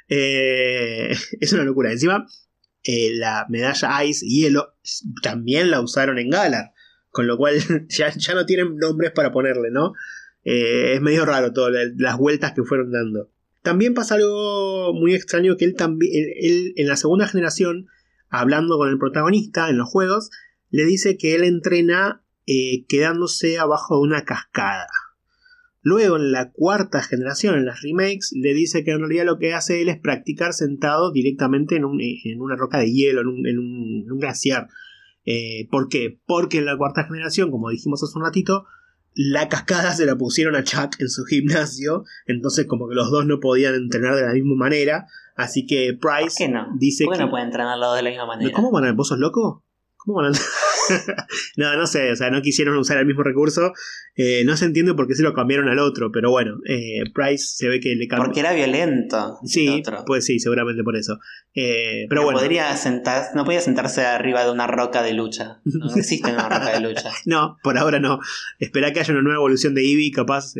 Eh, 0.07 1.15
es 1.39 1.53
una 1.53 1.63
locura. 1.63 1.91
Encima, 1.91 2.25
eh, 2.83 3.11
la 3.15 3.45
medalla 3.49 4.03
Ice 4.05 4.25
Hielo 4.25 4.75
también 5.21 5.69
la 5.69 5.81
usaron 5.81 6.17
en 6.17 6.29
Galar. 6.29 6.71
Con 7.11 7.27
lo 7.27 7.37
cual 7.37 7.55
ya, 7.89 8.13
ya 8.15 8.33
no 8.35 8.45
tienen 8.45 8.77
nombres 8.77 9.11
para 9.11 9.31
ponerle, 9.31 9.69
¿no? 9.71 9.93
Es 10.43 11.01
medio 11.01 11.25
raro 11.25 11.51
todo, 11.53 11.69
la- 11.69 11.91
las 11.97 12.17
vueltas 12.17 12.53
que 12.53 12.63
fueron 12.63 12.91
dando. 12.91 13.31
También 13.69 13.93
pasa 13.93 14.15
algo 14.15 14.95
muy 14.95 15.13
extraño 15.13 15.55
que 15.55 15.65
él 15.65 15.75
también, 15.75 16.11
él- 16.41 16.73
en 16.75 16.87
la 16.87 16.95
segunda 16.95 17.27
generación, 17.27 17.85
hablando 18.27 18.79
con 18.79 18.89
el 18.89 18.97
protagonista 18.97 19.69
en 19.69 19.77
los 19.77 19.87
juegos, 19.87 20.31
le 20.71 20.85
dice 20.85 21.17
que 21.19 21.35
él 21.35 21.43
entrena 21.43 22.23
eh, 22.47 22.85
quedándose 22.87 23.59
abajo 23.59 23.97
de 23.97 24.01
una 24.07 24.25
cascada. 24.25 24.87
Luego 25.83 26.17
en 26.17 26.31
la 26.31 26.51
cuarta 26.51 27.03
generación, 27.03 27.53
en 27.59 27.65
las 27.67 27.83
remakes, 27.83 28.31
le 28.33 28.55
dice 28.55 28.83
que 28.83 28.89
en 28.89 29.01
realidad 29.01 29.25
lo 29.25 29.37
que 29.37 29.53
hace 29.53 29.83
él 29.83 29.89
es 29.89 29.99
practicar 29.99 30.53
sentado 30.53 31.11
directamente 31.11 31.75
en, 31.75 31.83
en 31.83 32.41
una 32.41 32.55
roca 32.55 32.79
de 32.79 32.91
hielo, 32.91 33.21
en 33.21 33.59
un 33.59 34.17
glaciar. 34.19 34.67
Eh, 35.25 35.67
¿Por 35.69 35.89
qué? 35.89 36.19
Porque 36.25 36.57
en 36.57 36.65
la 36.65 36.75
cuarta 36.75 37.03
generación, 37.03 37.51
como 37.51 37.69
dijimos 37.69 38.01
hace 38.01 38.17
un 38.17 38.25
ratito, 38.25 38.65
la 39.21 39.49
cascada 39.49 39.91
se 39.91 40.05
la 40.05 40.15
pusieron 40.15 40.55
a 40.55 40.63
Chuck 40.63 40.95
en 40.99 41.09
su 41.09 41.25
gimnasio, 41.25 42.05
entonces 42.25 42.65
como 42.67 42.87
que 42.87 42.95
los 42.95 43.11
dos 43.11 43.25
no 43.25 43.41
podían 43.41 43.75
entrenar 43.75 44.15
de 44.15 44.21
la 44.21 44.31
misma 44.31 44.55
manera, 44.55 45.07
así 45.35 45.67
que 45.67 45.97
¿Por 45.99 46.15
Price 46.15 46.35
qué 46.37 46.47
no? 46.47 46.67
dice 46.77 47.03
¿Por 47.03 47.15
qué 47.15 47.17
que... 47.17 47.25
no 47.25 47.29
pueden 47.29 47.47
entrenar 47.47 47.77
los 47.77 47.89
dos 47.89 47.97
de 47.97 48.03
la 48.03 48.09
misma 48.11 48.25
manera? 48.27 48.53
¿Cómo 48.53 48.71
van 48.71 48.85
a... 48.85 48.93
¿Vos 48.93 49.09
sos 49.09 49.19
loco? 49.19 49.61
¿Cómo 49.97 50.19
van 50.19 50.33
a... 50.33 50.37
no, 51.57 51.75
no 51.75 51.87
sé, 51.87 52.11
o 52.11 52.15
sea, 52.15 52.29
no 52.29 52.41
quisieron 52.41 52.77
usar 52.77 52.97
el 52.97 53.05
mismo 53.05 53.23
recurso. 53.23 53.73
Eh, 54.15 54.43
no 54.45 54.57
se 54.57 54.65
entiende 54.65 54.93
por 54.93 55.07
qué 55.07 55.15
se 55.15 55.23
lo 55.23 55.33
cambiaron 55.33 55.69
al 55.69 55.79
otro, 55.79 56.11
pero 56.11 56.29
bueno, 56.29 56.57
eh, 56.67 57.03
Price 57.13 57.55
se 57.55 57.69
ve 57.69 57.79
que 57.79 57.95
le 57.95 58.07
cambió. 58.07 58.25
Porque 58.25 58.41
era 58.41 58.53
violento. 58.53 59.39
Sí, 59.45 59.69
otro. 59.69 60.03
pues 60.05 60.25
sí, 60.25 60.39
seguramente 60.39 60.83
por 60.83 60.95
eso. 60.95 61.19
Eh, 61.53 62.05
pero 62.09 62.21
no 62.21 62.25
bueno, 62.25 62.39
Podría 62.39 62.75
sentar, 62.75 63.27
no 63.35 63.45
podía 63.45 63.61
sentarse 63.61 64.05
arriba 64.05 64.43
de 64.43 64.51
una 64.51 64.67
roca 64.67 65.03
de 65.03 65.13
lucha. 65.13 65.59
No 65.63 65.93
existe 65.95 66.31
una 66.31 66.49
roca 66.49 66.71
de 66.71 66.79
lucha. 66.81 67.09
no, 67.25 67.57
por 67.63 67.77
ahora 67.77 67.99
no. 67.99 68.19
Espera 68.59 68.93
que 68.93 68.99
haya 68.99 69.13
una 69.13 69.23
nueva 69.23 69.37
evolución 69.37 69.73
de 69.73 69.81
Eevee, 69.81 70.11
capaz, 70.11 70.53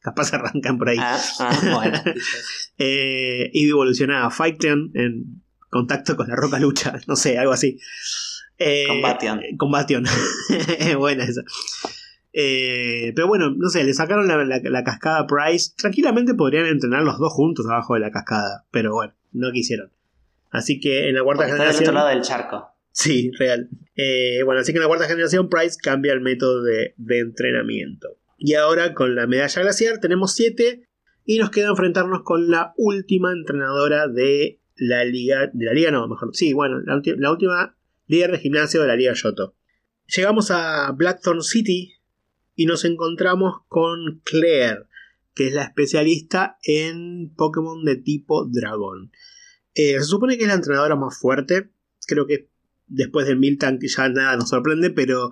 capaz 0.00 0.32
arrancan 0.34 0.78
por 0.78 0.88
ahí. 0.88 0.98
Ah, 1.00 1.18
ah, 1.40 1.60
bueno. 1.74 2.02
Eh, 2.78 3.50
Eevee 3.52 3.70
evoluciona 3.70 4.26
a 4.26 4.30
Fighten 4.30 4.90
en 4.94 5.42
contacto 5.70 6.16
con 6.16 6.28
la 6.28 6.36
roca 6.36 6.58
lucha, 6.58 6.98
no 7.06 7.16
sé, 7.16 7.38
algo 7.38 7.52
así. 7.52 7.78
Eh, 8.58 8.84
Combation. 8.88 9.40
Combation. 9.56 10.04
Buena 10.98 11.24
esa. 11.24 11.42
Eh, 12.32 13.12
pero 13.16 13.26
bueno, 13.26 13.50
no 13.56 13.68
sé, 13.68 13.84
le 13.84 13.94
sacaron 13.94 14.28
la, 14.28 14.44
la- 14.44 14.60
la 14.62 14.84
cascada 14.84 15.26
Price. 15.26 15.72
Tranquilamente 15.76 16.34
podrían 16.34 16.66
entrenar 16.66 17.02
los 17.02 17.18
dos 17.18 17.32
juntos 17.32 17.66
abajo 17.66 17.94
de 17.94 18.00
la 18.00 18.10
cascada. 18.10 18.66
Pero 18.70 18.92
bueno, 18.94 19.14
no 19.32 19.50
quisieron. 19.52 19.90
Así 20.50 20.80
que 20.80 21.08
en 21.08 21.14
la 21.14 21.22
cuarta 21.22 21.42
Porque 21.44 21.52
está 21.52 21.64
del 21.64 21.72
generación. 21.74 21.88
otro 21.88 21.94
lado 21.94 22.08
del 22.08 22.22
charco. 22.22 22.68
Sí, 22.92 23.30
real. 23.38 23.68
Eh, 23.96 24.42
bueno, 24.44 24.60
así 24.60 24.72
que 24.72 24.78
en 24.78 24.82
la 24.82 24.88
cuarta 24.88 25.06
generación 25.06 25.48
Price 25.48 25.76
cambia 25.82 26.12
el 26.12 26.20
método 26.20 26.62
de, 26.62 26.94
de 26.96 27.18
entrenamiento. 27.20 28.16
Y 28.38 28.54
ahora 28.54 28.94
con 28.94 29.14
la 29.14 29.26
medalla 29.26 29.62
glaciar 29.62 29.98
tenemos 29.98 30.34
7 30.34 30.82
y 31.24 31.38
nos 31.38 31.50
queda 31.50 31.68
enfrentarnos 31.68 32.22
con 32.22 32.50
la 32.50 32.72
última 32.76 33.32
entrenadora 33.32 34.08
de 34.08 34.60
la 34.76 35.04
liga, 35.04 35.48
de 35.52 35.64
la 35.66 35.72
liga 35.72 35.90
no, 35.90 36.06
mejor, 36.08 36.30
sí, 36.34 36.52
bueno, 36.52 36.80
la, 36.80 36.94
ulti- 36.94 37.16
la 37.18 37.30
última 37.32 37.76
líder 38.08 38.32
de 38.32 38.38
gimnasio 38.38 38.82
de 38.82 38.88
la 38.88 38.96
liga 38.96 39.12
Yoto. 39.14 39.54
Llegamos 40.14 40.50
a 40.50 40.90
Blackthorn 40.92 41.42
City 41.42 41.94
y 42.56 42.66
nos 42.66 42.84
encontramos 42.84 43.60
con 43.68 44.20
Claire, 44.24 44.86
que 45.34 45.48
es 45.48 45.54
la 45.54 45.62
especialista 45.62 46.58
en 46.64 47.32
Pokémon 47.36 47.84
de 47.84 47.96
tipo 47.96 48.46
dragón. 48.46 49.12
Eh, 49.74 49.94
se 49.98 50.04
supone 50.04 50.36
que 50.36 50.42
es 50.42 50.48
la 50.48 50.54
entrenadora 50.54 50.96
más 50.96 51.16
fuerte, 51.16 51.70
creo 52.06 52.26
que 52.26 52.48
después 52.88 53.26
del 53.26 53.38
Miltank 53.38 53.80
ya 53.84 54.08
nada 54.08 54.36
nos 54.36 54.48
sorprende, 54.48 54.90
pero 54.90 55.30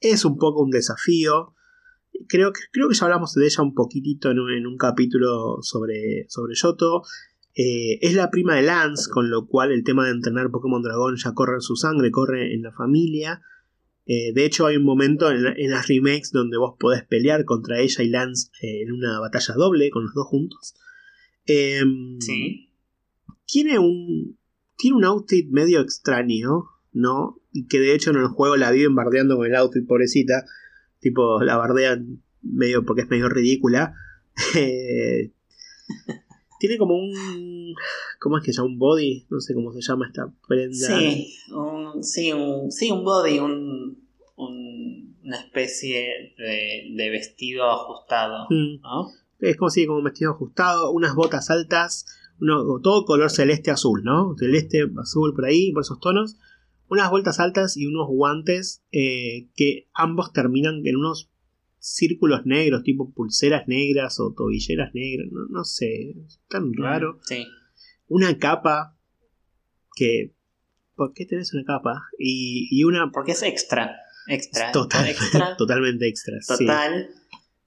es 0.00 0.24
un 0.24 0.36
poco 0.36 0.62
un 0.62 0.70
desafío. 0.70 1.54
Creo 2.28 2.52
que, 2.52 2.60
creo 2.72 2.88
que 2.88 2.96
ya 2.96 3.04
hablamos 3.04 3.34
de 3.34 3.46
ella 3.46 3.62
un 3.62 3.74
poquitito 3.74 4.30
en 4.30 4.38
un, 4.38 4.76
capítulo 4.76 5.58
sobre, 5.62 6.26
sobre 6.28 6.54
Yoto. 6.54 7.02
Eh, 7.54 7.98
es 8.02 8.14
la 8.14 8.30
prima 8.30 8.54
de 8.54 8.62
Lance, 8.62 9.10
con 9.10 9.30
lo 9.30 9.46
cual 9.46 9.72
el 9.72 9.82
tema 9.82 10.04
de 10.04 10.12
entrenar 10.12 10.50
Pokémon 10.50 10.82
Dragón 10.82 11.16
ya 11.16 11.32
corre 11.32 11.54
en 11.54 11.60
su 11.60 11.76
sangre, 11.76 12.10
corre 12.10 12.54
en 12.54 12.62
la 12.62 12.72
familia. 12.72 13.42
Eh, 14.06 14.32
de 14.32 14.44
hecho, 14.46 14.66
hay 14.66 14.76
un 14.76 14.84
momento 14.84 15.30
en, 15.30 15.42
las 15.70 15.86
remakes 15.86 16.30
donde 16.32 16.56
vos 16.56 16.76
podés 16.78 17.04
pelear 17.04 17.44
contra 17.44 17.80
ella 17.80 18.02
y 18.02 18.08
Lance 18.08 18.50
eh, 18.62 18.82
en 18.82 18.92
una 18.92 19.20
batalla 19.20 19.54
doble 19.54 19.90
con 19.90 20.04
los 20.04 20.14
dos 20.14 20.26
juntos. 20.26 20.74
Em, 21.46 22.18
sí. 22.20 22.70
Tiene 23.44 23.78
un, 23.78 24.38
tiene 24.76 24.96
un 24.96 25.04
outfit 25.04 25.50
medio 25.50 25.80
extraño, 25.80 26.64
¿no? 26.92 27.40
Y 27.52 27.66
que 27.66 27.80
de 27.80 27.94
hecho 27.94 28.10
en 28.10 28.16
el 28.16 28.28
juego 28.28 28.56
la 28.56 28.70
viven 28.70 28.94
bardeando 28.94 29.36
con 29.36 29.46
el 29.46 29.56
outfit, 29.56 29.86
pobrecita. 29.86 30.44
Tipo, 31.00 31.42
la 31.42 31.56
bardean 31.56 32.22
medio 32.42 32.84
porque 32.84 33.02
es 33.02 33.10
medio 33.10 33.28
ridícula. 33.28 33.94
tiene 36.58 36.78
como 36.78 36.96
un. 36.96 37.74
¿Cómo 38.20 38.38
es 38.38 38.44
que 38.44 38.52
se 38.52 38.58
llama? 38.58 38.70
Un 38.70 38.78
body. 38.78 39.26
No 39.30 39.40
sé 39.40 39.54
cómo 39.54 39.72
se 39.72 39.80
llama 39.80 40.06
esta 40.06 40.32
prenda. 40.46 40.74
Sí, 40.76 41.34
un, 41.52 42.02
sí, 42.02 42.32
un, 42.32 42.70
sí, 42.70 42.90
un 42.90 43.04
body, 43.04 43.38
un, 43.38 44.08
una 44.36 45.40
especie 45.40 46.34
de, 46.36 47.10
vestido 47.10 47.70
ajustado. 47.70 48.46
Mm. 48.50 48.80
¿no? 48.82 49.08
Es 49.40 49.56
como 49.56 49.70
si 49.70 49.86
como 49.86 49.98
un 49.98 50.04
vestido 50.04 50.32
ajustado, 50.32 50.90
unas 50.90 51.14
botas 51.14 51.50
altas, 51.50 52.06
uno, 52.40 52.80
todo 52.82 53.04
color 53.04 53.30
celeste 53.30 53.70
azul, 53.70 54.02
¿no? 54.04 54.34
Celeste, 54.38 54.84
azul 55.00 55.34
por 55.34 55.46
ahí, 55.46 55.72
por 55.72 55.82
esos 55.82 56.00
tonos. 56.00 56.36
Unas 56.90 57.10
vueltas 57.10 57.38
altas 57.38 57.76
y 57.76 57.86
unos 57.86 58.06
guantes 58.08 58.82
eh, 58.92 59.50
que 59.54 59.88
ambos 59.92 60.32
terminan 60.32 60.80
en 60.86 60.96
unos 60.96 61.30
círculos 61.78 62.44
negros, 62.44 62.82
tipo 62.82 63.12
pulseras 63.12 63.66
negras 63.68 64.18
o 64.20 64.34
tobilleras 64.34 64.94
negras, 64.94 65.28
no, 65.50 65.64
sé, 65.64 66.10
es 66.26 66.40
tan 66.48 66.72
raro. 66.74 67.18
Sí. 67.22 67.46
Una 68.08 68.38
capa 68.38 68.96
que... 69.94 70.34
¿Por 70.94 71.12
qué 71.12 71.26
tenés 71.26 71.54
una 71.54 71.64
capa? 71.64 72.08
Y, 72.18 72.68
y 72.70 72.84
una... 72.84 73.10
Porque 73.12 73.32
es 73.32 73.42
extra. 73.42 73.96
Extra. 74.26 74.72
Total, 74.72 75.14
Totalmente 75.58 76.08
extra. 76.08 76.38
Total. 76.46 77.10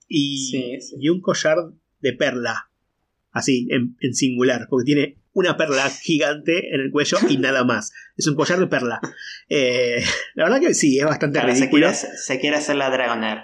Y, 0.07 0.77
y 0.99 1.09
un 1.09 1.21
collar 1.21 1.57
de 2.01 2.13
perla. 2.13 2.69
Así, 3.31 3.67
en, 3.69 3.95
en 4.01 4.13
singular, 4.13 4.67
porque 4.69 4.85
tiene 4.85 5.20
una 5.33 5.57
perla 5.57 5.89
gigante 5.89 6.73
en 6.73 6.81
el 6.81 6.91
cuello 6.91 7.17
y 7.29 7.37
nada 7.37 7.63
más. 7.63 7.91
Es 8.17 8.27
un 8.27 8.35
collar 8.35 8.59
de 8.59 8.67
perla. 8.67 8.99
Eh, 9.49 10.03
la 10.35 10.45
verdad 10.45 10.59
que 10.59 10.73
sí, 10.73 10.99
es 10.99 11.05
bastante 11.05 11.41
ridículo. 11.41 11.89
Se 11.93 12.39
quiere, 12.39 12.57
hacer 12.57 12.75
la 12.75 12.89
Dragonair. 12.89 13.39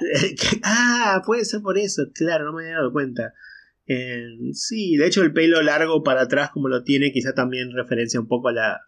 ah, 0.63 1.21
puede 1.25 1.45
ser 1.45 1.61
por 1.61 1.77
eso, 1.77 2.03
claro, 2.13 2.45
no 2.45 2.53
me 2.53 2.63
había 2.63 2.77
dado 2.77 2.91
cuenta. 2.91 3.33
Eh, 3.87 4.51
sí, 4.53 4.97
de 4.97 5.07
hecho 5.07 5.23
el 5.23 5.33
pelo 5.33 5.61
largo 5.61 6.03
para 6.03 6.21
atrás 6.21 6.49
como 6.51 6.67
lo 6.67 6.83
tiene, 6.83 7.11
quizá 7.11 7.33
también 7.33 7.71
referencia 7.73 8.19
un 8.19 8.27
poco 8.27 8.49
a 8.49 8.53
la 8.53 8.81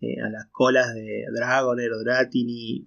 eh, 0.00 0.20
a 0.20 0.28
las 0.28 0.46
colas 0.50 0.92
de 0.92 1.24
Dragonair 1.32 1.92
o 1.92 2.02
Dratini. 2.02 2.84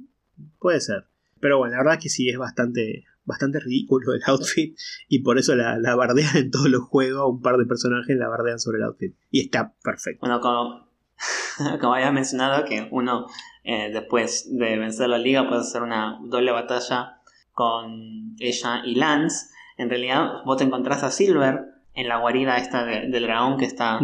Puede 0.60 0.82
ser. 0.82 1.06
Pero 1.40 1.58
bueno, 1.58 1.76
la 1.76 1.84
verdad 1.84 2.00
que 2.02 2.10
sí, 2.10 2.30
es 2.30 2.38
bastante, 2.38 3.06
bastante 3.28 3.60
ridículo 3.60 4.14
el 4.14 4.22
outfit 4.26 4.76
y 5.08 5.20
por 5.20 5.38
eso 5.38 5.54
la, 5.56 5.78
la 5.78 5.96
bardean 5.96 6.38
en 6.38 6.50
todos 6.50 6.70
los 6.70 6.82
juegos, 6.82 7.30
un 7.30 7.42
par 7.42 7.58
de 7.58 7.66
personajes 7.66 8.16
la 8.18 8.30
bardean 8.30 8.60
sobre 8.60 8.80
el 8.80 8.86
outfit 8.86 9.16
y 9.30 9.42
está 9.42 9.76
perfecto. 9.84 10.22
Bueno, 10.22 10.42
como, 10.42 10.88
como 11.80 11.94
había 11.94 12.12
mencionado 12.12 12.66
que 12.66 12.88
uno 12.90 13.28
eh, 13.64 13.92
después 13.92 14.48
de 14.50 14.78
vencer 14.78 15.10
la 15.10 15.18
liga 15.18 15.48
puede 15.48 15.62
hacer 15.62 15.84
una 15.84 16.20
doble 16.24 16.52
batalla 16.52 17.22
con 17.52 18.36
ella 18.40 18.82
y 18.86 18.96
Lance, 18.96 19.48
en 19.78 19.90
realidad 19.90 20.44
vos 20.46 20.58
te 20.58 20.64
encontrás 20.64 21.04
a 21.04 21.12
Silver 21.12 21.66
en 21.94 22.08
la 22.08 22.20
guarida 22.20 22.58
esta 22.58 22.86
del 22.86 23.24
dragón 23.24 23.58
que 23.58 23.66
está 23.66 24.00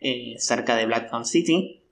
eh, 0.00 0.34
cerca 0.38 0.76
de 0.76 0.86
Blackthorn 0.86 1.24
City. 1.24 1.82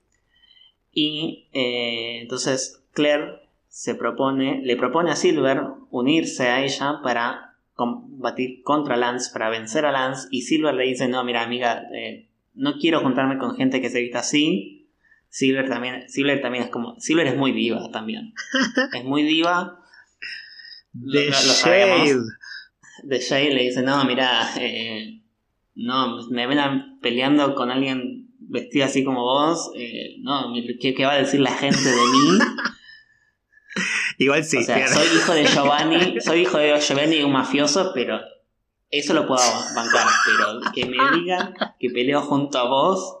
Y 0.91 1.49
eh, 1.53 2.21
entonces 2.21 2.83
Claire 2.93 3.48
se 3.69 3.95
propone, 3.95 4.61
le 4.63 4.75
propone 4.75 5.11
a 5.11 5.15
Silver 5.15 5.61
unirse 5.91 6.47
a 6.47 6.63
ella 6.63 6.99
para 7.03 7.55
combatir 7.75 8.61
contra 8.63 8.97
Lance, 8.97 9.31
para 9.31 9.49
vencer 9.49 9.85
a 9.85 9.91
Lance, 9.91 10.27
y 10.31 10.41
Silver 10.41 10.75
le 10.75 10.83
dice, 10.83 11.07
no, 11.07 11.23
mira 11.23 11.43
amiga, 11.43 11.83
eh, 11.95 12.29
no 12.55 12.73
quiero 12.77 12.99
juntarme 12.99 13.37
con 13.37 13.55
gente 13.55 13.79
que 13.79 13.89
se 13.89 14.01
vista 14.01 14.19
así. 14.19 14.89
Silver 15.29 15.69
también, 15.69 16.09
Silver 16.09 16.41
también 16.41 16.65
es 16.65 16.69
como, 16.71 16.99
Silver 16.99 17.27
es 17.27 17.37
muy 17.37 17.51
diva 17.51 17.89
también. 17.91 18.33
es 18.93 19.03
muy 19.05 19.23
diva. 19.23 19.79
De 20.91 21.29
Shade. 21.29 22.19
De 23.03 23.19
Shade 23.19 23.53
le 23.53 23.63
dice, 23.63 23.83
no, 23.83 24.03
mira, 24.03 24.49
eh, 24.59 25.21
no, 25.75 26.27
me 26.29 26.47
ven 26.47 26.99
peleando 26.99 27.53
con 27.55 27.69
alguien 27.69 28.29
vestida 28.39 28.85
así 28.85 29.03
como 29.03 29.21
vos, 29.21 29.71
eh, 29.75 30.17
no, 30.21 30.51
¿qué, 30.81 30.95
¿qué, 30.95 31.05
va 31.05 31.13
a 31.13 31.19
decir 31.19 31.39
la 31.39 31.51
gente 31.51 31.87
de 31.87 31.95
mí? 31.95 32.39
Igual 34.19 34.43
sí. 34.43 34.57
O 34.57 34.63
sea, 34.63 34.85
soy 34.87 35.07
hijo 35.17 35.33
de 35.33 35.45
Giovanni, 35.53 36.19
soy 36.19 36.41
hijo 36.41 36.57
de 36.57 36.77
Giovanni, 36.77 37.23
un 37.23 37.31
mafioso, 37.31 37.91
pero 37.93 38.19
eso 38.91 39.13
lo 39.13 39.25
puedo 39.25 39.41
bancar. 39.73 40.05
Pero 40.25 40.59
que 40.73 40.85
me 40.85 40.97
digan 41.17 41.53
que 41.79 41.89
peleo 41.89 42.21
junto 42.21 42.59
a 42.59 42.67
vos, 42.67 43.19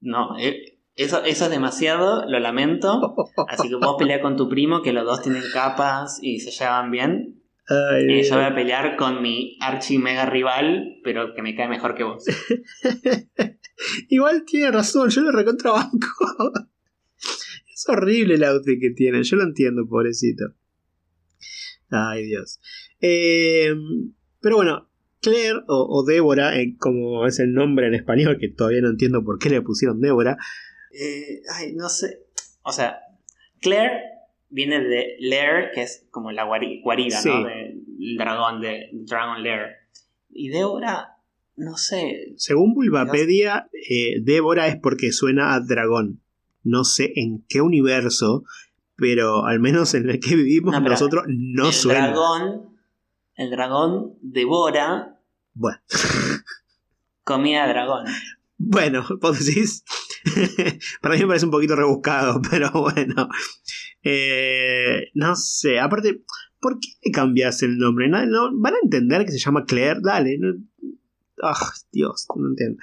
no. 0.00 0.36
Eh, 0.38 0.80
eso, 0.96 1.22
eso 1.22 1.44
es 1.44 1.50
demasiado, 1.50 2.28
lo 2.28 2.40
lamento. 2.40 3.14
Así 3.48 3.68
que 3.68 3.76
vos 3.76 3.94
pelear 3.96 4.22
con 4.22 4.36
tu 4.36 4.48
primo, 4.48 4.82
que 4.82 4.92
los 4.92 5.04
dos 5.04 5.22
tienen 5.22 5.42
capas 5.52 6.18
y 6.20 6.40
se 6.40 6.50
llevan 6.50 6.90
bien. 6.90 7.40
y 8.08 8.22
yo 8.24 8.34
voy 8.34 8.44
a 8.44 8.54
pelear 8.56 8.96
con 8.96 9.22
mi 9.22 9.56
archi 9.60 9.98
mega 9.98 10.26
rival, 10.26 10.96
pero 11.04 11.32
que 11.32 11.42
me 11.42 11.54
cae 11.54 11.68
mejor 11.68 11.94
que 11.94 12.02
vos. 12.02 12.24
Igual 14.08 14.44
tiene 14.44 14.72
razón, 14.72 15.10
yo 15.10 15.20
lo 15.20 15.30
recontrabanco 15.30 16.08
horrible 17.88 18.34
el 18.34 18.44
outfit 18.44 18.80
que 18.80 18.90
tiene. 18.90 19.22
Yo 19.22 19.36
lo 19.36 19.44
entiendo, 19.44 19.86
pobrecito. 19.88 20.54
Ay, 21.90 22.24
Dios. 22.24 22.60
Eh, 23.00 23.74
pero 24.40 24.56
bueno, 24.56 24.88
Claire 25.20 25.60
o, 25.68 26.04
Débora, 26.04 26.58
eh, 26.58 26.76
como 26.78 27.26
es 27.26 27.38
el 27.38 27.52
nombre 27.52 27.86
en 27.86 27.94
español, 27.94 28.38
que 28.38 28.48
todavía 28.48 28.82
no 28.82 28.90
entiendo 28.90 29.24
por 29.24 29.38
qué 29.38 29.50
le 29.50 29.62
pusieron 29.62 30.00
Débora. 30.00 30.36
Eh, 30.92 31.42
ay, 31.54 31.72
no 31.74 31.88
sé. 31.88 32.20
O 32.62 32.72
sea, 32.72 32.98
Claire 33.60 34.02
viene 34.50 34.82
de 34.82 35.16
Lair, 35.20 35.70
que 35.74 35.82
es 35.82 36.06
como 36.10 36.32
la 36.32 36.44
guarida, 36.44 37.20
¿no? 37.24 37.44
Del 37.44 38.16
dragón, 38.16 38.60
de 38.60 38.90
Dragon 38.92 39.42
Lair. 39.42 39.76
Y 40.30 40.48
Débora, 40.48 41.16
no 41.56 41.76
sé. 41.76 42.34
Según 42.36 42.74
Bulbapedia, 42.74 43.68
Débora 44.22 44.66
es 44.68 44.76
porque 44.76 45.12
suena 45.12 45.54
a 45.54 45.60
dragón 45.60 46.23
no 46.64 46.84
sé 46.84 47.12
en 47.16 47.44
qué 47.48 47.60
universo, 47.60 48.44
pero 48.96 49.46
al 49.46 49.60
menos 49.60 49.94
en 49.94 50.08
el 50.08 50.20
que 50.20 50.36
vivimos 50.36 50.80
nosotros 50.82 51.24
no 51.28 51.68
el 51.68 51.72
suena. 51.72 52.08
Dragón, 52.08 52.76
el 53.36 53.50
dragón 53.50 54.18
devora. 54.22 55.20
Bueno. 55.52 55.78
comida 57.24 57.66
dragón. 57.68 58.06
Bueno, 58.56 59.04
vos 59.20 59.44
decís. 59.44 59.84
Para 61.02 61.14
mí 61.14 61.20
me 61.22 61.26
parece 61.26 61.46
un 61.46 61.50
poquito 61.50 61.76
rebuscado, 61.76 62.40
pero 62.50 62.70
bueno. 62.72 63.28
Eh, 64.02 65.08
no 65.14 65.34
sé, 65.34 65.78
aparte, 65.78 66.24
¿por 66.60 66.78
qué 66.78 67.10
cambias 67.10 67.62
el 67.62 67.78
nombre? 67.78 68.08
¿No, 68.08 68.50
van 68.54 68.74
a 68.74 68.78
entender 68.82 69.24
que 69.24 69.32
se 69.32 69.38
llama 69.38 69.64
Claire? 69.64 70.00
Dale. 70.02 70.38
Ah, 71.42 71.72
Dios, 71.90 72.26
no 72.36 72.48
entiendo. 72.48 72.78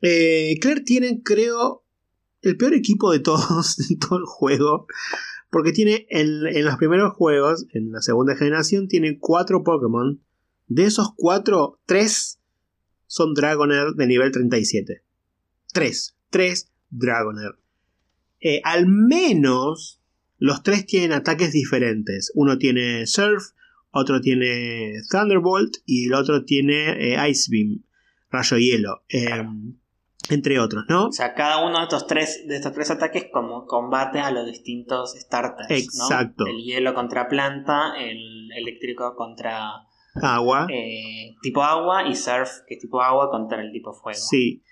Eh, 0.00 0.56
Claire 0.60 0.80
tiene, 0.80 1.22
creo, 1.22 1.84
el 2.42 2.56
peor 2.56 2.74
equipo 2.74 3.12
de 3.12 3.20
todos, 3.20 3.78
en 3.90 3.98
todo 3.98 4.18
el 4.18 4.24
juego. 4.24 4.86
Porque 5.50 5.72
tiene 5.72 6.06
en, 6.10 6.64
los 6.64 6.76
primeros 6.76 7.14
juegos, 7.14 7.66
en 7.72 7.90
la 7.90 8.02
segunda 8.02 8.36
generación, 8.36 8.86
tiene 8.86 9.18
cuatro 9.18 9.64
Pokémon. 9.64 10.22
De 10.68 10.84
esos 10.84 11.08
cuatro, 11.16 11.80
tres 11.86 12.38
son 13.06 13.34
Dragonair 13.34 13.94
de 13.96 14.06
nivel 14.06 14.30
37. 14.30 15.02
Tres. 15.72 16.16
Tres 16.30 16.70
Dragonair. 16.90 17.56
Eh, 18.40 18.60
al 18.62 18.86
menos 18.86 20.00
los 20.38 20.62
tres 20.62 20.86
tienen 20.86 21.12
ataques 21.12 21.52
diferentes. 21.52 22.30
Uno 22.34 22.56
tiene 22.56 23.06
Surf, 23.06 23.50
otro 23.90 24.20
tiene 24.20 24.94
Thunderbolt 25.10 25.78
y 25.84 26.06
el 26.06 26.14
otro 26.14 26.44
tiene 26.44 27.14
eh, 27.14 27.28
Ice 27.30 27.48
Beam, 27.50 27.82
rayo 28.30 28.56
hielo. 28.56 29.02
Em, 29.08 29.79
entre 30.28 30.58
otros, 30.58 30.84
¿no? 30.88 31.06
O 31.06 31.12
sea, 31.12 31.34
cada 31.34 31.64
uno 31.64 31.78
de 31.78 31.84
estos 31.84 32.06
tres, 32.06 32.46
de 32.46 32.56
estos 32.56 32.72
tres 32.72 32.90
ataques 32.90 33.26
como 33.32 33.66
combate 33.66 34.20
a 34.20 34.30
los 34.30 34.46
distintos 34.46 35.14
starters. 35.18 35.70
Exacto. 35.70 36.46
El 36.46 36.62
hielo 36.62 36.94
contra 36.94 37.28
planta, 37.28 37.94
el 37.98 38.50
eléctrico 38.52 39.14
contra 39.16 39.86
agua. 40.22 40.66
Eh, 40.70 41.36
tipo 41.42 41.62
agua 41.62 42.06
y 42.06 42.14
surf, 42.14 42.50
que 42.66 42.74
es 42.74 42.80
tipo 42.80 43.00
agua 43.00 43.30
contra 43.30 43.62
el 43.62 43.72
tipo 43.72 43.92
fuego. 43.92 44.18
Sí. 44.18 44.62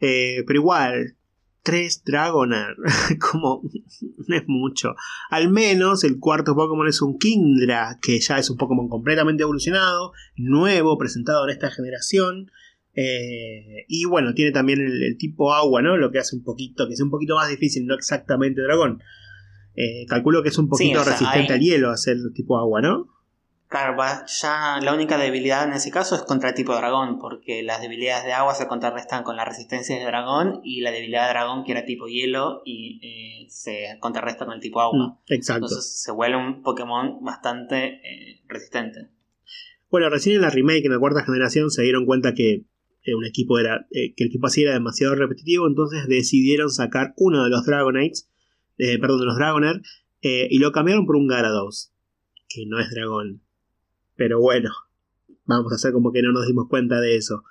Eh, 0.00 0.42
pero 0.46 0.60
igual, 0.60 1.16
tres 1.62 2.04
Dragonair, 2.04 2.76
como 3.30 3.62
no 4.26 4.36
es 4.36 4.44
mucho. 4.46 4.94
Al 5.30 5.50
menos 5.50 6.04
el 6.04 6.18
cuarto 6.18 6.54
Pokémon 6.54 6.86
es 6.86 7.02
un 7.02 7.18
Kingdra, 7.18 7.98
que 8.00 8.20
ya 8.20 8.38
es 8.38 8.50
un 8.50 8.56
Pokémon 8.56 8.88
completamente 8.88 9.42
evolucionado, 9.42 10.12
nuevo, 10.36 10.96
presentado 10.98 11.44
en 11.44 11.50
esta 11.50 11.70
generación. 11.70 12.50
Eh, 12.96 13.84
y 13.88 14.06
bueno, 14.06 14.32
tiene 14.32 14.52
también 14.52 14.80
el, 14.80 15.18
tipo 15.18 15.52
agua, 15.52 15.82
¿no? 15.82 15.98
Lo 15.98 16.10
que 16.10 16.18
hace 16.18 16.34
un 16.34 16.42
poquito, 16.42 16.88
que 16.88 16.94
es 16.94 17.00
un 17.00 17.10
poquito 17.10 17.36
más 17.36 17.48
difícil, 17.48 17.86
no 17.86 17.94
exactamente 17.94 18.62
dragón. 18.62 19.02
Eh, 19.74 20.06
calculo 20.08 20.42
que 20.42 20.48
es 20.48 20.58
un 20.58 20.68
poquito 20.68 21.04
resistente 21.04 21.52
al 21.52 21.60
hielo 21.60 21.90
hacer 21.90 22.16
tipo 22.34 22.56
agua, 22.58 22.80
¿no? 22.80 23.14
Claro, 23.68 24.00
ya 24.26 24.78
la 24.80 24.94
única 24.94 25.18
debilidad 25.18 25.64
en 25.64 25.74
ese 25.74 25.90
caso 25.90 26.14
es 26.14 26.22
contra 26.22 26.50
el 26.50 26.54
tipo 26.54 26.74
dragón, 26.74 27.18
porque 27.18 27.62
las 27.62 27.82
debilidades 27.82 28.24
de 28.24 28.32
agua 28.32 28.54
se 28.54 28.68
contrarrestan 28.68 29.24
con 29.24 29.36
la 29.36 29.44
resistencia 29.44 29.98
de 29.98 30.04
dragón 30.04 30.60
y 30.62 30.80
la 30.80 30.92
debilidad 30.92 31.26
de 31.26 31.30
dragón 31.30 31.64
que 31.64 31.72
era 31.72 31.84
tipo 31.84 32.06
hielo 32.06 32.62
y 32.64 33.00
eh, 33.02 33.46
se 33.50 33.98
contrarresta 34.00 34.46
con 34.46 34.54
el 34.54 34.60
tipo 34.60 34.80
agua. 34.80 35.08
Mm, 35.08 35.32
exacto. 35.32 35.66
Entonces 35.66 36.00
se 36.00 36.12
vuelve 36.12 36.38
un 36.38 36.62
Pokémon 36.62 37.22
bastante 37.22 38.00
eh, 38.04 38.40
resistente. 38.46 39.08
Bueno, 39.90 40.08
recién 40.10 40.36
en 40.36 40.42
la 40.42 40.50
remake, 40.50 40.86
en 40.86 40.92
la 40.92 40.98
cuarta 41.00 41.24
generación, 41.24 41.70
se 41.70 41.82
dieron 41.82 42.06
cuenta 42.06 42.34
que 42.34 42.64
eh, 43.06 43.14
un 43.14 43.24
equipo 43.24 43.58
era 43.58 43.86
que 43.90 44.12
el 44.16 44.26
equipo 44.26 44.48
así 44.48 44.62
era 44.62 44.72
demasiado 44.72 45.14
repetitivo, 45.14 45.66
entonces 45.66 46.06
decidieron 46.08 46.70
sacar 46.70 47.14
uno 47.16 47.44
de 47.44 47.50
los 47.50 47.64
Dragonites, 47.64 48.28
perdón, 48.76 49.20
de 49.20 49.26
los 49.26 49.36
Dragonair, 49.36 49.80
y 50.20 50.58
lo 50.58 50.72
cambiaron 50.72 51.06
por 51.06 51.16
un 51.16 51.28
Garados, 51.28 51.92
que 52.48 52.66
no 52.66 52.78
es 52.80 52.90
dragón 52.90 53.42
pero 54.16 54.40
bueno, 54.40 54.70
vamos 55.44 55.72
a 55.72 55.76
hacer 55.76 55.92
como 55.92 56.10
que 56.10 56.22
no 56.22 56.32
nos 56.32 56.46
dimos 56.46 56.66
cuenta 56.68 57.00
de 57.00 57.16
eso. 57.16 57.44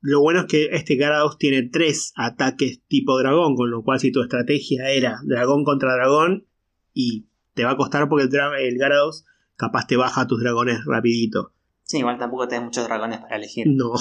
Lo 0.00 0.20
bueno 0.20 0.40
es 0.40 0.46
que 0.46 0.68
este 0.72 0.96
Garados 0.96 1.38
tiene 1.38 1.68
tres 1.68 2.12
ataques 2.16 2.80
tipo 2.88 3.18
dragón, 3.18 3.54
con 3.54 3.70
lo 3.70 3.82
cual 3.82 4.00
si 4.00 4.10
tu 4.10 4.22
estrategia 4.22 4.90
era 4.90 5.18
dragón 5.24 5.64
contra 5.64 5.94
dragón, 5.94 6.46
y 6.94 7.26
te 7.54 7.64
va 7.64 7.72
a 7.72 7.76
costar 7.76 8.08
porque 8.08 8.24
el, 8.24 8.34
el 8.60 8.78
Garados 8.78 9.24
capaz 9.56 9.86
te 9.86 9.96
baja 9.96 10.26
tus 10.26 10.40
dragones 10.40 10.84
rapidito. 10.86 11.52
Sí, 11.84 11.98
igual 11.98 12.18
tampoco 12.18 12.48
tenés 12.48 12.64
muchos 12.64 12.84
dragones 12.86 13.20
para 13.20 13.36
elegir. 13.36 13.66
No. 13.68 13.92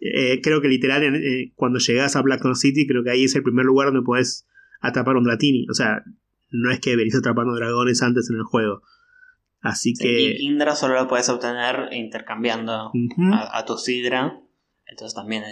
Eh, 0.00 0.40
creo 0.42 0.60
que 0.60 0.68
literal 0.68 1.02
eh, 1.14 1.52
cuando 1.54 1.78
llegas 1.78 2.16
a 2.16 2.22
Blackthorn 2.22 2.56
City, 2.56 2.86
creo 2.86 3.04
que 3.04 3.10
ahí 3.10 3.24
es 3.24 3.36
el 3.36 3.44
primer 3.44 3.64
lugar 3.64 3.86
donde 3.86 4.02
puedes 4.02 4.46
atrapar 4.80 5.16
un 5.16 5.24
Dratini. 5.24 5.66
O 5.70 5.74
sea, 5.74 6.02
no 6.50 6.70
es 6.70 6.80
que 6.80 6.96
venís 6.96 7.14
atrapando 7.14 7.54
dragones 7.54 8.02
antes 8.02 8.28
en 8.30 8.36
el 8.36 8.42
juego. 8.42 8.82
Así 9.60 9.94
que. 9.94 10.08
Y 10.08 10.46
Indra 10.46 10.74
solo 10.74 10.94
lo 10.94 11.08
puedes 11.08 11.28
obtener 11.28 11.92
intercambiando 11.92 12.92
a, 13.32 13.64
tu 13.64 13.78
Sidra. 13.78 14.40
Entonces 14.86 15.14
también 15.14 15.44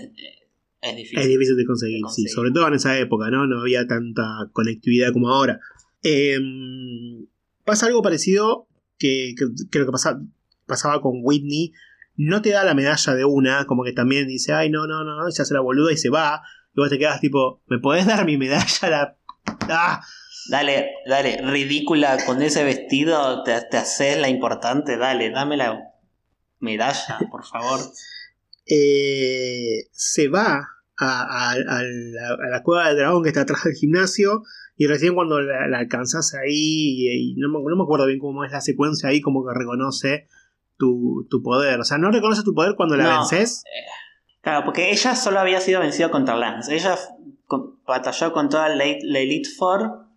es, 0.82 0.96
difícil. 0.96 1.18
Es 1.20 1.28
difícil 1.28 1.56
de 1.56 1.64
conseguir, 1.64 2.02
sí. 2.14 2.26
Sobre 2.28 2.50
todo 2.50 2.66
en 2.68 2.74
esa 2.74 2.98
época, 2.98 3.30
¿no? 3.30 3.46
No 3.46 3.60
había 3.60 3.86
tanta 3.86 4.50
conectividad 4.52 5.12
como 5.12 5.28
ahora. 5.28 5.60
Em, 6.02 7.26
pasa 7.64 7.86
algo 7.86 8.02
parecido 8.02 8.66
que, 8.98 9.34
creo 9.70 9.86
que 9.86 9.92
pasa, 9.92 10.20
pasaba 10.66 11.00
con 11.00 11.20
Whitney. 11.22 11.72
No 12.22 12.42
te 12.42 12.50
da 12.50 12.64
la 12.64 12.74
medalla 12.74 13.14
de 13.14 13.24
una, 13.24 13.64
como 13.64 13.82
que 13.82 13.94
también 13.94 14.28
dice, 14.28 14.52
ay, 14.52 14.68
no, 14.68 14.86
no, 14.86 15.04
no, 15.04 15.26
y 15.26 15.32
se 15.32 15.40
hace 15.40 15.54
la 15.54 15.60
boluda 15.60 15.90
y 15.90 15.96
se 15.96 16.10
va. 16.10 16.42
Y 16.74 16.80
vos 16.80 16.90
te 16.90 16.98
quedas 16.98 17.18
tipo, 17.18 17.62
¿me 17.66 17.78
podés 17.78 18.04
dar 18.04 18.26
mi 18.26 18.36
medalla? 18.36 18.90
La... 18.90 19.16
¡Ah! 19.70 20.02
Dale, 20.50 20.90
dale, 21.06 21.40
ridícula 21.42 22.18
con 22.26 22.42
ese 22.42 22.62
vestido, 22.62 23.42
te, 23.42 23.58
te 23.70 23.78
haces 23.78 24.18
la 24.18 24.28
importante, 24.28 24.98
dale, 24.98 25.30
dame 25.30 25.56
la 25.56 25.80
medalla, 26.58 27.18
por 27.30 27.46
favor. 27.46 27.80
Eh, 28.66 29.88
se 29.92 30.28
va 30.28 30.68
a, 30.98 31.54
la, 31.56 32.62
cueva 32.62 32.88
del 32.88 32.98
dragón 32.98 33.22
que 33.22 33.30
está 33.30 33.42
atrás 33.42 33.64
del 33.64 33.74
gimnasio 33.74 34.42
y 34.76 34.86
recién 34.86 35.14
cuando 35.14 35.40
la, 35.40 35.78
alcanzas 35.78 36.34
ahí, 36.34 37.32
y, 37.32 37.34
no, 37.36 37.48
me, 37.48 37.82
acuerdo 37.82 38.06
bien 38.06 38.18
cómo 38.18 38.44
es 38.44 38.52
la 38.52 38.60
secuencia 38.60 39.08
ahí, 39.08 39.22
como 39.22 39.42
que 39.46 39.58
reconoce 39.58 40.26
tu, 40.80 41.42
poder. 41.44 41.78
O 41.78 41.84
sea, 41.84 41.98
no 41.98 42.10
reconoce 42.10 42.42
tu 42.42 42.54
poder 42.54 42.74
cuando 42.74 42.96
la 42.96 43.18
vences. 43.18 43.62
Eh, 43.66 43.86
claro, 44.40 44.64
porque 44.64 44.90
ella 44.90 45.14
solo 45.14 45.38
había 45.38 45.60
sido 45.60 45.80
vencida 45.80 46.10
contra 46.10 46.36
Lance. 46.36 46.74
Ella 46.74 46.96
batalló 47.86 48.32
con 48.32 48.48
toda 48.48 48.68
la 48.68 48.84
Elite 48.84 49.48
Four 49.56 50.10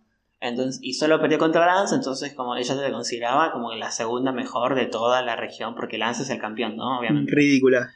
entonces, 0.48 0.78
y 0.82 0.92
solo 0.92 1.20
perdió 1.20 1.38
contra 1.38 1.64
Lance, 1.64 1.94
entonces 1.94 2.34
como 2.34 2.54
ella 2.54 2.76
se 2.76 2.92
consideraba 2.92 3.50
como 3.50 3.72
la 3.72 3.90
segunda 3.90 4.30
mejor 4.30 4.74
de 4.74 4.84
toda 4.84 5.22
la 5.22 5.36
región, 5.36 5.74
porque 5.74 5.96
Lance 5.96 6.22
es 6.22 6.28
el 6.28 6.38
campeón, 6.38 6.76
¿no? 6.76 6.98
Obviamente. 6.98 7.32
Ridícula. 7.34 7.90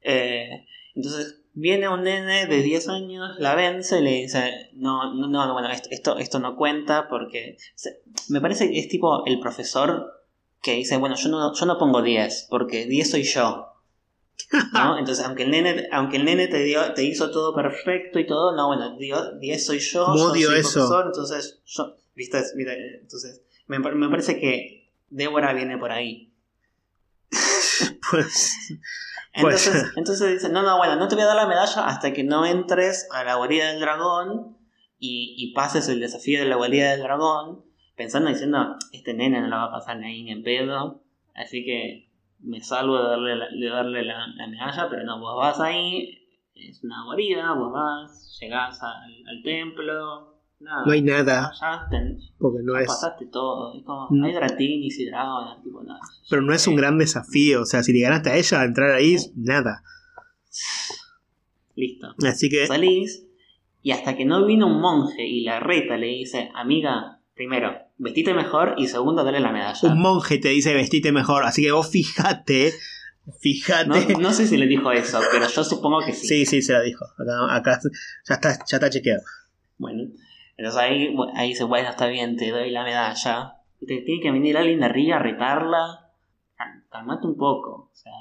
Eh, 0.00 0.66
entonces 0.96 1.40
viene 1.52 1.88
un 1.88 2.02
nene 2.02 2.46
de 2.46 2.62
10 2.62 2.88
años, 2.88 3.36
la 3.38 3.54
vence 3.54 4.00
y 4.00 4.02
le 4.02 4.10
dice, 4.10 4.70
no, 4.72 5.14
no, 5.14 5.28
no 5.28 5.52
bueno, 5.52 5.68
esto, 5.70 6.18
esto, 6.18 6.38
no 6.40 6.56
cuenta 6.56 7.06
porque 7.08 7.56
me 8.28 8.40
parece 8.40 8.68
que 8.68 8.80
es 8.80 8.88
tipo 8.88 9.24
el 9.24 9.38
profesor 9.38 10.23
que 10.64 10.72
dice, 10.72 10.96
bueno, 10.96 11.14
yo 11.14 11.28
no, 11.28 11.54
yo 11.54 11.66
no 11.66 11.78
pongo 11.78 12.00
10, 12.00 12.46
porque 12.48 12.86
10 12.86 13.10
soy 13.10 13.22
yo. 13.22 13.68
¿no? 14.72 14.98
Entonces, 14.98 15.22
aunque 15.26 15.42
el 15.42 15.50
nene, 15.50 15.88
aunque 15.92 16.16
el 16.16 16.24
nene 16.24 16.48
te, 16.48 16.64
dio, 16.64 16.94
te 16.94 17.04
hizo 17.04 17.30
todo 17.30 17.54
perfecto 17.54 18.18
y 18.18 18.26
todo, 18.26 18.56
no, 18.56 18.68
bueno, 18.68 18.96
10 18.96 19.66
soy 19.66 19.78
yo, 19.78 20.06
yo 20.16 20.30
soy 20.30 20.42
eso. 20.42 20.48
profesor, 20.50 21.06
entonces, 21.06 21.60
yo, 21.66 21.96
¿viste? 22.14 22.42
Entonces, 22.98 23.42
me, 23.66 23.78
me, 23.78 24.08
parece 24.08 24.40
que 24.40 24.90
Débora 25.10 25.52
viene 25.52 25.76
por 25.76 25.92
ahí. 25.92 26.32
pues, 28.10 28.56
entonces, 29.34 29.70
pues. 29.70 29.92
entonces 29.96 30.32
dice, 30.32 30.48
no, 30.48 30.62
no, 30.62 30.78
bueno, 30.78 30.96
no 30.96 31.08
te 31.08 31.14
voy 31.14 31.24
a 31.24 31.26
dar 31.26 31.36
la 31.36 31.46
medalla 31.46 31.86
hasta 31.86 32.14
que 32.14 32.24
no 32.24 32.46
entres 32.46 33.06
a 33.10 33.22
la 33.22 33.34
guarida 33.34 33.70
del 33.70 33.80
dragón 33.80 34.56
y, 34.98 35.34
y 35.36 35.52
pases 35.52 35.88
el 35.88 36.00
desafío 36.00 36.38
de 36.38 36.46
la 36.46 36.56
guarida 36.56 36.92
del 36.92 37.02
dragón, 37.02 37.63
pensando 37.96 38.28
diciendo, 38.28 38.76
este 38.92 39.14
nene 39.14 39.40
no 39.40 39.48
lo 39.48 39.56
va 39.56 39.64
a 39.64 39.72
pasar 39.72 39.98
ni 39.98 40.06
ahí 40.06 40.22
ni 40.24 40.32
en 40.32 40.42
pedo, 40.42 41.02
así 41.34 41.64
que 41.64 42.08
me 42.40 42.60
salvo 42.60 42.98
de 42.98 43.08
darle, 43.08 43.36
la, 43.36 43.48
de 43.48 43.68
darle 43.68 44.04
la, 44.04 44.26
medalla, 44.48 44.88
pero 44.90 45.04
no, 45.04 45.20
vos 45.20 45.36
vas 45.36 45.60
ahí, 45.60 46.18
es 46.54 46.82
una 46.84 47.04
guarida, 47.04 47.52
vos 47.54 47.72
vas, 47.72 48.38
llegás 48.40 48.80
al, 48.82 49.42
templo, 49.42 50.40
nada. 50.60 50.82
No 50.84 50.92
hay 50.92 51.02
nada. 51.02 51.52
porque 52.38 52.58
no 52.62 52.76
es... 52.76 52.86
Pasaste 52.86 53.26
todo, 53.26 53.74
es 53.76 53.84
como, 53.84 54.08
no 54.10 54.26
hay 54.26 54.34
dratinis 54.34 54.98
y 54.98 55.06
dragones, 55.06 55.62
tipo 55.62 55.82
nada. 55.82 56.00
Pero 56.28 56.42
no 56.42 56.52
es 56.52 56.66
un 56.66 56.76
gran 56.76 56.98
desafío, 56.98 57.62
o 57.62 57.66
sea, 57.66 57.82
si 57.82 57.92
le 57.92 58.00
ganaste 58.00 58.30
a 58.30 58.36
ella, 58.36 58.64
entrar 58.64 58.90
ahí, 58.90 59.16
nada. 59.36 59.82
Listo. 61.76 62.14
Así 62.26 62.48
que... 62.48 62.66
Salís, 62.66 63.26
y 63.84 63.90
hasta 63.90 64.16
que 64.16 64.24
no 64.24 64.46
vino 64.46 64.66
un 64.66 64.80
monje 64.80 65.26
y 65.26 65.42
la 65.42 65.60
reta 65.60 65.98
le 65.98 66.06
dice, 66.06 66.50
amiga, 66.54 67.20
primero, 67.34 67.83
vestite 67.96 68.34
mejor 68.34 68.74
y 68.78 68.88
segundo, 68.88 69.24
dale 69.24 69.40
la 69.40 69.52
medalla. 69.52 69.88
Un 69.88 70.00
monje 70.00 70.38
te 70.38 70.48
dice 70.48 70.74
vestite 70.74 71.12
mejor, 71.12 71.44
así 71.44 71.62
que 71.62 71.72
vos 71.72 71.90
fíjate. 71.90 72.72
Fíjate. 73.40 74.16
No, 74.18 74.32
sé 74.32 74.46
si 74.46 74.56
le 74.56 74.66
dijo 74.66 74.92
eso, 74.92 75.18
pero 75.32 75.48
yo 75.48 75.64
supongo 75.64 76.00
que 76.04 76.12
sí. 76.12 76.26
Sí, 76.26 76.46
sí, 76.46 76.62
se 76.62 76.74
la 76.74 76.82
dijo. 76.82 77.06
Acá, 77.48 77.80
ya, 78.28 78.34
está, 78.34 78.58
ya 78.66 78.76
está 78.76 78.90
chequeado. 78.90 79.22
Bueno, 79.78 80.10
entonces 80.56 80.80
ahí, 80.80 81.16
ahí 81.34 81.48
dice, 81.48 81.64
bueno, 81.64 81.88
está 81.88 82.06
bien, 82.06 82.36
te 82.36 82.50
doy 82.50 82.70
la 82.70 82.84
medalla. 82.84 83.54
Te 83.80 84.02
tiene 84.02 84.22
que 84.22 84.30
venir 84.30 84.56
alguien 84.56 84.80
de 84.80 84.86
arriba 84.86 85.16
a 85.16 85.20
retarla. 85.20 86.10
Calmate 86.90 87.26
un 87.26 87.36
poco. 87.36 87.90
O 87.92 87.94
sea, 87.94 88.12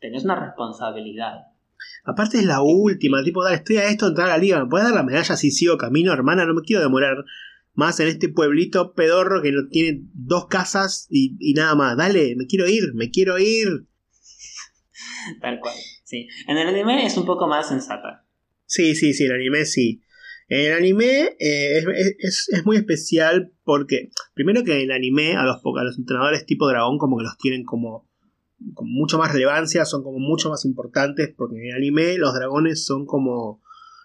tenés 0.00 0.24
una 0.24 0.36
responsabilidad. 0.36 1.48
Aparte 2.04 2.38
es 2.38 2.44
la 2.44 2.62
última, 2.62 3.22
tipo, 3.22 3.44
dale, 3.44 3.56
estoy 3.56 3.76
a 3.76 3.84
esto, 3.84 4.06
entrar 4.06 4.28
a 4.28 4.32
la 4.32 4.38
liga, 4.38 4.58
¿me 4.58 4.68
puedes 4.68 4.86
dar 4.86 4.96
la 4.96 5.02
medalla 5.02 5.36
si 5.36 5.50
sigo 5.50 5.76
camino, 5.76 6.12
hermana? 6.12 6.46
No 6.46 6.54
me 6.54 6.62
quiero 6.62 6.82
demorar 6.82 7.24
más 7.76 8.00
en 8.00 8.08
este 8.08 8.28
pueblito 8.28 8.94
pedorro 8.94 9.42
que 9.42 9.52
no 9.52 9.68
tiene 9.68 10.00
dos 10.14 10.46
casas 10.46 11.06
y, 11.10 11.52
nada 11.54 11.74
más. 11.74 11.96
Dale, 11.96 12.34
me 12.36 12.46
quiero 12.46 12.66
ir, 12.66 12.94
me 12.94 13.10
quiero 13.10 13.38
ir. 13.38 13.86
Tal 15.40 15.60
cual, 15.60 15.76
sí. 16.02 16.26
En 16.48 16.56
el 16.56 16.66
anime 16.66 17.06
es 17.06 17.16
un 17.16 17.26
poco 17.26 17.46
más 17.46 17.68
sensata. 17.68 18.26
Sí, 18.64 18.94
sí, 18.94 19.12
sí, 19.12 19.24
el 19.24 19.32
anime 19.32 19.66
sí. 19.66 20.02
En 20.48 20.72
el 20.72 20.72
anime 20.72 21.36
eh, 21.38 21.84
es, 22.18 22.48
muy 22.64 22.76
especial 22.76 23.52
porque, 23.62 24.10
primero 24.34 24.64
que 24.64 24.72
en 24.72 24.82
el 24.82 24.92
anime 24.92 25.36
a 25.36 25.42
los, 25.42 25.56
a 25.56 25.84
los 25.84 25.98
entrenadores 25.98 26.46
tipo 26.46 26.68
dragón 26.68 26.98
como 26.98 27.18
que 27.18 27.24
los 27.24 27.36
tienen 27.36 27.64
como 27.64 28.08
con 28.72 28.90
mucho 28.90 29.18
más 29.18 29.32
relevancia, 29.32 29.84
son 29.84 30.02
como 30.02 30.18
mucho 30.18 30.48
más 30.48 30.64
importantes 30.64 31.34
porque 31.36 31.56
en 31.56 31.66
el 31.66 31.76
anime 31.76 32.16
los 32.16 32.32
dragones 32.32 32.86
son 32.86 33.04
como, 33.04 33.62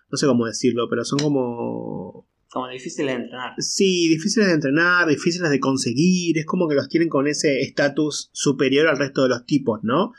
no 0.09 0.17
sé 0.17 0.27
cómo 0.27 0.45
decirlo, 0.45 0.89
pero 0.89 1.05
son 1.05 1.19
como 1.19 2.27
como 2.51 2.67
difíciles 2.67 3.15
de 3.15 3.23
entrenar. 3.23 3.53
Sí, 3.59 4.09
difíciles 4.09 4.47
de 4.47 4.53
entrenar, 4.53 5.07
difíciles 5.07 5.49
de 5.49 5.59
conseguir. 5.59 6.37
Es 6.37 6.45
como 6.45 6.67
que 6.67 6.75
los 6.75 6.89
tienen 6.89 7.07
con 7.07 7.27
ese 7.27 7.61
estatus 7.61 8.29
superior 8.33 8.87
al 8.87 8.99
resto 8.99 9.23
de 9.23 9.29
los 9.29 9.45
tipos, 9.45 9.79
¿no? 9.83 10.13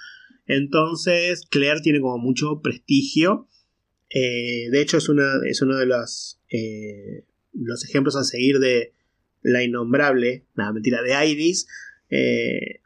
Entonces, 0.46 1.46
Claire 1.50 1.82
tiene 1.82 2.00
como 2.00 2.16
mucho 2.16 2.60
prestigio. 2.62 3.48
Eh, 4.08 4.70
de 4.70 4.80
hecho, 4.80 4.96
es, 4.96 5.10
una, 5.10 5.30
es 5.46 5.60
uno 5.60 5.76
de 5.76 5.84
los, 5.84 6.40
eh, 6.48 7.26
los 7.52 7.84
ejemplos 7.84 8.16
a 8.16 8.24
seguir 8.24 8.58
de 8.58 8.94
la 9.42 9.62
innombrable, 9.62 10.46
nada, 10.54 10.72
mentira, 10.72 11.02
de 11.02 11.26
Iris. 11.26 11.68
Eh, 12.08 12.80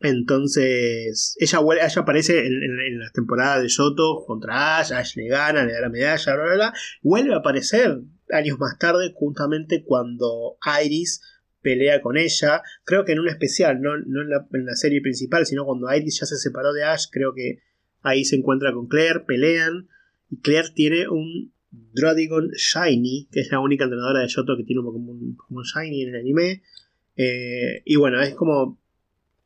entonces, 0.00 1.36
ella, 1.38 1.60
ella 1.80 2.02
aparece 2.02 2.44
en, 2.44 2.98
las 2.98 3.12
temporadas 3.12 3.62
de 3.62 3.68
Yoto 3.68 4.24
contra 4.26 4.78
Ash, 4.78 4.92
Ash 4.92 5.14
le 5.14 5.28
gana, 5.28 5.64
le 5.64 5.74
da 5.74 5.80
la 5.82 5.90
medalla, 5.90 6.34
bla, 6.34 6.44
bla, 6.44 6.54
bla. 6.54 6.74
Vuelve 7.02 7.34
a 7.34 7.38
aparecer 7.38 8.00
años 8.32 8.58
más 8.58 8.78
tarde, 8.78 9.12
justamente 9.14 9.84
cuando 9.84 10.56
Iris 10.84 11.22
pelea 11.62 12.00
con 12.00 12.16
ella, 12.16 12.62
creo 12.84 13.04
que 13.04 13.12
en 13.12 13.20
un 13.20 13.28
especial, 13.28 13.80
no, 13.80 13.94
en, 13.94 14.30
la, 14.30 14.76
serie 14.76 15.02
principal, 15.02 15.44
sino 15.46 15.64
cuando 15.64 15.92
Iris 15.94 16.20
ya 16.20 16.26
se 16.26 16.36
separó 16.36 16.72
de 16.72 16.84
Ash, 16.84 17.06
creo 17.10 17.34
que 17.34 17.60
Ahí 18.02 18.24
se 18.24 18.36
encuentra 18.36 18.72
con 18.72 18.86
Claire, 18.88 19.20
pelean. 19.20 19.88
Y 20.30 20.40
Claire 20.40 20.70
tiene 20.74 21.08
un 21.08 21.52
Drodigon 21.70 22.50
Shiny, 22.52 23.28
que 23.30 23.40
es 23.40 23.50
la 23.50 23.60
única 23.60 23.84
entrenadora 23.84 24.20
de 24.20 24.28
Yoto 24.28 24.56
que 24.56 24.64
tiene 24.64 24.80
un 24.80 25.36
Pokémon, 25.36 25.64
Shiny 25.64 26.02
en 26.02 26.08
el 26.10 26.20
anime. 26.20 26.62
Eh, 27.16 27.82
y 27.84 27.96
bueno, 27.96 28.20
es 28.20 28.34
como. 28.34 28.78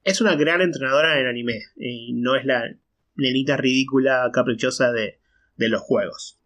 Es 0.05 0.20
una 0.20 0.36
gran 0.36 0.61
entrenadora 0.61 1.15
en 1.15 1.23
el 1.23 1.28
anime. 1.28 1.62
Y 1.77 2.12
no 2.12 2.36
es 2.36 2.44
la 2.44 2.77
nenita 3.16 3.56
ridícula, 3.56 4.31
caprichosa 4.32 4.93
de, 4.93 5.19
de 5.56 5.69
los 5.69 5.81
juegos. 5.81 6.39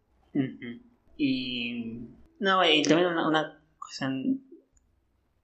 Y. 1.17 2.01
No, 2.39 2.65
y 2.65 2.83
también 2.83 3.09
una, 3.09 3.29
una 3.29 3.61
cosa 3.79 4.11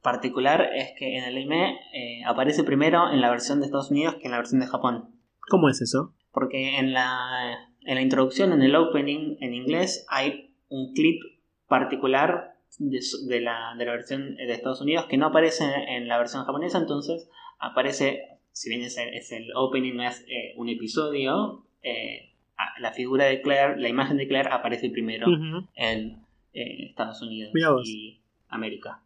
particular 0.03 0.71
es 0.75 0.93
que 0.99 1.16
en 1.16 1.25
el 1.25 1.37
anime 1.37 1.79
eh, 1.95 2.23
aparece 2.27 2.62
primero 2.62 3.11
en 3.11 3.21
la 3.21 3.31
versión 3.31 3.59
de 3.59 3.66
Estados 3.66 3.91
Unidos 3.91 4.16
que 4.16 4.27
en 4.27 4.33
la 4.33 4.37
versión 4.37 4.61
de 4.61 4.66
Japón. 4.66 5.09
¿Cómo 5.49 5.69
es 5.69 5.81
eso? 5.81 6.15
Porque 6.31 6.79
en 6.79 6.93
la, 6.93 7.71
en 7.81 7.95
la 7.95 8.03
introducción, 8.03 8.53
en 8.53 8.62
el 8.62 8.77
opening 8.77 9.37
en 9.41 9.55
inglés, 9.55 10.07
hay 10.09 10.55
un 10.69 10.93
clip 10.93 11.23
particular 11.69 12.55
de, 12.79 13.41
la, 13.41 13.75
de 13.79 13.85
la 13.85 13.93
versión 13.93 14.37
de 14.37 14.53
Estados 14.53 14.81
Unidos 14.81 15.07
que 15.07 15.16
no 15.16 15.27
aparece 15.27 15.65
en 15.89 16.07
la 16.07 16.19
versión 16.19 16.45
japonesa, 16.45 16.79
entonces 16.79 17.31
aparece, 17.59 18.21
si 18.53 18.69
bien 18.69 18.83
es 18.83 18.99
el, 18.99 19.15
es 19.15 19.33
el 19.33 19.49
opening, 19.57 19.95
no 19.95 20.03
es 20.03 20.21
eh, 20.29 20.55
un 20.57 20.69
episodio, 20.69 21.66
eh, 21.83 22.35
la 22.81 22.93
figura 22.93 23.25
de 23.25 23.41
Claire, 23.41 23.81
la 23.81 23.89
imagen 23.89 24.16
de 24.16 24.29
Claire 24.29 24.51
aparece 24.53 24.91
primero 24.91 25.27
en 25.75 26.24
Estados 26.55 27.20
Unidos 27.22 27.52
y 27.85 28.20
América. 28.48 29.01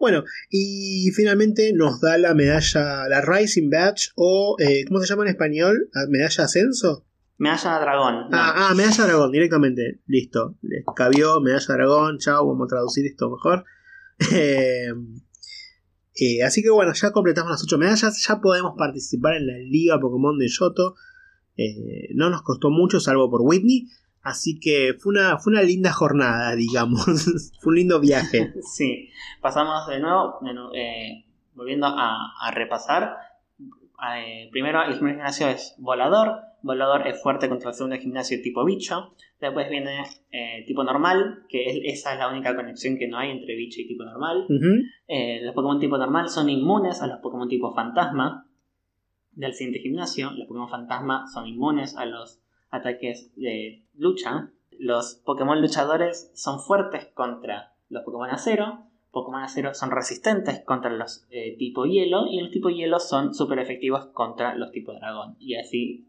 Bueno, 0.00 0.24
y 0.50 1.10
finalmente 1.14 1.72
nos 1.74 2.00
da 2.00 2.16
la 2.16 2.34
medalla, 2.34 3.06
la 3.08 3.20
Rising 3.20 3.68
Badge 3.68 4.12
o, 4.16 4.56
eh, 4.58 4.84
¿cómo 4.86 5.00
se 5.00 5.06
llama 5.06 5.24
en 5.24 5.30
español? 5.30 5.90
Ah, 5.94 6.06
¿Medalla 6.08 6.44
Ascenso? 6.44 7.04
Medalla 7.36 7.78
Dragón. 7.80 8.14
Ah, 8.32 8.68
ah, 8.70 8.74
Medalla 8.74 9.04
Dragón, 9.04 9.32
directamente. 9.32 10.00
Listo. 10.06 10.56
Les 10.62 10.84
cabió 10.96 11.40
Medalla 11.40 11.74
Dragón. 11.74 12.18
Chao, 12.18 12.46
vamos 12.46 12.66
a 12.66 12.68
traducir 12.68 13.06
esto 13.06 13.30
mejor. 13.30 13.64
Eh, 16.16 16.44
así 16.44 16.62
que 16.62 16.70
bueno, 16.70 16.92
ya 16.92 17.10
completamos 17.10 17.50
las 17.50 17.64
8 17.64 17.76
medallas. 17.76 18.24
Ya 18.28 18.40
podemos 18.40 18.74
participar 18.78 19.34
en 19.34 19.48
la 19.48 19.58
Liga 19.58 19.98
Pokémon 19.98 20.38
de 20.38 20.46
Yoto. 20.46 20.94
Eh, 21.56 22.10
no 22.14 22.30
nos 22.30 22.42
costó 22.42 22.70
mucho, 22.70 23.00
salvo 23.00 23.28
por 23.28 23.40
Whitney. 23.42 23.88
Así 24.24 24.58
que 24.58 24.94
fue 24.98 25.10
una, 25.10 25.38
fue 25.38 25.52
una 25.52 25.62
linda 25.62 25.92
jornada, 25.92 26.56
digamos. 26.56 27.04
fue 27.60 27.70
un 27.70 27.76
lindo 27.76 28.00
viaje. 28.00 28.54
sí, 28.62 29.10
pasamos 29.42 29.86
de 29.86 30.00
nuevo, 30.00 30.40
eh, 30.74 31.26
volviendo 31.54 31.86
a, 31.86 32.50
repasar. 32.52 33.16
Eh, 34.16 34.48
primero, 34.50 34.82
el 34.82 34.94
primer 34.94 35.16
gimnasio 35.16 35.48
es 35.48 35.74
volador. 35.78 36.40
Volador 36.62 37.06
es 37.06 37.22
fuerte 37.22 37.50
contra 37.50 37.68
el 37.68 37.76
segundo 37.76 37.96
gimnasio 37.98 38.40
tipo 38.40 38.64
bicho. 38.64 39.14
Después 39.38 39.68
viene 39.68 40.04
eh, 40.32 40.64
tipo 40.66 40.82
normal, 40.82 41.44
que 41.50 41.82
esa 41.84 42.14
es 42.14 42.18
la 42.18 42.28
única 42.28 42.56
conexión 42.56 42.96
que 42.96 43.06
no 43.06 43.18
hay 43.18 43.30
entre 43.30 43.54
bicho 43.54 43.82
y 43.82 43.86
tipo 43.86 44.04
normal. 44.04 44.46
los 44.48 45.54
Pokémon 45.54 45.78
tipo 45.78 45.98
normal 45.98 46.30
son 46.30 46.48
inmunes 46.48 47.02
a 47.02 47.06
los 47.08 47.20
Pokémon 47.20 47.46
tipo 47.46 47.74
fantasma 47.74 48.46
del 49.32 49.52
siguiente 49.52 49.80
gimnasio. 49.80 50.30
Los 50.30 50.48
Pokémon 50.48 50.70
fantasma 50.70 51.26
son 51.26 51.46
inmunes 51.46 51.94
a 51.98 52.06
los 52.06 52.40
ataques 52.74 53.32
de 53.36 53.84
lucha, 53.94 54.50
los 54.78 55.22
Pokémon 55.24 55.60
luchadores 55.60 56.30
son 56.34 56.60
fuertes 56.60 57.06
contra 57.14 57.72
los 57.88 58.02
Pokémon 58.02 58.30
acero, 58.30 58.86
Pokémon 59.12 59.42
acero 59.42 59.74
son 59.74 59.92
resistentes 59.92 60.60
contra 60.64 60.90
los 60.90 61.26
eh, 61.30 61.56
tipo 61.56 61.86
hielo 61.86 62.26
y 62.28 62.40
los 62.40 62.50
tipo 62.50 62.68
hielo 62.68 62.98
son 62.98 63.34
súper 63.34 63.60
efectivos 63.60 64.06
contra 64.06 64.56
los 64.56 64.72
tipo 64.72 64.92
dragón. 64.92 65.36
Y 65.38 65.54
así 65.54 66.08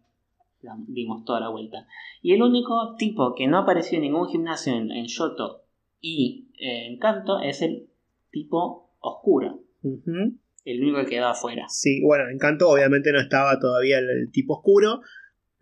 dimos 0.88 1.24
toda 1.26 1.40
la 1.40 1.50
vuelta. 1.50 1.88
Y 2.24 2.34
el 2.34 2.42
único 2.42 2.96
tipo 2.98 3.36
que 3.36 3.48
no 3.48 3.60
apareció 3.60 3.98
en 3.98 4.04
ningún 4.04 4.28
gimnasio 4.28 4.74
en, 4.74 5.06
Yoto 5.06 5.66
y 6.02 6.48
en 6.58 6.98
Kanto 6.98 7.40
es 7.40 7.62
el 7.62 7.88
tipo 8.32 8.90
oscuro. 9.00 9.60
El 9.84 10.82
único 10.82 10.98
que 11.02 11.12
quedaba 11.12 11.34
afuera. 11.34 11.66
Sí, 11.70 12.02
bueno, 12.04 12.28
en 12.28 12.40
Kanto 12.40 12.68
obviamente 12.68 13.12
no 13.12 13.20
estaba 13.20 13.60
todavía 13.60 14.00
el 14.00 14.32
tipo 14.32 14.56
oscuro 14.56 15.02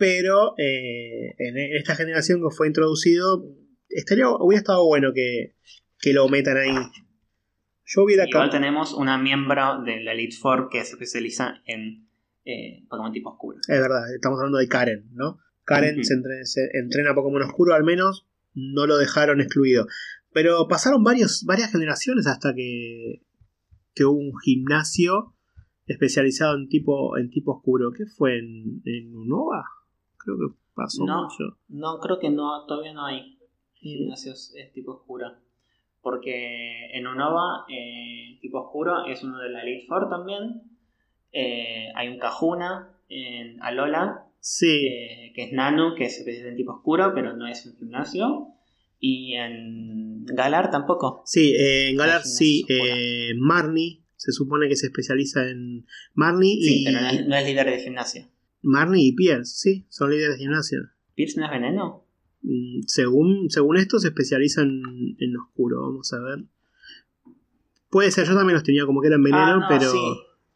pero 0.04 0.54
eh, 0.58 1.34
en 1.38 1.58
esta 1.78 1.96
generación 1.96 2.42
que 2.42 2.54
fue 2.54 2.68
introducido, 2.68 3.42
estaría, 3.88 4.28
hubiera 4.28 4.60
estado 4.60 4.86
bueno 4.86 5.14
que, 5.14 5.56
lo 6.12 6.28
metan 6.28 6.58
ahí. 6.58 6.76
Yo 7.86 8.04
hubiera 8.04 8.28
Igual 8.28 8.50
tenemos 8.50 8.94
una 8.94 9.18
miembro 9.18 9.82
de 9.82 10.04
la 10.04 10.12
Elite 10.12 10.36
Four 10.36 10.68
que 10.70 10.84
se 10.84 10.96
especializa 10.96 11.62
en 11.66 12.10
eh, 12.44 12.84
Pokémon 12.90 13.14
tipo 13.14 13.30
oscuro. 13.30 13.60
Es 13.66 13.80
verdad, 13.80 14.14
estamos 14.14 14.40
hablando 14.40 14.58
de 14.58 14.68
Karen, 14.68 15.08
¿no? 15.14 15.40
Karen 15.64 16.04
se, 16.04 16.16
entrena, 16.74 17.16
Pokémon 17.16 17.42
oscuro, 17.44 17.74
al 17.74 17.86
menos 17.86 18.28
no 18.54 18.86
lo 18.86 18.98
dejaron 18.98 19.40
excluido. 19.40 19.88
Pero 20.34 20.68
pasaron 20.68 21.06
varios, 21.06 21.46
varias 21.46 21.72
generaciones 21.72 22.28
hasta 22.28 22.54
que, 22.54 23.22
que 23.96 24.04
hubo 24.04 24.20
un 24.20 24.38
gimnasio 24.38 25.34
especializado 25.86 26.58
en 26.58 26.68
tipo, 26.68 27.18
en 27.18 27.30
tipo 27.30 27.54
oscuro. 27.54 27.94
¿Qué 27.94 28.06
fue? 28.06 28.40
¿En, 28.40 28.82
en 28.84 29.16
Unova? 29.16 29.64
Creo 30.24 30.38
que 30.38 30.56
pasó 30.74 31.06
no, 31.06 31.28
No, 31.68 32.00
creo 32.00 32.20
que 32.20 32.30
no, 32.30 32.66
todavía 32.66 32.94
no 32.94 33.06
hay 33.06 33.38
gimnasios 33.74 34.54
tipo 34.74 34.94
oscuro. 34.94 35.34
Porque 36.02 36.92
en 36.92 37.08
Unova, 37.08 37.66
eh, 37.70 38.38
tipo 38.42 38.60
oscuro, 38.60 39.06
es 39.06 39.24
uno 39.24 39.40
de 39.40 39.50
la 39.50 39.64
Elite 39.64 39.86
Four 39.88 40.10
también. 40.10 40.64
Eh, 41.32 41.88
hay 41.96 42.10
un 42.10 42.20
Cajuna 42.20 42.98
en 43.08 43.62
Alola, 43.62 44.26
sí. 44.40 44.86
Eh, 44.86 45.32
que 45.34 45.46
es 45.46 45.54
Nano, 45.54 45.96
que 45.96 46.06
es 46.06 46.20
en 46.28 46.58
tipo 46.58 46.74
oscuro, 46.74 47.14
pero 47.16 47.36
no 47.38 47.48
es 47.48 47.66
un 47.66 47.78
gimnasio. 47.78 48.50
Y 49.00 49.34
en 49.36 50.26
Galar 50.26 50.72
tampoco. 50.72 51.24
Sí, 51.26 51.54
en 51.58 51.96
Galar 51.96 52.24
sí. 52.24 52.66
Marnie 53.38 54.04
se 54.18 54.32
supone 54.34 54.68
que 54.68 54.76
se 54.76 54.88
especializa 54.88 55.50
en 55.50 55.86
Marnie. 56.14 56.62
Sí, 56.62 56.84
pero 56.86 57.00
no 57.28 57.36
es 57.36 57.46
líder 57.46 57.66
de 57.66 57.80
gimnasio. 57.80 58.28
Marnie 58.64 59.10
y 59.10 59.14
Pierce, 59.14 59.54
sí, 59.56 59.86
son 59.90 60.10
líderes 60.10 60.38
de 60.38 60.44
gimnasio. 60.44 60.80
¿Pierce 61.16 61.40
no 61.40 61.46
es 61.46 61.52
veneno? 61.52 62.06
Mm, 62.42 62.82
según, 62.88 63.50
según 63.50 63.78
esto 63.78 64.00
se 64.00 64.08
especializan 64.08 64.82
en 65.20 65.38
oscuro, 65.38 65.82
vamos 65.82 66.12
a 66.14 66.20
ver. 66.20 66.46
Puede 67.90 68.10
ser, 68.12 68.28
yo 68.28 68.36
también 68.36 68.56
los 68.56 68.64
tenía 68.64 68.86
como 68.86 69.02
que 69.02 69.08
eran 69.08 69.22
veneno, 69.22 69.62
ah, 69.64 69.68
pero... 69.70 69.92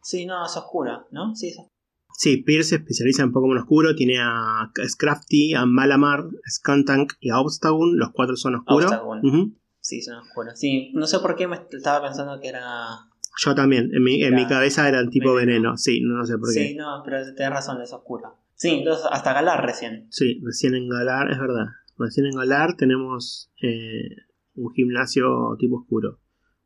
Sí. 0.02 0.26
no, 0.26 0.46
es 0.46 0.58
oscuro, 0.58 1.08
¿no? 1.12 1.36
Sí, 1.36 1.54
Sí, 2.18 2.38
Pierce 2.38 2.70
se 2.70 2.76
especializa 2.78 3.22
en 3.22 3.32
Pokémon 3.32 3.60
oscuro, 3.60 3.96
tiene 3.96 4.18
a 4.20 4.72
Scrafty, 4.88 5.54
a 5.54 5.68
Malamar, 5.68 6.26
Skuntank 6.50 7.14
y 7.20 7.30
a 7.30 7.40
Obstagoon, 7.40 8.00
los 8.00 8.10
cuatro 8.12 8.36
son 8.36 8.56
oscuros. 8.56 8.92
Sí, 9.82 10.02
son 10.02 10.16
oscuros. 10.16 10.60
Sí, 10.60 10.92
no 10.96 11.06
sé 11.06 11.20
por 11.20 11.36
qué 11.36 11.48
me 11.48 11.58
estaba 11.58 12.08
pensando 12.08 12.42
que 12.42 12.48
era 12.48 13.08
yo 13.38 13.56
también, 13.56 13.90
en 13.94 14.04
mi, 14.04 14.24
en 14.24 14.36
mi 14.36 14.48
cabeza 14.48 14.88
era 14.88 15.00
el 15.00 15.10
tipo 15.10 15.34
veneno. 15.34 15.78
sí, 15.78 16.02
no, 16.02 16.26
sé 16.26 16.38
por 16.38 16.54
qué. 16.54 16.68
Sí, 16.68 16.76
no, 16.76 17.02
pero 17.06 17.24
tenés 17.34 17.52
razón, 17.52 17.82
es 17.82 17.94
oscuro. 17.94 18.36
Sí, 18.56 18.70
entonces 18.70 19.06
hasta 19.12 19.34
Galar 19.34 19.64
recién. 19.64 20.08
Sí, 20.10 20.42
recién 20.44 20.74
en 20.74 20.90
Galar, 20.90 21.32
es 21.32 21.40
verdad. 21.40 21.66
Recién 21.98 22.26
en 22.26 22.36
Galar 22.36 22.76
tenemos 22.76 23.52
eh, 23.62 24.16
un 24.56 24.74
gimnasio 24.74 25.56
tipo 25.60 25.78
oscuro. 25.78 26.20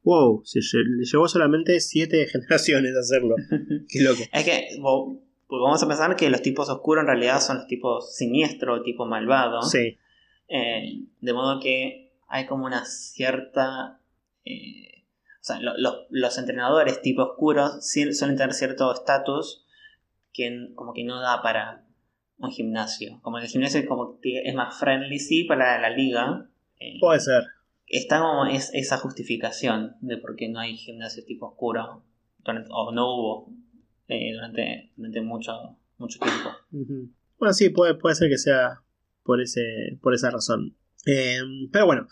Wow, 0.04 0.42
se 0.46 0.60
le 0.60 1.04
llevó 1.04 1.28
solamente 1.28 1.80
siete 1.80 2.26
generaciones 2.32 2.96
hacerlo. 2.96 3.36
Qué 3.90 4.02
loco. 4.02 4.22
Es 4.32 4.44
que 4.44 4.68
pues 4.80 5.60
vamos 5.62 5.84
a 5.84 5.88
pensar 5.88 6.16
que 6.16 6.30
los 6.30 6.42
tipos 6.42 6.70
oscuros 6.70 7.02
en 7.02 7.08
realidad 7.08 7.42
son 7.42 7.58
los 7.58 7.68
tipos 7.68 8.16
siniestro, 8.16 8.84
tipo 8.84 9.06
malvado. 9.06 9.62
Sí. 9.64 9.98
Eh, 10.48 11.04
de 11.20 11.34
modo 11.34 11.60
que 11.60 12.14
hay 12.30 12.46
como 12.46 12.66
una 12.66 12.86
cierta 12.86 14.00
eh, 14.46 14.91
o 15.42 15.44
sea, 15.44 15.60
los 15.60 16.38
entrenadores 16.38 17.02
tipo 17.02 17.24
oscuros 17.24 17.80
suelen 17.84 18.38
tener 18.38 18.54
cierto 18.54 18.94
estatus 18.94 19.66
que 20.34 20.72
como 20.76 20.94
que 20.94 21.04
no 21.04 21.20
da 21.20 21.42
para 21.42 21.84
un 22.38 22.52
gimnasio. 22.52 23.20
Como 23.24 23.40
el 23.40 23.48
gimnasio 23.48 23.80
es, 23.80 23.88
como 23.88 24.20
es 24.22 24.56
más 24.56 24.80
friendly, 24.80 25.18
sí, 25.18 25.44
para 25.46 25.82
la, 25.82 25.90
liga. 25.90 26.48
Eh, 26.80 26.98
Puede 27.00 27.20
ser. 27.20 27.44
Está 27.88 28.20
como 28.20 28.46
es, 28.46 28.70
esa 28.74 28.98
justificación 28.98 29.96
de 30.02 30.18
por 30.18 30.36
qué 30.36 30.48
no 30.48 30.60
hay 30.60 30.78
gimnasio 30.78 31.26
tipo 31.26 31.48
oscuro. 31.48 32.04
o 32.70 32.92
no 32.92 33.16
hubo 33.16 33.54
eh, 34.08 34.34
durante, 34.34 34.92
durante 34.96 35.22
mucho, 35.22 35.78
mucho 35.98 36.20
tiempo. 36.20 36.52
Bueno, 37.40 37.54
sí, 37.54 37.70
puede, 37.70 37.96
puede 37.96 38.16
ser 38.16 38.30
que 38.30 38.38
sea 38.38 38.82
por, 39.24 39.42
ese, 39.42 39.98
por 40.02 40.14
esa 40.14 40.30
razón. 40.30 40.76
Eh, 41.08 41.40
pero 41.72 41.88
bueno, 41.88 42.08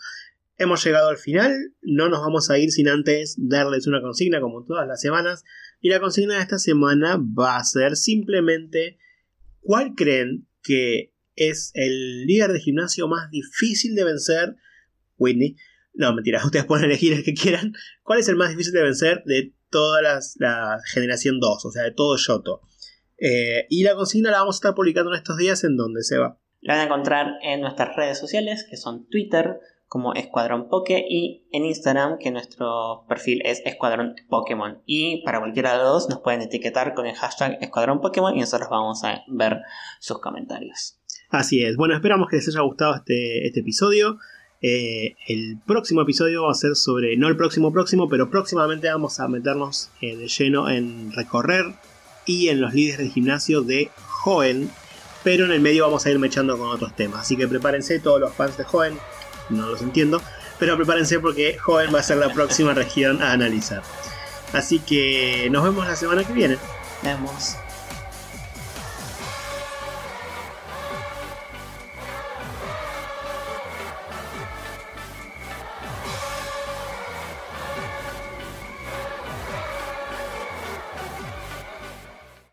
Hemos 0.60 0.84
llegado 0.84 1.08
al 1.08 1.16
final, 1.16 1.72
no 1.80 2.10
nos 2.10 2.20
vamos 2.20 2.50
a 2.50 2.58
ir 2.58 2.70
sin 2.70 2.86
antes 2.86 3.34
darles 3.38 3.86
una 3.86 4.02
consigna 4.02 4.42
como 4.42 4.62
todas 4.66 4.86
las 4.86 5.00
semanas. 5.00 5.42
Y 5.80 5.88
la 5.88 6.00
consigna 6.00 6.34
de 6.34 6.42
esta 6.42 6.58
semana 6.58 7.16
va 7.16 7.56
a 7.56 7.64
ser 7.64 7.96
simplemente 7.96 8.98
¿cuál 9.62 9.94
creen 9.94 10.46
que 10.62 11.14
es 11.34 11.70
el 11.72 12.26
líder 12.26 12.52
de 12.52 12.60
gimnasio 12.60 13.08
más 13.08 13.30
difícil 13.30 13.94
de 13.94 14.04
vencer? 14.04 14.56
Whitney. 15.16 15.56
No, 15.94 16.14
mentira, 16.14 16.42
ustedes 16.44 16.66
pueden 16.66 16.84
elegir 16.84 17.14
el 17.14 17.24
que 17.24 17.32
quieran. 17.32 17.72
¿Cuál 18.02 18.18
es 18.18 18.28
el 18.28 18.36
más 18.36 18.50
difícil 18.50 18.74
de 18.74 18.82
vencer 18.82 19.22
de 19.24 19.54
toda 19.70 20.02
la 20.02 20.78
generación 20.92 21.40
2? 21.40 21.64
O 21.64 21.70
sea, 21.70 21.84
de 21.84 21.92
todo 21.92 22.18
Yoto. 22.18 22.60
Eh, 23.16 23.64
y 23.70 23.82
la 23.82 23.94
consigna 23.94 24.30
la 24.30 24.40
vamos 24.40 24.56
a 24.56 24.58
estar 24.58 24.74
publicando 24.74 25.10
en 25.10 25.16
estos 25.16 25.38
días 25.38 25.64
en 25.64 25.78
donde 25.78 26.02
se 26.02 26.18
va. 26.18 26.38
La 26.60 26.74
van 26.74 26.82
a 26.82 26.84
encontrar 26.84 27.28
en 27.42 27.62
nuestras 27.62 27.96
redes 27.96 28.18
sociales, 28.18 28.66
que 28.68 28.76
son 28.76 29.08
Twitter 29.08 29.58
como 29.90 30.14
Escuadrón 30.14 30.68
Poke 30.68 31.04
y 31.10 31.48
en 31.50 31.64
Instagram, 31.64 32.18
que 32.18 32.30
nuestro 32.30 33.04
perfil 33.08 33.42
es 33.44 33.60
Escuadrón 33.64 34.14
Pokémon. 34.28 34.78
Y 34.86 35.24
para 35.24 35.40
cualquiera 35.40 35.72
de 35.72 35.78
los 35.78 35.88
dos 35.88 36.08
nos 36.08 36.20
pueden 36.20 36.42
etiquetar 36.42 36.94
con 36.94 37.06
el 37.06 37.16
hashtag 37.16 37.58
Escuadrón 37.60 38.00
Pokémon 38.00 38.36
y 38.36 38.38
nosotros 38.38 38.70
vamos 38.70 39.02
a 39.02 39.24
ver 39.26 39.62
sus 39.98 40.20
comentarios. 40.20 40.96
Así 41.28 41.64
es. 41.64 41.76
Bueno, 41.76 41.96
esperamos 41.96 42.28
que 42.28 42.36
les 42.36 42.46
haya 42.46 42.60
gustado 42.60 42.94
este, 42.94 43.48
este 43.48 43.60
episodio. 43.60 44.18
Eh, 44.62 45.16
el 45.26 45.58
próximo 45.66 46.02
episodio 46.02 46.44
va 46.44 46.52
a 46.52 46.54
ser 46.54 46.76
sobre, 46.76 47.16
no 47.16 47.26
el 47.26 47.36
próximo 47.36 47.72
próximo, 47.72 48.08
pero 48.08 48.30
próximamente 48.30 48.88
vamos 48.88 49.18
a 49.18 49.26
meternos 49.26 49.90
eh, 50.00 50.14
de 50.14 50.28
lleno 50.28 50.70
en 50.70 51.10
recorrer 51.10 51.64
y 52.26 52.46
en 52.46 52.60
los 52.60 52.74
líderes 52.74 52.98
de 52.98 53.08
gimnasio 53.08 53.62
de 53.62 53.90
Joven. 54.06 54.70
Pero 55.24 55.46
en 55.46 55.50
el 55.50 55.60
medio 55.60 55.82
vamos 55.84 56.06
a 56.06 56.12
ir 56.12 56.20
mechando 56.20 56.56
con 56.56 56.68
otros 56.68 56.94
temas. 56.94 57.22
Así 57.22 57.36
que 57.36 57.48
prepárense 57.48 57.98
todos 57.98 58.20
los 58.20 58.32
fans 58.32 58.56
de 58.56 58.62
Joven. 58.62 58.94
No 59.50 59.66
los 59.68 59.82
entiendo. 59.82 60.22
Pero 60.58 60.76
prepárense 60.76 61.20
porque 61.20 61.58
Joven 61.58 61.94
va 61.94 62.00
a 62.00 62.02
ser 62.02 62.18
la 62.18 62.32
próxima 62.32 62.74
región 62.74 63.22
a 63.22 63.32
analizar. 63.32 63.82
Así 64.52 64.78
que 64.80 65.48
nos 65.50 65.64
vemos 65.64 65.86
la 65.86 65.96
semana 65.96 66.24
que 66.24 66.32
viene. 66.32 66.58
Nos 67.02 67.02
vemos. 67.02 67.56